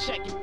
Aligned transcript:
check 0.00 0.26
it. 0.26 0.39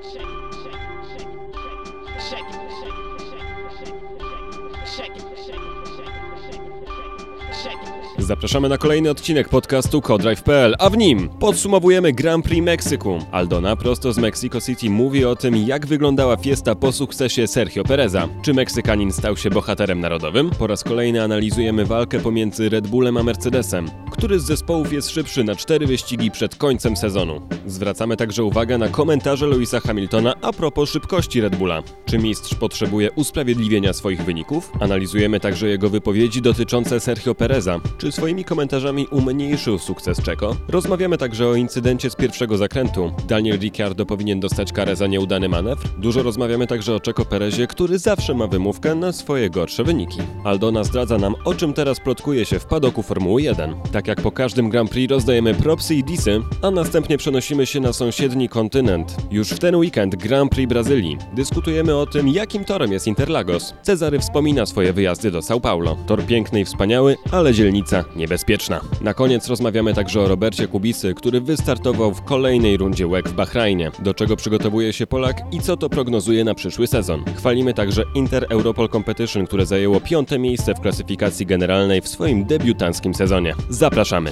Zapraszamy 8.28 8.70
na 8.70 8.78
kolejny 8.78 9.10
odcinek 9.10 9.50
podcastu 9.50 10.02
Codrive.pl, 10.02 10.76
a 10.80 10.90
w 10.90 10.98
nim 10.98 11.30
podsumowujemy 11.30 12.14
Grand 12.14 12.46
Prix 12.46 12.66
Meksyku. 12.66 13.20
Aldona 13.32 13.76
prosto 13.76 14.14
z 14.14 14.18
Mexico 14.18 14.62
City 14.62 14.90
mówi 14.90 15.26
o 15.26 15.36
tym, 15.36 15.58
jak 15.68 15.86
wyglądała 15.86 16.38
fiesta 16.38 16.76
po 16.76 16.92
sukcesie 16.92 17.48
Sergio 17.48 17.84
Pereza. 17.84 18.28
Czy 18.42 18.54
Meksykanin 18.54 19.12
stał 19.12 19.38
się 19.38 19.50
bohaterem 19.50 20.00
narodowym? 20.00 20.50
Po 20.50 20.68
raz 20.68 20.84
kolejny 20.84 21.24
analizujemy 21.24 21.86
walkę 21.86 22.20
pomiędzy 22.20 22.70
Red 22.70 22.88
Bullem 22.88 23.18
a 23.18 23.24
Mercedesem. 23.24 23.86
Który 24.12 24.40
z 24.40 24.44
zespołów 24.44 24.94
jest 24.94 25.10
szybszy 25.10 25.44
na 25.44 25.56
cztery 25.56 25.88
wyścigi 25.88 26.32
przed 26.32 26.56
końcem 26.56 26.98
sezonu? 26.98 27.42
Zwracamy 27.66 28.18
także 28.18 28.44
uwagę 28.44 28.78
na 28.78 28.88
komentarze 28.90 29.46
Louisa 29.46 29.80
Hamiltona 29.80 30.34
a 30.42 30.54
propos 30.54 30.90
szybkości 30.90 31.42
Red 31.42 31.56
Bulla. 31.56 31.84
Czy 32.06 32.18
mistrz 32.18 32.56
potrzebuje 32.56 33.12
usprawiedliwienia 33.12 33.94
swoich 33.94 34.24
wyników? 34.26 34.72
Analizujemy 34.80 35.40
także 35.40 35.68
jego 35.68 35.90
wypowiedzi 35.90 36.42
dotyczące 36.42 37.00
Sergio 37.00 37.36
Pereza. 37.36 37.80
Czy 37.98 38.12
swoimi 38.18 38.44
komentarzami 38.44 39.08
umniejszył 39.08 39.80
sukces 39.80 40.22
Czeko? 40.22 40.56
Rozmawiamy 40.68 41.18
także 41.18 41.48
o 41.48 41.56
incydencie 41.56 42.10
z 42.10 42.16
pierwszego 42.16 42.58
zakrętu. 42.58 43.12
Daniel 43.28 43.60
Ricciardo 43.60 44.06
powinien 44.06 44.40
dostać 44.40 44.74
karę 44.74 44.96
za 44.96 45.08
nieudany 45.08 45.50
manewr? 45.50 45.88
Dużo 45.98 46.24
rozmawiamy 46.24 46.68
także 46.68 46.96
o 46.96 47.00
Czeko 47.00 47.26
Perezie, 47.26 47.68
który 47.68 48.00
zawsze 48.00 48.34
ma 48.34 48.48
wymówkę 48.48 48.96
na 48.96 49.12
swoje 49.12 49.50
gorsze 49.50 49.84
wyniki. 49.84 50.20
Aldona 50.44 50.84
zdradza 50.84 51.18
nam, 51.18 51.36
o 51.46 51.54
czym 51.54 51.74
teraz 51.74 52.00
plotkuje 52.00 52.46
się 52.46 52.60
w 52.60 52.66
padoku 52.66 53.04
Formuły 53.04 53.42
1. 53.42 53.76
Tak 53.92 54.08
jak 54.08 54.22
po 54.22 54.32
każdym 54.32 54.70
Grand 54.70 54.90
Prix 54.90 55.12
rozdajemy 55.12 55.54
propsy 55.54 55.96
i 55.96 56.04
disy, 56.04 56.42
a 56.62 56.72
następnie 56.72 57.18
przenosimy 57.18 57.66
się 57.66 57.80
na 57.80 57.94
sąsiedni 57.94 58.50
kontynent. 58.50 59.16
Już 59.32 59.50
w 59.50 59.60
ten 59.60 59.76
weekend 59.76 60.16
Grand 60.16 60.52
Prix 60.52 60.70
Brazylii. 60.70 61.18
Dyskutujemy 61.34 61.96
o 61.96 62.06
tym, 62.06 62.28
jakim 62.28 62.66
torem 62.66 62.92
jest 62.92 63.08
Interlagos. 63.08 63.74
Cezary 63.82 64.20
wspomina 64.20 64.66
swoje 64.66 64.94
wyjazdy 64.94 65.32
do 65.32 65.40
São 65.40 65.60
Paulo. 65.62 65.98
Tor 66.08 66.26
piękny 66.26 66.60
i 66.60 66.66
wspaniały, 66.66 67.16
ale 67.32 67.54
dzielnica 67.54 68.07
niebezpieczna. 68.16 68.82
Na 69.02 69.14
koniec 69.14 69.48
rozmawiamy 69.48 69.94
także 69.94 70.22
o 70.22 70.28
Robercie 70.28 70.68
Kubicy, 70.68 71.14
który 71.14 71.42
wystartował 71.42 72.14
w 72.14 72.24
kolejnej 72.24 72.78
rundzie 72.78 73.08
WEC 73.08 73.28
w 73.28 73.34
Bahrajnie. 73.34 73.92
Do 74.00 74.14
czego 74.14 74.36
przygotowuje 74.36 74.94
się 74.94 75.08
Polak 75.08 75.42
i 75.52 75.60
co 75.60 75.78
to 75.78 75.90
prognozuje 75.90 76.44
na 76.44 76.56
przyszły 76.56 76.88
sezon. 76.88 77.24
Chwalimy 77.38 77.74
także 77.74 78.04
Inter 78.16 78.46
Europol 78.50 78.90
Competition, 78.90 79.48
które 79.48 79.66
zajęło 79.66 80.00
piąte 80.00 80.40
miejsce 80.40 80.74
w 80.74 80.80
klasyfikacji 80.80 81.46
generalnej 81.46 82.02
w 82.02 82.08
swoim 82.08 82.46
debiutanckim 82.46 83.14
sezonie. 83.14 83.56
Zapraszamy! 83.70 84.32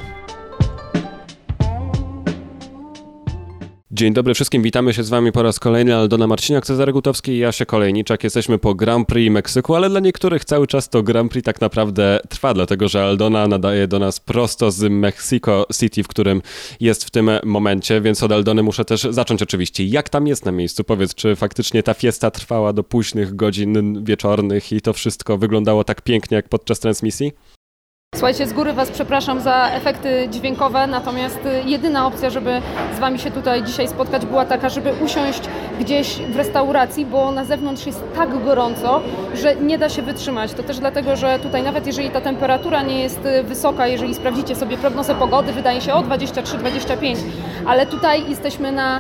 Dzień 3.98 4.14
dobry 4.14 4.34
wszystkim, 4.34 4.62
witamy 4.62 4.94
się 4.94 5.04
z 5.04 5.10
Wami 5.10 5.32
po 5.32 5.44
raz 5.44 5.60
kolejny. 5.60 5.96
Aldona 5.96 6.28
Marciniak, 6.28 6.66
Cezary 6.66 6.94
Gutowski 6.94 7.32
i 7.32 7.38
Jasie 7.38 7.66
Kolejniczak. 7.66 8.24
Jesteśmy 8.24 8.58
po 8.58 8.76
Grand 8.76 9.08
Prix 9.08 9.34
Meksyku, 9.34 9.76
ale 9.76 9.90
dla 9.90 10.00
niektórych 10.00 10.46
cały 10.46 10.68
czas 10.68 10.90
to 10.90 11.04
Grand 11.04 11.32
Prix 11.32 11.46
tak 11.46 11.62
naprawdę 11.62 12.20
trwa, 12.30 12.54
dlatego 12.54 12.88
że 12.88 13.04
Aldona 13.04 13.48
nadaje 13.48 13.88
do 13.88 14.00
nas 14.00 14.20
prosto 14.20 14.72
z 14.72 14.92
Mexico 14.92 15.66
City, 15.80 16.04
w 16.04 16.08
którym 16.08 16.42
jest 16.80 17.04
w 17.04 17.12
tym 17.12 17.30
momencie, 17.44 18.02
więc 18.02 18.24
od 18.24 18.32
Aldony 18.32 18.64
muszę 18.64 18.86
też 18.86 19.02
zacząć 19.02 19.44
oczywiście. 19.44 19.86
Jak 19.86 20.10
tam 20.10 20.28
jest 20.28 20.46
na 20.46 20.52
miejscu? 20.52 20.84
Powiedz, 20.84 21.16
czy 21.16 21.36
faktycznie 21.36 21.84
ta 21.84 21.94
fiesta 21.94 22.32
trwała 22.32 22.74
do 22.74 22.84
późnych 22.84 23.36
godzin 23.36 24.04
wieczornych 24.04 24.72
i 24.72 24.82
to 24.82 24.94
wszystko 24.94 25.38
wyglądało 25.38 25.84
tak 25.84 26.02
pięknie 26.02 26.36
jak 26.36 26.50
podczas 26.50 26.80
transmisji? 26.80 27.32
Słuchajcie, 28.16 28.48
z 28.48 28.54
góry 28.54 28.74
Was 28.74 28.92
przepraszam 28.92 29.42
za 29.42 29.70
efekty 29.70 30.28
dźwiękowe, 30.32 30.88
natomiast 30.88 31.40
y, 31.46 31.70
jedyna 31.70 32.08
opcja, 32.08 32.30
żeby 32.30 32.62
z 32.96 33.00
Wami 33.00 33.20
się 33.20 33.32
tutaj 33.32 33.64
dzisiaj 33.64 33.88
spotkać 33.88 34.26
była 34.26 34.46
taka, 34.46 34.70
żeby 34.70 34.94
usiąść 34.94 35.42
gdzieś 35.80 36.16
w 36.18 36.36
restauracji, 36.36 37.06
bo 37.06 37.32
na 37.32 37.44
zewnątrz 37.46 37.86
jest 37.86 38.04
tak 38.16 38.44
gorąco, 38.44 39.02
że 39.34 39.56
nie 39.56 39.78
da 39.78 39.90
się 39.90 40.02
wytrzymać. 40.02 40.54
To 40.54 40.64
też 40.64 40.80
dlatego, 40.80 41.16
że 41.16 41.40
tutaj 41.40 41.64
nawet 41.64 41.88
jeżeli 41.88 42.10
ta 42.10 42.22
temperatura 42.22 42.82
nie 42.82 43.00
jest 43.00 43.26
y, 43.26 43.44
wysoka, 43.44 43.88
jeżeli 43.88 44.14
sprawdzicie 44.14 44.56
sobie 44.56 44.78
prognozę 44.78 45.16
pogody, 45.16 45.54
wydaje 45.54 45.82
się 45.82 45.94
o 45.94 46.02
23-25, 46.02 47.16
ale 47.66 47.86
tutaj 47.86 48.30
jesteśmy 48.30 48.72
na 48.72 49.00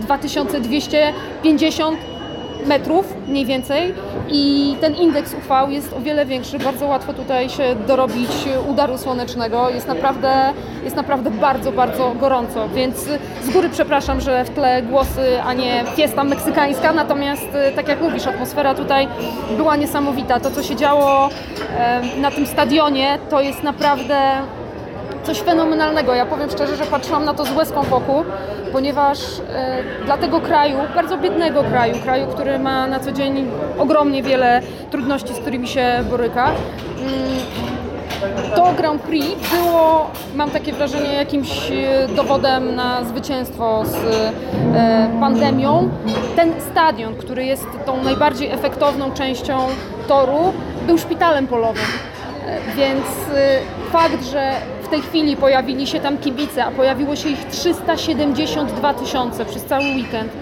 2250 0.00 1.98
e, 1.98 2.17
metrów 2.66 3.14
mniej 3.28 3.46
więcej 3.46 3.94
i 4.28 4.76
ten 4.80 4.94
indeks 4.94 5.34
UV 5.34 5.72
jest 5.72 5.92
o 5.92 6.00
wiele 6.00 6.26
większy. 6.26 6.58
Bardzo 6.58 6.86
łatwo 6.86 7.12
tutaj 7.12 7.48
się 7.48 7.62
dorobić 7.86 8.30
udaru 8.68 8.98
słonecznego. 8.98 9.70
Jest 9.70 9.88
naprawdę, 9.88 10.52
jest 10.84 10.96
naprawdę 10.96 11.30
bardzo, 11.30 11.72
bardzo 11.72 12.12
gorąco, 12.20 12.68
więc 12.68 12.96
z 13.42 13.50
góry 13.50 13.68
przepraszam, 13.68 14.20
że 14.20 14.44
w 14.44 14.50
tle 14.50 14.82
głosy, 14.82 15.42
a 15.46 15.54
nie 15.54 15.84
fiesta 15.96 16.24
meksykańska, 16.24 16.92
natomiast 16.92 17.48
tak 17.76 17.88
jak 17.88 18.00
mówisz, 18.00 18.26
atmosfera 18.26 18.74
tutaj 18.74 19.08
była 19.56 19.76
niesamowita. 19.76 20.40
To, 20.40 20.50
co 20.50 20.62
się 20.62 20.76
działo 20.76 21.28
na 22.20 22.30
tym 22.30 22.46
stadionie, 22.46 23.18
to 23.30 23.40
jest 23.40 23.62
naprawdę 23.62 24.20
coś 25.28 25.40
fenomenalnego. 25.40 26.14
Ja 26.14 26.26
powiem 26.26 26.50
szczerze, 26.50 26.76
że 26.76 26.86
patrzyłam 26.86 27.24
na 27.24 27.34
to 27.34 27.44
z 27.44 27.56
łezką 27.56 27.82
wokół, 27.82 28.24
ponieważ 28.72 29.18
e, 29.48 29.82
dla 30.04 30.16
tego 30.16 30.40
kraju, 30.40 30.78
bardzo 30.94 31.18
biednego 31.18 31.64
kraju, 31.64 31.94
kraju, 32.02 32.26
który 32.26 32.58
ma 32.58 32.86
na 32.86 33.00
co 33.00 33.12
dzień 33.12 33.50
ogromnie 33.78 34.22
wiele 34.22 34.62
trudności, 34.90 35.34
z 35.34 35.38
którymi 35.38 35.68
się 35.68 36.04
boryka, 36.10 36.50
mm, 37.00 37.14
to 38.56 38.72
Grand 38.76 39.02
Prix 39.02 39.50
było, 39.50 40.10
mam 40.34 40.50
takie 40.50 40.72
wrażenie, 40.72 41.12
jakimś 41.12 41.70
e, 41.70 42.08
dowodem 42.16 42.74
na 42.74 43.04
zwycięstwo 43.04 43.84
z 43.84 43.94
e, 43.94 45.10
pandemią. 45.20 45.88
Ten 46.36 46.52
stadion, 46.70 47.14
który 47.14 47.44
jest 47.44 47.66
tą 47.86 48.02
najbardziej 48.02 48.50
efektowną 48.50 49.12
częścią 49.12 49.58
toru, 50.06 50.52
był 50.86 50.98
szpitalem 50.98 51.46
polowym. 51.46 51.84
Więc 52.76 53.06
fakt, 53.92 54.24
że 54.24 54.52
w 54.88 54.90
tej 54.90 55.02
chwili 55.02 55.36
pojawili 55.36 55.86
się 55.86 56.00
tam 56.00 56.18
kibice, 56.18 56.64
a 56.64 56.70
pojawiło 56.70 57.16
się 57.16 57.28
ich 57.28 57.44
372 57.44 58.94
tysiące 58.94 59.44
przez 59.44 59.64
cały 59.64 59.84
weekend, 59.84 60.32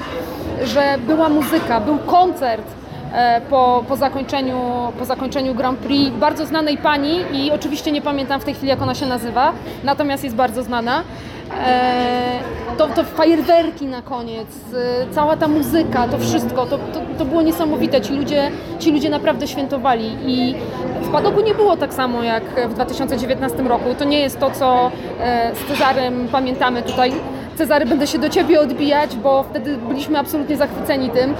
że 0.65 0.99
była 1.07 1.29
muzyka, 1.29 1.81
był 1.81 1.99
koncert 1.99 2.67
e, 3.12 3.41
po, 3.51 3.85
po, 3.89 3.97
zakończeniu, 3.97 4.59
po 4.99 5.05
zakończeniu 5.05 5.55
Grand 5.55 5.79
Prix 5.79 6.17
bardzo 6.17 6.47
znanej 6.47 6.79
pani 6.79 7.21
i 7.33 7.51
oczywiście 7.51 7.93
nie 7.93 8.03
pamiętam 8.03 8.41
w 8.41 8.45
tej 8.45 8.55
chwili 8.55 8.69
jak 8.69 8.83
ona 8.83 8.95
się 8.95 9.06
nazywa, 9.06 9.53
natomiast 9.85 10.25
jest 10.25 10.37
bardzo 10.37 10.62
znana. 10.62 11.03
E, 11.51 12.41
to, 12.79 12.89
to 12.89 13.05
fajerwerki 13.05 13.87
na 13.87 14.03
koniec, 14.03 14.49
e, 14.75 15.15
cała 15.15 15.37
ta 15.37 15.49
muzyka, 15.49 16.09
to 16.09 16.19
wszystko, 16.19 16.67
to, 16.67 16.79
to, 16.79 17.01
to, 17.19 17.25
było 17.25 17.43
niesamowite. 17.43 18.01
Ci 18.01 18.12
ludzie, 18.12 18.51
ci 18.79 18.93
ludzie 18.93 19.11
naprawdę 19.11 19.47
świętowali 19.47 20.17
i 20.27 20.55
w 21.03 21.12
Padoku 21.12 21.41
nie 21.41 21.55
było 21.55 21.77
tak 21.77 21.95
samo 21.95 22.23
jak 22.23 22.43
w 22.69 22.75
2019 22.75 23.62
roku. 23.62 23.85
To 23.99 24.05
nie 24.05 24.21
jest 24.21 24.41
to, 24.41 24.51
co 24.51 24.91
e, 25.21 25.53
z 25.55 25.69
Cezarem 25.69 26.29
pamiętamy 26.33 26.83
tutaj. 26.83 27.12
Cezary, 27.56 27.87
będę 27.87 28.06
się 28.06 28.19
do 28.19 28.29
Ciebie 28.29 28.61
odbijać, 28.61 29.17
bo 29.17 29.43
wtedy 29.43 29.77
byliśmy 29.77 30.19
absolutnie 30.19 30.56
zachwyceni 30.56 31.11
tym. 31.11 31.35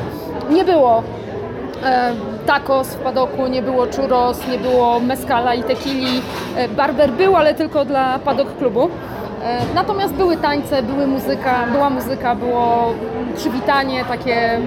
Nie 0.51 0.65
było 0.65 1.03
tacos 2.47 2.89
w 2.89 2.97
padoku, 2.97 3.47
nie 3.47 3.63
było 3.63 3.87
churros, 3.97 4.49
nie 4.49 4.59
było 4.59 5.01
mezcala 5.01 5.55
i 5.55 5.63
tequili. 5.63 6.23
Barber 6.77 7.11
był, 7.11 7.37
ale 7.37 7.55
tylko 7.55 7.85
dla 7.85 8.19
padok 8.19 8.59
klubu. 8.59 8.91
E, 9.47 9.59
natomiast 9.75 10.15
były 10.15 10.37
tańce, 10.37 10.83
były 10.83 11.07
muzyka, 11.07 11.67
była 11.73 11.91
muzyka, 11.91 12.35
było 12.35 12.95
przywitanie 13.37 14.05
takie 14.05 14.61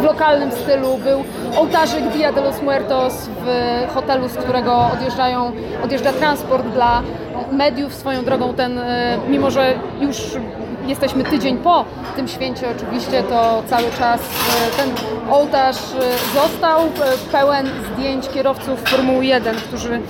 w 0.00 0.04
lokalnym 0.04 0.52
stylu, 0.52 0.98
był 0.98 1.24
ołtarzyk 1.58 2.08
Dia 2.12 2.32
de 2.32 2.40
los 2.40 2.62
Muertos 2.62 3.28
w 3.44 3.46
hotelu, 3.94 4.28
z 4.28 4.36
którego 4.36 4.90
odjeżdżają, 4.92 5.52
odjeżdża 5.84 6.12
transport 6.12 6.66
dla 6.66 7.02
mediów. 7.52 7.94
Swoją 7.94 8.24
drogą 8.24 8.54
ten, 8.54 8.78
e, 8.78 9.18
mimo 9.28 9.50
że 9.50 9.74
już 10.00 10.16
jesteśmy 10.88 11.24
tydzień 11.24 11.58
po 11.58 11.84
tym 12.16 12.28
święcie 12.28 12.66
oczywiście, 12.76 13.22
to 13.22 13.62
cały 13.66 13.90
czas 13.98 14.20
e, 14.20 14.76
ten 14.76 14.90
ołtarz 15.30 15.76
e, 15.76 16.34
został 16.34 16.80
e, 16.80 16.90
pełen 17.32 17.66
zdjęć 17.92 18.28
kierowców 18.28 18.80
Formuły 18.80 19.26
1, 19.26 19.56
którzy 19.56 20.00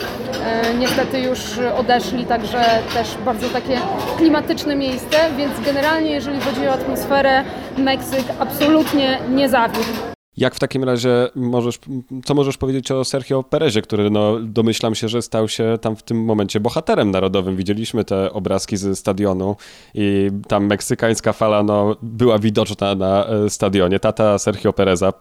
niestety 0.79 1.21
już 1.21 1.41
odeszli, 1.79 2.27
także 2.27 2.65
też 2.95 3.17
bardzo 3.25 3.49
takie 3.49 3.79
klimatyczne 4.17 4.77
miejsce, 4.77 5.17
więc 5.37 5.61
generalnie 5.61 6.11
jeżeli 6.11 6.41
chodzi 6.41 6.69
o 6.69 6.73
atmosferę, 6.73 7.45
Meksyk 7.79 8.25
absolutnie 8.41 9.19
nie 9.31 9.49
zawiódł. 9.49 10.14
Jak 10.37 10.55
w 10.55 10.59
takim 10.59 10.85
razie 10.85 11.29
możesz, 11.35 11.79
co 12.25 12.35
możesz 12.35 12.57
powiedzieć 12.57 12.91
o 12.91 13.05
Sergio 13.05 13.43
Perezie, 13.43 13.83
który 13.83 14.11
no, 14.11 14.41
domyślam 14.41 14.95
się, 14.95 15.09
że 15.09 15.23
stał 15.23 15.49
się 15.49 15.79
tam 15.81 15.97
w 15.97 16.03
tym 16.03 16.25
momencie 16.25 16.61
bohaterem 16.61 17.11
narodowym. 17.11 17.57
Widzieliśmy 17.57 18.05
te 18.05 18.33
obrazki 18.33 18.77
ze 18.77 18.97
stadionu 18.97 19.57
i 19.95 20.31
tam 20.49 20.67
meksykańska 20.67 21.33
fala 21.33 21.63
no, 21.63 21.97
była 22.03 22.39
widoczna 22.39 22.95
na 22.95 23.27
e, 23.27 23.51
stadionie. 23.51 24.01
Tata 24.01 24.39
Sergio 24.39 24.73
Pereza, 24.73 25.13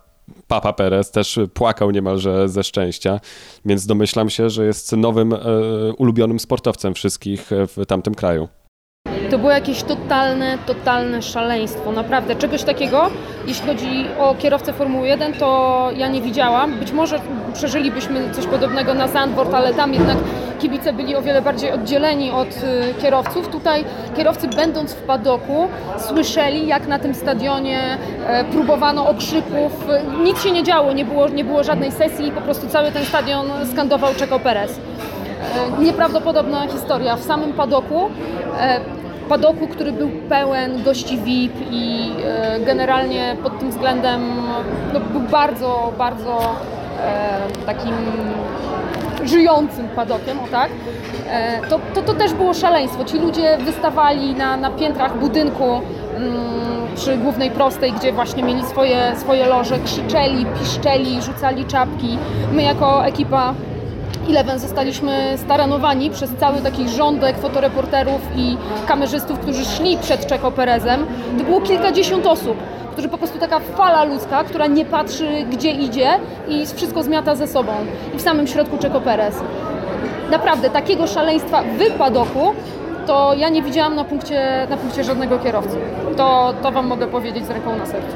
Papa 0.47 0.73
Perez 0.73 1.11
też 1.11 1.39
płakał 1.53 1.91
niemalże 1.91 2.49
ze 2.49 2.63
szczęścia, 2.63 3.19
więc 3.65 3.85
domyślam 3.85 4.29
się, 4.29 4.49
że 4.49 4.65
jest 4.65 4.91
nowym, 4.91 5.33
e, 5.33 5.39
ulubionym 5.97 6.39
sportowcem 6.39 6.93
wszystkich 6.93 7.49
w 7.67 7.85
tamtym 7.85 8.15
kraju. 8.15 8.47
To 9.33 9.39
było 9.39 9.51
jakieś 9.51 9.83
totalne, 9.83 10.57
totalne 10.65 11.21
szaleństwo. 11.21 11.91
Naprawdę, 11.91 12.35
czegoś 12.35 12.63
takiego, 12.63 13.09
jeśli 13.47 13.67
chodzi 13.67 14.05
o 14.19 14.35
kierowcę 14.35 14.73
Formuły 14.73 15.07
1, 15.07 15.33
to 15.33 15.89
ja 15.97 16.07
nie 16.07 16.21
widziałam. 16.21 16.79
Być 16.79 16.91
może 16.91 17.19
przeżylibyśmy 17.53 18.31
coś 18.31 18.45
podobnego 18.45 18.93
na 18.93 19.07
Zandvoort, 19.07 19.53
ale 19.53 19.73
tam 19.73 19.93
jednak 19.93 20.17
kibice 20.59 20.93
byli 20.93 21.15
o 21.15 21.21
wiele 21.21 21.41
bardziej 21.41 21.71
oddzieleni 21.71 22.31
od 22.31 22.47
y, 22.47 23.01
kierowców. 23.01 23.47
Tutaj 23.47 23.85
kierowcy 24.17 24.47
będąc 24.47 24.93
w 24.93 25.01
padoku 25.01 25.67
słyszeli 25.97 26.67
jak 26.67 26.87
na 26.87 26.99
tym 26.99 27.15
stadionie 27.15 27.97
e, 28.27 28.43
próbowano 28.43 29.09
okrzyków. 29.09 29.87
Nic 30.23 30.43
się 30.43 30.51
nie 30.51 30.63
działo, 30.63 30.93
nie 30.93 31.05
było, 31.05 31.29
nie 31.29 31.43
było 31.43 31.63
żadnej 31.63 31.91
sesji, 31.91 32.31
po 32.31 32.41
prostu 32.41 32.67
cały 32.67 32.91
ten 32.91 33.05
stadion 33.05 33.47
skandował 33.71 34.13
Checo 34.13 34.39
Perez. 34.39 34.79
E, 35.79 35.83
nieprawdopodobna 35.83 36.67
historia. 36.67 37.15
W 37.15 37.23
samym 37.23 37.53
padoku 37.53 38.09
e, 38.59 39.02
padoku, 39.29 39.67
który 39.67 39.91
był 39.91 40.09
pełen 40.29 40.83
gości 40.83 41.17
VIP 41.17 41.53
i 41.71 42.11
generalnie 42.65 43.35
pod 43.43 43.59
tym 43.59 43.69
względem 43.69 44.21
no, 44.93 44.99
był 44.99 45.19
bardzo, 45.21 45.93
bardzo 45.97 46.55
takim 47.65 47.93
żyjącym 49.23 49.87
padokiem, 49.95 50.37
tak, 50.51 50.69
e, 51.29 51.61
to, 51.69 51.79
to, 51.93 52.01
to 52.01 52.13
też 52.13 52.33
było 52.33 52.53
szaleństwo. 52.53 53.05
Ci 53.05 53.19
ludzie 53.19 53.57
wystawali 53.57 54.35
na, 54.35 54.57
na 54.57 54.69
piętrach 54.69 55.19
budynku 55.19 55.63
mm, 55.63 55.81
przy 56.95 57.17
głównej 57.17 57.51
prostej, 57.51 57.91
gdzie 57.91 58.13
właśnie 58.13 58.43
mieli 58.43 58.65
swoje, 58.65 59.13
swoje 59.17 59.45
loże, 59.45 59.79
krzyczeli, 59.79 60.45
piszczeli, 60.59 61.21
rzucali 61.21 61.65
czapki. 61.65 62.17
My 62.51 62.63
jako 62.63 63.05
ekipa 63.05 63.53
Eleven 64.29 64.59
zostaliśmy 64.59 65.33
staranowani 65.37 66.09
przez 66.09 66.29
cały 66.39 66.61
taki 66.61 66.89
rządek 66.89 67.37
fotoreporterów 67.37 68.21
i 68.35 68.57
kamerzystów, 68.87 69.39
którzy 69.39 69.65
szli 69.65 69.97
przed 69.97 70.27
Czeko 70.27 70.51
Perezem. 70.51 71.05
To 71.37 71.43
było 71.43 71.61
kilkadziesiąt 71.61 72.25
osób 72.25 72.57
którzy 72.93 73.09
po 73.09 73.17
prostu 73.17 73.39
taka 73.39 73.59
fala 73.59 74.03
ludzka, 74.03 74.43
która 74.43 74.67
nie 74.67 74.85
patrzy 74.85 75.27
gdzie 75.51 75.71
idzie 75.71 76.09
i 76.47 76.65
wszystko 76.65 77.03
zmiata 77.03 77.35
ze 77.35 77.47
sobą. 77.47 77.71
I 78.15 78.17
w 78.17 78.21
samym 78.21 78.47
środku 78.47 78.77
Czeko 78.77 79.01
Perez. 79.01 79.41
Naprawdę, 80.31 80.69
takiego 80.69 81.07
szaleństwa 81.07 81.63
w 81.63 81.97
padoku 81.97 82.53
to 83.07 83.33
ja 83.33 83.49
nie 83.49 83.61
widziałam 83.61 83.95
na 83.95 84.03
punkcie, 84.03 84.67
na 84.69 84.77
punkcie 84.77 85.03
żadnego 85.03 85.39
kierowcy. 85.39 85.77
To, 86.17 86.53
to 86.63 86.71
Wam 86.71 86.87
mogę 86.87 87.07
powiedzieć 87.07 87.45
z 87.45 87.49
ręką 87.49 87.75
na 87.75 87.85
sercu. 87.85 88.15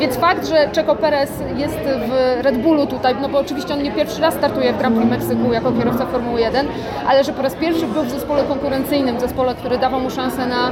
Więc 0.00 0.16
fakt, 0.16 0.48
że 0.48 0.68
Checo 0.74 0.96
Perez 0.96 1.30
jest 1.56 1.78
w 1.78 2.40
Red 2.44 2.58
Bullu 2.58 2.86
tutaj, 2.86 3.14
no 3.22 3.28
bo 3.28 3.38
oczywiście 3.38 3.74
on 3.74 3.82
nie 3.82 3.92
pierwszy 3.92 4.22
raz 4.22 4.34
startuje 4.34 4.72
w 4.72 4.78
Grand 4.78 4.96
Prix 4.96 5.10
Meksyku 5.10 5.52
jako 5.52 5.72
kierowca 5.72 6.06
Formuły 6.06 6.40
1, 6.40 6.66
ale 7.08 7.24
że 7.24 7.32
po 7.32 7.42
raz 7.42 7.54
pierwszy 7.54 7.86
był 7.86 8.02
w 8.02 8.10
zespole 8.10 8.44
konkurencyjnym, 8.44 9.20
zespole, 9.20 9.54
który 9.54 9.78
dawał 9.78 10.00
mu 10.00 10.10
szansę 10.10 10.46
na 10.46 10.70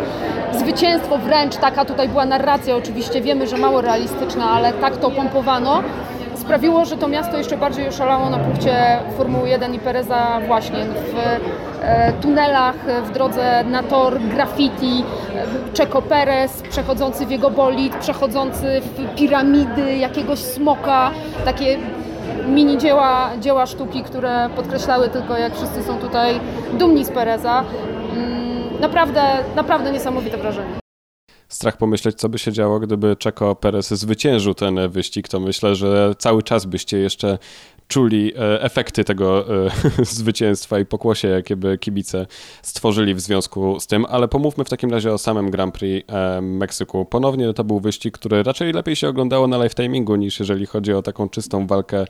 zwycięstwo 0.58 1.18
wręcz, 1.18 1.56
taka 1.56 1.84
tutaj 1.84 2.08
była 2.08 2.26
narracja. 2.26 2.76
Oczywiście, 2.76 3.20
wiemy, 3.20 3.46
że 3.46 3.56
mało 3.56 3.80
realistyczna, 3.80 4.50
ale 4.50 4.72
tak 4.72 4.96
to 4.96 5.10
pompowano, 5.10 5.82
sprawiło, 6.36 6.84
że 6.84 6.96
to 6.96 7.08
miasto 7.08 7.38
jeszcze 7.38 7.56
bardziej 7.56 7.88
oszalało 7.88 8.30
na 8.30 8.38
punkcie 8.38 8.98
Formuły 9.16 9.48
1 9.48 9.74
i 9.74 9.78
Pereza 9.78 10.40
właśnie 10.46 10.84
w 10.84 11.16
e, 11.82 12.12
tunelach, 12.12 12.76
w 13.04 13.10
drodze 13.10 13.64
na 13.64 13.82
tor, 13.82 14.18
graffiti, 14.20 15.04
Checo 15.78 16.02
Perez 16.02 16.62
przechodzący 16.62 17.26
w 17.26 17.30
jego 17.30 17.50
bolid, 17.50 17.96
przechodzący 17.96 18.80
w 18.80 19.14
piramidy 19.18 19.96
jakiegoś 19.96 20.38
smoka, 20.38 21.10
takie 21.44 21.78
mini 22.48 22.78
dzieła, 22.78 23.30
dzieła 23.40 23.66
sztuki, 23.66 24.02
które 24.02 24.50
podkreślały 24.56 25.08
tylko 25.08 25.38
jak 25.38 25.56
wszyscy 25.56 25.82
są 25.82 25.98
tutaj 25.98 26.40
dumni 26.72 27.04
z 27.04 27.10
Pereza. 27.10 27.64
Mm, 28.12 28.80
naprawdę, 28.80 29.22
naprawdę 29.56 29.92
niesamowite 29.92 30.36
wrażenie. 30.36 30.82
Strach 31.48 31.76
pomyśleć, 31.76 32.16
co 32.16 32.28
by 32.28 32.38
się 32.38 32.52
działo, 32.52 32.80
gdyby 32.80 33.16
Czeko 33.16 33.54
Perez 33.54 33.90
zwyciężył 33.90 34.54
ten 34.54 34.88
wyścig, 34.88 35.28
to 35.28 35.40
myślę, 35.40 35.74
że 35.74 36.14
cały 36.18 36.42
czas 36.42 36.64
byście 36.64 36.98
jeszcze 36.98 37.38
czuli 37.88 38.32
e, 38.36 38.62
efekty 38.62 39.04
tego 39.04 39.44
e, 39.66 39.70
zwycięstwa 40.04 40.78
i 40.78 40.86
pokłosie, 40.86 41.28
jakie 41.28 41.56
by 41.56 41.78
kibice 41.78 42.26
stworzyli 42.62 43.14
w 43.14 43.20
związku 43.20 43.80
z 43.80 43.86
tym, 43.86 44.06
ale 44.08 44.28
pomówmy 44.28 44.64
w 44.64 44.68
takim 44.68 44.90
razie 44.90 45.12
o 45.12 45.18
samym 45.18 45.50
Grand 45.50 45.74
Prix 45.74 46.12
e, 46.12 46.40
Meksyku. 46.40 47.04
Ponownie 47.04 47.52
to 47.52 47.64
był 47.64 47.80
wyścig, 47.80 48.18
który 48.18 48.42
raczej 48.42 48.72
lepiej 48.72 48.96
się 48.96 49.08
oglądało 49.08 49.46
na 49.46 49.58
live 49.58 49.74
timingu 49.74 50.16
niż 50.16 50.40
jeżeli 50.40 50.66
chodzi 50.66 50.92
o 50.92 51.02
taką 51.02 51.28
czystą 51.28 51.66
walkę 51.66 52.04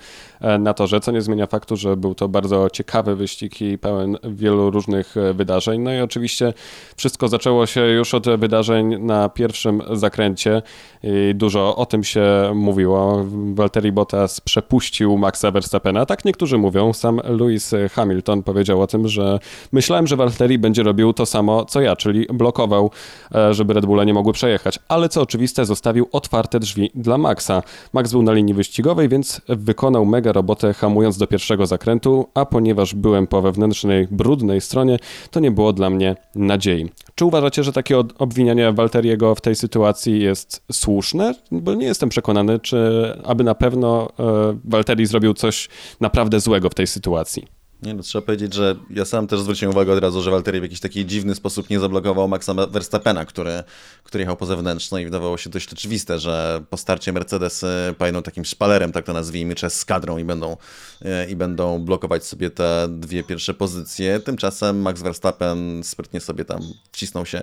na 0.58 0.74
torze, 0.74 1.00
co 1.00 1.12
nie 1.12 1.22
zmienia 1.22 1.46
faktu, 1.46 1.76
że 1.76 1.96
był 1.96 2.14
to 2.14 2.28
bardzo 2.28 2.70
ciekawy 2.70 3.16
wyścig 3.16 3.62
i 3.62 3.78
pełen 3.78 4.16
wielu 4.24 4.70
różnych 4.70 5.14
wydarzeń. 5.34 5.80
No 5.80 5.94
i 5.94 6.00
oczywiście 6.00 6.52
wszystko 6.96 7.28
zaczęło 7.28 7.66
się 7.66 7.80
już 7.80 8.14
od 8.14 8.28
wydarzeń 8.28 8.98
na 8.98 9.28
pierwszym 9.28 9.82
zakręcie 9.92 10.62
i 11.02 11.34
dużo 11.34 11.76
o 11.76 11.86
tym 11.86 12.04
się 12.04 12.52
mówiło. 12.54 13.26
Valtteri 13.54 13.92
Bottas 13.92 14.40
przepuścił 14.40 15.18
Maxa 15.18 15.50
Verstappen 15.50 15.61
Verstappena. 15.62 16.06
Tak 16.06 16.24
niektórzy 16.24 16.58
mówią. 16.58 16.92
Sam 16.92 17.20
Lewis 17.24 17.74
Hamilton 17.92 18.42
powiedział 18.42 18.82
o 18.82 18.86
tym, 18.86 19.08
że 19.08 19.38
myślałem, 19.72 20.06
że 20.06 20.16
Valtteri 20.16 20.58
będzie 20.58 20.82
robił 20.82 21.12
to 21.12 21.26
samo 21.26 21.64
co 21.64 21.80
ja, 21.80 21.96
czyli 21.96 22.26
blokował, 22.26 22.90
e, 23.34 23.54
żeby 23.54 23.74
Red 23.74 23.86
Bulle 23.86 24.06
nie 24.06 24.14
mogły 24.14 24.32
przejechać. 24.32 24.78
Ale 24.88 25.08
co 25.08 25.22
oczywiste, 25.22 25.64
zostawił 25.64 26.08
otwarte 26.12 26.60
drzwi 26.60 26.90
dla 26.94 27.18
Maxa. 27.18 27.62
Max 27.92 28.12
był 28.12 28.22
na 28.22 28.32
linii 28.32 28.54
wyścigowej, 28.54 29.08
więc 29.08 29.40
wykonał 29.48 30.04
mega 30.04 30.32
robotę 30.32 30.74
hamując 30.74 31.18
do 31.18 31.26
pierwszego 31.26 31.66
zakrętu, 31.66 32.28
a 32.34 32.46
ponieważ 32.46 32.94
byłem 32.94 33.26
po 33.26 33.42
wewnętrznej, 33.42 34.08
brudnej 34.10 34.60
stronie, 34.60 34.98
to 35.30 35.40
nie 35.40 35.50
było 35.50 35.72
dla 35.72 35.90
mnie 35.90 36.16
nadziei. 36.34 36.88
Czy 37.14 37.24
uważacie, 37.24 37.64
że 37.64 37.72
takie 37.72 37.98
obwinianie 37.98 38.72
Walteriego 38.72 39.34
w 39.34 39.40
tej 39.40 39.54
sytuacji 39.54 40.20
jest 40.20 40.62
słuszne? 40.72 41.34
Bo 41.50 41.74
nie 41.74 41.86
jestem 41.86 42.08
przekonany, 42.08 42.58
czy 42.58 43.02
aby 43.24 43.44
na 43.44 43.54
pewno 43.54 44.08
e, 44.18 44.58
Walteri 44.64 45.06
zrobił 45.06 45.34
coś 45.34 45.51
naprawdę 46.00 46.40
złego 46.40 46.70
w 46.70 46.74
tej 46.74 46.86
sytuacji. 46.86 47.61
Nie, 47.82 47.94
no, 47.94 48.02
trzeba 48.02 48.26
powiedzieć, 48.26 48.54
że 48.54 48.76
ja 48.90 49.04
sam 49.04 49.26
też 49.26 49.40
zwróciłem 49.40 49.74
uwagę 49.74 49.92
od 49.92 49.98
razu, 49.98 50.22
że 50.22 50.30
Walteri 50.30 50.60
w 50.60 50.62
jakiś 50.62 50.80
taki 50.80 51.06
dziwny 51.06 51.34
sposób 51.34 51.70
nie 51.70 51.80
zablokował 51.80 52.28
Maxa 52.28 52.54
Verstappena, 52.54 53.24
który, 53.24 53.62
który 54.04 54.22
jechał 54.22 54.36
po 54.36 54.46
zewnętrzno 54.46 54.98
i 54.98 55.04
wydawało 55.04 55.36
się 55.36 55.50
dość 55.50 55.72
oczywiste, 55.72 56.18
że 56.18 56.62
po 56.70 56.76
starcie 56.76 57.12
Mercedes 57.12 57.64
pajną 57.98 58.22
takim 58.22 58.44
szpalerem, 58.44 58.92
tak 58.92 59.04
to 59.04 59.12
nazwijmy, 59.12 59.54
czy 59.54 59.70
skadrą 59.70 60.18
i 60.18 60.24
będą, 60.24 60.56
e, 61.04 61.30
i 61.30 61.36
będą 61.36 61.78
blokować 61.78 62.24
sobie 62.24 62.50
te 62.50 62.86
dwie 62.90 63.24
pierwsze 63.24 63.54
pozycje. 63.54 64.20
Tymczasem 64.20 64.82
Max 64.82 65.02
Verstappen 65.02 65.84
sprytnie 65.84 66.20
sobie 66.20 66.44
tam 66.44 66.60
wcisnął 66.92 67.26
się 67.26 67.42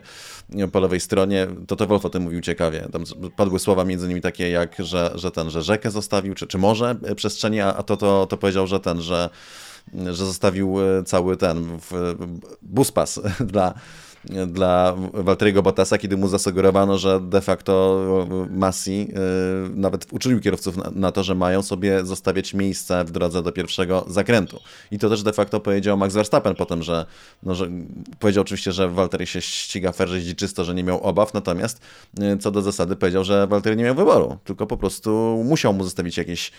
po 0.71 0.79
lewej 0.79 0.99
stronie. 0.99 1.47
To 1.67 1.75
to 1.75 1.87
Wolf 1.87 2.05
o 2.05 2.09
tym 2.09 2.23
mówił 2.23 2.41
ciekawie. 2.41 2.87
Tam 2.91 3.03
padły 3.35 3.59
słowa 3.59 3.85
między 3.85 4.07
nimi 4.07 4.21
takie 4.21 4.49
jak, 4.49 4.75
że, 4.79 5.11
że 5.15 5.31
ten, 5.31 5.49
że 5.49 5.61
rzekę 5.61 5.91
zostawił, 5.91 6.35
czy, 6.35 6.47
czy 6.47 6.57
może 6.57 6.95
przestrzeni, 7.15 7.61
a 7.61 7.83
to, 7.83 7.97
to, 7.97 8.25
to 8.25 8.37
powiedział, 8.37 8.67
że 8.67 8.79
ten, 8.79 9.01
że 9.01 9.29
że 9.93 10.25
zostawił 10.25 10.81
e, 10.81 11.03
cały 11.03 11.37
ten 11.37 11.79
buspas 12.61 13.19
dla, 13.51 13.73
dla 14.47 14.95
Walteriego 15.13 15.61
Bottasa, 15.61 15.97
kiedy 15.97 16.17
mu 16.17 16.27
zasugerowano, 16.27 16.97
że 16.97 17.19
de 17.21 17.41
facto 17.41 18.05
e, 18.31 18.57
Massi 18.57 19.07
e, 19.13 19.69
nawet 19.75 20.07
uczynił 20.11 20.39
kierowców 20.39 20.75
na, 20.95 21.11
to, 21.11 21.23
że 21.23 21.35
mają 21.35 21.61
sobie 21.61 22.05
zostawiać 22.05 22.53
miejsce 22.53 23.05
w 23.05 23.11
drodze 23.11 23.43
do 23.43 23.51
pierwszego 23.51 24.05
zakrętu. 24.07 24.59
I 24.91 24.99
to 24.99 25.09
też 25.09 25.23
de 25.23 25.33
facto 25.33 25.59
powiedział 25.59 25.97
Max 25.97 26.13
Verstappen 26.13 26.55
potem, 26.55 26.83
że, 26.83 27.05
no, 27.43 27.55
że 27.55 27.69
powiedział 28.19 28.41
oczywiście, 28.41 28.71
że 28.71 28.89
Walteri 28.89 29.27
się 29.27 29.41
ściga 29.41 29.93
jeździ 30.13 30.35
czysto, 30.35 30.63
że 30.63 30.75
nie 30.75 30.83
miał 30.83 31.01
obaw, 31.01 31.33
natomiast 31.33 31.81
co 32.39 32.51
do 32.51 32.61
zasady 32.61 32.95
powiedział, 32.95 33.23
że 33.23 33.47
Walteri 33.47 33.77
nie 33.77 33.83
miał 33.83 33.95
wyboru, 33.95 34.37
tylko 34.43 34.67
po 34.67 34.77
prostu 34.77 35.43
musiał 35.45 35.73
mu 35.73 35.83
zostawić 35.83 36.17
jakieś 36.17 36.51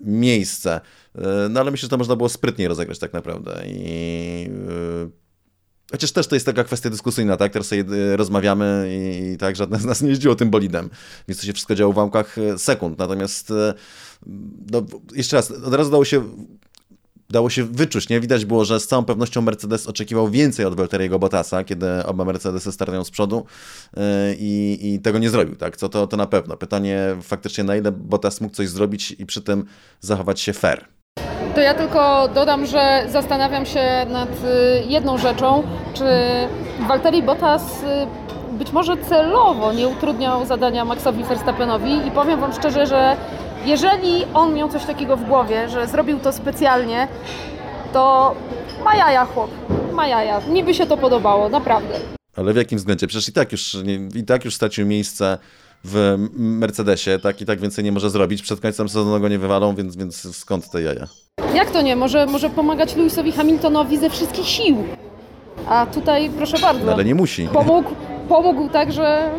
miejsce. 0.00 0.80
E, 1.14 1.48
no 1.50 1.60
ale 1.60 1.70
myślę, 1.70 1.86
że 1.86 1.90
to 1.90 1.96
można 1.96 2.16
było 2.16 2.28
sprytniej 2.28 2.68
rozegrać 2.68 2.98
tak 2.98 3.12
naprawdę 3.12 3.62
i 3.66 4.50
e, 5.04 5.27
Chociaż 5.90 6.12
też 6.12 6.26
to 6.26 6.36
jest 6.36 6.46
taka 6.46 6.64
kwestia 6.64 6.90
dyskusyjna, 6.90 7.36
tak? 7.36 7.52
Teraz 7.52 7.66
sobie 7.66 7.84
e, 8.12 8.16
rozmawiamy 8.16 8.88
i, 8.90 9.32
i 9.32 9.36
tak, 9.36 9.56
żadne 9.56 9.78
z 9.78 9.84
nas 9.84 10.02
nie 10.02 10.08
jeździło 10.08 10.34
tym 10.34 10.50
bolidem, 10.50 10.90
więc 11.28 11.40
to 11.40 11.46
się 11.46 11.52
wszystko 11.52 11.74
działo 11.74 11.92
w 11.92 11.96
ułamkach 11.96 12.36
sekund. 12.56 12.98
Natomiast 12.98 13.52
no, 14.72 14.82
jeszcze 15.14 15.36
raz, 15.36 15.50
od 15.50 15.74
razu 15.74 15.90
dało 15.90 16.04
się 16.04 16.22
dało 17.30 17.50
się 17.50 17.64
wyczuć, 17.64 18.08
nie? 18.08 18.20
Widać 18.20 18.44
było, 18.44 18.64
że 18.64 18.80
z 18.80 18.86
całą 18.86 19.04
pewnością 19.04 19.42
Mercedes 19.42 19.86
oczekiwał 19.86 20.30
więcej 20.30 20.66
od 20.66 20.76
Valtteriego 20.76 21.18
Bottasa, 21.18 21.64
kiedy 21.64 21.86
oba 22.04 22.24
Mercedesy 22.24 22.72
startują 22.72 23.04
z 23.04 23.10
przodu 23.10 23.44
yy, 23.96 24.02
i 24.38 25.00
tego 25.02 25.18
nie 25.18 25.30
zrobił, 25.30 25.56
tak? 25.56 25.76
Co 25.76 25.88
to, 25.88 26.06
to 26.06 26.16
na 26.16 26.26
pewno. 26.26 26.56
Pytanie 26.56 27.16
faktycznie, 27.22 27.64
na 27.64 27.76
ile 27.76 27.92
Bottas 27.92 28.40
mógł 28.40 28.54
coś 28.54 28.68
zrobić 28.68 29.10
i 29.18 29.26
przy 29.26 29.42
tym 29.42 29.64
zachować 30.00 30.40
się 30.40 30.52
fair. 30.52 30.97
To 31.54 31.60
ja 31.60 31.74
tylko 31.74 32.28
dodam, 32.34 32.66
że 32.66 33.04
zastanawiam 33.08 33.66
się 33.66 34.06
nad 34.08 34.28
y, 34.28 34.84
jedną 34.86 35.18
rzeczą, 35.18 35.62
czy 35.94 36.04
Valtteri 36.88 37.22
Bottas 37.22 37.82
y, 37.82 37.86
być 38.58 38.72
może 38.72 38.96
celowo 38.96 39.72
nie 39.72 39.88
utrudniał 39.88 40.46
zadania 40.46 40.84
Maxowi 40.84 41.24
Verstappenowi 41.24 42.06
i 42.06 42.10
powiem 42.10 42.40
Wam 42.40 42.52
szczerze, 42.52 42.86
że 42.86 43.16
jeżeli 43.64 44.24
on 44.34 44.54
miał 44.54 44.68
coś 44.68 44.84
takiego 44.84 45.16
w 45.16 45.24
głowie, 45.24 45.68
że 45.68 45.86
zrobił 45.86 46.18
to 46.18 46.32
specjalnie, 46.32 47.08
to 47.92 48.34
ma 48.84 48.96
jaja 48.96 49.24
chłop, 49.24 49.50
ma 49.92 50.06
jaja. 50.06 50.40
Mi 50.40 50.74
się 50.74 50.86
to 50.86 50.96
podobało, 50.96 51.48
naprawdę. 51.48 51.94
Ale 52.36 52.52
w 52.52 52.56
jakim 52.56 52.78
względzie? 52.78 53.06
Przecież 53.06 53.28
i 53.28 53.32
tak 53.32 53.52
już, 53.52 53.76
i 54.14 54.24
tak 54.24 54.44
już 54.44 54.54
stracił 54.54 54.86
miejsce 54.86 55.38
w 55.84 56.16
Mercedesie, 56.36 57.18
tak 57.22 57.40
i 57.40 57.46
tak 57.46 57.60
więcej 57.60 57.84
nie 57.84 57.92
może 57.92 58.10
zrobić. 58.10 58.42
Przed 58.42 58.60
końcem 58.60 58.88
sezonu 58.88 59.20
go 59.20 59.28
nie 59.28 59.38
wywalą, 59.38 59.74
więc, 59.74 59.96
więc 59.96 60.36
skąd 60.36 60.70
te 60.70 60.82
jaja? 60.82 61.08
Jak 61.54 61.70
to 61.70 61.82
nie? 61.82 61.96
Może, 61.96 62.26
może 62.26 62.50
pomagać 62.50 62.96
Lewisowi 62.96 63.32
Hamiltonowi 63.32 63.98
ze 63.98 64.10
wszystkich 64.10 64.46
sił. 64.46 64.84
A 65.68 65.86
tutaj, 65.86 66.30
proszę 66.30 66.58
bardzo. 66.58 66.86
No, 66.86 66.92
ale 66.92 67.04
nie 67.04 67.14
musi. 67.14 67.48
Pomógł, 67.52 67.90
pomógł 68.28 68.68
tak, 68.68 68.92
że. 68.92 69.30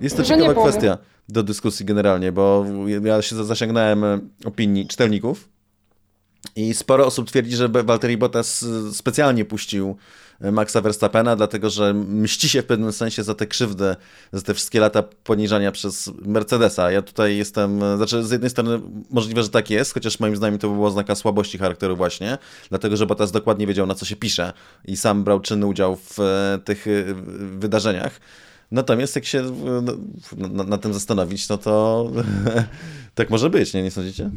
Jest 0.00 0.16
to 0.16 0.24
że 0.24 0.36
ciekawa 0.36 0.62
kwestia 0.62 0.98
do 1.28 1.42
dyskusji 1.42 1.86
generalnie, 1.86 2.32
bo 2.32 2.64
ja 3.04 3.22
się 3.22 3.44
zasięgnąłem 3.44 4.04
e, 4.04 4.18
opinii 4.44 4.86
czytelników 4.86 5.48
i 6.56 6.74
sporo 6.74 7.06
osób 7.06 7.28
twierdzi, 7.30 7.56
że 7.56 7.68
Valtteri 7.68 8.16
Bottas 8.16 8.62
e, 8.62 8.94
specjalnie 8.94 9.44
puścił 9.44 9.96
Maxa 10.40 10.80
Verstappena, 10.80 11.36
dlatego 11.36 11.70
że 11.70 11.94
mści 11.94 12.48
się 12.48 12.62
w 12.62 12.66
pewnym 12.66 12.92
sensie 12.92 13.22
za 13.22 13.34
te 13.34 13.46
krzywdy, 13.46 13.96
za 14.32 14.42
te 14.42 14.54
wszystkie 14.54 14.80
lata 14.80 15.02
poniżania 15.02 15.72
przez 15.72 16.10
Mercedesa. 16.26 16.90
Ja 16.90 17.02
tutaj 17.02 17.36
jestem, 17.36 17.96
znaczy 17.96 18.24
z 18.24 18.30
jednej 18.30 18.50
strony 18.50 18.80
możliwe, 19.10 19.42
że 19.42 19.48
tak 19.48 19.70
jest, 19.70 19.94
chociaż 19.94 20.20
moim 20.20 20.36
zdaniem 20.36 20.58
to 20.58 20.68
by 20.68 20.74
była 20.74 20.88
oznaka 20.88 21.14
słabości 21.14 21.58
charakteru 21.58 21.96
właśnie, 21.96 22.38
dlatego 22.68 22.96
że 22.96 23.06
Bottas 23.06 23.32
dokładnie 23.32 23.66
wiedział 23.66 23.86
na 23.86 23.94
co 23.94 24.04
się 24.04 24.16
pisze 24.16 24.52
i 24.84 24.96
sam 24.96 25.24
brał 25.24 25.40
czynny 25.40 25.66
udział 25.66 25.96
w 25.96 26.20
e, 26.20 26.58
tych 26.64 26.86
e, 26.86 26.90
wydarzeniach. 27.58 28.20
Natomiast 28.70 29.16
jak 29.16 29.24
się 29.24 29.38
e, 29.38 29.82
no, 30.36 30.48
na, 30.48 30.64
na 30.64 30.78
tym 30.78 30.94
zastanowić, 30.94 31.48
no 31.48 31.58
to 31.58 32.04
tak 33.14 33.30
może 33.30 33.50
być, 33.50 33.74
nie, 33.74 33.82
nie 33.82 33.90
sądzicie? 33.90 34.30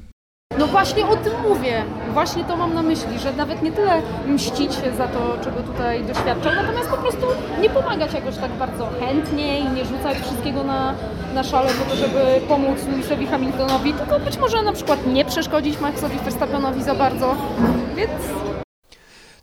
No 0.60 0.68
właśnie 0.68 1.08
o 1.08 1.16
tym 1.16 1.34
mówię. 1.50 1.84
Właśnie 2.14 2.44
to 2.46 2.58
mam 2.58 2.74
na 2.74 2.82
myśli, 2.82 3.20
że 3.20 3.34
nawet 3.34 3.62
nie 3.64 3.72
tyle 3.72 4.02
mścić 4.28 4.76
się 4.76 4.92
za 4.98 5.08
to, 5.08 5.38
czego 5.44 5.62
tutaj 5.62 6.04
doświadczał, 6.06 6.56
natomiast 6.56 6.90
po 6.90 6.98
prostu 6.98 7.26
nie 7.62 7.70
pomagać 7.70 8.14
jakoś 8.14 8.38
tak 8.38 8.52
bardzo 8.52 8.88
chętnie 9.00 9.60
i 9.60 9.70
nie 9.70 9.86
rzucać 9.86 10.18
wszystkiego 10.18 10.64
na, 10.64 10.94
na 11.34 11.44
szale 11.44 11.70
po 11.70 11.90
to, 11.90 11.96
żeby 11.96 12.48
pomóc 12.48 12.78
Lewisowi 12.92 13.28
Hamiltonowi, 13.28 13.94
tylko 13.94 14.20
być 14.20 14.38
może 14.38 14.62
na 14.64 14.74
przykład 14.74 15.08
nie 15.08 15.26
przeszkodzić 15.26 15.80
Maxowi 15.80 16.18
Verstappenowi 16.20 16.84
za 16.84 16.96
bardzo. 16.96 17.36
Więc 17.96 18.12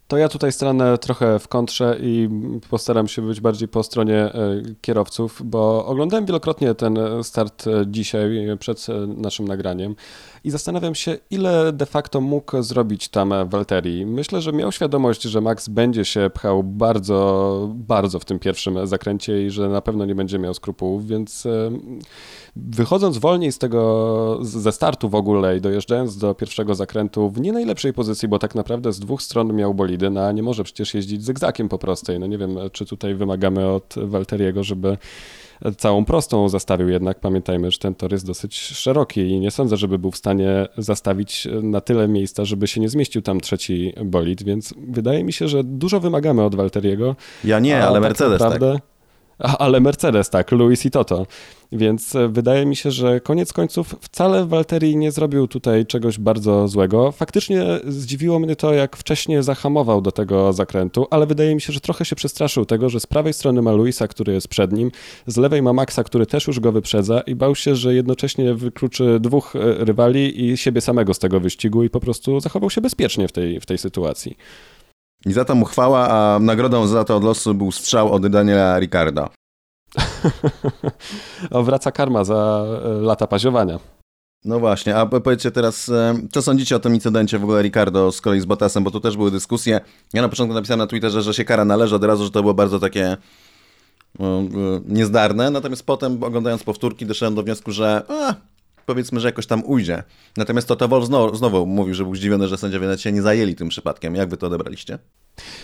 To 0.09 0.17
ja 0.17 0.29
tutaj 0.29 0.53
stanę 0.53 0.99
trochę 0.99 1.39
w 1.39 1.49
kontrze 1.49 1.97
i 2.01 2.29
postaram 2.71 3.09
się 3.09 3.23
być 3.23 3.41
bardziej 3.41 3.69
po 3.69 3.83
stronie 3.83 4.17
e, 4.17 4.33
kierowców, 4.81 5.43
bo 5.45 5.87
oglądałem 5.87 6.27
wielokrotnie 6.27 6.75
ten 6.75 6.99
start 7.23 7.67
e, 7.67 7.85
dzisiaj 7.87 8.31
przed 8.59 8.87
e, 8.89 9.07
naszym 9.07 9.49
nagraniem 9.49 9.97
i 10.45 10.51
zastanawiam 10.51 10.95
się, 10.95 11.19
ile 11.31 11.73
de 11.73 11.87
facto 11.87 12.21
mógł 12.21 12.63
zrobić 12.63 13.09
tam 13.09 13.35
Walteri. 13.49 14.07
Myślę, 14.07 14.41
że 14.41 14.53
miał 14.53 14.73
świadomość, 14.73 15.23
że 15.23 15.41
Max 15.41 15.69
będzie 15.69 16.05
się 16.05 16.31
pchał 16.35 16.63
bardzo, 16.63 17.69
bardzo 17.75 18.19
w 18.19 18.25
tym 18.25 18.39
pierwszym 18.39 18.87
zakręcie 18.87 19.47
i 19.47 19.51
że 19.51 19.69
na 19.69 19.81
pewno 19.81 20.05
nie 20.05 20.15
będzie 20.15 20.39
miał 20.39 20.55
skrupułów, 20.55 21.07
więc 21.07 21.47
wychodząc 22.57 23.19
wolniej 23.19 23.53
z 23.53 23.59
tego, 23.59 24.39
ze 24.43 24.73
startu 24.73 25.09
w 25.09 25.15
ogóle 25.15 25.57
i 25.57 25.61
dojeżdżając 25.61 26.19
do 26.19 26.35
pierwszego 26.35 26.75
zakrętu 26.75 27.31
w 27.31 27.41
nie 27.41 27.53
najlepszej 27.53 27.93
pozycji, 27.93 28.29
bo 28.29 28.39
tak 28.39 28.55
naprawdę 28.55 28.93
z 28.93 29.01
dwóch 29.01 29.23
stron 29.23 29.55
miał 29.55 29.75
bolidy, 29.75 30.11
no 30.11 30.21
a 30.21 30.33
nie 30.33 30.43
może 30.43 30.65
przecież 30.65 30.95
jeździć 30.95 31.25
zygzakiem 31.25 31.69
po 31.69 31.79
prostej. 31.79 32.19
No 32.19 32.27
nie 32.27 32.39
wiem, 32.39 32.59
czy 32.73 32.87
tutaj 32.87 33.15
wymagamy 33.15 33.69
od 33.69 33.95
Walteriego, 33.97 34.65
żeby 34.65 34.99
całą 35.77 36.05
prostą 36.05 36.49
zastawił, 36.49 36.89
jednak 36.89 37.21
pamiętajmy, 37.21 37.71
że 37.71 37.79
ten 37.79 37.95
tor 37.95 38.13
jest 38.13 38.27
dosyć 38.27 38.59
szeroki 38.59 39.21
i 39.21 39.41
nie 39.41 39.51
sądzę, 39.51 39.77
żeby 39.77 39.99
był 39.99 40.11
w 40.11 40.17
stanie 40.17 40.67
zastawić 40.79 41.49
na 41.63 41.81
tyle 41.81 42.09
miejsca, 42.09 42.45
żeby 42.45 42.67
się 42.67 42.81
nie 42.81 42.89
zmieścił 42.89 43.23
tam 43.23 43.41
trzeci 43.41 43.93
bolid, 44.05 44.43
więc 44.43 44.75
wydaje 44.89 45.25
mi 45.25 45.33
się, 45.33 45.49
że 45.49 45.65
dużo 45.65 46.01
wymagamy 46.01 46.43
od 46.43 46.55
Walteriego. 46.55 47.17
Ja 47.45 47.59
nie, 47.59 47.85
ale 47.85 47.93
tak 47.93 48.03
Mercedes 48.03 48.39
tak. 48.39 48.51
naprawdę- 48.53 48.81
A, 48.85 48.98
ale 49.39 49.81
Mercedes, 49.81 50.31
tak, 50.31 50.53
Luis 50.53 50.87
i 50.87 50.91
Toto. 50.91 51.27
Więc 51.73 52.17
e, 52.17 52.29
wydaje 52.29 52.67
mi 52.67 52.77
się, 52.77 52.91
że 52.91 53.21
koniec 53.21 53.53
końców 53.53 53.95
wcale 54.01 54.47
Walteri 54.47 54.97
nie 54.97 55.13
zrobił 55.13 55.49
tutaj 55.49 55.87
czegoś 55.87 56.19
bardzo 56.19 56.69
złego. 56.69 57.13
Faktycznie 57.13 57.65
zdziwiło 57.87 58.39
mnie 58.39 58.57
to, 58.57 58.75
jak 58.75 58.97
wcześnie 58.97 59.43
zahamował 59.43 60.01
do 60.01 60.13
tego 60.13 60.53
zakrętu, 60.53 61.07
ale 61.11 61.27
wydaje 61.27 61.55
mi 61.55 61.61
się, 61.61 61.73
że 61.73 61.81
trochę 61.81 62.05
się 62.05 62.17
przestraszył 62.17 62.65
tego, 62.65 62.89
że 62.89 63.01
z 63.01 63.07
prawej 63.07 63.33
strony 63.33 63.63
ma 63.63 63.73
Luisa, 63.73 64.09
który 64.09 64.33
jest 64.33 64.49
przed 64.49 64.73
nim, 64.73 64.91
z 65.27 65.37
lewej 65.37 65.63
ma 65.63 65.73
Maxa, 65.73 66.05
który 66.05 66.27
też 66.27 66.47
już 66.47 66.61
go 66.61 66.73
wyprzedza 66.73 67.21
i 67.21 67.35
bał 67.35 67.55
się, 67.55 67.77
że 67.77 67.95
jednocześnie 67.95 68.55
wykluczy 68.55 69.21
dwóch 69.21 69.57
e, 69.57 69.85
rywali 69.85 70.51
i 70.51 70.57
siebie 70.57 70.81
samego 70.81 71.15
z 71.15 71.19
tego 71.19 71.41
wyścigu 71.41 71.85
i 71.85 71.91
po 71.91 72.01
prostu 72.01 72.41
zachował 72.41 72.71
się 72.71 72.81
bezpiecznie 72.81 73.29
w 73.29 73.33
tej, 73.33 73.61
w 73.61 73.67
tej 73.67 73.79
sytuacji. 73.79 74.37
I 75.27 75.33
za 75.33 75.45
to 75.45 75.55
mu 75.55 75.65
chwała, 75.65 76.09
a 76.09 76.39
nagrodą 76.39 76.87
za 76.87 77.05
to 77.05 77.17
od 77.17 77.25
losu 77.25 77.55
był 77.55 77.73
strzał 77.73 78.13
od 78.13 78.27
Daniela 78.27 78.79
Ricardo. 78.79 79.29
o, 81.51 81.63
wraca 81.63 81.93
karma 81.93 82.25
za 82.25 82.65
e, 82.85 82.89
lata 82.89 83.27
paziowania. 83.27 83.79
No 84.45 84.61
właśnie, 84.61 84.97
a 84.97 85.07
po- 85.07 85.21
powiedzcie 85.21 85.51
teraz, 85.51 85.89
e, 85.89 86.15
co 86.33 86.43
sądzicie 86.43 86.77
o 86.77 86.79
tym 86.79 86.95
incydencie 86.95 87.39
w 87.39 87.45
ogóle 87.45 87.63
Ricardo 87.63 88.13
z 88.13 88.21
kolei 88.21 88.41
z 88.41 88.45
Bottasem, 88.45 88.85
bo 88.85 88.91
tu 88.91 89.01
też 89.01 89.17
były 89.17 89.31
dyskusje. 89.31 89.81
Ja 90.15 90.23
na 90.23 90.29
początku 90.29 90.55
napisałem 90.55 90.79
na 90.79 90.87
Twitterze, 90.87 91.23
że 91.23 91.35
się 91.35 91.45
kara 91.45 91.65
należy 91.65 91.97
od 91.97 92.05
razu, 92.05 92.25
że 92.25 92.31
to 92.31 92.41
było 92.41 92.55
bardzo 92.55 92.79
takie 92.79 93.07
e, 93.07 94.25
e, 94.25 94.47
niezdarne, 94.89 95.51
natomiast 95.51 95.87
potem 95.87 96.23
oglądając 96.23 96.65
powtórki 96.65 97.07
doszedłem 97.07 97.35
do 97.35 97.43
wniosku, 97.43 97.73
że 97.73 98.03
a, 98.09 98.35
powiedzmy, 98.89 99.21
że 99.21 99.29
jakoś 99.29 99.47
tam 99.47 99.63
ujdzie. 99.65 100.03
Natomiast 100.37 100.69
Toto 100.69 100.89
Wolff 100.89 101.07
znowu, 101.07 101.37
znowu 101.37 101.67
mówił, 101.67 101.95
że 101.95 102.05
był 102.05 102.15
zdziwiony, 102.15 102.49
że 102.49 102.57
sędziowie 102.59 102.87
nawet 102.87 103.01
się 103.01 103.13
nie 103.13 103.23
zajęli 103.23 103.55
tym 103.55 103.69
przypadkiem. 103.69 104.15
Jak 104.15 104.29
wy 104.29 104.37
to 104.37 104.47
odebraliście? 104.47 104.99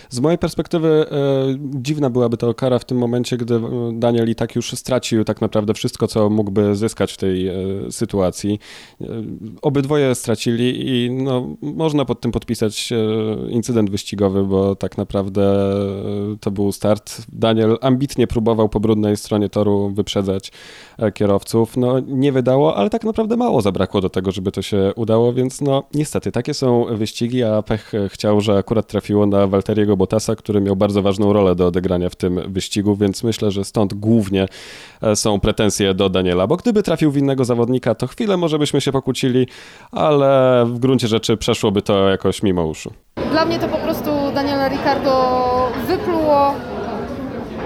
Z 0.09 0.19
mojej 0.19 0.37
perspektywy 0.37 0.87
e, 0.87 1.15
dziwna 1.59 2.09
byłaby 2.09 2.37
to 2.37 2.53
kara 2.53 2.79
w 2.79 2.85
tym 2.85 2.97
momencie, 2.97 3.37
gdy 3.37 3.55
e, 3.55 3.61
Daniel 3.93 4.29
i 4.29 4.35
tak 4.35 4.55
już 4.55 4.71
stracił 4.71 5.23
tak 5.23 5.41
naprawdę 5.41 5.73
wszystko, 5.73 6.07
co 6.07 6.29
mógłby 6.29 6.75
zyskać 6.75 7.13
w 7.13 7.17
tej 7.17 7.47
e, 7.47 7.53
sytuacji. 7.91 8.59
E, 9.01 9.05
obydwoje 9.61 10.15
stracili 10.15 10.87
i 10.87 11.11
no, 11.11 11.55
można 11.61 12.05
pod 12.05 12.21
tym 12.21 12.31
podpisać 12.31 12.91
e, 12.91 13.51
incydent 13.51 13.89
wyścigowy, 13.89 14.43
bo 14.43 14.75
tak 14.75 14.97
naprawdę 14.97 15.43
e, 15.43 16.37
to 16.39 16.51
był 16.51 16.71
start. 16.71 17.21
Daniel 17.33 17.77
ambitnie 17.81 18.27
próbował 18.27 18.69
po 18.69 18.79
brudnej 18.79 19.17
stronie 19.17 19.49
toru 19.49 19.89
wyprzedzać 19.89 20.51
kierowców. 21.13 21.77
No 21.77 21.99
nie 21.99 22.31
wydało, 22.31 22.75
ale 22.75 22.89
tak 22.89 23.03
naprawdę 23.03 23.37
mało 23.37 23.61
zabrakło 23.61 24.01
do 24.01 24.09
tego, 24.09 24.31
żeby 24.31 24.51
to 24.51 24.61
się 24.61 24.91
udało, 24.95 25.33
więc 25.33 25.61
no 25.61 25.83
niestety 25.93 26.31
takie 26.31 26.53
są 26.53 26.85
wyścigi, 26.91 27.43
a 27.43 27.61
pech 27.61 27.91
chciał, 28.09 28.41
że 28.41 28.57
akurat 28.57 28.87
trafiło 28.87 29.25
na 29.25 29.47
Walteriego 29.65 29.97
Bottasa, 29.97 30.35
który 30.35 30.61
miał 30.61 30.75
bardzo 30.75 31.01
ważną 31.01 31.33
rolę 31.33 31.55
do 31.55 31.67
odegrania 31.67 32.09
w 32.09 32.15
tym 32.15 32.53
wyścigu, 32.53 32.95
więc 32.95 33.23
myślę, 33.23 33.51
że 33.51 33.63
stąd 33.63 33.93
głównie 33.93 34.47
e, 35.01 35.15
są 35.15 35.39
pretensje 35.39 35.93
do 35.93 36.09
Daniela, 36.09 36.47
bo 36.47 36.55
gdyby 36.57 36.83
trafił 36.83 37.11
w 37.11 37.17
innego 37.17 37.45
zawodnika, 37.45 37.95
to 37.95 38.07
chwilę 38.07 38.37
może 38.37 38.59
byśmy 38.59 38.81
się 38.81 38.91
pokłócili, 38.91 39.47
ale 39.91 40.63
w 40.67 40.79
gruncie 40.79 41.07
rzeczy 41.07 41.37
przeszłoby 41.37 41.81
to 41.81 42.09
jakoś 42.09 42.43
mimo 42.43 42.65
uszu. 42.65 42.93
Dla 43.31 43.45
mnie 43.45 43.59
to 43.59 43.67
po 43.67 43.77
prostu 43.77 44.09
Daniela 44.35 44.67
Ricardo 44.69 45.71
wypluło 45.87 46.53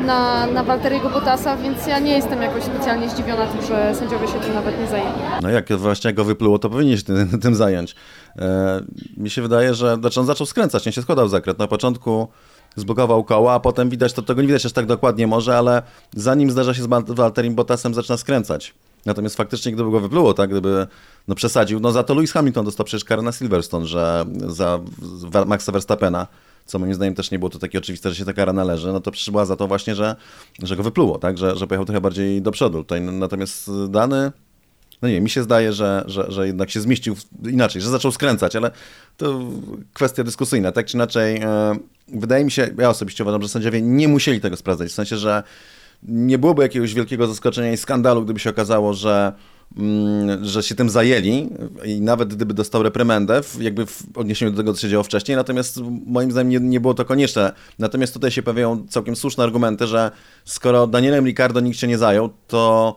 na, 0.10 0.48
na 0.48 0.63
Walteriego 0.63 1.10
Bottasa, 1.10 1.58
więc 1.58 1.88
ja 1.88 2.00
nie 2.00 2.12
jestem 2.12 2.42
jakoś 2.42 2.63
specjalnie 2.63 3.10
zdziwiona 3.10 3.48
tym, 3.48 3.62
że 3.62 3.96
sędziowie 3.96 4.28
się 4.28 4.39
tym 4.39 4.54
nawet 4.54 4.80
nie 4.80 4.88
zajęli. 4.88 5.20
No 5.42 5.50
jak 5.50 5.74
właśnie 5.74 6.13
go 6.13 6.24
wypluło, 6.24 6.60
to 6.60 6.70
powinien 6.70 6.98
się 6.98 7.04
tym, 7.04 7.39
tym 7.39 7.56
zająć. 7.56 7.96
E, 8.39 8.82
mi 9.18 9.30
się 9.30 9.42
wydaje, 9.42 9.74
że 9.74 9.96
znaczy 9.96 10.20
on 10.20 10.25
zaczął 10.25 10.48
skręcać, 10.48 10.86
nie 10.86 10.92
się 10.92 11.01
składał 11.01 11.28
zakręt. 11.28 11.60
Na 11.60 11.68
początku 11.68 12.28
zblokował 12.75 13.24
koła, 13.24 13.54
a 13.54 13.60
potem 13.60 13.89
widać, 13.89 14.13
to 14.13 14.22
tego 14.22 14.42
nie 14.42 14.48
widać 14.48 14.66
aż 14.66 14.72
tak 14.72 14.86
dokładnie 14.86 15.28
może, 15.28 15.58
ale 15.58 15.82
zanim 16.16 16.51
zdarza 16.51 16.74
się 16.74 16.84
z 16.84 16.88
Walterim 17.08 17.56
Bottasem, 17.56 17.94
zaczyna 17.94 18.18
skręcać. 18.18 18.74
Natomiast 19.06 19.36
faktycznie, 19.36 19.72
gdyby 19.72 19.92
go 19.92 20.00
wypluło, 20.00 20.34
tak, 20.34 20.50
gdyby 20.50 20.88
no, 21.28 21.36
przesadził, 21.36 21.80
no 21.80 21.92
za 21.92 22.04
to 22.04 22.13
Lewis 22.13 22.32
Hamilton 22.32 22.66
dostał 22.66 22.86
przecież 22.86 23.06
karę 23.06 23.22
na 23.22 23.32
Silverstone, 23.32 23.88
że 23.88 24.25
za 24.48 24.80
Maxa 25.46 25.72
Verstappena, 25.72 26.28
co 26.66 26.80
moim 26.80 26.94
zdaniem 26.94 27.16
też 27.16 27.32
nie 27.32 27.39
było 27.39 27.50
to 27.50 27.60
takie 27.60 27.78
oczywiste, 27.78 28.10
że 28.10 28.16
się 28.16 28.25
ta 28.25 28.34
kara 28.34 28.54
należy, 28.54 28.88
no 28.94 29.00
to 29.00 29.12
przecież 29.12 29.48
za 29.48 29.56
to 29.56 29.68
właśnie, 29.68 29.96
że, 29.96 30.16
że 30.63 30.75
go 30.75 30.84
wypluło, 30.84 31.18
tak, 31.18 31.38
że, 31.38 31.56
że 31.56 31.68
pojechał 31.68 31.86
trochę 31.86 32.01
bardziej 32.01 32.42
do 32.42 32.51
przodu. 32.51 32.78
Tutaj 32.78 33.01
natomiast 33.01 33.72
dany 33.89 34.32
no 35.01 35.10
nie, 35.10 35.22
mi 35.22 35.30
się 35.30 35.44
zdaje, 35.44 35.74
że, 35.74 36.04
że, 36.08 36.32
że 36.32 36.48
jednak 36.48 36.70
się 36.70 36.82
zmieścił 36.82 37.16
inaczej, 37.44 37.82
że 37.82 37.89
zaczął 37.89 38.12
skręcać, 38.12 38.56
ale 38.56 38.72
to 39.18 39.39
kwestia 39.94 40.24
dyskusyjna. 40.24 40.72
Tak 40.72 40.86
czy 40.86 40.98
inaczej, 40.98 41.38
e, 41.38 41.75
wydaje 42.08 42.46
mi 42.46 42.51
się, 42.51 42.70
ja 42.78 42.89
osobiście 42.89 43.24
uważam, 43.24 43.42
że 43.42 43.50
sędziowie 43.50 43.82
nie 43.82 44.08
musieli 44.08 44.42
tego 44.42 44.58
sprawdzać. 44.58 44.89
W 44.89 44.94
sensie, 44.94 45.18
że 45.18 45.44
nie 46.04 46.38
byłoby 46.38 46.63
jakiegoś 46.63 46.94
wielkiego 46.94 47.28
zaskoczenia 47.28 47.72
i 47.72 47.78
skandalu, 47.78 48.24
gdyby 48.24 48.39
się 48.39 48.50
okazało, 48.50 48.94
że, 48.94 49.34
że 50.41 50.63
się 50.63 50.75
tym 50.75 50.89
zajęli 50.89 51.49
i 51.85 52.01
nawet 52.01 52.35
gdyby 52.35 52.53
dostał 52.53 52.83
reprymendę, 52.83 53.41
jakby 53.59 53.85
w 53.85 54.03
odniesieniu 54.15 54.51
do 54.51 54.57
tego, 54.57 54.73
co 54.73 54.81
się 54.81 54.89
działo 54.89 55.03
wcześniej, 55.03 55.38
natomiast 55.38 55.79
moim 56.05 56.31
zdaniem 56.31 56.63
nie, 56.63 56.69
nie 56.69 56.79
było 56.79 56.93
to 56.93 57.05
konieczne. 57.05 57.53
Natomiast 57.79 58.13
tutaj 58.13 58.31
się 58.31 58.43
pojawiają 58.43 58.88
całkiem 58.89 59.15
słuszne 59.15 59.43
argumenty, 59.43 59.88
że 59.88 60.11
skoro 60.45 60.88
Danielem 60.88 61.25
Ricardo 61.25 61.59
nikt 61.59 61.79
się 61.79 61.88
nie 61.88 61.97
zajął, 61.97 62.29
to 62.47 62.95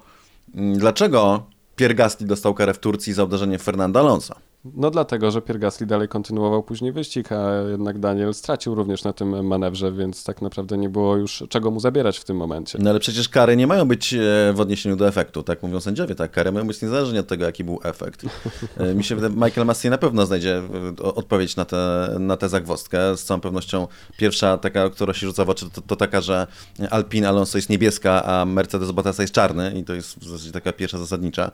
mm, 0.55 0.79
dlaczego 0.79 1.47
Pierre 1.77 1.95
Gasly 1.95 2.27
dostał 2.27 2.55
karę 2.55 2.75
w 2.75 2.79
Turcji 2.79 3.13
za 3.13 3.25
uderzenie 3.25 3.59
Fernanda 3.59 4.01
Alonso? 4.01 4.35
No 4.65 4.91
dlatego, 4.91 5.31
że 5.31 5.43
Pierre 5.43 5.59
Gasly 5.59 5.87
dalej 5.87 6.09
kontynuował 6.09 6.63
później 6.63 6.93
wyścig, 6.93 7.33
a 7.33 7.53
jednak 7.71 7.99
Daniel 7.99 8.35
stracił 8.35 8.75
również 8.75 9.05
na 9.05 9.13
tym 9.13 9.47
manewrze, 9.47 9.93
więc 9.93 10.25
tak 10.25 10.43
naprawdę 10.43 10.79
nie 10.79 10.89
było 10.89 11.17
już 11.17 11.45
czego 11.49 11.71
mu 11.71 11.81
zabierać 11.81 12.19
w 12.19 12.25
tym 12.25 12.37
momencie. 12.37 12.79
No 12.83 12.91
ale 12.91 13.01
przecież 13.01 13.29
kary 13.29 13.57
nie 13.57 13.67
mają 13.67 13.89
być 13.89 14.15
e, 14.15 14.19
w 14.55 14.61
odniesieniu 14.61 14.97
do 14.97 15.09
efektu, 15.09 15.43
tak 15.43 15.63
mówią 15.63 15.81
sędziowie, 15.81 16.15
tak? 16.15 16.31
Kary 16.31 16.53
mają 16.53 16.67
być 16.67 16.83
niezależnie 16.83 17.21
od 17.21 17.27
tego, 17.27 17.45
jaki 17.45 17.65
był 17.65 17.81
efekt. 17.83 18.23
E, 18.77 18.95
mi 18.95 19.05
się 19.05 19.17
wydaje, 19.17 19.35
Michael 19.35 19.67
Massey 19.67 19.91
na 19.91 19.99
pewno 19.99 20.27
znajdzie 20.27 20.63
odpowiedź 21.03 21.57
na 21.57 21.65
tę 21.65 22.09
na 22.19 22.37
te 22.37 22.49
zagwostkę. 22.49 23.17
Z 23.17 23.25
całą 23.25 23.41
pewnością 23.41 23.89
pierwsza 24.17 24.59
taka, 24.59 24.91
która 24.91 25.15
się 25.15 25.27
rzuca 25.27 25.45
w 25.45 25.51
oczy, 25.51 25.71
to, 25.71 25.81
to 25.81 25.97
taka, 25.97 26.21
że 26.21 26.47
Alpine 26.91 27.29
Alonso 27.29 27.59
jest 27.59 27.71
niebieska, 27.71 28.25
a 28.25 28.45
Mercedes 28.45 28.91
Bottasa 28.91 29.23
jest 29.23 29.35
czarny 29.35 29.73
i 29.81 29.85
to 29.85 29.95
jest 29.95 30.19
w 30.19 30.29
zasadzie 30.29 30.53
taka 30.53 30.73
pierwsza 30.73 30.99
zasadnicza. 30.99 31.51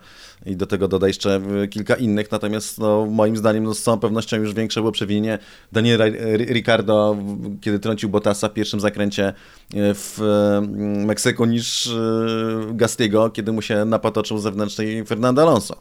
I 0.46 0.56
do 0.56 0.66
tego 0.66 0.88
doda 0.88 1.06
jeszcze 1.06 1.40
kilka 1.70 1.94
innych, 1.94 2.30
natomiast 2.30 2.78
no, 2.78 2.97
moim 3.06 3.36
zdaniem 3.36 3.64
no, 3.64 3.74
z 3.74 3.82
całą 3.82 3.98
pewnością 3.98 4.36
już 4.36 4.54
większe 4.54 4.80
było 4.80 4.92
przewinienie 4.92 5.38
Daniela 5.72 6.04
Ricardo, 6.36 7.16
kiedy 7.60 7.78
trącił 7.78 8.08
Bottasa 8.08 8.48
w 8.48 8.52
pierwszym 8.52 8.80
zakręcie 8.80 9.26
e, 9.26 9.34
w 9.94 10.20
mm, 10.20 11.04
Meksyku 11.04 11.44
niż 11.44 11.86
e, 11.86 11.90
Gastiego, 12.72 13.30
kiedy 13.30 13.52
mu 13.52 13.62
się 13.62 13.84
napatoczył 13.84 14.38
zewnętrznej 14.38 15.04
Fernando 15.04 15.42
Alonso. 15.42 15.76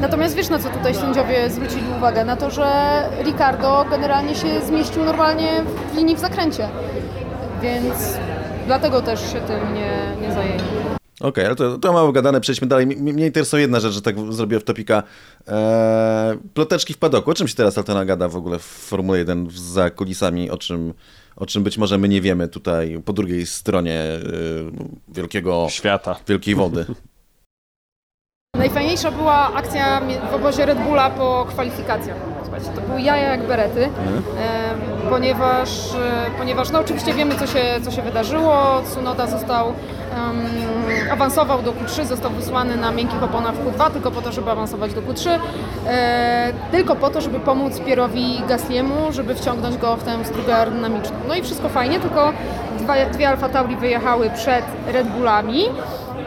Natomiast 0.00 0.34
wiesz 0.34 0.48
na 0.48 0.58
co 0.58 0.68
tutaj 0.68 0.94
sędziowie 0.94 1.50
zwrócili 1.50 1.84
uwagę? 1.98 2.24
Na 2.24 2.36
to, 2.36 2.50
że 2.50 2.64
Ricardo 3.22 3.84
generalnie 3.90 4.34
się 4.34 4.60
zmieścił 4.66 5.04
normalnie 5.04 5.64
w 5.92 5.96
linii 5.96 6.16
w 6.16 6.18
zakręcie. 6.18 6.68
Więc 7.62 7.94
dlatego 8.66 9.02
też 9.02 9.20
się 9.20 9.40
tym 9.40 9.74
nie, 9.74 10.16
nie 10.22 10.32
zajęli. 10.32 10.87
Okej, 11.20 11.28
okay, 11.28 11.46
ale 11.46 11.56
to, 11.56 11.78
to 11.78 11.92
mało 11.92 12.12
gadane, 12.12 12.40
przejdźmy 12.40 12.66
dalej. 12.66 12.86
Mnie 12.86 13.26
interesuje 13.26 13.62
jedna 13.62 13.80
rzecz, 13.80 13.92
że 13.92 14.02
tak 14.02 14.32
zrobię 14.32 14.60
w 14.60 14.64
topika. 14.64 15.02
Eee, 15.46 16.38
ploteczki 16.54 16.94
w 16.94 16.98
padoku. 16.98 17.30
O 17.30 17.34
czym 17.34 17.48
się 17.48 17.54
teraz 17.54 17.78
Altona 17.78 18.04
gada 18.04 18.28
w 18.28 18.36
ogóle 18.36 18.58
w 18.58 18.62
Formule 18.62 19.18
1 19.18 19.48
za 19.50 19.90
kulisami, 19.90 20.50
o 20.50 20.58
czym, 20.58 20.94
o 21.36 21.46
czym 21.46 21.62
być 21.62 21.78
może 21.78 21.98
my 21.98 22.08
nie 22.08 22.20
wiemy 22.20 22.48
tutaj 22.48 23.02
po 23.04 23.12
drugiej 23.12 23.46
stronie 23.46 24.00
e, 24.00 24.20
wielkiego... 25.08 25.66
Świata. 25.70 26.16
Wielkiej 26.28 26.54
wody. 26.54 26.86
Najfajniejsza 28.58 29.10
była 29.10 29.54
akcja 29.54 30.00
w 30.30 30.34
obozie 30.34 30.66
Red 30.66 30.78
Bulla 30.78 31.10
po 31.10 31.46
kwalifikacjach. 31.48 32.37
To 32.74 32.80
były 32.80 33.00
jaja 33.00 33.30
jak 33.30 33.46
berety, 33.46 33.84
mhm. 33.84 34.22
ponieważ, 35.10 35.94
e, 35.94 36.30
ponieważ 36.38 36.70
no 36.70 36.78
oczywiście 36.80 37.14
wiemy 37.14 37.34
co 37.34 37.46
się, 37.46 37.64
co 37.82 37.90
się 37.90 38.02
wydarzyło. 38.02 38.82
Tsunoda 38.84 39.26
został 39.26 39.66
um, 39.66 39.74
awansował 41.12 41.62
do 41.62 41.72
Q3, 41.72 42.04
został 42.04 42.30
wysłany 42.30 42.76
na 42.76 42.90
miękkich 42.90 43.22
oponach 43.22 43.54
w 43.54 43.66
Q2 43.66 43.90
tylko 43.90 44.10
po 44.10 44.22
to, 44.22 44.32
żeby 44.32 44.50
awansować 44.50 44.94
do 44.94 45.02
Q3, 45.02 45.38
e, 45.86 46.52
tylko 46.70 46.96
po 46.96 47.10
to, 47.10 47.20
żeby 47.20 47.40
pomóc 47.40 47.80
Pierowi 47.80 48.42
Gasliemu, 48.48 49.12
żeby 49.12 49.34
wciągnąć 49.34 49.76
go 49.76 49.96
w 49.96 50.04
tę 50.04 50.24
strugę 50.24 50.56
aerodynamiczną. 50.56 51.16
No 51.28 51.34
i 51.34 51.42
wszystko 51.42 51.68
fajnie, 51.68 52.00
tylko 52.00 52.32
dwa, 52.78 52.94
dwie 53.12 53.28
Alfa 53.28 53.48
Tauri 53.48 53.76
wyjechały 53.76 54.30
przed 54.30 54.64
Red 54.92 55.08
Bullami 55.08 55.64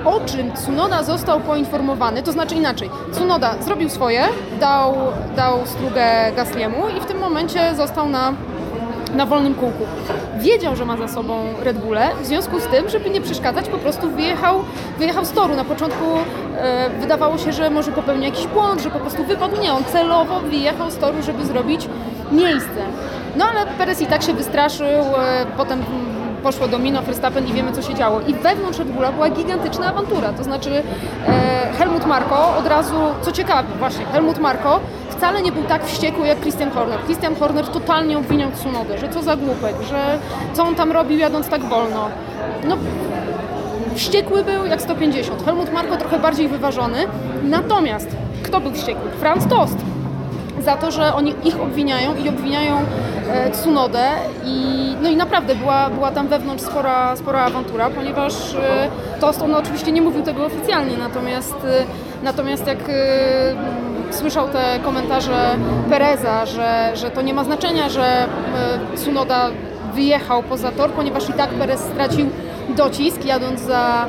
o 0.05 0.19
czym 0.19 0.51
Tsunoda 0.51 1.03
został 1.03 1.39
poinformowany, 1.39 2.23
to 2.23 2.31
znaczy 2.31 2.55
inaczej, 2.55 2.89
Tsunoda 3.11 3.55
zrobił 3.61 3.89
swoje, 3.89 4.23
dał, 4.59 4.93
dał 5.35 5.65
strugę 5.65 6.31
Gasliemu 6.35 6.89
i 6.97 7.01
w 7.01 7.05
tym 7.05 7.19
momencie 7.19 7.75
został 7.75 8.09
na 8.09 8.33
na 9.15 9.25
wolnym 9.25 9.55
kółku. 9.55 9.85
Wiedział, 10.39 10.75
że 10.75 10.85
ma 10.85 10.97
za 10.97 11.07
sobą 11.07 11.45
Red 11.63 11.77
Bulle, 11.77 12.09
w 12.21 12.25
związku 12.25 12.59
z 12.59 12.63
tym, 12.63 12.89
żeby 12.89 13.09
nie 13.09 13.21
przeszkadzać, 13.21 13.69
po 13.69 13.77
prostu 13.77 14.09
wyjechał, 14.09 14.63
wyjechał 14.99 15.25
z 15.25 15.31
toru. 15.31 15.55
Na 15.55 15.65
początku 15.65 16.05
e, 16.57 16.89
wydawało 16.89 17.37
się, 17.37 17.53
że 17.53 17.69
może 17.69 17.91
popełni 17.91 18.25
jakiś 18.25 18.47
błąd, 18.47 18.81
że 18.81 18.89
po 18.89 18.99
prostu 18.99 19.23
wypadł. 19.23 19.61
Nie, 19.61 19.73
on 19.73 19.83
celowo 19.83 20.39
wyjechał 20.39 20.91
z 20.91 20.97
toru, 20.97 21.23
żeby 21.23 21.45
zrobić 21.45 21.89
miejsce. 22.31 22.81
No 23.35 23.45
ale 23.45 23.65
Perez 23.77 24.01
i 24.01 24.05
tak 24.05 24.23
się 24.23 24.33
wystraszył, 24.33 24.85
e, 24.87 25.45
potem 25.57 25.83
poszło 26.43 26.67
domino, 26.67 27.01
Verstappen 27.01 27.47
i 27.47 27.53
wiemy 27.53 27.71
co 27.71 27.81
się 27.81 27.95
działo. 27.95 28.21
I 28.27 28.33
wewnątrz 28.33 28.79
Red 28.79 28.87
Bulla 28.87 29.11
była 29.11 29.29
gigantyczna 29.29 29.87
awantura, 29.87 30.33
to 30.33 30.43
znaczy 30.43 30.83
e, 31.27 31.73
Helmut 31.77 32.05
Marko 32.05 32.57
od 32.57 32.67
razu, 32.67 32.95
co 33.21 33.31
ciekawe 33.31 33.67
właśnie, 33.79 34.05
Helmut 34.05 34.39
Marko 34.39 34.79
wcale 35.09 35.41
nie 35.41 35.51
był 35.51 35.63
tak 35.63 35.85
wściekły 35.85 36.27
jak 36.27 36.39
Christian 36.39 36.71
Horner. 36.71 36.99
Christian 37.05 37.35
Horner 37.35 37.67
totalnie 37.67 38.17
obwiniał 38.17 38.51
Tsunodę, 38.51 38.97
że 38.97 39.09
co 39.09 39.21
za 39.23 39.35
głupek, 39.35 39.75
że 39.89 40.19
co 40.53 40.63
on 40.63 40.75
tam 40.75 40.91
robił 40.91 41.17
jadąc 41.19 41.47
tak 41.47 41.61
wolno. 41.61 42.09
No, 42.67 42.77
wściekły 43.95 44.43
był 44.43 44.65
jak 44.65 44.81
150. 44.81 45.45
Helmut 45.45 45.73
Marko 45.73 45.97
trochę 45.97 46.19
bardziej 46.19 46.47
wyważony. 46.47 46.97
Natomiast 47.43 48.07
kto 48.43 48.59
był 48.59 48.71
wściekły? 48.71 49.11
Franz 49.19 49.47
Tost 49.47 49.77
za 50.61 50.75
to, 50.75 50.91
że 50.91 51.13
oni 51.13 51.35
ich 51.43 51.61
obwiniają 51.61 52.15
i 52.15 52.29
obwiniają 52.29 52.77
e, 53.29 53.51
Tsunodę. 53.51 54.07
I 54.45 54.55
no 55.01 55.09
i 55.09 55.15
naprawdę 55.15 55.55
była, 55.55 55.89
była 55.89 56.11
tam 56.11 56.27
wewnątrz 56.27 56.63
spora, 56.63 57.15
spora 57.15 57.39
awantura, 57.39 57.89
ponieważ 57.89 58.33
e, 58.55 59.43
on 59.43 59.55
oczywiście 59.55 59.91
nie 59.91 60.01
mówił 60.01 60.23
tego 60.23 60.45
oficjalnie, 60.45 60.97
natomiast, 60.97 61.55
e, 61.65 61.85
natomiast 62.23 62.67
jak 62.67 62.77
słyszał 64.11 64.47
te 64.47 64.79
komentarze 64.83 65.55
Pereza, 65.89 66.45
że, 66.45 66.91
że 66.95 67.11
to 67.11 67.21
nie 67.21 67.33
ma 67.33 67.43
znaczenia, 67.43 67.89
że 67.89 68.25
Tsunoda 68.95 69.49
wyjechał 69.93 70.43
poza 70.43 70.71
tor, 70.71 70.89
ponieważ 70.89 71.29
i 71.29 71.33
tak 71.33 71.49
Perez 71.49 71.79
stracił 71.79 72.29
docisk 72.69 73.25
jadąc 73.25 73.61
za, 73.61 74.05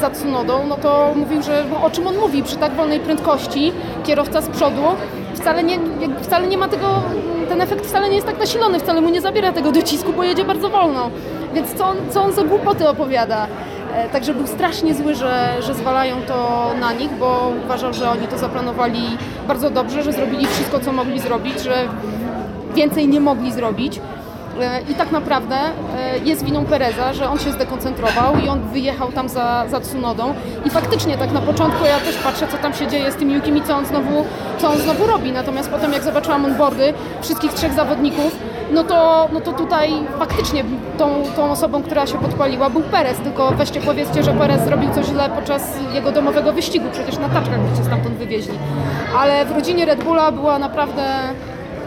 za 0.00 0.10
Tsunodą, 0.10 0.66
no 0.66 0.76
to 0.76 1.12
mówił, 1.16 1.42
że 1.42 1.64
o 1.82 1.90
czym 1.90 2.06
on 2.06 2.16
mówi 2.16 2.42
przy 2.42 2.56
tak 2.56 2.72
wolnej 2.72 3.00
prędkości, 3.00 3.72
kierowca 4.04 4.40
z 4.40 4.48
przodu 4.48 4.82
wcale 5.34 5.62
nie, 5.62 5.78
wcale 6.22 6.46
nie 6.46 6.58
ma 6.58 6.68
tego, 6.68 7.02
ten 7.48 7.60
efekt 7.60 7.86
wcale 7.86 8.08
nie 8.08 8.14
jest 8.14 8.26
tak 8.26 8.38
nasilony, 8.38 8.80
wcale 8.80 9.00
mu 9.00 9.08
nie 9.08 9.20
zabiera 9.20 9.52
tego 9.52 9.72
docisku, 9.72 10.12
bo 10.12 10.24
jedzie 10.24 10.44
bardzo 10.44 10.68
wolno. 10.68 11.10
Więc 11.54 11.74
co 11.74 11.84
on, 11.88 11.96
co 12.10 12.22
on 12.22 12.32
za 12.32 12.42
głupoty 12.42 12.88
opowiada? 12.88 13.46
E, 13.94 14.08
także 14.08 14.34
był 14.34 14.46
strasznie 14.46 14.94
zły, 14.94 15.14
że, 15.14 15.56
że 15.60 15.74
zwalają 15.74 16.16
to 16.22 16.70
na 16.80 16.92
nich, 16.92 17.10
bo 17.10 17.52
uważał, 17.64 17.92
że 17.92 18.10
oni 18.10 18.26
to 18.26 18.38
zaplanowali 18.38 19.02
bardzo 19.48 19.70
dobrze, 19.70 20.02
że 20.02 20.12
zrobili 20.12 20.46
wszystko, 20.46 20.80
co 20.80 20.92
mogli 20.92 21.20
zrobić, 21.20 21.60
że 21.60 21.88
więcej 22.74 23.08
nie 23.08 23.20
mogli 23.20 23.52
zrobić. 23.52 24.00
E, 24.60 24.80
I 24.80 24.94
tak 24.94 25.12
naprawdę 25.12 25.56
e, 25.56 26.18
jest 26.24 26.44
winą 26.44 26.64
Pereza, 26.64 27.12
że 27.12 27.30
on 27.30 27.38
się 27.38 27.52
zdekoncentrował 27.52 28.36
i 28.44 28.48
on 28.48 28.60
wyjechał 28.60 29.12
tam 29.12 29.28
za, 29.28 29.64
za 29.68 29.80
Tsunodą. 29.80 30.34
I 30.64 30.70
faktycznie 30.70 31.18
tak 31.18 31.32
na 31.32 31.40
początku 31.40 31.84
ja 31.84 32.00
też 32.00 32.16
patrzę, 32.16 32.46
co 32.48 32.56
tam 32.56 32.74
się 32.74 32.86
dzieje 32.86 33.12
z 33.12 33.16
tym 33.16 33.30
Yukimi, 33.30 33.62
co 33.62 33.76
on 33.76 33.86
znowu, 33.86 34.24
co 34.58 34.70
on 34.70 34.78
znowu 34.78 35.06
robi. 35.06 35.32
Natomiast 35.32 35.70
potem 35.70 35.92
jak 35.92 36.02
zobaczyłam 36.02 36.44
onboardy 36.44 36.94
wszystkich 37.22 37.52
trzech 37.52 37.72
zawodników, 37.72 38.36
no 38.72 38.84
to, 38.84 39.28
no 39.32 39.40
to 39.40 39.52
tutaj 39.52 39.92
faktycznie 40.18 40.64
tą, 40.98 41.22
tą 41.36 41.50
osobą, 41.50 41.82
która 41.82 42.06
się 42.06 42.18
podpaliła 42.18 42.70
był 42.70 42.80
Perez, 42.80 43.18
tylko 43.18 43.50
weźcie 43.50 43.80
powiedzcie, 43.80 44.22
że 44.22 44.32
Perez 44.32 44.64
zrobił 44.64 44.94
coś 44.94 45.06
źle 45.06 45.30
podczas 45.34 45.78
jego 45.94 46.12
domowego 46.12 46.52
wyścigu, 46.52 46.86
przecież 46.92 47.18
na 47.18 47.28
taczkach 47.28 47.60
by 47.60 47.76
cię 47.76 47.84
stamtąd 47.84 48.14
wywieźli. 48.14 48.58
Ale 49.18 49.44
w 49.44 49.52
rodzinie 49.52 49.84
Red 49.84 50.04
Bulla 50.04 50.32
była 50.32 50.58
naprawdę 50.58 51.02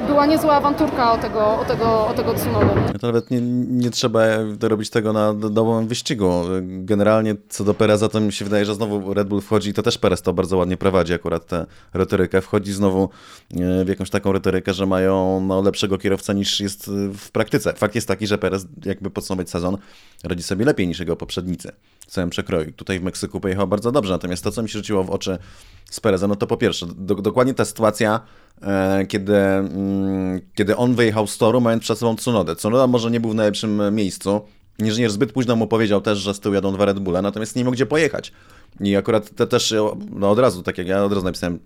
była 0.08 0.26
niezła 0.26 0.54
awanturka 0.54 1.12
o 1.12 1.18
tego, 1.18 1.60
o 1.60 1.66
tego, 1.66 2.08
o 2.08 2.13
tego 2.13 2.34
Tsunodę. 2.34 3.00
To 3.00 3.08
nawet 3.08 3.32
nie, 3.32 3.42
nie 3.68 3.89
trzeba 3.89 4.22
robić 4.62 4.89
tego 4.89 5.13
na 5.13 5.34
domowym 5.34 5.88
wyścigu. 5.88 6.42
Generalnie 6.62 7.36
co 7.50 7.63
do 7.63 7.74
Pereza, 7.74 8.10
to 8.10 8.20
mi 8.20 8.34
się 8.34 8.46
wydaje, 8.46 8.66
że 8.66 8.76
znowu 8.76 9.13
Red 9.13 9.28
Bull 9.28 9.42
wchodzi 9.42 9.70
i 9.70 9.74
to 9.74 9.84
też 9.84 9.98
Perez 9.98 10.22
to 10.22 10.34
bardzo 10.34 10.58
ładnie 10.58 10.78
prowadzi 10.78 11.13
akurat 11.13 11.46
tę 11.46 11.66
retorykę. 11.94 12.42
Wchodzi 12.42 12.74
znowu 12.74 13.10
e, 13.52 13.86
w 13.86 13.88
jakąś 13.88 14.10
taką 14.10 14.32
retorykę, 14.32 14.74
że 14.74 14.86
mają 14.86 15.44
no, 15.48 15.62
lepszego 15.62 15.98
kierowcę 15.98 16.36
niż 16.36 16.60
jest 16.60 16.92
w 17.18 17.32
praktyce. 17.32 17.74
Fakt 17.74 17.96
jest 17.96 18.08
taki, 18.08 18.28
że 18.28 18.38
Perez, 18.38 18.68
jakby 18.86 19.10
podsumować 19.10 19.50
sezon, 19.50 19.78
radzi 20.24 20.44
sobie 20.44 20.66
lepiej 20.66 20.88
niż 20.88 21.00
jego 21.00 21.16
poprzednicy 21.16 21.72
w 22.08 22.12
całym 22.12 22.30
przekroju. 22.30 22.72
Tutaj 22.72 23.00
w 23.00 23.04
Meksyku 23.04 23.39
pojechał 23.39 23.68
bardzo 23.68 23.92
dobrze, 23.92 24.13
natomiast 24.13 24.44
to, 24.44 24.52
co 24.52 24.63
mi 24.63 24.70
się 24.70 24.80
rzuciło 24.80 25.04
w 25.04 25.10
oczy 25.10 25.38
z 25.89 26.00
Perezem, 26.00 26.30
no 26.30 26.36
to 26.36 26.48
po 26.48 26.58
pierwsze, 26.58 26.86
do, 26.98 27.16
dokładnie 27.16 27.54
ta 27.54 27.66
sytuacja, 27.66 28.16
e, 28.16 28.20
kiedy, 29.08 29.36
mm, 29.36 30.41
kiedy 30.56 30.76
on 30.76 30.95
wyjechał 30.95 31.28
z 31.28 31.38
toru, 31.38 31.62
mając 31.62 31.84
przed 31.84 31.99
sobą 31.99 32.15
Tsunodę. 32.15 32.56
Tsunoda 32.56 32.88
może 32.88 33.12
nie 33.12 33.19
był 33.19 33.30
w 33.30 33.36
najlepszym 33.36 33.95
miejscu, 33.95 34.41
Inżynier 34.80 35.12
zbyt 35.12 35.32
późno 35.32 35.56
mu 35.56 35.67
powiedział 35.67 36.02
też, 36.02 36.19
że 36.19 36.34
z 36.34 36.39
tyłu 36.39 36.56
jadą 36.56 36.73
dwa 36.73 36.86
Red 36.86 36.99
Bulle, 36.99 37.21
natomiast 37.21 37.56
nie 37.56 37.63
mógł 37.63 37.76
gdzie 37.76 37.86
pojechać. 37.86 38.32
I 38.80 38.95
akurat 38.95 39.36
te 39.36 39.47
też, 39.47 39.73
no 40.12 40.32
od 40.32 40.39
razu, 40.39 40.63
tak 40.63 40.78
jak 40.78 40.88
ja 40.88 41.04
od 41.04 41.13
razu 41.13 41.26
napisałem 41.26 41.60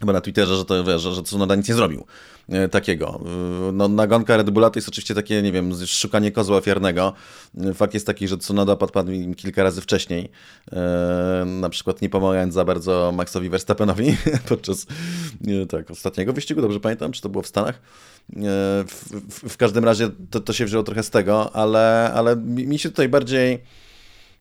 chyba 0.00 0.12
na 0.12 0.20
Twitterze, 0.20 0.56
że 0.56 0.64
to 0.64 0.98
że, 0.98 1.14
że 1.14 1.22
Tsunoda 1.22 1.54
nic 1.54 1.68
nie 1.68 1.74
zrobił 1.74 2.00
e, 2.00 2.04
takiego. 2.70 3.20
E, 3.68 3.72
no, 3.72 3.88
nagonka 3.88 4.36
Red 4.36 4.50
Bulla 4.50 4.70
to 4.70 4.78
jest 4.78 4.88
oczywiście 4.88 5.14
takie, 5.14 5.42
nie 5.42 5.52
wiem, 5.52 5.72
szukanie 5.86 6.32
kozła 6.32 6.56
ofiarnego. 6.56 7.12
E, 7.58 7.74
fakt 7.74 7.94
jest 7.94 8.06
taki, 8.06 8.28
że 8.28 8.38
Tsunoda 8.38 8.76
podpadł 8.76 9.12
im 9.12 9.34
kilka 9.34 9.62
razy 9.62 9.80
wcześniej, 9.80 10.30
na 11.46 11.68
przykład 11.68 12.02
nie 12.02 12.08
pomagając 12.08 12.54
za 12.54 12.64
bardzo 12.64 13.12
Maxowi 13.12 13.50
Verstappenowi 13.50 14.16
podczas 14.48 14.86
tak, 15.68 15.90
ostatniego 15.90 16.32
wyścigu, 16.32 16.62
dobrze 16.62 16.80
pamiętam, 16.80 17.12
czy 17.12 17.22
to 17.22 17.28
było 17.28 17.42
w 17.42 17.46
Stanach. 17.46 17.80
W, 18.28 19.04
w, 19.28 19.52
w 19.52 19.56
każdym 19.56 19.84
razie 19.84 20.10
to, 20.30 20.40
to 20.40 20.52
się 20.52 20.64
wzięło 20.64 20.82
trochę 20.82 21.02
z 21.02 21.10
tego, 21.10 21.56
ale, 21.56 22.12
ale 22.14 22.36
mi 22.36 22.78
się 22.78 22.88
tutaj 22.88 23.08
bardziej 23.08 23.58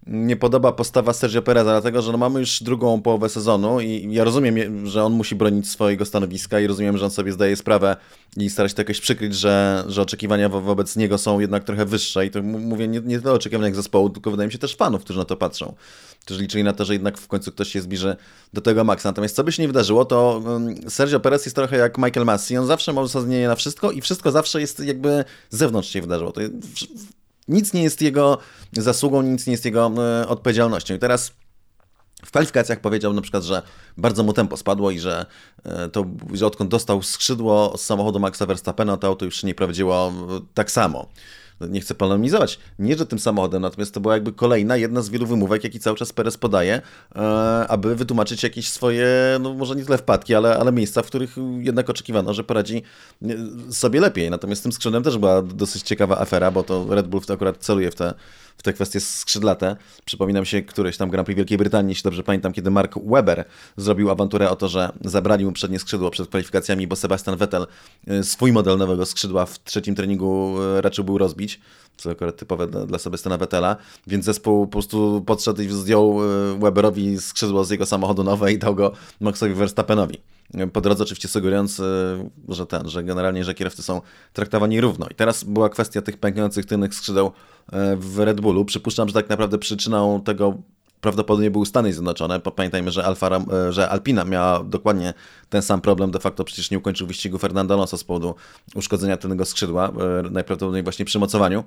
nie 0.08 0.36
podoba 0.36 0.72
postawa 0.72 1.14
Sergio 1.14 1.42
Pereza, 1.42 1.72
dlatego 1.72 2.02
że 2.02 2.12
no 2.12 2.18
mamy 2.18 2.40
już 2.40 2.64
drugą 2.64 3.02
połowę 3.02 3.30
sezonu 3.30 3.82
i 3.82 4.08
ja 4.12 4.24
rozumiem, 4.24 4.88
że 4.88 5.04
on 5.04 5.14
musi 5.14 5.36
bronić 5.36 5.70
swojego 5.70 6.06
stanowiska 6.06 6.60
i 6.60 6.68
rozumiem, 6.68 6.98
że 6.98 7.06
on 7.06 7.12
sobie 7.12 7.32
zdaje 7.32 7.56
sprawę 7.56 7.98
i 8.38 8.50
stara 8.50 8.70
się 8.70 8.76
to 8.76 8.82
jakoś 8.82 9.02
przykryć, 9.02 9.36
że, 9.36 9.84
że 9.88 10.02
oczekiwania 10.02 10.50
wo 10.50 10.62
wobec 10.62 10.96
niego 10.96 11.18
są 11.18 11.40
jednak 11.40 11.64
trochę 11.64 11.86
wyższe 11.86 12.26
i 12.26 12.32
to 12.32 12.44
mówię 12.44 12.88
nie, 12.88 13.02
nie 13.02 13.20
tyle 13.20 13.34
oczekiwania 13.34 13.76
zespołu, 13.76 14.10
tylko 14.10 14.32
wydaje 14.32 14.48
mi 14.48 14.54
się 14.54 14.60
też 14.60 14.76
fanów, 14.76 15.02
którzy 15.02 15.20
na 15.20 15.26
to 15.26 15.38
patrzą. 15.38 15.76
Którzy 16.22 16.42
liczyli 16.42 16.64
na 16.64 16.74
to, 16.74 16.86
że 16.86 16.94
jednak 16.94 17.18
w 17.18 17.28
końcu 17.28 17.52
ktoś 17.52 17.72
się 17.72 17.82
zbliży 17.82 18.16
do 18.54 18.62
tego 18.62 18.84
maksa. 18.84 19.10
Natomiast 19.10 19.36
co 19.36 19.44
by 19.44 19.52
się 19.52 19.62
nie 19.64 19.68
wydarzyło, 19.68 20.06
to 20.06 20.42
um, 20.46 20.76
Sergio 20.90 21.20
Perez 21.20 21.46
jest 21.46 21.56
trochę 21.56 21.78
jak 21.78 21.98
Michael 21.98 22.26
Massey. 22.26 22.58
On 22.58 22.66
zawsze 22.66 22.94
ma 22.94 23.02
uzasadnienie 23.02 23.48
na 23.48 23.56
wszystko 23.56 23.92
i 23.92 24.02
wszystko 24.02 24.32
zawsze 24.32 24.62
jest 24.62 24.80
jakby 24.80 25.26
z 25.50 25.58
zewnątrz 25.58 25.90
się 25.90 26.02
wydarzyło. 26.02 26.32
To 26.32 26.42
jest, 26.42 26.54
nic 27.48 27.74
nie 27.74 27.84
jest 27.84 28.02
jego 28.02 28.38
zasługą, 28.74 29.22
nic 29.22 29.48
nie 29.48 29.52
jest 29.52 29.66
jego 29.66 29.92
e, 30.22 30.28
odpowiedzialnością. 30.28 30.96
I 30.96 31.00
teraz 31.00 31.32
w 32.26 32.30
kwalifikacjach 32.30 32.80
powiedział 32.80 33.14
na 33.14 33.22
przykład, 33.22 33.44
że 33.44 33.62
bardzo 33.98 34.24
mu 34.24 34.34
tempo 34.34 34.58
spadło 34.58 34.92
i 34.92 35.00
że, 35.00 35.26
e, 35.64 35.90
to, 35.90 36.06
że 36.34 36.46
odkąd 36.46 36.70
dostał 36.70 37.04
skrzydło 37.04 37.78
z 37.78 37.82
samochodu 37.82 38.20
Maxa 38.20 38.46
Verstappena, 38.46 38.98
to 38.98 39.08
auto 39.08 39.26
już 39.26 39.44
nie 39.44 39.56
prowadziło 39.56 40.14
e, 40.30 40.40
tak 40.54 40.72
samo 40.72 41.10
nie 41.62 41.82
chcę 41.82 41.96
polemizować, 41.96 42.60
nie 42.80 42.98
że 42.98 43.06
tym 43.06 43.20
samochodem, 43.20 43.62
natomiast 43.62 43.94
to 43.94 44.00
była 44.00 44.14
jakby 44.14 44.34
kolejna, 44.34 44.78
jedna 44.78 45.02
z 45.02 45.10
wielu 45.10 45.26
wymówek, 45.26 45.64
jaki 45.64 45.80
cały 45.80 45.98
czas 45.98 46.14
Perez 46.14 46.38
podaje, 46.38 46.82
e, 47.16 47.22
aby 47.68 47.96
wytłumaczyć 47.96 48.44
jakieś 48.44 48.70
swoje, 48.70 49.08
no 49.40 49.54
może 49.54 49.76
nie 49.76 49.86
tyle 49.86 49.98
wpadki, 49.98 50.36
ale, 50.36 50.58
ale 50.58 50.72
miejsca, 50.72 51.02
w 51.02 51.06
których 51.06 51.36
jednak 51.60 51.90
oczekiwano, 51.90 52.34
że 52.34 52.44
poradzi 52.44 52.82
e, 53.24 53.28
sobie 53.74 54.00
lepiej. 54.00 54.30
Natomiast 54.30 54.64
tym 54.64 54.72
skrzydłem 54.72 55.04
też 55.04 55.18
była 55.18 55.42
dosyć 55.42 55.84
ciekawa 55.84 56.18
afera, 56.18 56.52
bo 56.52 56.64
to 56.64 56.86
Red 56.90 57.08
Bull 57.08 57.22
akurat 57.34 57.58
celuje 57.58 57.92
w 57.92 57.96
te 57.96 58.14
w 58.58 58.64
te 58.64 58.74
kwestie 58.74 59.00
skrzydlate. 59.00 59.76
Przypominam 60.06 60.46
się 60.46 60.62
któreś 60.62 60.98
tam 60.98 61.10
Grand 61.10 61.26
Prix 61.26 61.38
Wielkiej 61.38 61.58
Brytanii, 61.58 61.92
jeśli 61.92 62.04
dobrze 62.04 62.24
pamiętam, 62.24 62.54
kiedy 62.54 62.72
Mark 62.72 62.96
Webber 63.06 63.46
zrobił 63.78 64.12
awanturę 64.12 64.50
o 64.50 64.56
to, 64.56 64.68
że 64.68 64.92
zabrali 65.02 65.46
mu 65.46 65.52
przednie 65.52 65.80
skrzydło 65.80 66.12
przed 66.12 66.28
kwalifikacjami, 66.28 66.88
bo 66.88 66.96
Sebastian 66.96 67.38
Vettel 67.38 67.68
y, 68.12 68.24
swój 68.24 68.52
model 68.52 68.78
nowego 68.78 69.06
skrzydła 69.06 69.46
w 69.46 69.64
trzecim 69.64 69.96
treningu 69.96 70.56
y, 70.78 70.82
raczył 70.82 71.04
był 71.04 71.18
rozbić 71.18 71.60
co 71.98 72.12
akurat 72.12 72.38
typowe 72.38 72.68
dla, 72.68 72.86
dla 72.86 73.00
Sebastiana 73.00 73.38
Vettela, 73.38 73.76
więc 74.08 74.26
zespół 74.26 74.68
po 74.68 74.72
prostu 74.72 75.24
podszedł 75.26 75.62
i 75.62 75.70
zdjął 75.70 76.24
y, 76.54 76.60
Weberowi 76.60 77.22
skrzydło 77.22 77.66
z 77.66 77.70
jego 77.70 77.86
samochodu 77.86 78.24
nowe 78.24 78.54
i 78.54 78.58
dał 78.58 78.76
go 78.76 78.92
Maxowi 79.20 79.54
Verstappenowi. 79.54 80.35
Po 80.74 80.82
drodze 80.82 81.04
oczywiście 81.04 81.28
sugerując, 81.28 81.82
że 82.50 82.66
ten, 82.66 82.90
że 82.90 83.04
generalnie, 83.04 83.44
że 83.44 83.54
kierowcy 83.54 83.84
są 83.84 84.02
traktowani 84.34 84.82
równo. 84.82 85.08
I 85.12 85.16
teraz 85.16 85.44
była 85.44 85.70
kwestia 85.70 86.02
tych 86.02 86.18
pękających 86.18 86.66
tylnych 86.66 86.96
skrzydeł 86.96 87.32
E, 87.72 87.96
w 87.96 88.20
Red 88.20 88.42
Bullu. 88.42 88.66
Przypuszczam, 88.66 89.08
że 89.08 89.14
tak 89.14 89.30
naprawdę 89.30 89.58
przyczyną 89.58 90.22
tego 90.22 90.58
prawdopodobnie 91.02 91.52
były 91.52 91.66
Stany 91.66 91.94
Zjednoczone. 91.94 92.40
Pamiętajmy, 92.40 92.92
że, 92.92 93.06
Alfa, 93.06 93.30
e, 93.38 93.74
że 93.74 93.90
Alpina 93.90 94.26
miała 94.26 94.64
dokładnie 94.64 95.14
ten 95.50 95.62
sam 95.62 95.82
problem. 95.82 96.12
De 96.12 96.20
facto 96.20 96.44
przecież 96.44 96.72
nie 96.72 96.78
ukończył 96.78 97.08
wyścigu 97.08 97.38
Fernando 97.38 97.74
Alonso 97.74 97.98
z 97.98 98.04
powodu 98.04 98.36
uszkodzenia 98.76 99.18
tylnego 99.18 99.46
skrzydła, 99.46 99.88
e, 99.90 99.92
najprawdopodobniej 100.32 100.84
właśnie 100.84 101.06
przy 101.06 101.20
mocowaniu 101.20 101.64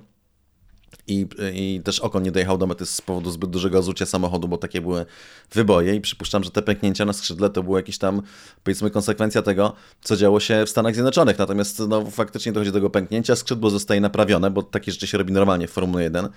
i, 1.07 1.27
i 1.53 1.81
też 1.83 1.99
Okon 1.99 2.23
nie 2.23 2.31
dojechał 2.31 2.57
do 2.57 2.67
mety 2.67 2.85
z 2.85 3.01
powodu 3.01 3.31
zbyt 3.31 3.49
dużego 3.49 3.81
zucia 3.81 4.05
samochodu, 4.05 4.47
bo 4.47 4.57
takie 4.57 4.81
były 4.81 5.05
wyboje 5.51 5.95
i 5.95 6.01
przypuszczam, 6.01 6.43
że 6.43 6.51
te 6.51 6.61
pęknięcia 6.61 7.05
na 7.05 7.13
skrzydle 7.13 7.49
to 7.49 7.63
były 7.63 7.79
jakieś 7.79 7.97
tam, 7.97 8.21
powiedzmy, 8.63 8.91
konsekwencja 8.91 9.41
tego, 9.41 9.73
co 10.01 10.15
działo 10.15 10.39
się 10.39 10.65
w 10.65 10.69
Stanach 10.69 10.93
Zjednoczonych. 10.93 11.37
Natomiast 11.37 11.79
no, 11.79 12.05
faktycznie 12.05 12.51
dochodzi 12.51 12.71
do 12.71 12.77
tego 12.77 12.89
pęknięcia, 12.89 13.35
skrzydło 13.35 13.69
zostaje 13.69 14.01
naprawione, 14.01 14.51
bo 14.51 14.63
takie 14.63 14.91
rzeczy 14.91 15.07
się 15.07 15.17
robi 15.17 15.33
normalnie 15.33 15.67
w 15.67 15.71
Formule 15.71 16.03
1. 16.03 16.29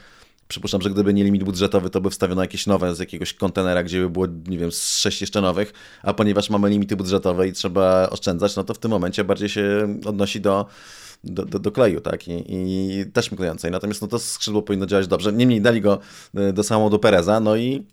Przypuszczam, 0.49 0.83
że 0.83 0.91
gdyby 0.91 1.15
nie 1.15 1.25
limit 1.25 1.45
budżetowy, 1.45 1.91
to 1.91 2.01
by 2.01 2.11
wstawiono 2.11 2.43
jakieś 2.43 2.67
nowe 2.67 2.95
z 2.95 2.99
jakiegoś 2.99 3.35
kontenera, 3.35 3.83
gdzie 3.83 4.01
by 4.01 4.11
było, 4.11 4.27
nie 4.47 4.59
wiem, 4.59 4.73
z 4.73 4.99
sześć 4.99 5.21
jeszcze 5.21 5.41
nowych, 5.41 5.73
a 6.03 6.15
ponieważ 6.15 6.51
mamy 6.51 6.71
limity 6.71 6.97
budżetowe 6.97 7.49
i 7.49 7.53
trzeba 7.53 8.11
oszczędzać, 8.11 8.57
no 8.57 8.65
to 8.65 8.75
w 8.75 8.79
tym 8.79 8.91
momencie 8.91 9.25
bardziej 9.25 9.49
się 9.49 9.99
odnosi 10.05 10.41
do 10.41 10.67
do, 11.25 11.45
do, 11.45 11.59
do 11.59 11.73
kleju, 11.73 12.01
tak, 12.01 12.29
i, 12.29 12.45
i 12.49 13.07
taśmy 13.13 13.37
klejącej. 13.37 13.71
Natomiast 13.71 14.03
no, 14.03 14.09
to 14.09 14.19
skrzydło 14.19 14.63
powinno 14.63 14.87
działać 14.87 15.07
dobrze. 15.07 15.33
Niemniej 15.33 15.61
dali 15.61 15.81
go 15.81 15.99
e, 16.35 16.53
do 16.53 16.63
samochodu 16.63 16.99
Pereza, 16.99 17.41
no 17.41 17.57
i 17.57 17.87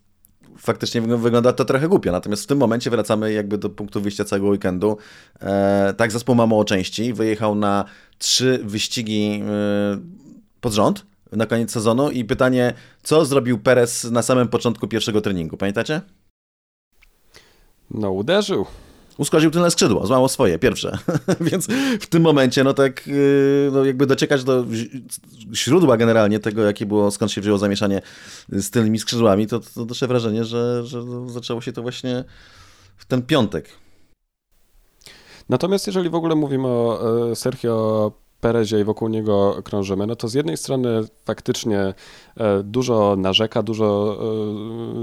faktycznie 0.58 1.02
wygląda 1.02 1.54
to 1.54 1.66
trochę 1.66 1.88
głupio. 1.88 2.12
Natomiast 2.12 2.44
w 2.44 2.48
tym 2.48 2.58
momencie 2.58 2.90
wracamy 2.90 3.34
jakby 3.34 3.58
do 3.58 3.70
punktu 3.70 4.02
wyjścia 4.02 4.26
całego 4.26 4.48
weekendu. 4.48 4.98
E, 5.42 5.94
tak, 5.98 6.12
zespół 6.12 6.36
ma 6.36 6.48
mało 6.48 6.66
części. 6.66 7.14
Wyjechał 7.14 7.56
na 7.56 7.86
trzy 8.18 8.60
wyścigi 8.64 9.44
e, 9.48 10.00
pod 10.62 10.74
rząd 10.74 11.06
na 11.32 11.46
koniec 11.46 11.72
sezonu 11.72 12.12
i 12.12 12.26
pytanie, 12.26 12.74
co 13.04 13.26
zrobił 13.26 13.60
Perez 13.60 14.04
na 14.04 14.22
samym 14.22 14.48
początku 14.48 14.88
pierwszego 14.88 15.22
treningu? 15.22 15.58
Pamiętacie? 15.58 16.02
No, 17.92 18.12
uderzył 18.12 18.66
uszkodził 19.20 19.52
tylne 19.52 19.72
skrzydło, 19.72 20.08
złamało 20.08 20.30
swoje, 20.30 20.60
pierwsze. 20.60 20.98
Więc 21.52 21.68
w 22.00 22.08
tym 22.08 22.24
momencie, 22.24 22.64
no 22.64 22.74
tak, 22.74 23.08
yy, 23.08 23.70
no 23.74 23.86
jakby 23.86 24.06
dociekać 24.06 24.44
do 24.44 24.66
źródła 25.54 25.98
generalnie 25.98 26.40
tego, 26.40 26.64
jakie 26.64 26.86
było, 26.86 27.12
skąd 27.12 27.32
się 27.32 27.42
wzięło 27.42 27.58
zamieszanie 27.58 28.02
z 28.50 28.70
tylnymi 28.70 29.00
skrzydłami, 29.00 29.48
to, 29.48 29.60
to 29.60 29.86
doszło 29.86 30.08
wrażenie, 30.08 30.46
że, 30.46 30.86
że 30.86 31.04
zaczęło 31.28 31.62
się 31.62 31.72
to 31.72 31.82
właśnie 31.82 32.24
w 32.98 33.06
ten 33.06 33.22
piątek. 33.22 33.70
Natomiast 35.50 35.88
jeżeli 35.88 36.10
w 36.10 36.16
ogóle 36.16 36.36
mówimy 36.36 36.68
o 36.68 37.00
e, 37.32 37.36
Sergio 37.36 38.12
Perezie 38.42 38.80
i 38.80 38.84
wokół 38.84 39.08
niego 39.08 39.62
krążymy, 39.64 40.08
no 40.08 40.16
to 40.16 40.28
z 40.28 40.34
jednej 40.34 40.58
strony 40.58 41.04
faktycznie 41.26 41.94
e, 42.38 42.64
dużo 42.64 43.16
narzeka, 43.18 43.64
dużo 43.64 44.20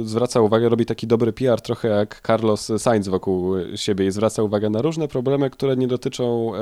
e, 0.00 0.04
zwraca 0.04 0.40
uwagę, 0.40 0.68
robi 0.68 0.86
taki 0.86 1.06
dobry 1.06 1.32
PR, 1.32 1.60
trochę 1.60 1.88
jak 1.88 2.20
Carlos 2.26 2.72
Sainz 2.78 3.08
wokół 3.08 3.54
siebie 3.74 4.06
i 4.06 4.10
zwraca 4.10 4.42
uwagę 4.42 4.70
na 4.70 4.82
różne 4.82 5.08
problemy, 5.08 5.50
które 5.50 5.76
nie 5.76 5.86
dotyczą 5.88 6.52
e, 6.54 6.58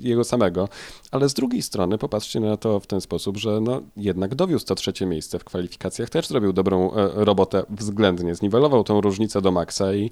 jego 0.00 0.24
samego. 0.24 0.68
Ale 1.10 1.28
z 1.28 1.34
drugiej 1.34 1.62
strony 1.62 1.98
popatrzcie 1.98 2.40
na 2.40 2.56
to 2.56 2.80
w 2.80 2.86
ten 2.86 3.00
sposób, 3.00 3.36
że 3.36 3.60
no 3.60 3.80
jednak 3.96 4.34
dowiózł 4.34 4.66
to 4.66 4.74
trzecie 4.74 5.06
miejsce 5.06 5.38
w 5.38 5.44
kwalifikacjach, 5.44 6.10
też 6.10 6.28
zrobił 6.28 6.52
dobrą 6.52 6.90
robotę 7.14 7.62
względnie, 7.70 8.34
zniwelował 8.34 8.84
tą 8.84 9.00
różnicę 9.00 9.42
do 9.42 9.50
maksa 9.50 9.94
i 9.94 10.10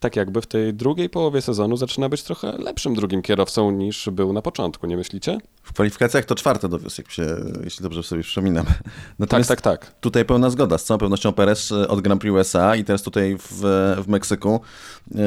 tak 0.00 0.16
jakby 0.16 0.40
w 0.40 0.46
tej 0.46 0.74
drugiej 0.74 1.10
połowie 1.10 1.42
sezonu 1.42 1.76
zaczyna 1.76 2.08
być 2.08 2.22
trochę 2.22 2.58
lepszym 2.58 2.94
drugim 2.94 3.22
kierowcą 3.22 3.70
niż 3.70 4.10
był 4.12 4.32
na 4.32 4.42
początku, 4.42 4.86
nie 4.86 4.96
myślicie? 4.96 5.35
W 5.62 5.72
kwalifikacjach 5.72 6.24
to 6.24 6.34
czwarte 6.34 6.68
dowiózł, 6.68 7.02
jak 7.02 7.10
się, 7.10 7.36
jeśli 7.64 7.82
dobrze 7.82 8.02
sobie 8.02 8.22
przypominam. 8.22 8.66
Natomiast 9.18 9.48
tak, 9.48 9.60
tak, 9.60 9.80
tak. 9.80 10.00
Tutaj 10.00 10.24
pełna 10.24 10.50
zgoda. 10.50 10.78
Z 10.78 10.84
całą 10.84 10.98
pewnością 10.98 11.32
Perez 11.32 11.72
od 11.72 12.00
Grand 12.00 12.20
Prix 12.20 12.34
USA 12.34 12.76
i 12.76 12.84
teraz 12.84 13.02
tutaj 13.02 13.36
w, 13.38 13.60
w 14.04 14.08
Meksyku. 14.08 14.60
Yy, 15.14 15.20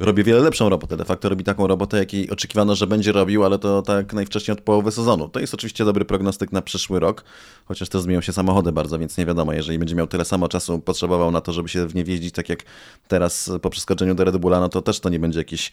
robi 0.00 0.24
wiele 0.24 0.40
lepszą 0.40 0.68
robotę. 0.68 0.96
De 0.96 1.04
facto 1.04 1.28
robi 1.28 1.44
taką 1.44 1.66
robotę, 1.66 1.98
jakiej 1.98 2.30
oczekiwano, 2.30 2.74
że 2.74 2.86
będzie 2.86 3.12
robił, 3.12 3.44
ale 3.44 3.58
to 3.58 3.82
tak 3.82 4.12
najwcześniej 4.12 4.52
od 4.52 4.60
połowy 4.60 4.92
sezonu. 4.92 5.28
To 5.28 5.40
jest 5.40 5.54
oczywiście 5.54 5.84
dobry 5.84 6.04
prognostyk 6.04 6.52
na 6.52 6.62
przyszły 6.62 7.00
rok, 7.00 7.24
chociaż 7.64 7.88
też 7.88 8.02
zmienią 8.02 8.20
się 8.20 8.32
samochody 8.32 8.72
bardzo, 8.72 8.98
więc 8.98 9.16
nie 9.18 9.26
wiadomo, 9.26 9.52
jeżeli 9.52 9.78
będzie 9.78 9.94
miał 9.94 10.06
tyle 10.06 10.24
samo 10.24 10.48
czasu 10.48 10.78
potrzebował 10.78 11.30
na 11.30 11.40
to, 11.40 11.52
żeby 11.52 11.68
się 11.68 11.86
w 11.86 11.94
nie 11.94 12.04
wjeździć, 12.04 12.34
tak 12.34 12.48
jak 12.48 12.62
teraz 13.08 13.50
po 13.62 13.70
przeskoczeniu 13.70 14.14
do 14.14 14.24
Red 14.24 14.36
Bulla, 14.36 14.60
no 14.60 14.68
to 14.68 14.82
też 14.82 15.00
to 15.00 15.08
nie 15.08 15.18
będzie 15.18 15.40
jakiś 15.40 15.72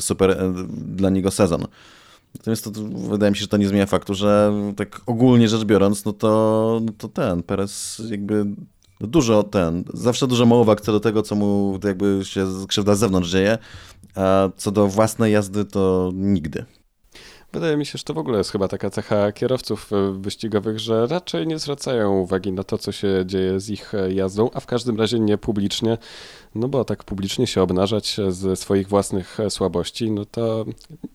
super 0.00 0.30
e, 0.30 0.52
dla 0.76 1.10
niego 1.10 1.30
sezon. 1.30 1.66
Natomiast 2.34 2.64
to, 2.64 2.70
to, 2.70 2.80
wydaje 2.82 3.30
mi 3.30 3.36
się, 3.36 3.40
że 3.40 3.48
to 3.48 3.56
nie 3.56 3.68
zmienia 3.68 3.86
faktu, 3.86 4.14
że 4.14 4.52
tak 4.76 5.00
ogólnie 5.06 5.48
rzecz 5.48 5.64
biorąc, 5.64 6.04
no 6.04 6.12
to, 6.12 6.80
no 6.84 6.92
to 6.98 7.08
ten 7.08 7.42
Perez 7.42 8.02
jakby 8.10 8.46
dużo 9.00 9.42
ten, 9.42 9.84
zawsze 9.94 10.26
dużo 10.26 10.46
mowa 10.46 10.76
co 10.76 10.92
do 10.92 11.00
tego, 11.00 11.22
co 11.22 11.34
mu 11.34 11.78
jakby 11.84 12.20
się 12.22 12.46
krzywda 12.68 12.94
z 12.94 12.98
zewnątrz 12.98 13.30
dzieje, 13.30 13.58
a 14.14 14.48
co 14.56 14.70
do 14.70 14.88
własnej 14.88 15.32
jazdy 15.32 15.64
to 15.64 16.10
nigdy. 16.14 16.64
Wydaje 17.52 17.76
mi 17.76 17.86
się, 17.86 17.98
że 17.98 18.04
to 18.04 18.14
w 18.14 18.18
ogóle 18.18 18.38
jest 18.38 18.50
chyba 18.50 18.68
taka 18.68 18.90
cecha 18.90 19.32
kierowców 19.32 19.92
e, 19.92 20.12
wyścigowych, 20.12 20.78
że 20.78 21.06
raczej 21.06 21.46
nie 21.46 21.58
zwracają 21.58 22.18
uwagi 22.18 22.52
na 22.52 22.64
to, 22.64 22.78
co 22.78 22.92
się 22.92 23.24
dzieje 23.26 23.60
z 23.60 23.70
ich 23.70 23.94
e, 23.94 24.12
jazdą, 24.12 24.50
a 24.54 24.60
w 24.60 24.66
każdym 24.66 24.96
razie 24.96 25.20
nie 25.20 25.38
publicznie, 25.38 25.98
no 26.54 26.68
bo 26.68 26.84
tak 26.84 27.04
publicznie 27.04 27.46
się 27.46 27.62
obnażać 27.62 28.16
ze 28.28 28.56
swoich 28.56 28.88
własnych 28.88 29.38
słabości, 29.48 30.10
no 30.10 30.24
to 30.24 30.64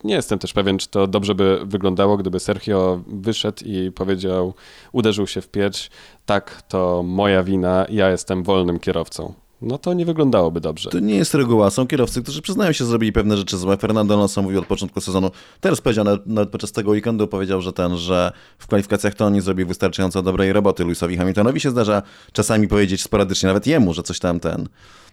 nie 0.04 0.16
jestem 0.16 0.40
też 0.40 0.54
pewien, 0.54 0.78
czy 0.78 0.88
to 0.88 1.08
dobrze 1.08 1.36
by 1.36 1.60
wyglądało, 1.66 2.18
gdyby 2.18 2.40
Sergio 2.40 3.02
wyszedł 3.08 3.66
i 3.66 3.92
powiedział, 3.92 4.54
uderzył 4.92 5.28
się 5.28 5.42
w 5.42 5.50
pierś, 5.50 5.90
tak, 6.26 6.62
to 6.62 7.04
moja 7.04 7.44
wina, 7.44 7.86
ja 7.90 8.10
jestem 8.10 8.44
wolnym 8.44 8.80
kierowcą 8.80 9.34
no 9.62 9.78
to 9.78 9.94
nie 9.94 10.06
wyglądałoby 10.06 10.62
dobrze. 10.62 10.90
To 10.90 11.00
nie 11.00 11.16
jest 11.16 11.34
reguła. 11.34 11.70
Są 11.70 11.88
kierowcy, 11.88 12.24
którzy 12.24 12.42
przyznają 12.42 12.72
się, 12.72 12.86
zrobili 12.86 13.12
pewne 13.12 13.38
rzeczy 13.38 13.58
złe. 13.58 13.78
Fernando 13.78 14.14
Alonso 14.14 14.42
mówił 14.42 14.60
od 14.60 14.66
początku 14.66 15.02
sezonu, 15.02 15.32
teraz 15.62 15.82
powiedział, 15.82 16.06
nawet 16.26 16.50
podczas 16.50 16.72
tego 16.72 16.92
weekendu 16.92 17.28
powiedział, 17.28 17.62
że 17.62 17.74
ten, 17.74 17.98
że 17.98 18.32
w 18.58 18.68
kwalifikacjach 18.68 19.14
to 19.14 19.26
on 19.26 19.34
nie 19.34 19.42
zrobił 19.42 19.68
wystarczająco 19.68 20.24
dobrej 20.24 20.54
roboty. 20.54 20.84
Lewisowi 20.84 21.18
Hamiltonowi 21.18 21.60
się 21.60 21.72
zdarza 21.72 22.02
czasami 22.32 22.68
powiedzieć 22.68 23.04
sporadycznie, 23.04 23.48
nawet 23.48 23.68
jemu, 23.68 23.94
że 23.94 24.04
coś 24.04 24.20
tam 24.20 24.40
ten, 24.40 24.68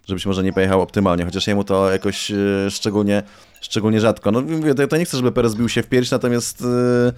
że 0.08 0.14
być 0.14 0.26
może 0.26 0.42
nie 0.42 0.52
pojechał 0.52 0.80
optymalnie, 0.80 1.24
chociaż 1.24 1.46
jemu 1.46 1.64
to 1.64 1.90
jakoś 1.90 2.30
e, 2.30 2.34
szczególnie, 2.70 3.22
szczególnie 3.60 4.00
rzadko. 4.00 4.30
No 4.30 4.40
mówię, 4.40 4.74
to, 4.74 4.86
to 4.86 4.96
nie 4.96 5.04
chcę, 5.04 5.16
żeby 5.16 5.32
Perez 5.32 5.54
bił 5.54 5.68
się 5.68 5.82
w 5.82 5.86
pierś, 5.86 6.10
natomiast 6.10 6.62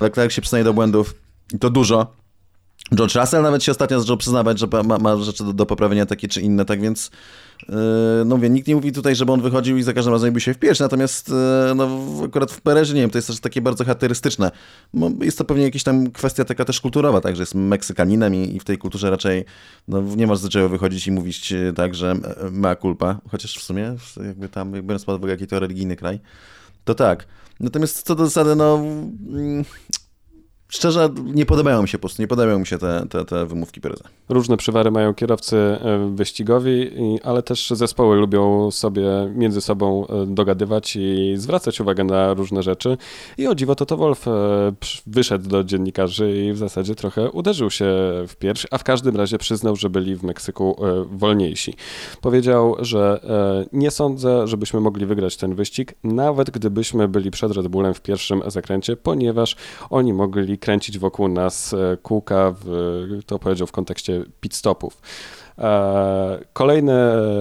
e, 0.01 0.05
Leclerc 0.05 0.33
się 0.33 0.43
przyznaje 0.43 0.65
do 0.65 0.75
błędów 0.75 1.15
i 1.55 1.59
to 1.59 1.71
dużo 1.71 2.13
George 2.95 3.15
Russell 3.15 3.43
nawet 3.43 3.65
się 3.65 3.73
ostatnio 3.73 4.01
zaczął 4.01 4.17
przyznawać, 4.17 4.59
że 4.59 4.67
ma, 4.85 4.99
ma 4.99 5.17
rzeczy 5.17 5.45
do, 5.45 5.53
do, 5.53 5.67
poprawienia 5.67 6.07
takie 6.07 6.29
czy 6.29 6.41
inne, 6.41 6.65
tak 6.65 6.81
więc 6.81 7.11
yy, 7.69 7.77
no 8.27 8.37
mówię, 8.37 8.51
nikt 8.51 8.69
nie 8.69 8.75
mówi 8.75 8.93
tutaj, 8.93 9.17
żeby 9.17 9.33
on 9.33 9.41
wychodził 9.41 9.77
i 9.77 9.83
za 9.83 9.93
każdym 9.93 10.13
razem 10.13 10.33
by 10.33 10.41
się 10.41 10.55
wpierś, 10.55 10.81
natomiast 10.81 11.29
yy, 11.29 11.75
no, 11.77 11.89
akurat 12.25 12.53
w 12.53 12.61
Perezie, 12.61 12.95
nie 12.95 13.01
wiem, 13.01 13.11
to 13.11 13.19
jest 13.19 13.29
też 13.29 13.41
takie 13.41 13.63
bardzo 13.63 13.85
charakterystyczne. 13.85 14.51
No, 14.95 15.11
jest 15.21 15.39
to 15.39 15.45
pewnie 15.45 15.65
jakaś 15.65 15.83
tam 15.83 16.11
kwestia 16.11 16.45
taka 16.45 16.65
też 16.65 16.81
kulturowa, 16.81 17.21
tak, 17.21 17.37
że 17.37 17.43
jest 17.43 17.55
Meksykaninem 17.55 18.35
i, 18.35 18.57
i 18.57 18.61
w 18.61 18.65
tej 18.65 18.79
kulturze 18.79 19.11
raczej 19.11 19.45
no, 19.89 20.03
nie 20.17 20.27
masz 20.27 20.39
zaczęło 20.39 20.69
wychodzić 20.69 21.07
i 21.07 21.13
mówić 21.13 21.53
e, 21.53 21.73
tak, 21.73 21.95
że 21.95 22.15
mea 22.51 22.77
culpa, 22.77 23.21
chociaż 23.31 23.59
w 23.59 23.63
sumie 23.63 23.95
jakby 24.27 24.49
tam, 24.49 24.75
jak 24.75 24.85
biorąc 24.85 25.05
pod 25.05 25.19
uwagę 25.19 25.33
jaki 25.33 25.47
to 25.47 25.61
religijny 25.61 25.97
kraj, 25.97 26.21
to 26.85 26.95
tak. 26.95 27.27
Natomiast 27.61 28.03
co 28.03 28.15
do 28.15 28.25
zasady, 28.25 28.57
no... 28.57 28.83
Szczerze, 30.69 31.09
nie 31.25 31.47
podobają 31.47 31.83
mi 31.83 31.89
się 31.89 31.99
po 31.99 32.03
prostu, 32.03 32.23
nie 32.23 32.29
podobają 32.29 32.59
mi 32.59 32.67
się 32.67 32.79
te, 32.79 33.07
te, 33.11 33.25
te 33.25 33.47
wymówki 33.47 33.81
Pereza. 33.81 34.05
Różne 34.29 34.57
przywary 34.57 34.91
mają 34.91 35.15
kierowcy 35.15 35.57
e, 35.57 36.11
wyścigowi, 36.15 36.91
ale 37.25 37.43
też 37.43 37.71
zespoły 37.71 38.17
lubią 38.17 38.71
sobie 38.71 39.03
między 39.35 39.61
sobą 39.61 40.07
e, 40.07 40.27
dogadywać 40.27 40.97
i 40.97 41.35
zwracać 41.37 41.81
uwagę 41.81 42.05
na 42.05 42.35
różne 42.35 42.63
rzeczy. 42.63 42.97
I 43.39 43.47
o 43.47 43.55
dziwo 43.55 43.75
to 43.75 43.87
to 43.87 43.97
Wolf 43.97 44.29
e, 44.29 44.33
wyszedł 45.07 45.49
do 45.49 45.65
dziennikarzy 45.65 46.47
i 46.47 46.53
w 46.53 46.59
zasadzie 46.59 46.95
trochę 46.95 47.31
uderzył 47.31 47.71
się 47.71 47.87
w 48.29 48.37
pierś, 48.39 48.67
a 48.71 48.79
w 48.79 48.85
każdym 48.85 49.17
razie 49.17 49.39
przyznał, 49.39 49.77
że 49.77 49.91
byli 49.91 50.17
w 50.17 50.23
Meksyku 50.23 50.77
wolniejsi. 51.11 51.75
Powiedział, 52.21 52.77
że 52.79 53.21
nie 53.73 53.91
sądzę, 53.91 54.49
żebyśmy 54.49 54.81
mogli 54.81 55.07
wygrać 55.07 55.37
ten 55.37 55.55
wyścig, 55.55 55.95
nawet 56.05 56.51
gdybyśmy 56.51 57.09
byli 57.09 57.31
przed 57.31 57.53
Red 57.53 57.69
Bullem 57.69 57.95
w 57.95 58.01
pierwszym 58.01 58.43
zakręcie, 58.47 58.97
ponieważ 58.97 59.57
oni 59.91 60.13
mogli 60.13 60.56
kręcić 60.59 60.99
wokół 60.99 61.29
nas 61.29 61.75
e, 61.75 61.97
kółka, 62.03 62.55
w, 62.61 63.21
to 63.27 63.39
powiedział 63.39 63.67
w 63.67 63.73
kontekście 63.73 64.25
pit 64.41 64.55
stopów. 64.55 65.01
E, 65.59 66.45
kolejny 66.53 66.95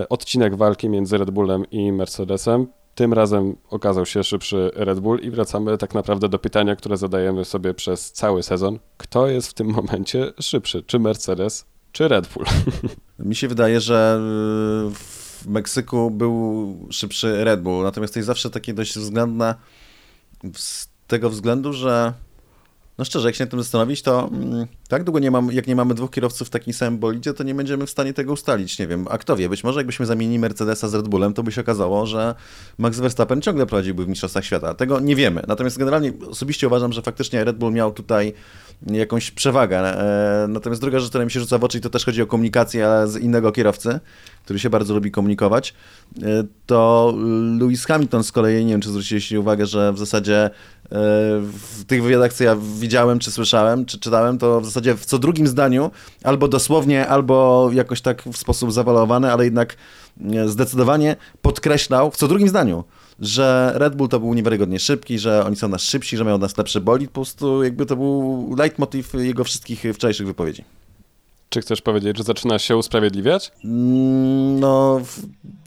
odcinek 0.10 0.56
walki 0.56 0.90
między 0.90 1.18
Red 1.18 1.32
Bullem 1.32 1.66
i 1.72 1.92
Mercedesem. 1.92 2.68
Tym 2.96 3.14
razem 3.14 3.56
okazał 3.70 4.06
się 4.06 4.24
szybszy 4.24 4.72
Red 4.76 5.00
Bull 5.00 5.20
i 5.20 5.32
wracamy 5.32 5.78
tak 5.78 5.94
naprawdę 5.94 6.30
do 6.30 6.40
pytania, 6.40 6.76
które 6.76 6.98
zadajemy 6.98 7.46
sobie 7.46 7.74
przez 7.74 8.12
cały 8.12 8.44
sezon. 8.44 8.80
Kto 8.98 9.28
jest 9.28 9.50
w 9.50 9.54
tym 9.54 9.68
momencie 9.68 10.34
szybszy? 10.40 10.84
Czy 10.84 11.00
Mercedes, 11.00 11.66
czy 11.92 12.08
Red 12.08 12.28
Bull? 12.28 12.46
Mi 13.20 13.36
się 13.36 13.48
wydaje, 13.48 13.82
że 13.82 14.20
y, 14.20 14.96
w 14.96 15.48
Meksyku 15.48 16.12
był 16.12 16.78
szybszy 16.92 17.44
Red 17.44 17.62
Bull, 17.62 17.84
natomiast 17.84 18.14
to 18.14 18.20
jest 18.20 18.28
zawsze 18.28 18.50
takie 18.50 18.74
dość 18.74 18.98
względne 18.98 19.56
z 20.54 20.90
tego 21.08 21.30
względu, 21.30 21.74
że 21.74 22.14
no 22.98 23.06
szczerze, 23.06 23.28
jak 23.28 23.36
się 23.36 23.44
nad 23.44 23.52
tym 23.52 23.60
zastanowić, 23.64 24.02
to 24.02 24.28
mm, 24.28 24.68
tak 24.88 25.04
długo 25.04 25.20
nie 25.20 25.32
mam, 25.32 25.52
jak 25.52 25.68
nie 25.68 25.76
mamy 25.76 25.94
dwóch 25.94 26.12
kierowców 26.12 26.48
w 26.48 26.52
takim 26.52 26.74
samym 26.74 27.00
bolidzie, 27.00 27.34
to 27.34 27.44
nie 27.44 27.56
będziemy 27.56 27.86
w 27.86 27.90
stanie 27.90 28.14
tego 28.14 28.34
ustalić. 28.34 28.80
Nie 28.80 28.88
wiem, 28.88 29.06
a 29.10 29.18
kto 29.18 29.36
wie, 29.36 29.50
być 29.50 29.64
może 29.64 29.80
jakbyśmy 29.80 30.06
zamienili 30.06 30.40
Mercedesa 30.40 30.88
z 30.88 30.94
Red 30.94 31.08
Bullem, 31.08 31.34
to 31.34 31.44
by 31.44 31.52
się 31.52 31.62
okazało, 31.62 32.06
że 32.06 32.36
Max 32.78 33.00
Verstappen 33.00 33.42
ciągle 33.42 33.66
prowadziłby 33.66 34.06
w 34.06 34.08
Mistrzostwach 34.08 34.46
Świata. 34.46 34.74
Tego 34.74 35.00
nie 35.00 35.16
wiemy. 35.16 35.42
Natomiast 35.48 35.78
generalnie 35.78 36.14
osobiście 36.30 36.68
uważam, 36.68 36.94
że 36.94 37.02
faktycznie 37.02 37.44
Red 37.44 37.58
Bull 37.58 37.74
miał 37.74 37.92
tutaj 37.92 38.34
jakąś 38.92 39.32
przewagę. 39.32 39.80
E, 39.80 40.48
natomiast 40.48 40.82
druga 40.82 41.00
rzecz, 41.00 41.10
która 41.10 41.26
mi 41.26 41.32
się 41.32 41.40
rzuca 41.40 41.58
w 41.58 41.64
oczy, 41.64 41.82
to 41.82 41.90
też 41.90 42.06
chodzi 42.06 42.22
o 42.22 42.28
komunikację, 42.28 42.88
ale 42.88 43.08
z 43.08 43.18
innego 43.18 43.52
kierowcy, 43.52 44.00
który 44.44 44.60
się 44.60 44.70
bardzo 44.70 44.94
lubi 44.94 45.12
komunikować, 45.12 45.74
e, 46.24 46.44
to 46.66 47.14
Lewis 47.60 47.86
Hamilton 47.86 48.24
z 48.24 48.32
kolei, 48.32 48.66
nie 48.66 48.72
wiem, 48.72 48.82
czy 48.82 48.90
zwróciliście 48.90 49.40
uwagę, 49.40 49.66
że 49.66 49.94
w 49.94 50.00
zasadzie 50.00 50.38
e, 50.46 50.50
w 51.42 51.84
tych 51.88 52.04
wywiadach, 52.04 52.34
co 52.34 52.44
ja 52.44 52.56
widziałem, 52.80 53.20
czy 53.20 53.32
słyszałem, 53.32 53.86
czy 53.86 54.00
czytałem, 54.00 54.38
to 54.38 54.62
w 54.62 54.66
zasadzie 54.66 54.75
w 54.98 55.06
co 55.06 55.20
drugim 55.20 55.48
zdaniu, 55.48 55.92
albo 56.24 56.48
dosłownie, 56.48 57.08
albo 57.08 57.70
jakoś 57.74 58.02
tak 58.02 58.24
w 58.24 58.38
sposób 58.38 58.72
zawalowany, 58.72 59.32
ale 59.32 59.46
jednak 59.46 59.76
zdecydowanie 60.46 61.16
podkreślał 61.42 62.12
w 62.12 62.18
co 62.18 62.28
drugim 62.28 62.50
zdaniu, 62.50 62.84
że 63.20 63.72
Red 63.76 63.96
Bull 63.96 64.10
to 64.10 64.20
był 64.20 64.34
niewiarygodnie 64.34 64.80
szybki, 64.80 65.20
że 65.20 65.46
oni 65.46 65.56
są 65.56 65.68
nas 65.68 65.82
szybsi, 65.82 66.18
że 66.18 66.24
mają 66.24 66.38
nas 66.38 66.58
lepszy 66.58 66.82
bolid, 66.82 67.10
po 67.10 67.14
prostu 67.14 67.64
jakby 67.64 67.86
to 67.86 67.96
był 67.96 68.56
leitmotiv 68.58 69.14
jego 69.14 69.44
wszystkich 69.44 69.84
wczorajszych 69.94 70.28
wypowiedzi. 70.28 70.64
Czy 71.56 71.62
chcesz 71.62 71.82
powiedzieć, 71.82 72.18
że 72.18 72.24
zaczyna 72.24 72.60
się 72.60 72.78
usprawiedliwiać? 72.78 73.52
Mm, 73.64 74.60
no, 74.60 75.02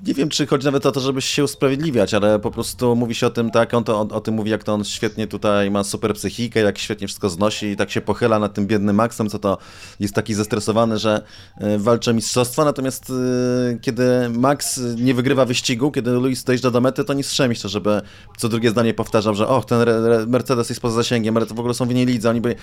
nie 0.06 0.14
wiem, 0.14 0.28
czy 0.28 0.46
chodzi 0.46 0.64
nawet 0.64 0.86
o 0.86 0.92
to, 0.92 1.00
żeby 1.00 1.20
się 1.20 1.44
usprawiedliwiać, 1.44 2.14
ale 2.14 2.38
po 2.38 2.50
prostu 2.50 2.96
mówi 2.96 3.14
się 3.14 3.26
o 3.26 3.30
tym, 3.30 3.50
tak, 3.50 3.74
on 3.74 3.84
to, 3.84 4.00
o, 4.00 4.00
o, 4.00 4.20
tym 4.20 4.34
mówi, 4.34 4.50
jak 4.50 4.64
to 4.64 4.74
on 4.74 4.84
świetnie 4.84 5.26
tutaj 5.26 5.70
ma 5.70 5.84
super 5.84 6.14
psychikę, 6.14 6.60
jak 6.60 6.78
świetnie 6.78 7.06
wszystko 7.06 7.28
znosi 7.28 7.66
i 7.66 7.76
tak 7.76 7.90
się 7.90 8.00
pochyla 8.00 8.38
nad 8.38 8.54
tym 8.54 8.66
biednym 8.66 8.96
Maxem, 8.96 9.28
co 9.28 9.38
to 9.38 9.58
jest 10.00 10.14
taki 10.14 10.34
zestresowany, 10.34 10.98
że 10.98 11.22
y, 11.62 11.78
walczy 11.78 12.10
o 12.10 12.14
mistrzostwa, 12.14 12.64
natomiast 12.64 13.10
y, 13.10 13.78
kiedy 13.82 14.28
Max 14.28 14.80
nie 14.96 15.14
wygrywa 15.14 15.44
wyścigu, 15.44 15.90
kiedy 15.90 16.10
Luis 16.10 16.44
dojeżdża 16.44 16.70
do 16.70 16.80
mety, 16.80 17.04
to 17.04 17.14
nie 17.14 17.24
strzemi 17.24 17.56
się, 17.56 17.68
żeby 17.68 18.00
co 18.36 18.48
drugie 18.48 18.70
zdanie 18.70 18.94
powtarzał, 18.94 19.34
że 19.34 19.48
och, 19.48 19.64
ten 19.64 19.78
Mercedes 20.26 20.68
jest 20.68 20.80
poza 20.80 20.94
zasięgiem, 20.94 21.34
w 21.34 21.60
ogóle 21.60 21.74
są 21.74 21.86
w 21.86 21.90
innej 21.90 22.06
lidze, 22.06 22.30
oni 22.30 22.40
by 22.40 22.54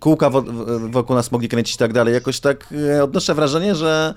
kółka 0.00 0.30
wokół 0.90 1.16
nas 1.16 1.32
mogli 1.32 1.48
kręcić 1.48 1.74
i 1.74 1.78
tak 1.78 1.92
dalej. 1.92 2.14
Jakoś 2.14 2.40
tak 2.48 2.72
y, 2.72 3.02
odnoszę 3.02 3.34
wrażenie, 3.34 3.74
że 3.74 4.14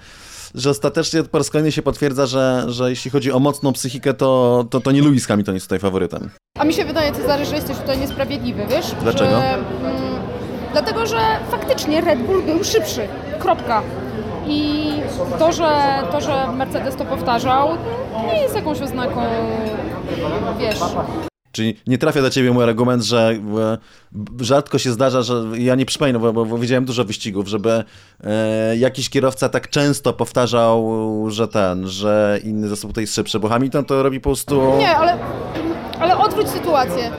że 0.56 0.70
ostatecznie 0.70 1.24
po 1.24 1.38
raz 1.38 1.50
kolejny 1.50 1.72
się 1.72 1.82
potwierdza, 1.82 2.26
że, 2.26 2.66
że 2.68 2.90
jeśli 2.90 3.12
chodzi 3.12 3.32
o 3.32 3.40
mocną 3.40 3.74
psychikę, 3.74 4.14
to, 4.14 4.66
to, 4.70 4.80
to 4.80 4.92
nie 4.92 5.02
Lewis 5.02 5.26
Hamilton 5.26 5.56
jest 5.56 5.66
tutaj 5.66 5.80
faworytem. 5.80 6.30
A 6.60 6.66
mi 6.66 6.74
się 6.74 6.86
wydaje, 6.86 7.12
Cezary, 7.12 7.46
że 7.46 7.56
jesteś 7.56 7.78
tutaj 7.78 7.98
niesprawiedliwy, 7.98 8.66
wiesz? 8.70 8.86
Dlaczego? 9.02 9.30
Że, 9.30 9.54
mm, 9.54 9.64
dlatego, 10.72 11.06
że 11.06 11.18
faktycznie 11.52 12.02
Red 12.02 12.20
Bull 12.20 12.44
był 12.44 12.64
szybszy. 12.64 13.08
Kropka. 13.40 13.82
I 14.48 14.92
to 15.40 15.52
że, 15.52 15.70
to, 16.12 16.22
że 16.22 16.52
Mercedes 16.52 16.96
to 16.96 17.06
powtarzał, 17.06 17.70
nie 18.28 18.42
jest 18.42 18.56
jakąś 18.56 18.82
oznaką, 18.82 19.22
wiesz, 20.60 20.80
Czyli 21.52 21.76
nie 21.88 21.98
trafia 21.98 22.22
do 22.22 22.30
ciebie 22.30 22.52
mój 22.52 22.64
argument, 22.64 23.04
że 23.04 23.30
e, 23.30 23.78
rzadko 24.40 24.78
się 24.78 24.92
zdarza, 24.92 25.22
że 25.22 25.44
ja 25.58 25.76
nie 25.76 25.86
przypominam, 25.86 26.22
bo, 26.22 26.46
bo 26.46 26.58
widziałem 26.58 26.86
dużo 26.86 27.06
wyścigów, 27.06 27.48
żeby 27.48 27.84
e, 28.24 28.78
jakiś 28.78 29.10
kierowca 29.10 29.50
tak 29.50 29.70
często 29.70 30.14
powtarzał, 30.14 30.90
że 31.28 31.48
ten, 31.48 31.88
że 31.88 32.40
inny 32.44 32.68
zasób 32.68 32.90
tutaj 32.92 33.04
jest 33.04 33.16
szybszy, 33.16 33.40
bo 33.40 33.48
Hamilton 33.48 33.86
to 33.86 34.04
robi 34.04 34.20
po 34.20 34.30
prostu... 34.30 34.78
Nie, 34.78 34.98
ale, 34.98 35.18
ale 36.00 36.18
odwróć 36.18 36.50
sytuację. 36.50 37.12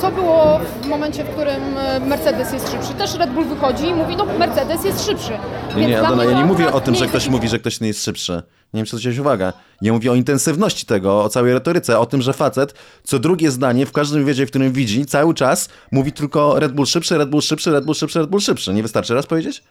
Co 0.00 0.10
było 0.10 0.60
w 0.82 0.86
momencie, 0.86 1.24
w 1.24 1.28
którym 1.28 1.78
e, 1.78 2.00
Mercedes 2.00 2.52
jest 2.52 2.70
szybszy? 2.70 2.94
Też 2.94 3.14
Red 3.14 3.30
Bull 3.30 3.44
wychodzi 3.44 3.88
i 3.88 3.94
mówi, 3.94 4.16
no 4.16 4.26
Mercedes 4.38 4.84
jest 4.84 5.06
szybszy. 5.06 5.32
Nie, 5.76 5.86
nie, 5.86 6.00
Adona, 6.00 6.24
ja 6.24 6.32
nie 6.32 6.44
mówię 6.44 6.72
o 6.72 6.80
tym, 6.80 6.94
że 6.94 7.06
ktoś 7.06 7.28
mówi, 7.28 7.48
że 7.48 7.58
ktoś 7.58 7.80
nie 7.80 7.88
jest 7.88 8.04
szybszy. 8.04 8.42
Nie 8.74 8.78
wiem, 8.78 8.84
czy 8.86 8.90
zwróciłeś 8.90 9.18
uwagę. 9.18 9.52
Ja 9.82 9.92
mówię 9.92 10.12
o 10.12 10.14
intensywności 10.14 10.86
tego, 10.86 11.24
o 11.24 11.28
całej 11.28 11.52
retoryce, 11.52 11.98
o 11.98 12.06
tym, 12.06 12.22
że 12.22 12.32
facet 12.32 12.74
co 13.04 13.18
drugie 13.18 13.50
zdanie 13.50 13.86
w 13.86 13.92
każdym 13.92 14.20
wywiadzie, 14.20 14.46
w 14.46 14.50
którym 14.50 14.72
widzi, 14.72 15.06
cały 15.06 15.34
czas 15.34 15.68
mówi 15.92 16.12
tylko 16.12 16.60
Red 16.60 16.72
Bull 16.72 16.86
szybszy, 16.86 17.18
Red 17.18 17.30
Bull 17.30 17.42
szybszy, 17.42 17.70
Red 17.70 17.84
Bull 17.84 17.94
szybszy, 17.94 18.18
Red 18.18 18.30
Bull 18.30 18.40
szybszy. 18.40 18.72
Nie 18.72 18.82
wystarczy 18.82 19.14
raz 19.14 19.26
powiedzieć? 19.26 19.62